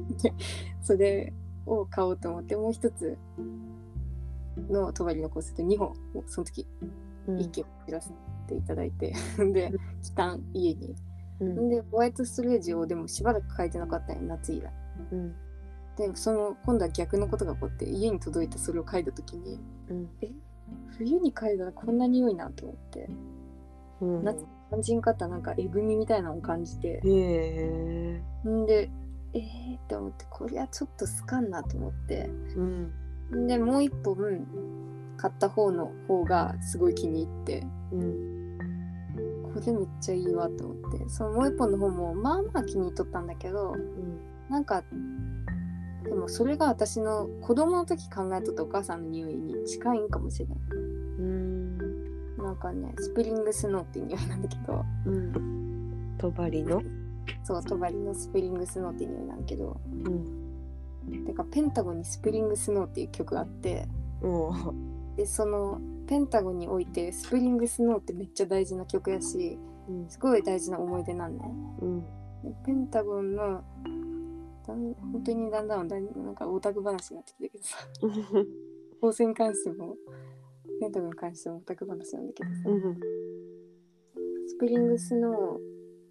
[0.82, 1.32] それ
[1.66, 3.16] を買おうと思ってもう一つ
[4.70, 5.94] のトバリの香水と2本を
[6.26, 6.66] その時
[7.26, 7.40] うん。
[7.40, 8.10] 一気に切らせ
[8.46, 9.12] ていただいて、
[9.52, 9.72] で
[10.02, 10.94] 来たん家に
[11.40, 11.68] うん。
[11.68, 14.72] でホワイトストレージをでもしばらく書いてなかったんよ夏以来
[15.12, 15.34] うん。
[15.96, 20.08] でその今度は逆のことが起こって家に届いたそれを書いた時にうん。
[20.98, 23.10] 冬に嗅いだらこんな匂いなと思って
[24.00, 24.24] うん。
[24.24, 28.48] 夏感じんかったなんかえぐみみたいなのを感じてへえ。
[28.48, 28.90] んで
[29.34, 32.92] えーって思ってこりゃちょっと好かんなと思ってうん。
[33.36, 34.16] んでもう一本
[35.16, 38.58] 買った方の方がすごい気に入ってうん。
[39.54, 44.20] これめっちゃいいわと思ってそのもう一本の方もまあまあ気に入っとったんだけどうん。
[44.48, 44.84] なんか
[46.04, 50.58] でもそれが私の子供の時考えとったお母さんの匂いに近いんかもしれない
[51.18, 51.78] うん。
[52.38, 56.14] なんかねスプリングスノーっていう匂いなんだけどうん。
[56.18, 56.82] とばりの？
[57.42, 60.47] そうトバリのスプリングスノーって匂いなんだけどうん。
[61.08, 63.86] てかペンタゴンにスプリングスノーっていう曲があって
[64.22, 64.52] お
[65.16, 70.08] でそのペンタゴンにおいてスプリングスノーってめっちゃ大事な曲やしうん。
[70.08, 71.44] すごい大事な思い出なんね
[71.80, 72.00] うん。
[72.00, 73.62] でペンタゴンの
[74.66, 77.76] だん本当にだんだんだんなんかオタク話になってきたけどさ
[79.00, 79.96] 光線に関しても
[80.80, 83.00] ペンタゴンに関してもオタク話なんだけどさ、うん。
[84.46, 85.60] スプリングスノーっ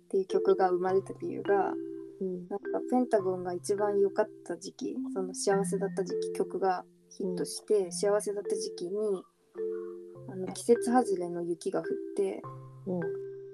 [0.09, 1.74] ていう曲が生まれた理由が
[2.22, 2.48] うん。
[2.48, 9.24] なんかペンタゴンが一番良かった時期その幸せだった時期曲がヒットして、幸せだった時期に
[10.30, 12.42] あの季節外れの雪が降って
[12.86, 13.00] うん。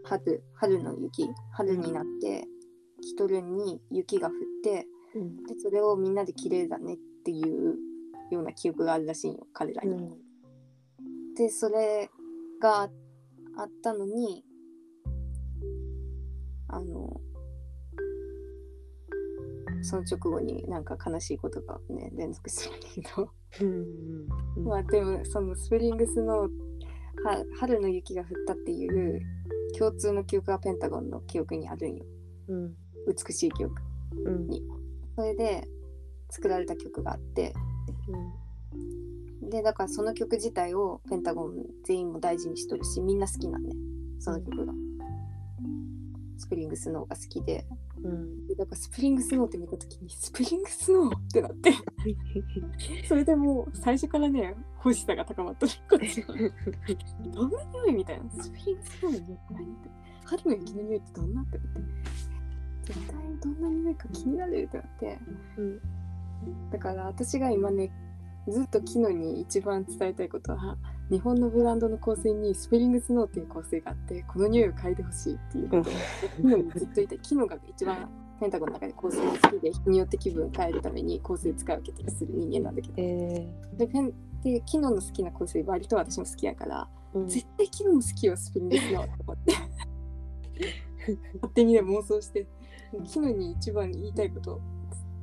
[0.06, 2.46] 春春の雪春になって
[3.02, 4.34] キトルンに雪が降っ
[4.64, 5.44] てうん。
[5.46, 7.78] でそれをみんなで綺麗だねっていう
[8.32, 9.92] ような記憶があるらしいよ彼らに。
[9.92, 11.34] うん。
[11.36, 12.10] でそれ
[12.62, 12.90] が
[13.58, 14.44] あったのに
[16.68, 17.22] あの
[19.84, 23.30] その直後になんか悲しいことがね連続するけど。
[23.62, 23.64] う
[24.62, 24.66] ん。
[24.66, 26.50] まあでもそのスプリングスのは
[27.60, 29.22] 春の雪が降ったっていう
[29.78, 32.06] 共通の記憶がペンタゴンの記憶にあるんよ。
[32.48, 32.74] うん。
[33.08, 33.76] 美しい記憶
[34.26, 34.48] うん。
[35.16, 35.68] それで
[36.30, 37.54] 作られた曲があって。
[39.50, 41.54] でだからその曲自体をペンタゴン
[41.86, 43.76] 全員も大事にしとるしみんな好きなんね。
[44.20, 44.74] その曲が、
[46.38, 47.66] スプリングスノーが好きで
[48.04, 48.48] うん。
[48.48, 51.72] でだからスプリングスノーって見た時にスプリングスノーってなって。
[53.08, 56.28] それでもう最初からね欲しさが高まったこっちは
[57.32, 58.30] どんな匂いみたいな。
[58.44, 59.90] スプリングスノーの匂いって何って。
[60.26, 62.94] 春の雪の匂いってどんなって思って。
[62.94, 65.20] 絶対どんな匂いか気になるってなって。
[65.58, 65.80] うん。
[66.72, 67.92] だから私が今ね
[68.48, 70.78] ずっとキノに一番伝えたいことは
[71.10, 75.94] 日本のブランドの香水にスプリングスノーっていう香水があってこの匂いを嗅いでほしいっていうことを
[76.38, 78.10] キノにずっと言ってキノが一番
[78.40, 87.20] ペンタゴンの中で香水が好きで日によって気分変えるために香水を使い分けたりする人間なんだけどえでペンでキノの好きな香水割と私も好きやからー。
[87.20, 87.28] うん。
[87.28, 89.54] 絶対キノも好きよスプリングスノーと思って
[91.42, 92.48] 勝手にね妄想して
[93.06, 94.62] キノに一番言いたいこと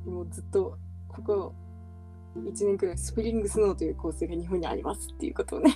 [0.05, 0.77] もうずっと
[1.07, 1.53] ここ
[2.35, 5.75] 1年くらいスプリングスノーという香水が日本にありますっていうことをね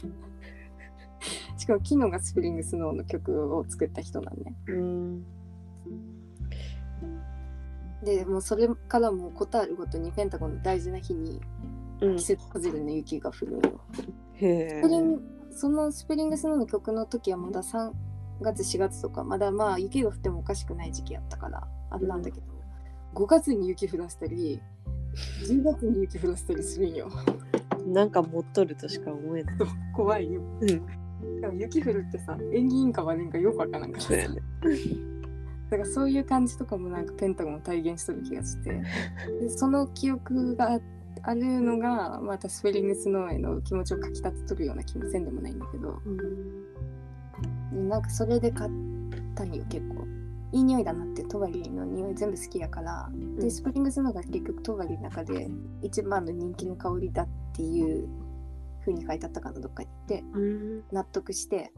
[1.58, 5.26] しかもキノがスプリングスノーの曲を作った人なんねうん。
[8.04, 11.42] でもうそれからもうことあるごとにペンタゴンの大事な日に
[12.02, 12.26] うん季。
[12.26, 13.82] 節外れの雪が降るのよ
[14.34, 15.20] へえスプリン
[15.52, 17.92] そのスプリングスノーの曲の時はまだ3
[18.42, 22.48] 月4月とかまだまあ雪が降ってもおかしくない時期やったからあれなんだけど、
[23.14, 24.62] 5月に雪降らせたり
[25.48, 27.10] 10月に雪降らせたりするんよ。
[27.88, 29.56] なんか持っとるとしか思えない。
[29.96, 30.42] 怖いよ。
[30.62, 30.68] うん。
[30.68, 30.80] し
[31.42, 34.08] かも雪降るってさ、縁起いいんか悪いんかよくわからんからさ。
[34.10, 34.42] そうやね。
[35.70, 38.82] だからそういう感じとかもなんかペンタゴンを体現しとる気がして
[39.42, 40.80] でその記憶が
[41.24, 46.18] あるのがまたスペリングスノーへの気持ちをかきたてとるような気もせんでもないんだけどうん。
[47.74, 48.72] でなんかそれで買っ
[49.34, 50.05] たんよ結構
[50.56, 55.50] いい匂いだなってトバリの匂い全部好きやからでスプリングスノーが結局トバリの中で
[55.82, 58.08] 一番の人気の香りだっていう
[58.80, 60.84] 風に書いてあったかなどっかにでうん。
[60.94, 61.74] 納得して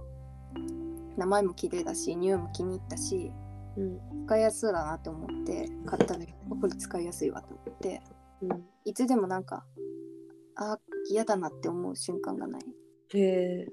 [1.17, 3.31] 名前も綺麗だし匂いも気に入ったし
[3.77, 3.99] うん。
[4.27, 8.03] 使いやすそうだなと思って買ったんだけどこれ使いやすいわと思って
[8.43, 8.63] うん。
[8.85, 9.65] いつでもなんか
[10.55, 10.77] あ
[11.09, 12.61] 嫌だなって思う瞬間がない
[13.15, 13.67] へえ。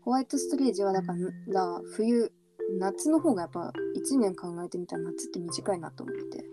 [0.00, 1.12] ホワイトストレージはだか
[1.48, 2.32] ら冬
[2.78, 6.44] 夏の方がやっぱ1年考えてみたら夏って短いなと思って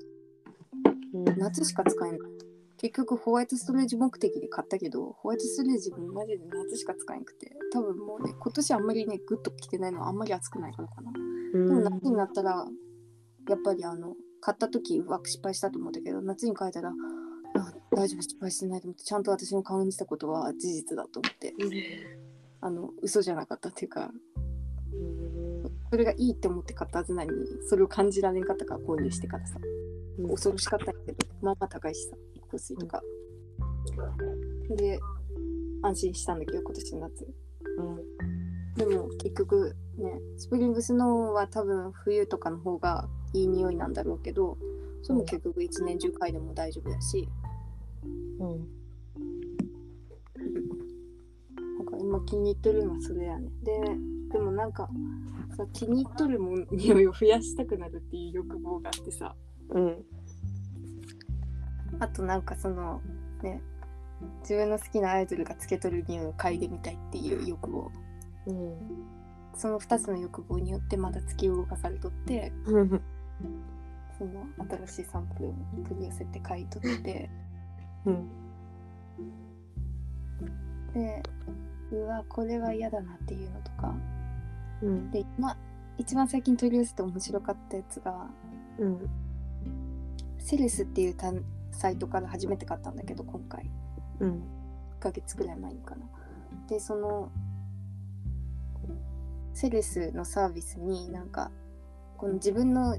[1.14, 1.40] うん。
[1.40, 2.46] 夏しか使えんかった
[2.78, 11.12] 結局ホワイトストレージ目的で買ったけどホワイトストレージもマジで夏しか使えんくて多分もうね今年あんまりねグッと着てないのはあんまり暑くないからかな。
[11.12, 11.84] うでもん。
[11.84, 12.66] 夏になったら
[13.50, 21.54] やっぱりあの買った時は失敗したと思うんだけど夏に変えたらあ大丈夫失敗してないと思ってちゃんと私の感じたことは事実だと思って。
[22.62, 24.49] あの嘘じゃなかったっていうかうん
[25.90, 29.58] それがいいって思って買ったはずなのにそれを感じられんかったから購入してからさ。
[30.19, 30.30] うん。
[30.30, 32.16] 恐ろしかったけどまあまあ高いしさ
[32.51, 33.01] 香水とか、
[34.76, 35.00] で
[35.84, 37.27] 安心したんだけど今年の夏。
[38.76, 44.58] でも結局ねスプリングスノーは多分冬とかの方がいい匂いなんだろうけど
[45.01, 47.27] それも結局一年中嗅いでも大丈夫だし。
[48.40, 48.78] うん。
[52.10, 53.72] なんか今気に入ってるのはそれやねで
[54.32, 54.90] でもなんか
[55.56, 59.36] さ気に入っとるもん匂いを増やしたくなるっていう欲望があってさ
[59.70, 60.06] うん。
[62.00, 63.02] あとなんかその
[63.42, 63.62] ね
[64.42, 67.92] 自分の好きなアイドルがつけとる匂いを嗅いでみたいっていう欲望
[68.48, 68.76] うん。
[69.56, 73.02] その2つの欲望によってまだ突き動かされとってうん。
[74.18, 74.46] その
[74.88, 75.54] 新しいサンプルを
[75.88, 77.30] 取り寄せて嗅いとって
[78.06, 78.30] うん。
[80.94, 81.24] で
[81.92, 83.95] うわこれは嫌だなっていうのとか
[84.82, 85.11] うん。
[85.11, 85.58] で今
[85.98, 88.27] 一番最近取り寄せて面白かったやつが
[88.77, 89.09] うん。
[90.38, 91.32] セレスっていうた
[91.72, 93.69] サイトから初めて買ったんだけど今回
[94.19, 94.30] うん。
[95.00, 96.06] 1ヶ月くらい前にかな
[96.68, 97.32] でその
[99.53, 101.51] セレスのサービスになんか
[102.18, 102.95] この自分の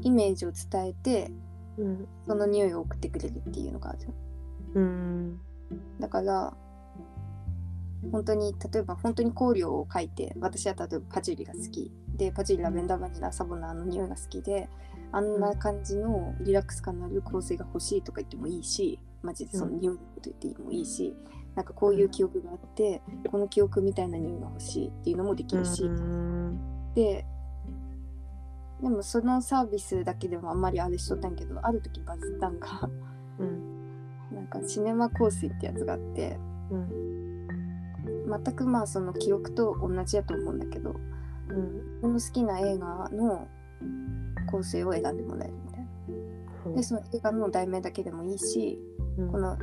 [0.00, 1.30] イメージを伝えて
[1.76, 2.08] うん。
[2.26, 3.98] その匂いを送ってくれるっていうのがある
[4.74, 5.40] うん。
[6.00, 6.54] だから
[8.12, 14.68] 本当に例えば本当に香料を書いて私は例えばパチュリが好きでパチュリラベンダーバニラサボナーの匂いが好きで
[15.12, 21.14] あんな感じのリラックス感のある香水が欲しいとか言ってもいいしマジでその匂いのこと言ってもいいし、
[21.54, 26.58] なんかこういう記憶があってこの記憶みたいな匂いが欲しいっていうのもできるし、うん。
[26.94, 27.24] で
[28.80, 32.88] でもそのサービスだけでもあんまりあれしとったんやけどある時バズったんが
[33.40, 33.90] うん。
[34.32, 36.38] なんかシネマ香水ってやつがあって
[36.70, 37.17] うん。
[38.28, 40.94] 全くまあその記憶と同じやと思うんだけど
[41.48, 41.98] うん。
[42.00, 43.48] その好きな映画の
[44.50, 45.80] 香水を選んでもらえるみたい
[46.70, 46.76] な。
[46.76, 48.78] でその映画の題名だけでもいいし
[49.16, 49.56] うんこの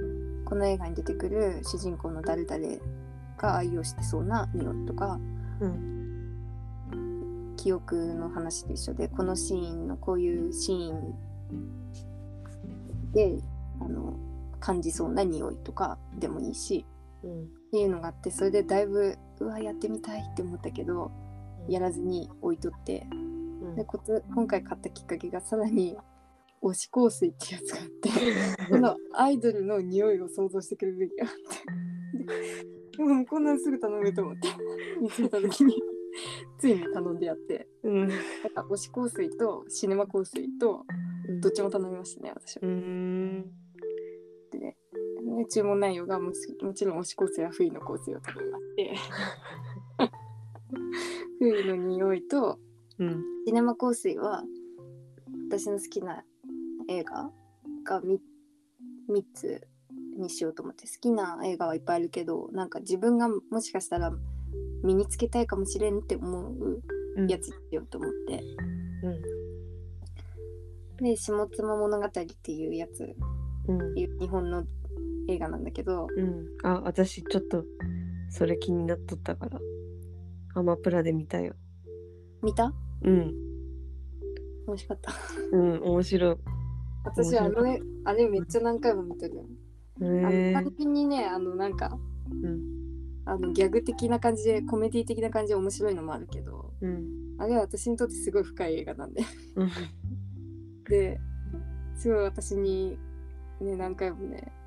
[0.45, 2.58] この映画に出てくる主人公の誰々
[3.38, 5.19] が愛用してそうな匂いとか
[5.60, 5.92] うん。
[7.58, 11.16] 記憶の話と一緒でこのシーンのこういうシーン
[13.11, 13.40] で
[13.80, 14.14] あの
[14.60, 16.95] 感じそうな匂いとかでもいいしうん。
[17.28, 21.12] っていうのがあってそれでだいぶうわやってみたいって思ったけど
[21.68, 23.76] やらずに置いとってうん。
[23.76, 25.98] でこつ今回買ったきっかけがさらに
[26.62, 28.10] 推し香水ってやつがあって
[28.70, 32.98] そのアイドルの匂いを想像してくれるべきがあって。
[32.98, 34.48] でもこんなんすぐ頼めると思って
[35.02, 35.76] 見つけた時に
[36.58, 37.68] ついに頼んでやって。
[37.84, 38.08] うん。
[38.08, 38.10] なん
[38.54, 40.86] か推し香水とシネマ香水と
[41.42, 42.62] どっちも頼みましたね私は
[45.36, 47.00] で注文内容がもちもちろん。
[47.00, 48.96] 推し香水は冬の香水を頼みまして
[51.40, 52.58] 冬の匂いと
[53.00, 53.24] うん。
[53.46, 54.44] シネマ香水は
[55.50, 56.24] 私の好きな
[56.90, 57.30] 映画
[57.84, 58.18] が 3,
[59.10, 59.68] 3つ
[60.18, 62.70] にしようと思って好きな映画はいっぱいあるけどなん。
[62.70, 64.12] か自分がもしかしたら
[64.84, 66.00] 身につけたいかもしれん。
[66.00, 66.82] って思う
[67.18, 67.28] うん。
[67.28, 68.44] やつにしようと思って、
[69.04, 69.22] うん。
[71.04, 73.16] で「下妻物語」っていうやつ
[73.68, 73.94] うん。
[73.96, 74.66] 日本の
[75.28, 76.45] 映画なんだけどうん。
[76.64, 77.64] あ、私ちょっと
[78.30, 79.60] それ気になっとったから。
[80.56, 81.54] アマプラで見たよ。
[82.42, 82.74] 見た？
[83.02, 83.34] うん。
[84.68, 85.12] 美味しかった
[85.52, 86.38] うん、面白い。
[87.04, 89.45] 私あのねあれめっちゃ何回も見てるよ。
[90.00, 91.98] 単純にねあのなんか
[92.44, 92.60] うん
[93.26, 99.22] あのギャグ的な感じでコメディ的な感じで面白いのもあるけどうんあれは私にとってすごい深い映画なんで
[99.56, 99.70] うん
[100.90, 101.20] で
[101.95, 102.98] すごい私に
[103.62, 104.65] ね何回もねうん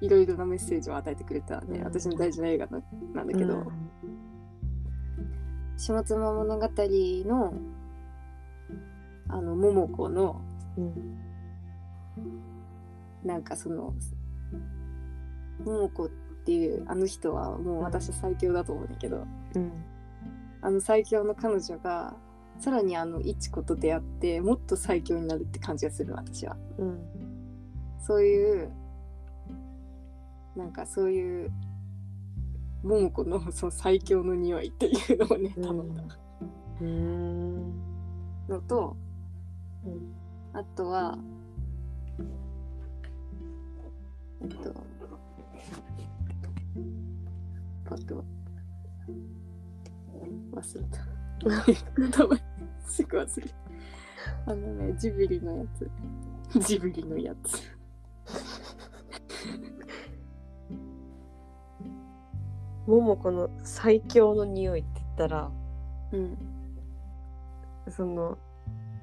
[0.00, 1.84] いろいろなメッセージを与えてくれたね、うん。
[1.84, 2.82] 私の大事な映画な
[3.14, 3.64] なんだけど
[5.76, 7.54] 「下妻物語の」
[9.28, 10.40] あの桃子の
[10.76, 11.16] うん。
[13.24, 13.92] なんかその
[15.64, 16.08] 桃子っ
[16.44, 19.72] ていうあの人はもう私最強だと思うんだけど、うん。
[20.60, 22.14] あの最強の彼女が
[22.58, 26.56] さらにあのいちこと出会ってもっと最強になるって感じがする私は。
[26.78, 26.98] うん。
[27.98, 28.70] そういう
[30.56, 31.52] なんかそういう
[32.82, 36.18] 桃子のその最強の匂いっていうのをねうん頼んだ。
[36.80, 37.72] うん。
[38.48, 38.96] のと
[39.84, 40.14] うん
[40.52, 41.18] あとは
[44.42, 44.72] えっと
[47.84, 48.24] パッと
[50.52, 51.06] 忘れた。
[52.88, 53.54] すぐ忘れた。
[54.52, 55.90] あのねジブリのやつ。
[56.66, 57.76] ジブリのやつ
[62.86, 65.50] 桃子の最強の匂いって言ったら
[66.12, 66.36] うん。
[67.88, 68.38] その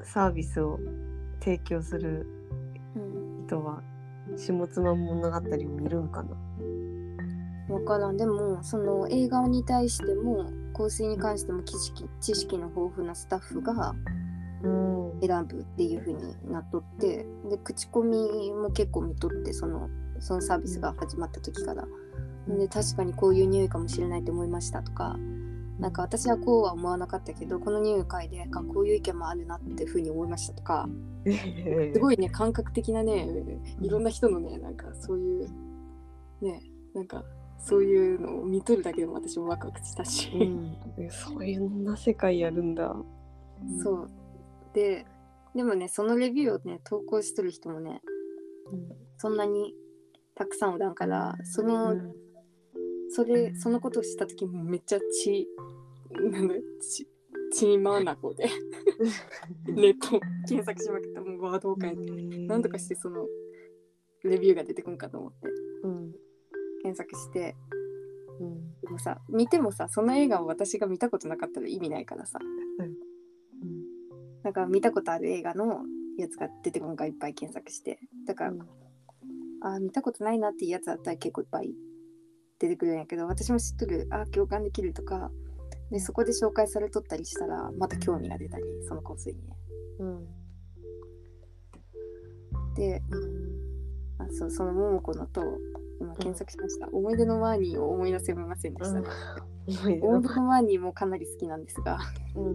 [0.01, 0.79] サービスを
[1.39, 2.25] 提供する
[2.95, 3.45] うん。
[3.47, 3.81] 人は
[4.37, 6.29] 下妻物語を見るんかな。
[7.67, 8.17] 分からん。
[8.17, 13.95] でもその映画に対しても香水に関しても知識知識の豊富なスタッフが
[14.63, 14.93] うん。
[15.21, 19.89] 選ぶっていう風になっとってで口コミも結構見とってその
[20.19, 21.85] そのサービスが始まった時から、
[22.47, 25.17] で確かにこういう匂いかもしれないと思いましたとか
[25.79, 30.87] なんか私はこうは思わなかったけどこの匂い嗅いであこういう意見もあるなって風に思いましたとか
[31.93, 33.27] すごいね感覚的なね
[33.81, 35.49] いろんな人のねなんかそういう
[36.41, 36.61] ね
[36.93, 37.23] なんか
[37.57, 42.93] そういうのを見とるだけでも私もワクワクしたし、うん、そういうな世界やるんだ。
[43.81, 44.09] そう。
[44.73, 45.05] で
[45.55, 48.01] でもねそのレビューをね投稿しとる人もね
[49.17, 49.73] そんなに
[50.35, 51.95] たくさんおらんからその、
[53.15, 55.47] それそのことをした時もめっちゃ血
[56.11, 57.07] なんだ血
[57.53, 58.49] 血まなこで。
[59.69, 62.37] ネット検索しまくったもうワードを変えて。
[62.47, 63.27] なんとかしてその
[64.23, 65.49] レビューが出てくんかと思って。
[65.83, 66.15] うん。
[66.81, 67.55] 検索して。
[68.39, 68.81] うん。
[68.81, 72.39] でもさ見てもさその映画を私が見たことなかったら意味ないからさ。
[74.43, 75.85] だから見たことある映画の
[76.17, 77.99] やつが出てくるのがいっぱい検索して。
[78.25, 78.53] だから、
[79.61, 81.73] あー見たことないなっていうやつだったら結構いっぱい
[82.63, 84.07] 出てくるんやけど私も知っとる。
[84.09, 85.29] あー共感できるとか。
[85.91, 89.57] でそこで紹介されとったりしたらまた興味が出たりその香水にね。
[89.99, 90.25] うん。
[92.75, 93.01] で
[94.17, 95.41] あそうその桃子のと
[95.99, 99.05] 今検索しました、思い出のマーニーを思い出せませんでした、うん。
[99.67, 100.21] 思い出の。
[100.21, 101.99] マーニーもかなり好きなんですが。
[102.35, 102.53] うん。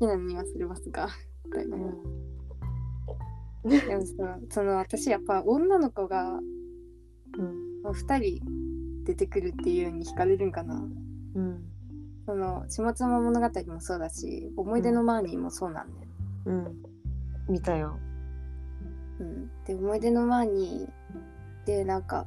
[0.00, 1.08] 好きなのに忘れますが。
[1.46, 1.80] みたいなう
[3.68, 3.70] ん。
[3.70, 6.40] でもさその私やっぱ女の子が
[7.38, 7.66] うん。
[7.86, 8.42] 2人
[9.06, 10.74] 出てくるっていうに惹かれるんかな。
[10.74, 11.64] うん
[12.26, 16.08] その下妻物語もそうだし思い出のマーニーもそうなんだよ、
[16.46, 16.82] うん。
[17.48, 17.98] 見たよ。
[19.20, 22.26] うん、で思い出のマーニーでなんか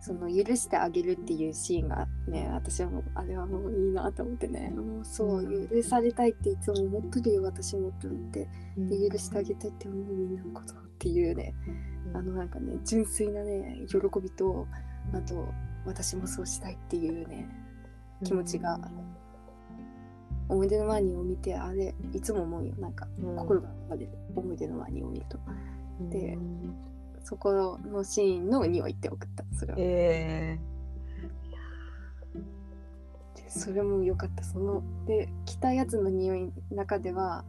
[0.00, 4.70] その許してあげるっていうシーンがね私はもうあれはもういいなと思ってね。
[4.70, 5.68] もうそううん。
[5.68, 8.48] 許されたいっていつも思っとるよ私もって思って。
[8.78, 11.54] で許してあげたいって思うみんなのことっていうね
[12.14, 14.66] あのなんかね純粋なね喜びと
[15.12, 15.48] あと
[15.84, 17.48] 私もそうしたいっていうね
[18.24, 18.78] 気持ちが
[20.48, 22.74] 思い出のマーニーを見てあれいつも思うよ。
[22.78, 23.36] なんかうん。
[23.36, 24.10] 心が生まれる。
[24.34, 25.38] 思い出のマーニーを見ると。
[26.08, 26.74] でうん。
[27.22, 29.44] そこのシーンの匂いって送った。
[29.58, 29.78] それは。
[29.80, 30.58] え
[33.34, 34.44] でそれも良かった。
[34.44, 37.44] そので着たやつの匂いの中では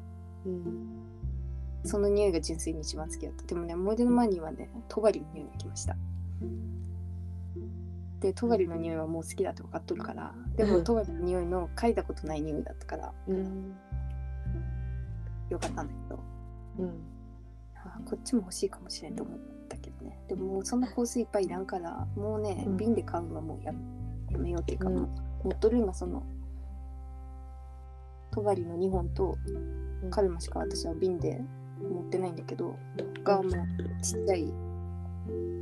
[0.46, 1.07] ーうん
[1.88, 3.44] その匂いが純粋に一番好きだった。
[3.46, 5.96] でもね思い出のマーニーはねトガリの匂いがきました。
[8.20, 10.84] でトガリの匂いはもう好きだって分かっとるからでもうん。
[10.84, 13.76] トガリの匂いの嗅いだことない匂いだったからうん。
[15.50, 16.20] よかったんだけど。
[16.80, 17.04] うん。
[17.76, 20.20] あこっちも欲しいかもしれんと思ったけどね。
[20.28, 22.78] でももうそんな香水いっぱいいらんからもうね、うん。
[22.78, 23.72] 瓶で買うのはもうや
[24.32, 24.96] やめようっていうか、うん。
[24.96, 25.02] も
[25.46, 26.24] う持っとる今その
[28.32, 29.38] トガリの2本と
[30.02, 30.10] うん。
[30.10, 31.42] カルマしか私は瓶で
[31.82, 32.78] 持ってないんだけど
[33.24, 33.52] がもう
[34.02, 34.54] ちっちゃい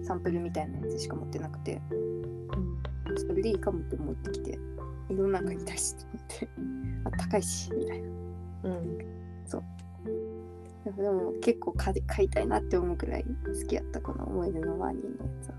[0.04, 1.82] サンプルみたいなやつしか持ってなくて
[3.16, 4.60] それでいいかもって思ってきて
[5.10, 6.50] いろんなの買いたいしと思って
[7.06, 8.08] あ高いしみたいな。
[8.64, 8.98] うん。
[8.98, 15.56] だでも結構買い買いたいなって思うくらい好きやったこの思い出のワーニーのやつは。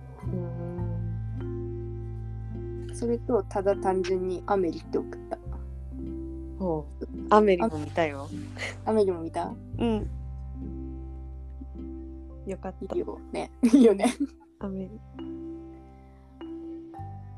[1.41, 1.45] う
[2.93, 2.95] ん。
[2.95, 5.39] それとただ単純にアメリって送った。
[6.59, 7.07] ほう。
[7.31, 8.29] アメリも見たよ。
[8.85, 9.53] アメリも見た？
[9.79, 10.09] うん
[12.47, 12.95] よかった。
[12.95, 13.51] いいよね。
[13.63, 14.15] いいよね。
[14.61, 14.91] アメリ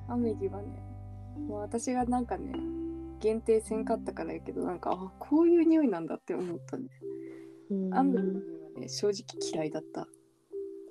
[0.08, 0.82] アメリはね
[1.48, 2.52] もう私がなんかね
[3.20, 6.84] 限定せんかったからやけどなんかあこういう匂いなんだって思ったね。
[7.70, 7.94] うん。
[7.94, 10.06] アメリの匂いはね正直嫌いだった。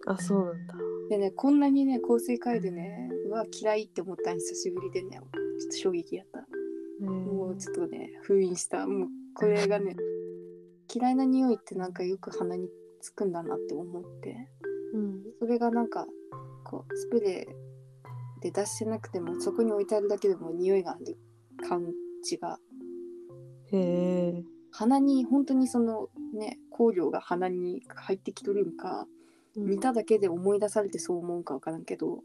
[0.08, 0.76] あそうなんだ。
[1.10, 6.46] でねこんなにね香水嗅いでねうわ嫌いって思ったの久しぶりでねちょっと衝撃やった。
[7.06, 8.86] もうちょっとね封印した。
[8.88, 9.96] もうこれがね
[10.94, 12.70] 嫌いな匂いってなんかよく鼻に
[13.02, 14.50] つくんだなって思って。
[14.94, 15.24] うん。
[15.40, 16.08] それがなんか
[16.64, 21.18] こうスプレーで出してなくてもそこに置いてあるだけでも匂いがある
[21.68, 21.92] 感
[22.24, 22.60] じが。
[23.72, 24.44] へえ。
[24.72, 29.08] 鼻に本当にそのね香料が鼻に入ってきとるんか
[29.56, 32.20] 見ただけで思い出されてそう思うんか分からんけど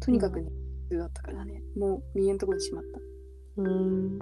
[0.00, 0.50] とにかくね
[0.88, 1.62] 普通だったからね。
[1.76, 3.62] もう見えんとこにしまった。
[3.62, 4.18] うん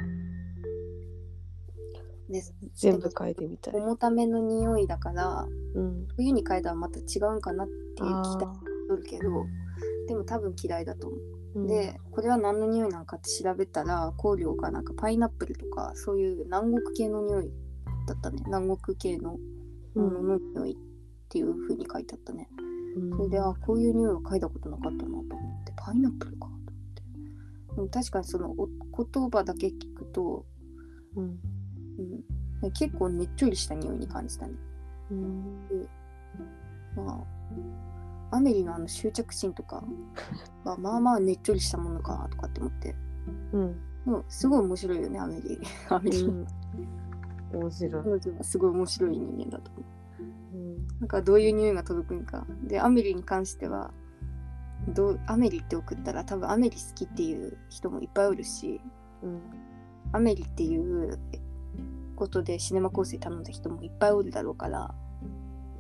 [2.29, 2.43] で
[2.75, 3.75] 全部嗅いでみたい。
[3.75, 6.09] 重ための匂いだからうん。
[6.17, 9.47] 冬に嗅いだらまた違うんかなっていう期あ待とるけど
[10.09, 11.17] でも多分嫌いだと思
[11.55, 17.51] う、ーでこれは何の匂いなのかって調べたら香料がなんかパイナップルとかそういう南国系の匂い
[18.07, 18.43] だったね。
[18.47, 19.37] 南国系の
[19.95, 20.05] うん。
[20.05, 20.77] ものの匂いっ
[21.29, 22.49] ていう風に書いてあったね、
[22.97, 23.17] うん。
[23.17, 25.23] それであこういう匂いは嗅いだことなかったなと思
[25.63, 26.61] ってパイナップルかと思っ
[26.95, 27.03] て。
[27.77, 30.45] でも確かにそのお言葉だけ聞くと、
[31.17, 31.39] うん
[31.99, 34.55] うん、結構ねっちょりした匂いに感じたね。
[35.11, 35.89] うん。
[36.97, 37.25] ま
[38.33, 39.85] あアメリのあの執着心とか
[40.65, 42.95] はまあまあねっちょりしたものかとかって思って。
[43.53, 43.77] うん。
[44.07, 45.61] うんすごい面白いよねアメリ。
[45.89, 46.47] アメリ、うん
[47.53, 48.23] 面白い。
[48.43, 49.85] すごい面白い人間だと思う。
[50.55, 50.87] うん。
[51.01, 52.47] なんかどういう匂いが届くんか。
[52.65, 53.93] でアメリに関しては
[54.89, 58.81] どうアメリって送ったら多分アメリ好きっていう人もいっぱいおるし
[59.23, 59.41] うん。
[60.13, 61.19] アメリっていう
[62.17, 64.95] ことでシネマ香水頼んだ人もいっぱいおるだろうから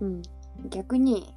[0.01, 0.23] うん。
[0.71, 1.35] 逆に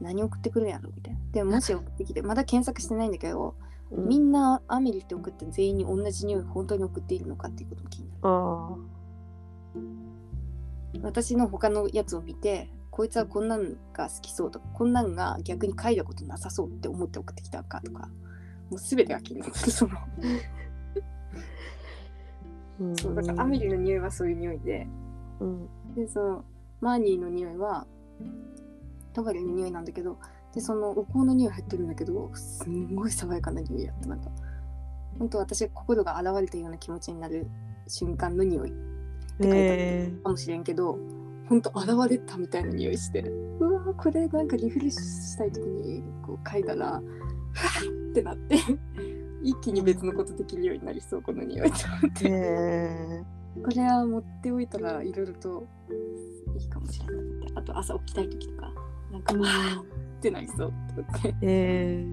[0.00, 1.20] 何送ってくるんやろみたいな。
[1.32, 3.54] でももし送ってきてまだ検索してないんだけど
[3.90, 4.08] うん。
[4.08, 8.20] みんなアメリって送って全員に同じ匂い本当に送っているのかっていうことも気になる。
[8.22, 8.76] あ
[11.02, 18.10] 私の他のやつを見てこいつはこんなんが好きそうとかこんなんが逆に嗅いだことなさそうって思って送ってきたのかとか
[18.70, 19.54] もう全てが気になる。
[19.54, 20.06] そのあ
[22.82, 24.86] うんそうだからアメリの匂いはそういう匂いで。
[25.40, 25.68] うん。
[25.94, 26.44] でその
[26.80, 27.86] マーニーの匂いは
[29.12, 30.18] トガリの匂いなんだけど
[30.54, 34.08] でそのお香の匂い入ってるんだけどすんごい爽やかな匂いやった。
[34.08, 34.30] なんか
[35.18, 37.46] 本当私心が現れたような気持ちになる
[37.86, 38.72] 瞬間の匂いへ
[39.40, 40.98] えかもしれんけど
[41.48, 47.02] 本当現れたみたいな匂いしてうわーこれなんかリフレッシュしたい時にこう嗅いだら
[47.52, 48.56] ふわーってなって
[49.42, 52.28] 一気に別のことできるようになりそうこの匂いと思って。
[52.28, 53.22] へえ。
[53.62, 55.66] これは持っておいたらいろいろと
[56.58, 57.16] いいかもしれない
[57.56, 58.72] あと朝起きたい時とか
[59.10, 59.84] なんかうんわーっ
[60.22, 61.28] てなりそうって思って。
[61.28, 62.06] へえ。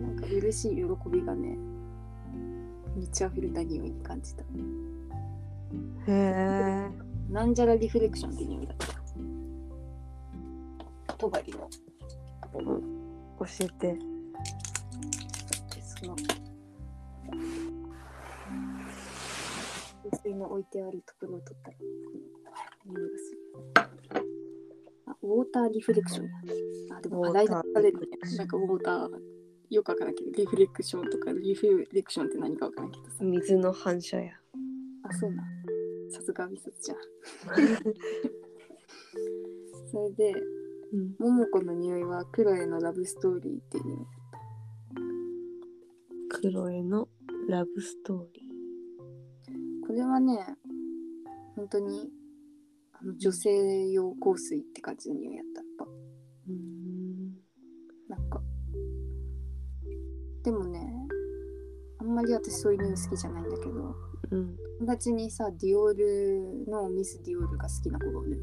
[0.00, 1.58] なんか嬉しい喜びがね
[2.94, 4.42] 満ち溢れた匂いに感じた。
[4.42, 4.46] へ
[6.08, 6.88] え。
[7.30, 8.86] なんじゃらリフレクションって匂いだった
[11.16, 11.68] トガリの。
[12.52, 13.98] 教えて
[20.22, 21.76] 香水の置いてあるところを取ったら
[22.86, 23.38] 匂いがする
[25.06, 26.32] あウォーターリフレクションや
[26.96, 29.08] あでも洗い出されるねなんかウォーター
[29.70, 33.24] よくわからんけどリフレクションとかリフレクションって何かわからんけどさ。
[33.24, 34.32] 水の反射や。
[35.04, 35.42] あそうな
[36.10, 36.98] さすが美里ちゃん。
[39.90, 40.34] それで
[40.92, 41.14] うん。
[41.18, 44.06] 桃子の匂いはクロエのラブストーリーっていう
[46.28, 47.08] クロエの
[47.48, 48.41] ラブストーリ
[49.86, 50.38] これはね
[51.56, 52.10] 本当に
[52.92, 55.84] あの女性用香水って感じの匂いやったやっぱ。
[55.84, 55.88] ー
[56.48, 57.34] うん。
[58.08, 58.40] なんか。
[60.44, 60.80] でもね
[61.98, 63.94] あんまり私そういう匂い好きじゃないんだけど
[64.30, 64.56] うん。
[64.80, 68.38] 友達にさディオールのミス・ディオールが好きな子がおるんよ。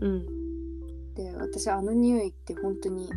[0.00, 0.42] うん。
[1.14, 3.10] で私あの匂いって本当に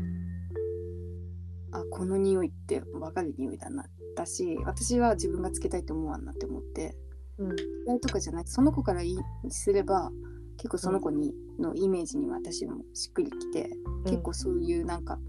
[1.71, 6.95] あこの匂いって分かる匂いだなだし私は自分がつけたいと思わんなって思って
[7.38, 7.55] うん。
[7.85, 8.43] 嫌いとかじゃない。
[8.45, 9.17] その子からいい
[9.49, 10.11] すれば
[10.57, 13.69] 結構その子にのイメージに私もしっくりきて、
[14.05, 15.19] 結構そういうなんか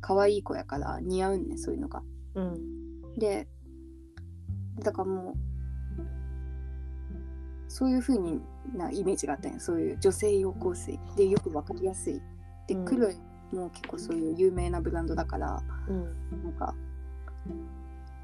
[0.00, 2.02] 可愛い子やから似合うんねそういうのが。
[2.34, 3.18] うん。
[3.18, 3.48] で
[4.82, 5.34] だからも
[7.68, 8.40] そういう風に
[8.74, 12.20] なイメージがあったんよそういう女性用香水でよくわかりやすい。
[12.68, 12.84] でうん。
[12.84, 13.16] クロエ
[13.52, 16.04] も結構そういう有名なブランドだからうん。
[16.44, 16.74] なんか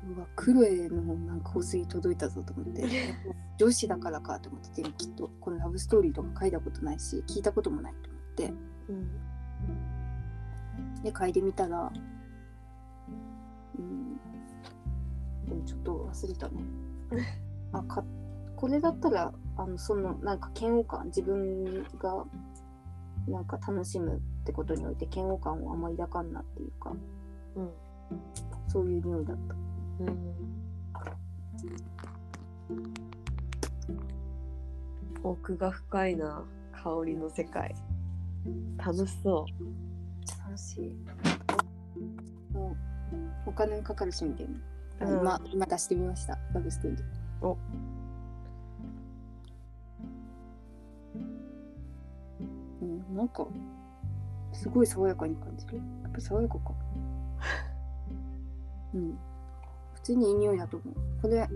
[0.05, 2.85] うわクロエのなんか香水届いたぞと思って。
[3.59, 8.53] 女子だからかと思ってでもきっとこのラブストーリーとか書いたことないし聞いたこともないと思って。
[8.89, 9.11] うん
[11.03, 11.93] で嗅いでみたら
[13.79, 14.17] うん。
[15.47, 16.65] でもちょっと忘れたね。
[17.73, 18.05] あか
[18.57, 22.25] これだったらあのそのなんか嫌悪感自分が
[23.29, 26.95] なんか楽しむってことにおいて嫌悪感をあんま抱かんなっていうか
[27.57, 27.71] うん。
[28.69, 29.55] そういう匂いだった
[30.03, 30.35] うん。
[35.23, 37.75] 奥が深いな香りの世界。
[38.77, 39.47] 楽しそ
[40.45, 40.97] 楽しい。
[42.53, 42.77] もう
[43.51, 44.49] お金もかかるしみたい
[45.01, 45.21] な、うん。
[45.21, 46.39] 今今出してみました。
[46.53, 47.57] ラブストーリーお。
[52.83, 53.47] うんなんか
[54.53, 55.77] すごい爽やかに感じる。
[55.77, 56.75] やっぱ爽やかか。
[58.95, 59.19] うん
[60.03, 60.95] 普通にいい匂いだと思う。
[61.23, 61.49] これ、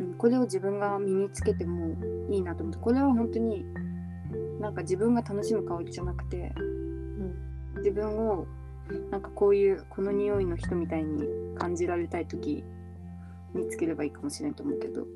[0.00, 1.94] うん、これを自分が身につけても
[2.28, 2.80] いいなと思って。
[2.80, 3.64] これは本当に
[4.60, 7.36] なんか自分が楽しむ香りじゃなくてう、うん、
[7.76, 8.46] 自分を
[9.10, 11.24] なんかこういうこの匂いの人みたいに
[11.56, 12.64] 感じられたい時
[13.54, 15.06] につければいいかもしれないと思うけど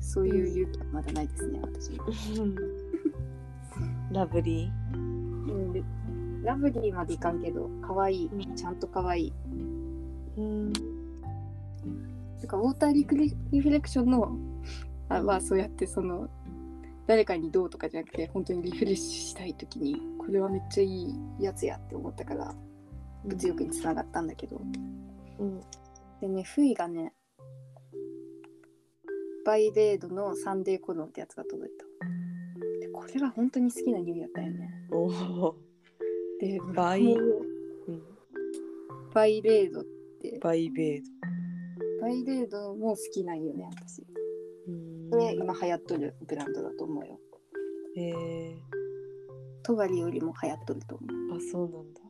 [0.00, 2.04] そういう勇気はまだないですね私も、
[4.12, 5.82] ラブリうん、で
[6.42, 8.56] ラブリーまでいかんけど可愛いうん。
[8.56, 9.32] ちゃんと可愛い。
[9.32, 9.49] ー
[10.40, 10.72] うん。
[10.72, 14.36] なんかウォーターリクリリフレクションの
[15.08, 16.28] あはそうやってその
[17.06, 22.54] 誰かにどうとかじゃなくて本当にリフレッシュしたい時にこれはめっちゃいいやつやって思ったから
[23.24, 24.60] 物欲につながったんだけど。
[25.38, 25.60] うん。
[26.20, 27.14] でね、フイがね、
[29.44, 31.84] バイレードのサンデーコロンってやつが届いた。
[32.80, 34.70] でこれが本当に好きな匂いだったよね。
[34.90, 35.56] おお
[36.40, 37.14] で、バイ。
[37.14, 38.02] うん。
[39.12, 39.90] バイレードって、
[40.40, 41.02] バイベー
[42.00, 44.02] バイレードも好きなんよね、私。
[44.02, 44.08] ド
[44.68, 45.10] うん。
[45.10, 47.20] これ今流行っとるブランドだと思うよ。
[47.96, 48.56] え
[49.62, 51.34] トバリよりも流行っとると思う。
[51.34, 52.00] ー、あそうなんだ。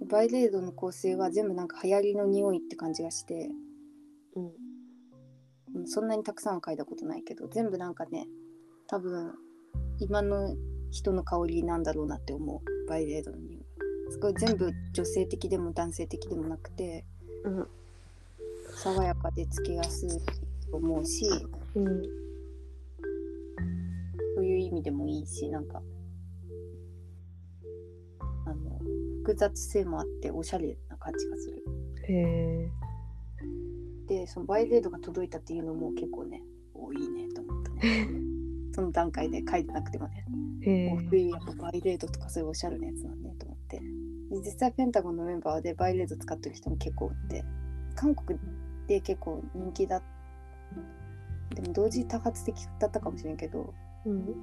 [0.00, 3.50] うん、バイレードの香水は全部なんか流行りの匂いって感じがして、
[4.34, 4.44] うん。
[5.74, 8.28] うんそんなにたくさんは嗅いだことないけど全部なんかね
[8.86, 9.34] 多分
[9.98, 10.54] 今の
[10.92, 12.88] 人の香りなんだろうなって思う。
[12.88, 13.53] バイレードの匂い
[14.10, 17.04] すごい全部女性的でも男性的でもなくて
[17.44, 17.68] うん
[18.76, 20.08] 爽やかでつけやすい
[20.70, 21.26] と思うし
[21.74, 22.02] うん
[24.36, 25.80] そういう意味でもいいしなんか
[28.46, 28.78] あの
[29.18, 31.62] 複雑性もあっておしゃれな感じがする。
[32.08, 32.70] へえ
[34.06, 36.42] でそのバイレードが届いたっていうのも結構ね
[36.74, 38.08] おいいねと思ったね。
[38.72, 40.26] その段階で書いてなくてもね。
[40.62, 43.23] へもう冬やっぱバイレードとかそういうおしゃれなやつなんで
[44.30, 47.44] 実際ペンタゴンのメンバーでバイレード使ってる人も結構おって
[47.94, 48.38] 韓国
[48.86, 50.02] で結構人気だ
[51.54, 53.72] でも同時多発的だったかもしれんけど
[54.04, 54.34] うん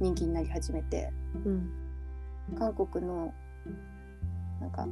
[0.00, 1.10] 人気になり始めて。
[1.44, 1.84] うん
[2.58, 3.32] 韓国の
[4.60, 4.86] なんか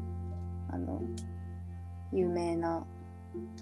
[0.70, 1.02] あの
[2.12, 2.84] 有名な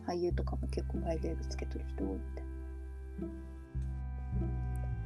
[0.06, 2.42] 俳優とかも結構バイレードつけてる人多いって。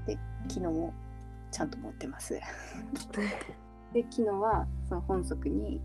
[0.06, 0.92] で昨日も
[1.50, 2.38] ちゃんと持ってます。
[3.94, 5.80] で昨日はその本則に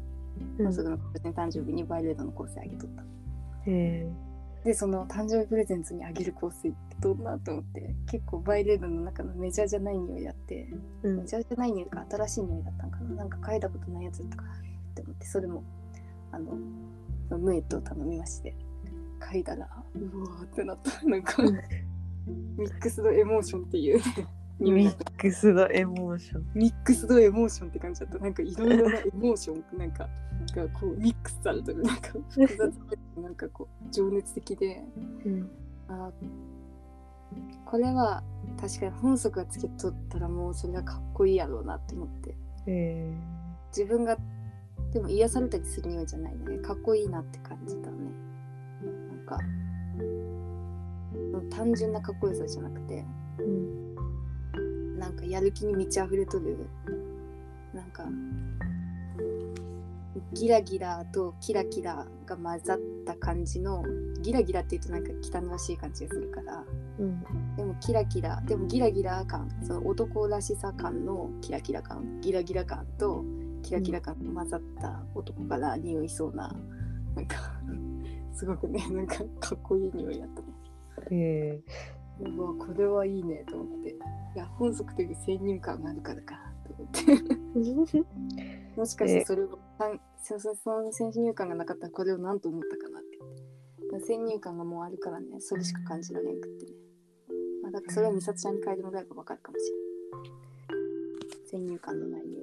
[0.58, 3.04] 本則の誕生日にバイレードの香水あげとった。
[3.66, 7.96] でその誕生日プレゼントにあげる香水ってどんなと思って。
[8.08, 10.68] 結構バイレードの中のメジャーじゃない匂いだって
[11.04, 11.18] うん。
[11.20, 13.10] メジャーじゃない匂いか新しい匂いだったんかな。
[13.16, 14.56] なんか嗅いだことないやつだったかなっ
[14.96, 15.64] て思ってそれも
[16.32, 16.58] あの
[17.30, 18.56] そのムエットを頼みまして。
[19.20, 21.06] 嗅いだらうわーってなった。
[21.06, 21.52] なんかミ
[22.66, 24.02] ックスドエモーションっていう、
[24.60, 26.46] ミックスドエモーション。
[26.54, 28.20] ミックスドエモーションって感じだった。
[28.20, 30.10] なんかいろいろなエモーションなんか
[30.56, 31.82] がこうミックスされてる。
[31.84, 34.84] なんか複雑でなんかこう情熱的で。
[35.26, 35.50] うん。
[35.88, 36.12] あ
[37.66, 38.24] これは
[38.60, 42.32] 確かに本則がつけとったらもうそれはかっこいいやろうなって思って。
[42.32, 42.36] へ
[42.68, 43.14] え
[43.70, 44.18] 自分が
[44.92, 46.58] でも癒されたりする匂いじゃないね。
[46.58, 47.98] かっこいいなって感じたね。
[48.82, 49.40] なんか
[51.56, 53.06] 単純なかっこよさじゃなくて。
[53.40, 53.89] うん
[55.00, 56.68] なんかやる気に満ち溢れとる。
[57.74, 58.06] なんか
[60.34, 63.84] ギラギラとキラキラが混ざった感じの
[64.22, 66.64] ギラギラって言うとなんか汚らしい感じがするから。
[67.00, 67.24] うん。
[67.56, 73.24] でもキラキラでもギラギラ感その男らしさ感のキラキラ感ギラギラ感と
[73.64, 76.54] キラキラ感が混ざった男から匂いそうな
[77.16, 77.38] なんか
[78.34, 80.48] すごくねなんかかっこいい匂いやったね。
[81.12, 81.62] え
[82.22, 83.90] うわこれはいいねと思って。
[84.36, 86.36] いや本則という先入観があるからか
[86.68, 88.04] と思って。
[88.38, 89.60] えもしかしてそれを、
[90.18, 93.20] そそその先入観がなかったらこれを何と思ったかなって。
[94.06, 96.72] 先入観がもうあるからねそれしか感じられんくってね、
[97.64, 99.90] まあ、だからそれは美里ちゃんに変えてもらえば分かるかもしれない
[101.50, 102.42] 先入観のない匂い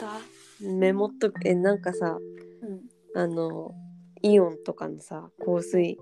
[0.00, 0.78] が。
[0.78, 1.46] メモっとく。
[1.46, 2.18] えなんかさ
[2.62, 2.80] うん。
[3.14, 3.74] あの
[4.22, 5.98] イオンとかのさ香水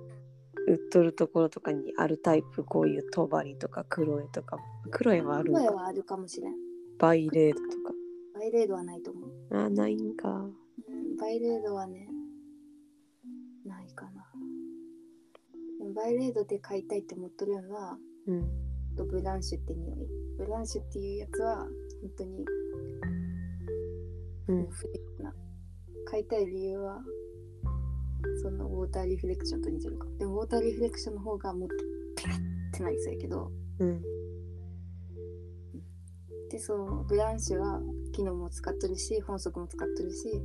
[0.69, 4.59] 売っとるところとかにあるタイプこういうトバリとかクロエとか。
[4.91, 5.61] クロエはあるんか。
[5.61, 6.53] 声はあるかもしれん。
[6.99, 7.67] バイレードと
[8.35, 10.29] バイレードはないと思う、かあないんか。
[10.29, 12.09] うん、バイレードはね
[13.65, 14.25] ないかな。
[15.95, 18.49] バイレードで買いたいって思っとるのはうん。
[18.97, 20.07] とブランシュって匂い。
[20.37, 22.45] ブランシュっていうやつは本当に
[24.49, 24.69] うん。
[26.05, 27.01] 買いたい理由は
[28.43, 30.07] そのウォーターリフレクションと似てるか。
[30.19, 31.75] でもウォーターリフレクションの方がもっと
[32.23, 32.39] ペラッ
[32.73, 33.51] てなりそうやけど。
[33.79, 34.03] うん。
[36.51, 37.81] でそのブランシュは
[38.13, 40.41] 機能も使ってるし本則も使ってるし、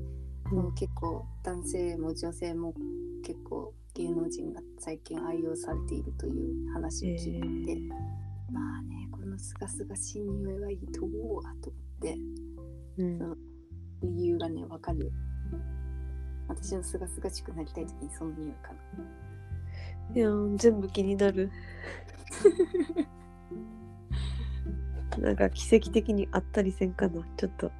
[0.52, 0.58] うん。
[0.58, 2.74] もう結構男性も女性も
[3.24, 7.76] 結構芸能人が最近愛用されているという話を聞いて、
[8.52, 12.18] まあねこのすがすがしい匂いはいいと思うわと思って。
[12.98, 13.38] うん。
[14.04, 15.12] 理由がねわかる
[16.52, 18.76] 私のすがすがしくなりたい時にその匂いかな。
[20.16, 21.52] いやー全部気になる。
[25.20, 27.22] なんか奇跡的にあったりせんかな。
[27.38, 27.72] ちょっと。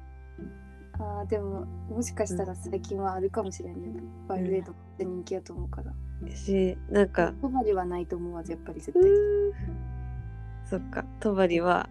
[0.94, 3.80] あーでももしかしたら最近はあるかもしれん。
[3.82, 5.92] ね、バイブレードって人気やと思うから。
[6.34, 7.32] しなんか。
[7.40, 9.54] ここまではないと思うわやっぱり絶う対ー
[10.64, 11.04] そっか。
[11.20, 11.88] トバリは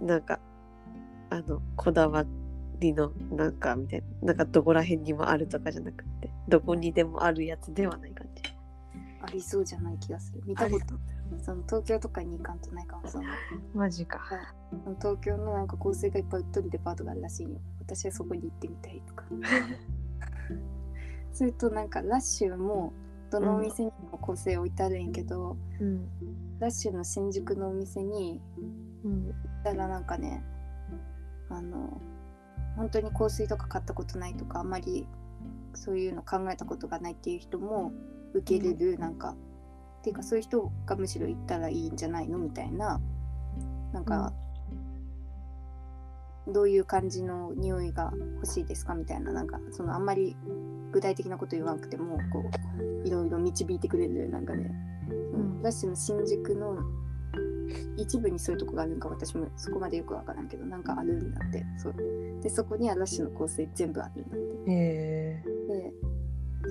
[0.00, 0.38] なんか
[1.30, 2.24] あのこだわ
[2.84, 8.42] りのなんかみたいななんかどこら辺にもあるとかじゃなくてどこにでもあるやつではない感じ。
[9.22, 10.42] ありそうじゃない気がする。
[10.46, 10.94] 見たこと
[11.42, 13.24] その東京とかに行かんとないかもその
[13.74, 14.20] マジか。
[14.70, 17.60] その東京のなんか香水がいっぱい売っとるデパートがあるらしいよ。
[17.80, 19.24] 私はそこに行ってみたいとか。
[21.32, 22.92] それとなんかラッシュも
[23.30, 26.08] どのお店にも香水置いてあるんやけど、うん。
[26.60, 28.40] ラッシュの新宿のお店に
[29.04, 30.44] うん行ったらなんかね
[31.48, 32.00] あの
[32.76, 35.06] 本当に香水とか買ったことないとかあんまり
[35.74, 37.92] そういうの考えたことがないっていう人も
[38.32, 39.36] 受けれるなんか、
[40.00, 42.38] っていうかそういう人がむしろ行ったらいいんじゃないの？
[42.38, 43.00] みたいな
[43.92, 44.04] なん。
[44.04, 44.32] か、
[46.46, 48.94] どういう感じの匂いが欲しいですか？
[48.94, 50.36] みたいななんかそのあんまり
[50.92, 52.50] 具体的なこと言わなくてもこ
[53.04, 54.70] ういろいろ導いてくれるなんかね、
[55.08, 55.62] うん。
[55.62, 56.76] ラッシュの新宿の
[57.96, 61.94] 一部にそういうとこがあるんか私もそこまでよくわからんけどなんかあるんだってそう。
[62.42, 64.70] でそこにはラッシュの香水全部あるんだって。
[64.70, 65.92] へえで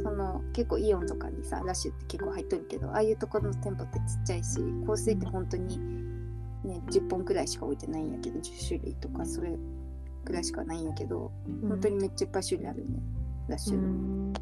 [0.02, 5.78] その結構イオンとかにさラッシュって結構入っとるけどああいうところの店舗ってちっちゃいし香水って本当に
[6.64, 9.56] ね10本くらいしか置いてないんやけど10種類とかそれ
[10.26, 11.32] くらいしかないんやけど
[11.68, 13.00] 本当にめっちゃいっぱい種類あるね
[13.50, 14.34] ラッシうュの、ん。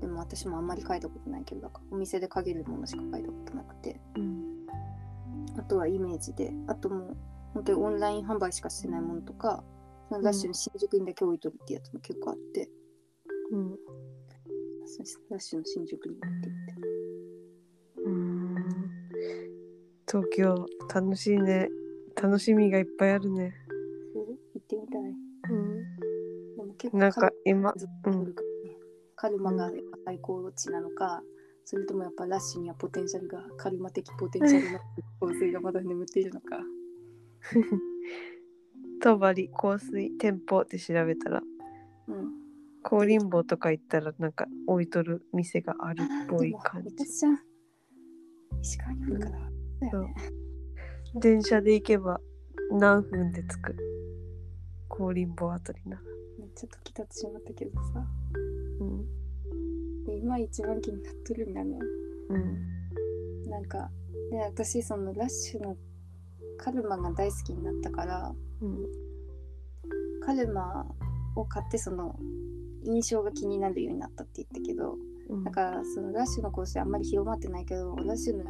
[0.00, 4.00] でも私もあんまり嗅いだことないけどだからお店で嗅げるものしか嗅いだことなくて。
[4.16, 4.51] うん
[5.56, 6.52] あとはイメージで。
[6.66, 7.16] あともう
[7.54, 9.62] 本当にオンライン販売しかしてないものとか
[10.08, 12.68] そのラッシュの新宿にだけ置いとるってやつも結構あって、
[13.50, 13.70] うん。
[15.30, 16.50] ラッシュの新宿に行って。
[16.50, 16.88] みて
[18.04, 18.54] うん。
[20.06, 21.68] 東京楽しいね。
[22.20, 23.54] 楽しみがいっぱいあるね。
[24.14, 25.00] 行ってみたい。
[25.00, 26.56] うん。
[26.56, 28.76] でも結構なんか今ずっとおるからね
[29.16, 29.70] カルマが
[30.04, 31.22] 最高値なのか、
[31.64, 34.78] それともやっぱラッシュにはポテンシャルがカルマ的ポテンシャルの
[35.20, 36.58] 香水がまだ眠っているのか。
[39.00, 41.42] トバリ香水店舗って調べたら
[42.08, 42.42] うん。
[42.82, 46.94] 香林坊とか行ったらなんか置いとる店があるっぽい感じ。
[48.60, 49.38] 石川にあるから、
[49.90, 50.14] そうやね。
[51.14, 52.20] 電車で行けば
[52.70, 53.76] 何分で着く？
[54.88, 56.00] 香林坊あたりな。
[56.38, 58.04] めっちゃ時経ってしまったけどさ。
[58.80, 59.21] うん
[60.06, 61.78] で今一番気になっとるんがね。
[62.28, 63.50] うん。
[63.50, 63.90] なんか
[64.30, 65.76] で私そのラッシュの
[66.58, 68.86] カルマが大好きになったからうん。
[70.24, 70.86] カルマ
[71.36, 72.16] を買ってその
[72.84, 74.96] 印象が気になるようになったって言ったけど
[75.28, 75.44] うん。
[75.44, 78.44] だからそのラッシュの香水あんまり広まってないけどラッシュの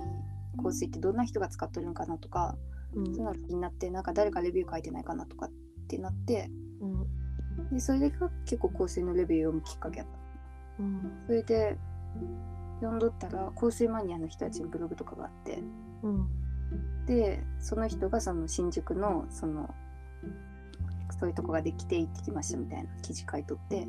[0.63, 2.57] 香水ってどんな人が使ってるのかなとか
[2.95, 3.07] うん。
[3.07, 5.51] そういうのが気になってなんか誰かレビュー書いてないかなとかっ
[5.89, 6.51] てなって
[6.81, 7.07] うん。
[7.71, 10.22] でそれが結構香水のレビューを読むきっかけやった
[10.83, 11.13] うん。
[11.27, 11.79] それで
[12.81, 15.63] 読んどったら香水マニアの人たちのブログとかがあって。
[16.03, 16.29] うん。
[17.07, 19.75] でその人がその新宿のその
[21.19, 23.87] そういうとこができて行ってきましたみたいな記事書いとって。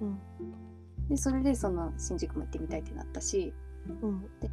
[0.00, 0.18] うん。
[1.08, 3.52] でそれでその新宿も行ってみたいってなったし。
[4.02, 4.20] うん。
[4.40, 4.48] で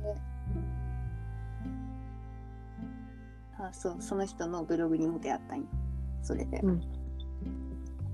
[3.58, 5.66] あそうその人のブログにも出会ったんよ。
[6.24, 6.82] それで、うん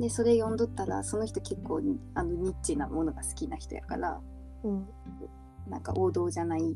[0.02, 1.82] でそれ読んどったらその人結構
[2.16, 4.20] あのニッチなものが好きな人やから
[4.64, 4.88] うん。
[5.70, 6.76] なんか王道じゃない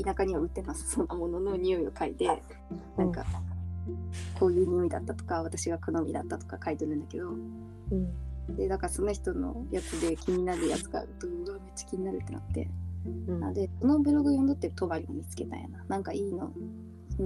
[0.00, 2.42] 田舎には売ってなさそうなものの匂いを嗅いで
[2.96, 3.24] なんか
[4.38, 8.56] こういう匂いだったとか私が好みだったとか書いてるんだけどうん。
[8.56, 12.68] でだからその人のやつで気になるやつがあるとうわめっちゃ気になるってなって。
[13.28, 13.40] うん。
[13.40, 15.84] なんでこのブログ読んどってトバリを見つけたんやな。
[15.88, 16.52] なんかいいの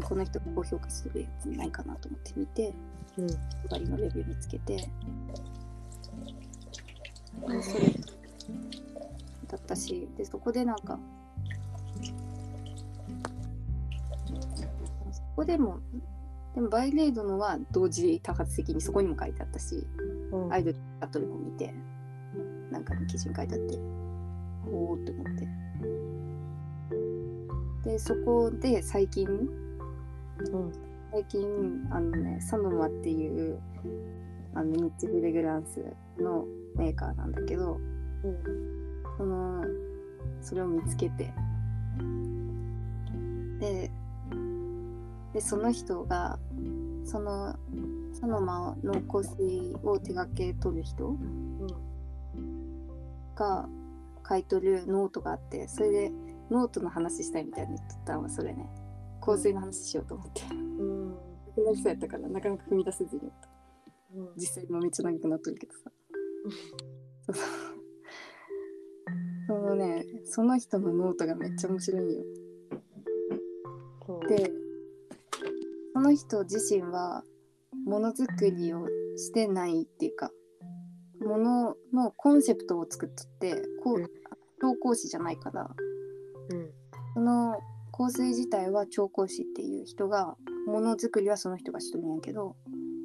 [0.00, 2.72] この人高評価するやつないかなと思って見て
[3.18, 3.28] うん。
[3.28, 3.36] ト
[3.70, 4.76] バリのレビュー見つけて。
[4.76, 4.82] で
[7.62, 7.84] それ
[9.48, 10.98] だったしでそこでなんか
[15.12, 15.80] そこでも
[16.54, 19.86] でもバイレードのは同時多発的にそこにも書いてあったし
[20.30, 20.52] うん。
[20.52, 21.74] アイドルバトルも見て
[22.70, 23.78] なんかの記事に書いてあって
[24.70, 25.48] おおって思って。
[27.84, 29.62] でそこで最近うん
[31.10, 33.60] 最近あのねサノマっていう
[34.54, 35.84] あのニッチフレグランス
[36.18, 36.44] の
[36.76, 37.78] メーカーなんだけど
[38.24, 38.82] うん。
[39.16, 39.64] その
[40.40, 41.32] それを見つけて。
[43.60, 43.90] で
[45.32, 46.38] でその人が
[47.04, 47.54] その
[48.12, 51.16] サノマの香水を手掛けとる人
[53.36, 53.68] が
[54.28, 56.12] 書いとるノートがあってそれで
[56.50, 58.68] ノートの話したいみたいに言っとったのはそれね
[59.24, 60.42] 香水の話しようと思って。
[60.52, 61.10] うん。
[61.10, 61.16] な
[61.54, 63.48] くなりそうやったからなかなか踏み出せずにおった。
[64.16, 64.28] うん。
[64.36, 65.78] 実際今めっちゃ長くなっとるけどさ。
[67.26, 67.46] そうそう。
[69.46, 72.22] そのねその人のノートがめっちゃ面白いんよ
[74.28, 74.50] で
[75.92, 77.22] その人自身は
[77.84, 78.86] ものづくりを
[79.16, 80.30] してないっていうか
[81.20, 84.06] もののコンセプトを作っとってこううん。
[84.62, 85.68] 調香師じゃないから
[86.50, 86.70] うん。
[87.14, 87.58] その
[87.92, 92.56] 香水自体は調香師っていう人がものづくりはその人がしとるんやけど、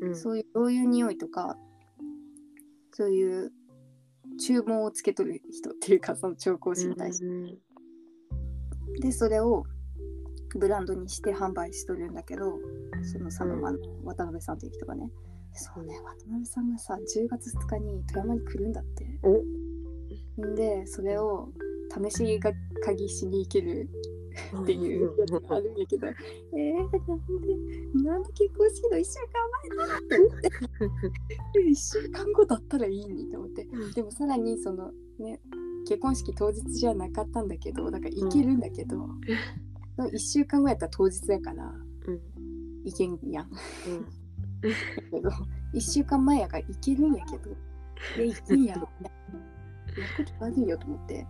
[0.02, 0.16] うん。
[0.16, 1.58] そういうどういう匂いとか
[2.94, 3.52] そういう
[4.40, 7.58] 注文をつけとる人っていうかその調香師に対して、うん。
[9.02, 9.64] でそれを
[10.56, 12.58] ブランドにして販売しとるんだけど
[13.04, 15.12] そのサノマの渡辺さんという人がね、
[15.54, 19.06] そうね渡辺さんがさ10月2日に富山に来るんだって。
[20.56, 21.50] でそれを
[21.90, 22.52] 試しが
[22.84, 23.90] 鍵しに行ける
[24.62, 30.18] っていうやつがあるんやけど、えー、なんで、なんで結婚式の1週間前だって。
[30.18, 30.50] 思って、
[31.70, 35.40] 1週間後だったらいいのにと思って、でもさらにそのね、
[35.88, 38.98] 結婚式当日じゃなかったんだけど、だから行けるんだけど、
[39.96, 41.66] その1週間後やったら当日やから、
[42.08, 42.20] うん。
[42.84, 43.46] 行けんやん。
[43.46, 44.04] うん。
[44.04, 44.70] だ
[45.12, 45.30] けど、
[45.74, 47.56] 1週間前やから行けるんやけど、
[48.20, 48.90] え、行けんやろ。
[50.20, 51.26] 役悪いよと思って。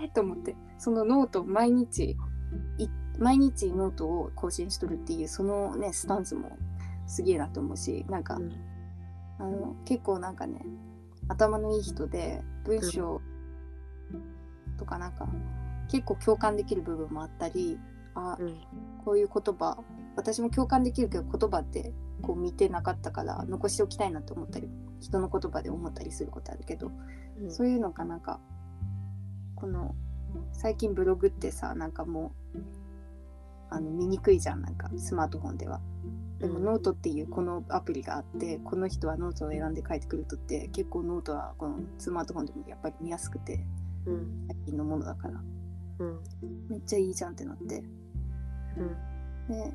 [0.00, 2.16] えーと思ってそのノートを毎日
[2.78, 6.56] い毎日ノートを更新しとるっていうそのねスタンスも
[7.06, 8.52] すげえなと思うしなんか、うん。
[9.40, 10.60] あの結構なんかね
[11.28, 13.20] 頭のいい人で文章
[14.76, 15.28] とかなんか
[15.88, 17.78] 結構共感できる部分もあったり
[18.14, 18.56] あうん。
[19.04, 19.78] こういう言葉
[20.16, 24.68] 私も共感できるけど言葉ってこう見てなかったから残しておきたいなと思ったり
[25.00, 26.90] 人の言葉で思ったりすることあるけど
[27.40, 27.50] うん。
[27.50, 28.40] そういうのがなんか
[29.58, 29.96] この
[30.52, 32.58] 最近ブログってさなんかもう
[33.70, 35.80] あの見にくいじゃんなんかスマートフォンでは。
[36.38, 36.64] でもうん。
[36.64, 43.66] ノートっていうこのアプリがあってこの人はノートを選んで書いてくるとって結構ノートはこのスマートフォンでもやっぱり見やすくて
[44.06, 44.46] うん。
[44.46, 45.42] 最近のものだから。
[45.98, 46.20] うん。
[46.68, 47.82] めっちゃいいじゃんってなって。
[49.48, 49.52] うん。
[49.52, 49.74] で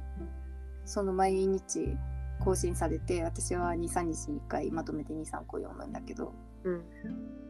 [0.85, 1.97] その毎日
[2.39, 6.31] 更新されて私は23日に1回まとめて23個読むんだけど。
[6.63, 7.42] うん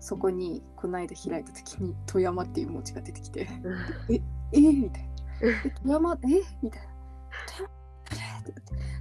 [0.00, 4.14] そこにこの間開いた時に富山っていう文字が出てきてうん。
[4.14, 5.08] えー、みたいな。
[5.42, 6.16] え、富山、え
[6.62, 6.88] みたいな。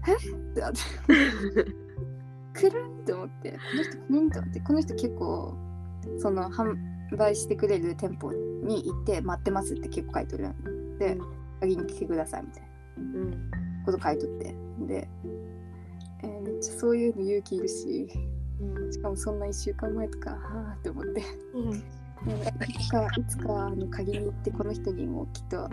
[0.08, 0.80] えってなって、
[2.54, 5.54] 来るんって思って、この人来るんって思って、この人結構、
[6.20, 6.76] その販
[7.18, 11.18] 売してくれる店舗に行って待ってますって結構書いてるんで、
[11.60, 12.70] 鍵に来てくださいみたいな。
[12.98, 13.52] うん。
[13.86, 14.56] こと書いとって。
[14.88, 15.10] で、
[16.24, 18.08] えーめっちゃそういうの勇気いるし、
[18.62, 18.92] うん。
[18.92, 20.38] しかもそんな1週間前とか、は
[20.74, 21.24] あって思って。
[21.54, 21.74] うん。
[21.74, 21.80] い
[22.84, 25.70] つかいつかあの鍵に行ってこの人にもきっと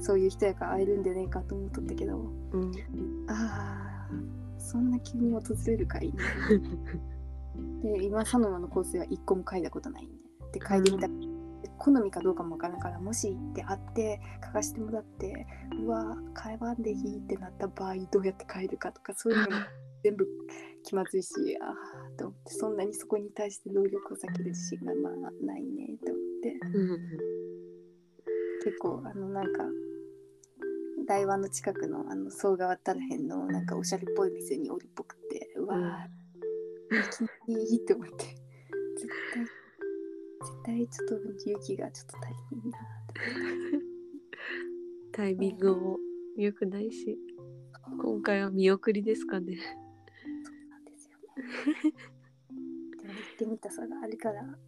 [0.00, 2.18] そういう人やから会えるんでねえかと思っとったけど
[2.52, 2.72] うん。
[3.28, 4.08] ああ
[4.58, 6.12] そんな急に訪れるかいね。
[7.82, 10.14] で今サノマの香水は一個も嗅いだことないんで。
[10.52, 11.08] で嗅いでみた、
[11.78, 15.46] 好みかどうかもわからんからもし行って会って嗅がしてもらって
[15.82, 19.64] うわ買わんでいいってなった場合どうやって買えるかとかそういうのも
[20.02, 20.26] 全部
[20.88, 26.58] 気まずいしああと思ってそんなにそこに対して労力を避ける自信がまあないねと思って。
[26.74, 26.98] うん
[28.64, 29.62] 結構あのなんか
[31.06, 38.24] 台湾の近くのあの総川たらへんのなんかおしゃれっぽい店におるっぽくてうわー、いいと思って。
[38.96, 41.14] 絶対絶対ちょっと
[41.50, 42.78] 勇気がちょっと足りないな
[45.12, 45.98] タイミングも
[46.36, 47.16] 良くないし
[48.02, 49.56] 今回は見送りですかね
[53.02, 54.58] でも行ってみたさがあるから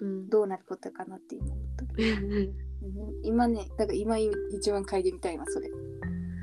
[0.00, 0.28] うん。
[0.28, 2.72] どうなることかなって今思ってるうん
[3.22, 5.70] 今ねだから今一番嗅いでみたいわそれ。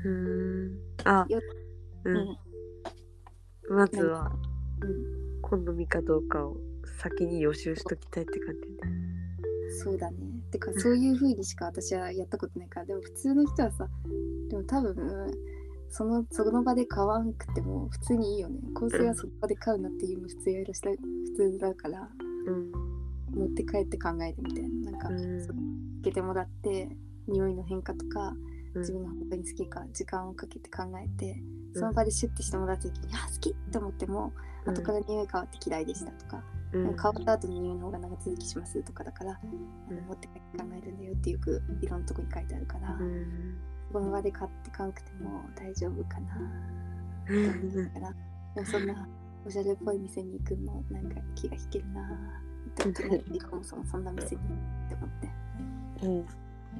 [0.04, 0.78] うん。
[1.04, 1.26] あ。
[1.28, 1.40] よ
[2.04, 2.16] ううん。
[2.16, 2.38] ん
[3.68, 4.32] まずは
[4.82, 5.40] うん。
[5.42, 6.56] 好みかどうかを
[7.02, 8.76] 先に予習しときたいって感じね。
[9.82, 10.18] そうだね。
[10.50, 13.88] てかそういう風にしか私はやったことないからでも普通の人はさ
[14.48, 15.30] でも多分
[15.90, 18.60] そのその場で買わんくても普通にいいよね。
[18.74, 20.96] 香水はその場で買うなっていうの普通やらした普
[21.36, 22.08] 通だから
[22.46, 22.72] うん
[23.32, 24.90] 持って帰って考えるみたいな。
[24.92, 25.40] なんか、うん。
[25.44, 25.56] そう
[26.02, 26.88] つけてもらって
[27.26, 28.34] 匂いの変化とか
[28.74, 28.80] うん。
[28.80, 31.42] 自分の本当に好きか時間をかけて考えて
[31.74, 34.32] うんその場でシュッてしてもらった時に、あ好きって思っても
[34.66, 36.84] 後から匂い変わって嫌いでしたとか、うん。
[36.86, 39.40] 変わった後の匂いの方が長続きしますとかだから、
[39.90, 39.96] うん。
[40.06, 43.56] 持って帰って考えるんだよってよくいろんなとこに書いてあるから、うん
[43.92, 46.28] この場で買ってかんくても大丈夫かな。
[47.92, 48.14] から
[48.54, 49.08] でもそんな
[49.46, 52.02] おしゃれっぽい店に行くのもなんか気が引けるな。
[52.70, 54.44] って思ってねそもそもそんな店にっ
[54.88, 55.28] て思って。
[56.06, 56.24] うん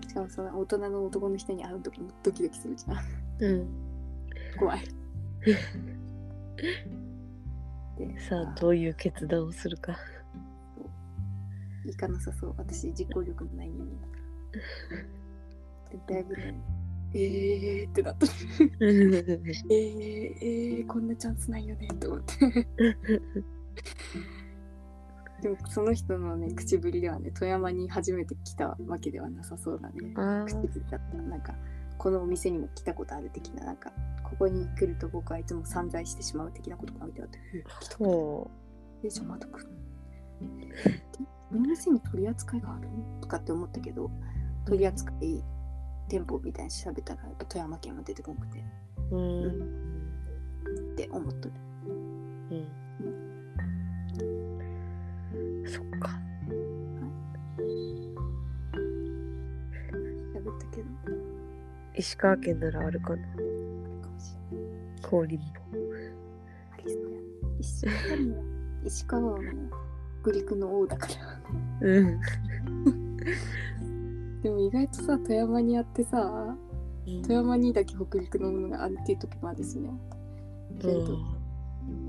[0.06, 2.98] しかもその大人の男の人に会う時もドキドキするじゃん。
[3.40, 3.66] うん。
[4.58, 4.84] 怖い。
[7.98, 9.98] でさあどういう決断をするか。
[11.84, 12.54] 行かなさそう。
[12.56, 14.12] 私実行力のない人間だか
[16.12, 16.54] だいぶね
[17.14, 18.26] えーってなった。
[18.80, 19.54] えー、
[20.40, 22.36] えー、こんなチャンスないよねと思って。
[25.42, 31.16] でもその人のね口ぶりではね富山に初めて来たわけではなさそうだねあ口ぶりだった。
[31.16, 31.54] なんか
[31.98, 33.90] このお店にも来たことある的ななんか
[34.22, 37.96] ここに来ると僕はいつも散財してしまう的なことが書いてあってえ来た。
[37.96, 38.50] そ
[39.02, 39.64] えじゃあまた来る。
[39.64, 39.70] の
[40.86, 41.02] え
[41.50, 42.88] この店に取り扱いがある？
[43.20, 44.10] とかって思ったけど
[44.66, 45.42] 取り扱い
[46.10, 48.64] 店舗みたいに調べたらやっぱ富山県は出てこなくて。
[49.12, 49.46] ううん。
[50.92, 51.54] って思っとる
[52.50, 52.66] うん。
[55.70, 56.10] そっか。
[60.34, 60.88] 喋ったけど。
[61.94, 63.22] 石川県ならあるかな。
[65.02, 65.60] 氷りんぼ
[66.72, 67.22] ありそうやね
[67.60, 68.44] 石川も
[68.84, 69.44] 石川はもう
[70.22, 71.40] 北陸の王だから。
[71.82, 72.20] うん
[74.42, 76.56] でも意外とさ富山にあってさ
[77.22, 79.90] 富山にだけ北陸のものがあるっていう時もあるしね。
[80.80, 81.18] けど、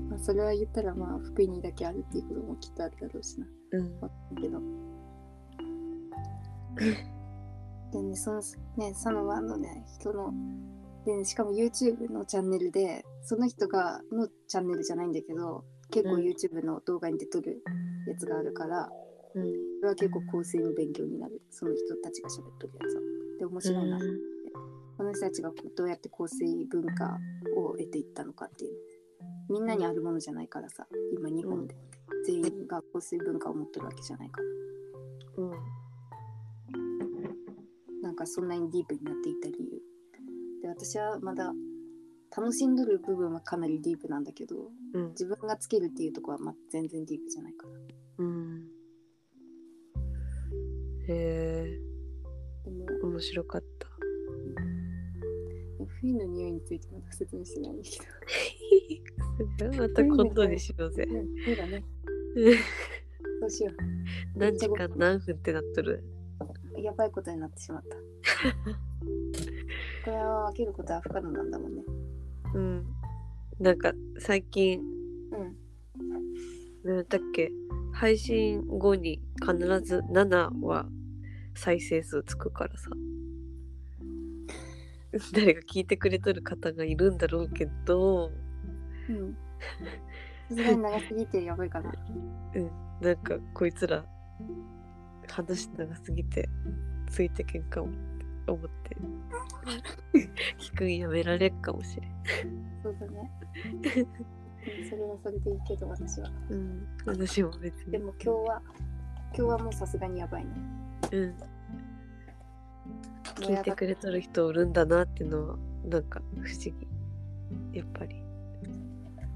[0.08, 3.46] まあ、それは言ったらまあ福井にだけあるっていうこともきっとあるだろうしな。
[3.72, 4.00] うん。
[4.40, 4.60] けど
[7.92, 8.42] でねその
[8.76, 10.32] ねそのあのね人の
[11.04, 16.22] でねしかも YouTube のチャンネルでその人がのチャンネルじゃないんだけど結構うん。
[16.22, 17.62] YouTube の動画に出とる
[18.06, 18.90] やつがあるから、
[19.34, 19.42] うん。
[19.80, 21.40] それは結構構成の勉強になる。
[21.50, 22.94] その人たちが喋っとるやつ。
[22.94, 23.00] は
[23.38, 23.98] で面白いな、
[24.96, 27.18] この人たちがどうやって香水文化
[27.56, 28.72] を得ていったのかっていう。
[29.48, 30.86] みんなにあるものじゃないからさ
[31.16, 31.76] 今日本で。
[32.24, 34.46] 全員が香水文化を持ってるわけじゃないから。
[35.44, 35.50] うん。
[38.02, 39.82] なんかそんなにディープになっていった理由。
[40.62, 41.52] で私はまだ
[42.36, 45.08] 楽しんどる部分はかなりディープなんだけどうん。
[45.10, 47.72] 自分がつけるっていうところはま全然ディープじゃないから。
[48.18, 48.41] うん
[51.08, 51.80] へえ
[53.02, 53.88] 面白かった。
[56.00, 57.74] 冬の匂いについてまだ説明してない
[59.58, 59.76] けど。
[59.82, 61.04] また今度にしようぜ。
[61.08, 61.84] うんそうだね。
[63.40, 63.72] そうしよ
[64.36, 66.02] 何時間何分ってなっとる？
[66.76, 67.96] うやばいことになってしまった。
[67.96, 68.02] こ
[70.10, 71.82] れは分けることは不可能なんだもんね。
[72.54, 72.86] うん。
[73.60, 74.80] なんか最近
[75.32, 75.56] うん。
[76.84, 77.50] 何だっけ？
[77.92, 80.86] 配信後に必ず7は
[81.54, 82.90] 再生数つくからさ。
[85.34, 88.30] 誰か聞いてくれとる方がいるんだろうけど。
[89.08, 89.36] うん。
[90.48, 91.92] さすがに長すぎてやばいかな。
[93.00, 94.04] なんかこいつら
[95.28, 96.48] 話長すぎて
[97.08, 98.96] ついてけんかもって思って。
[100.58, 102.12] 聞くんやめられっかもしれん。
[102.82, 103.30] そうだね。
[103.96, 104.41] う ん
[104.88, 106.30] それはそれでいいけど私は。
[106.50, 106.86] うん。
[107.04, 107.92] 私も別に。
[107.92, 108.62] でも今日は
[109.34, 110.50] 今日はもうさすがにやばいね。
[111.12, 111.34] うん。
[113.36, 116.74] 聞いてくれとる人おるんだなってのはなんか不思議。
[117.72, 118.22] やっぱり。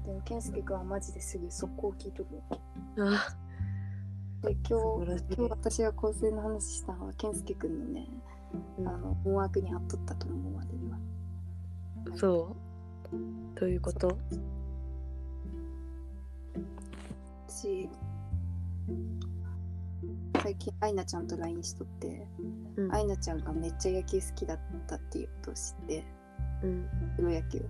[0.05, 2.43] でも健介君はマジですぐ速攻聞いとるよ。
[2.99, 3.35] あ
[4.47, 8.07] で今日今日私が構成の話したのは健介君のね、
[8.79, 8.87] うん。
[8.87, 10.97] あの思惑にあっとったと思われるわ
[12.17, 12.55] そ
[13.11, 13.59] う。
[13.59, 14.17] どういうこと？
[17.49, 17.89] 私
[20.41, 22.27] 最近アイナちゃんと LINE しとって、
[22.75, 22.93] うん。
[22.93, 26.05] アイナちゃんがめっちゃ野球好きだったっていうことを知って
[26.63, 26.89] うん。
[27.15, 27.65] プロ野球。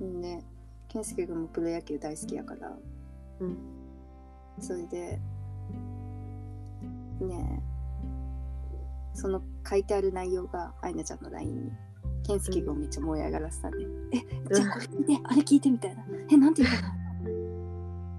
[0.00, 0.20] うん。
[0.20, 0.44] ね
[0.88, 2.76] 健介君もプロ野球大好きやから
[3.40, 3.58] うん。
[4.60, 5.18] それで
[7.20, 7.62] ね
[9.14, 11.72] その書いてある内容がアイナちゃんの LINE に
[12.26, 13.76] 健介君をめっちゃ燃え上がらせたね、
[14.12, 16.04] えじゃあこれ聞いてあれ聞いてみたいな。
[16.30, 17.02] えなんて言うかな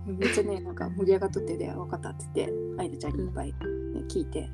[0.06, 3.53] めっちゃねなんか盛り上がっとってで分かったって言ってアイナちゃんにいっぱい、ね、
[4.09, 4.49] 聞いて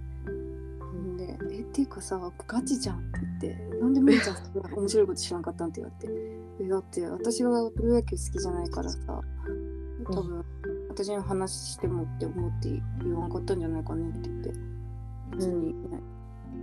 [1.18, 3.02] で「えっていうかさガチじゃん」っ
[3.40, 6.14] て言って「なんでみーちゃんそんな面白いこと知らんかったん?」って言われて
[6.64, 9.22] 「えだって私がプロ野球好きじゃないからさ
[10.06, 10.46] 多分
[10.90, 14.54] 私の話してもって思って言わんかったんじゃないかね」って言って
[15.32, 16.02] 別に、ね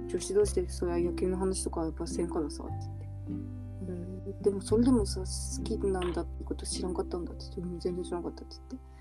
[0.08, 2.72] 女子同士でそういう野球の話とかはやっぱせんからさって
[3.28, 3.92] 言って。
[3.92, 8.96] うんでもそれでもさ好きなんだってこと知らんかったんだって言ってうん全然知らんかったって言って。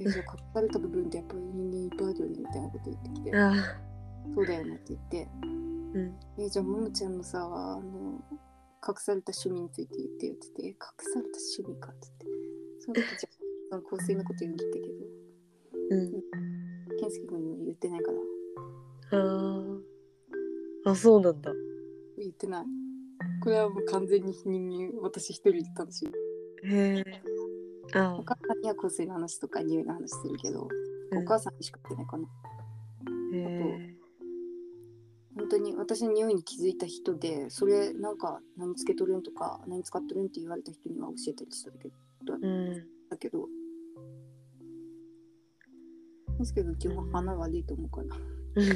[0.00, 3.52] えじゃあ隠された部分ってやっぱり人間いっぱいあるよねみたいなこと言ってきてあ。
[4.34, 5.28] そうだよねって言って。
[5.42, 6.14] うん。
[6.38, 8.24] えじゃあももちゃんのさあの
[8.86, 10.62] 隠された趣味について言ってよって言って。
[10.64, 12.26] え隠された趣味かって言って。
[12.80, 14.86] その時じゃあその香水のこと言うんだったけど。
[15.90, 16.12] うん。
[16.98, 18.18] 健介君にも言ってないから。
[19.18, 19.80] あー。
[20.86, 21.52] あそうなんだ。
[22.16, 22.64] 言ってない
[23.42, 26.08] これはもう完全に否認私一人で楽しい
[26.66, 27.22] へえ
[27.94, 30.68] あお母さんには香水の話とか匂いの話するけど、
[31.10, 31.18] うん。
[31.18, 32.28] お母さんにしか言ってないかな。
[33.34, 33.96] へえ
[35.36, 41.88] 本当に私の匂いに気づいた人でそれなんか何つけとるんとか何使っとるんって言われた人には教えたりしたけ
[42.24, 42.86] どうん。
[43.08, 43.46] だけど。
[46.38, 48.16] ですけど基本鼻悪いと思うから。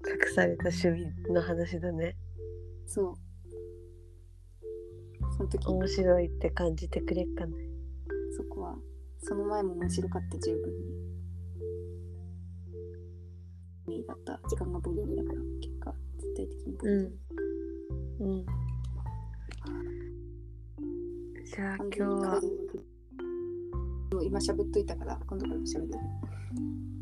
[0.00, 2.16] 隠された趣味の話だね
[2.90, 3.14] そう。
[5.36, 5.64] その時。
[5.68, 7.54] 面白いって感じてくれっかね
[8.36, 8.76] そこは。
[9.22, 10.72] その前も面白かった十分。
[13.86, 14.40] にだった。
[14.48, 17.02] 時間がボリュームだから結果絶対的にう
[18.18, 18.26] ん。
[18.26, 18.46] うん。
[21.44, 22.40] じゃあ今日は。
[24.12, 25.88] もう今喋っといたから今度からも喋る。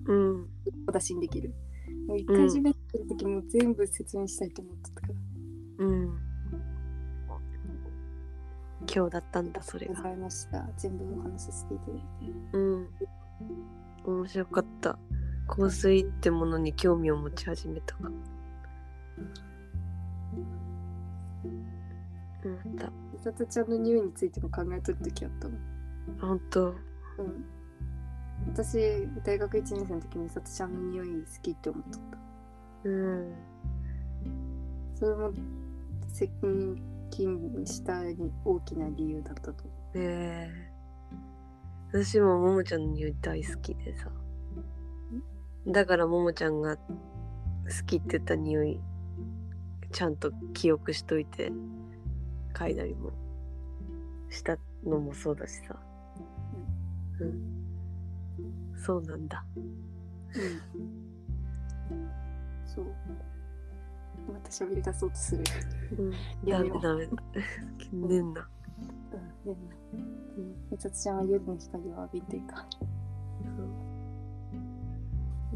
[0.06, 0.48] うん。
[0.84, 1.54] 小出しにできる。
[2.06, 5.27] もう一回喋ってる時も全部説明したいと思ってたから、うん
[5.78, 6.18] 今
[9.04, 9.94] 日だったんだそれが。
[9.94, 12.06] ございました全部お話しさせていただいて
[12.52, 12.88] うん。
[14.04, 14.98] 面白かった。
[15.46, 18.10] 香水ってものに興味を持ち始めたか。
[22.44, 25.56] 思った美里ちゃんの匂いについても考えとる時あったの
[26.20, 26.68] 本当。
[26.68, 26.76] うん。
[28.52, 28.78] 私
[29.24, 32.18] 大学1年生の時に美里ちゃんの匂い好きって思っとった。
[32.84, 33.34] うん。
[34.94, 35.32] それも
[36.18, 36.28] 接
[37.10, 39.62] 近したに大きな理由だったと。
[39.62, 40.72] 思ねえ。
[41.92, 44.10] 私もももちゃんの匂い大好きでさ。
[45.68, 46.82] だからももちゃんが好
[47.86, 48.80] きって言った匂い
[49.92, 51.52] ちゃんと記憶しといて
[52.52, 53.12] 嗅いだりも
[54.28, 55.76] したのもそうだしさ。
[57.20, 58.74] うん。
[58.74, 59.44] そうなんだ。
[59.54, 59.60] う、
[61.92, 62.10] うん、
[62.66, 62.86] そう
[64.32, 65.44] また喋り出そうとする。
[65.98, 66.12] うん。
[66.48, 66.82] やめよう。
[66.82, 67.18] ダメダメ。
[68.02, 68.42] だねんな。
[68.42, 68.44] う
[68.84, 68.88] ん
[69.44, 69.56] でも
[70.70, 72.78] 美里ちゃんは夜の光を浴びていかそ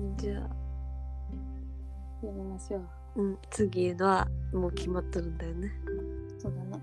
[0.03, 0.15] う。
[0.17, 0.41] じゃあ。
[2.27, 2.79] やめましょ
[3.17, 3.23] う。
[3.23, 3.39] うん。
[3.51, 5.71] 次はもう決まっとるんだよね。
[6.39, 6.83] そうだね。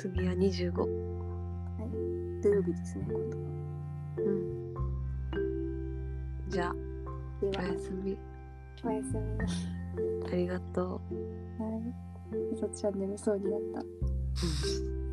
[0.00, 0.72] 次は25
[2.42, 3.42] 土曜日ですね今度は。
[4.16, 4.74] うん。
[6.48, 6.74] じゃあ
[7.42, 8.16] おやすみ。
[8.82, 9.79] おやすみ
[10.32, 11.00] ありがと
[11.58, 11.80] は
[12.32, 12.34] い。
[12.52, 13.80] みさちゃん眠そうになった。
[13.80, 13.84] う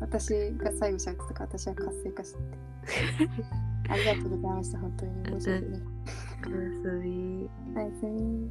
[0.00, 2.38] 私が最後喋ってたから私は活性化して。
[3.90, 4.78] ありがとうございました。
[4.78, 5.82] 本当に申し訳ない。
[6.46, 8.50] おやすみおやすみ。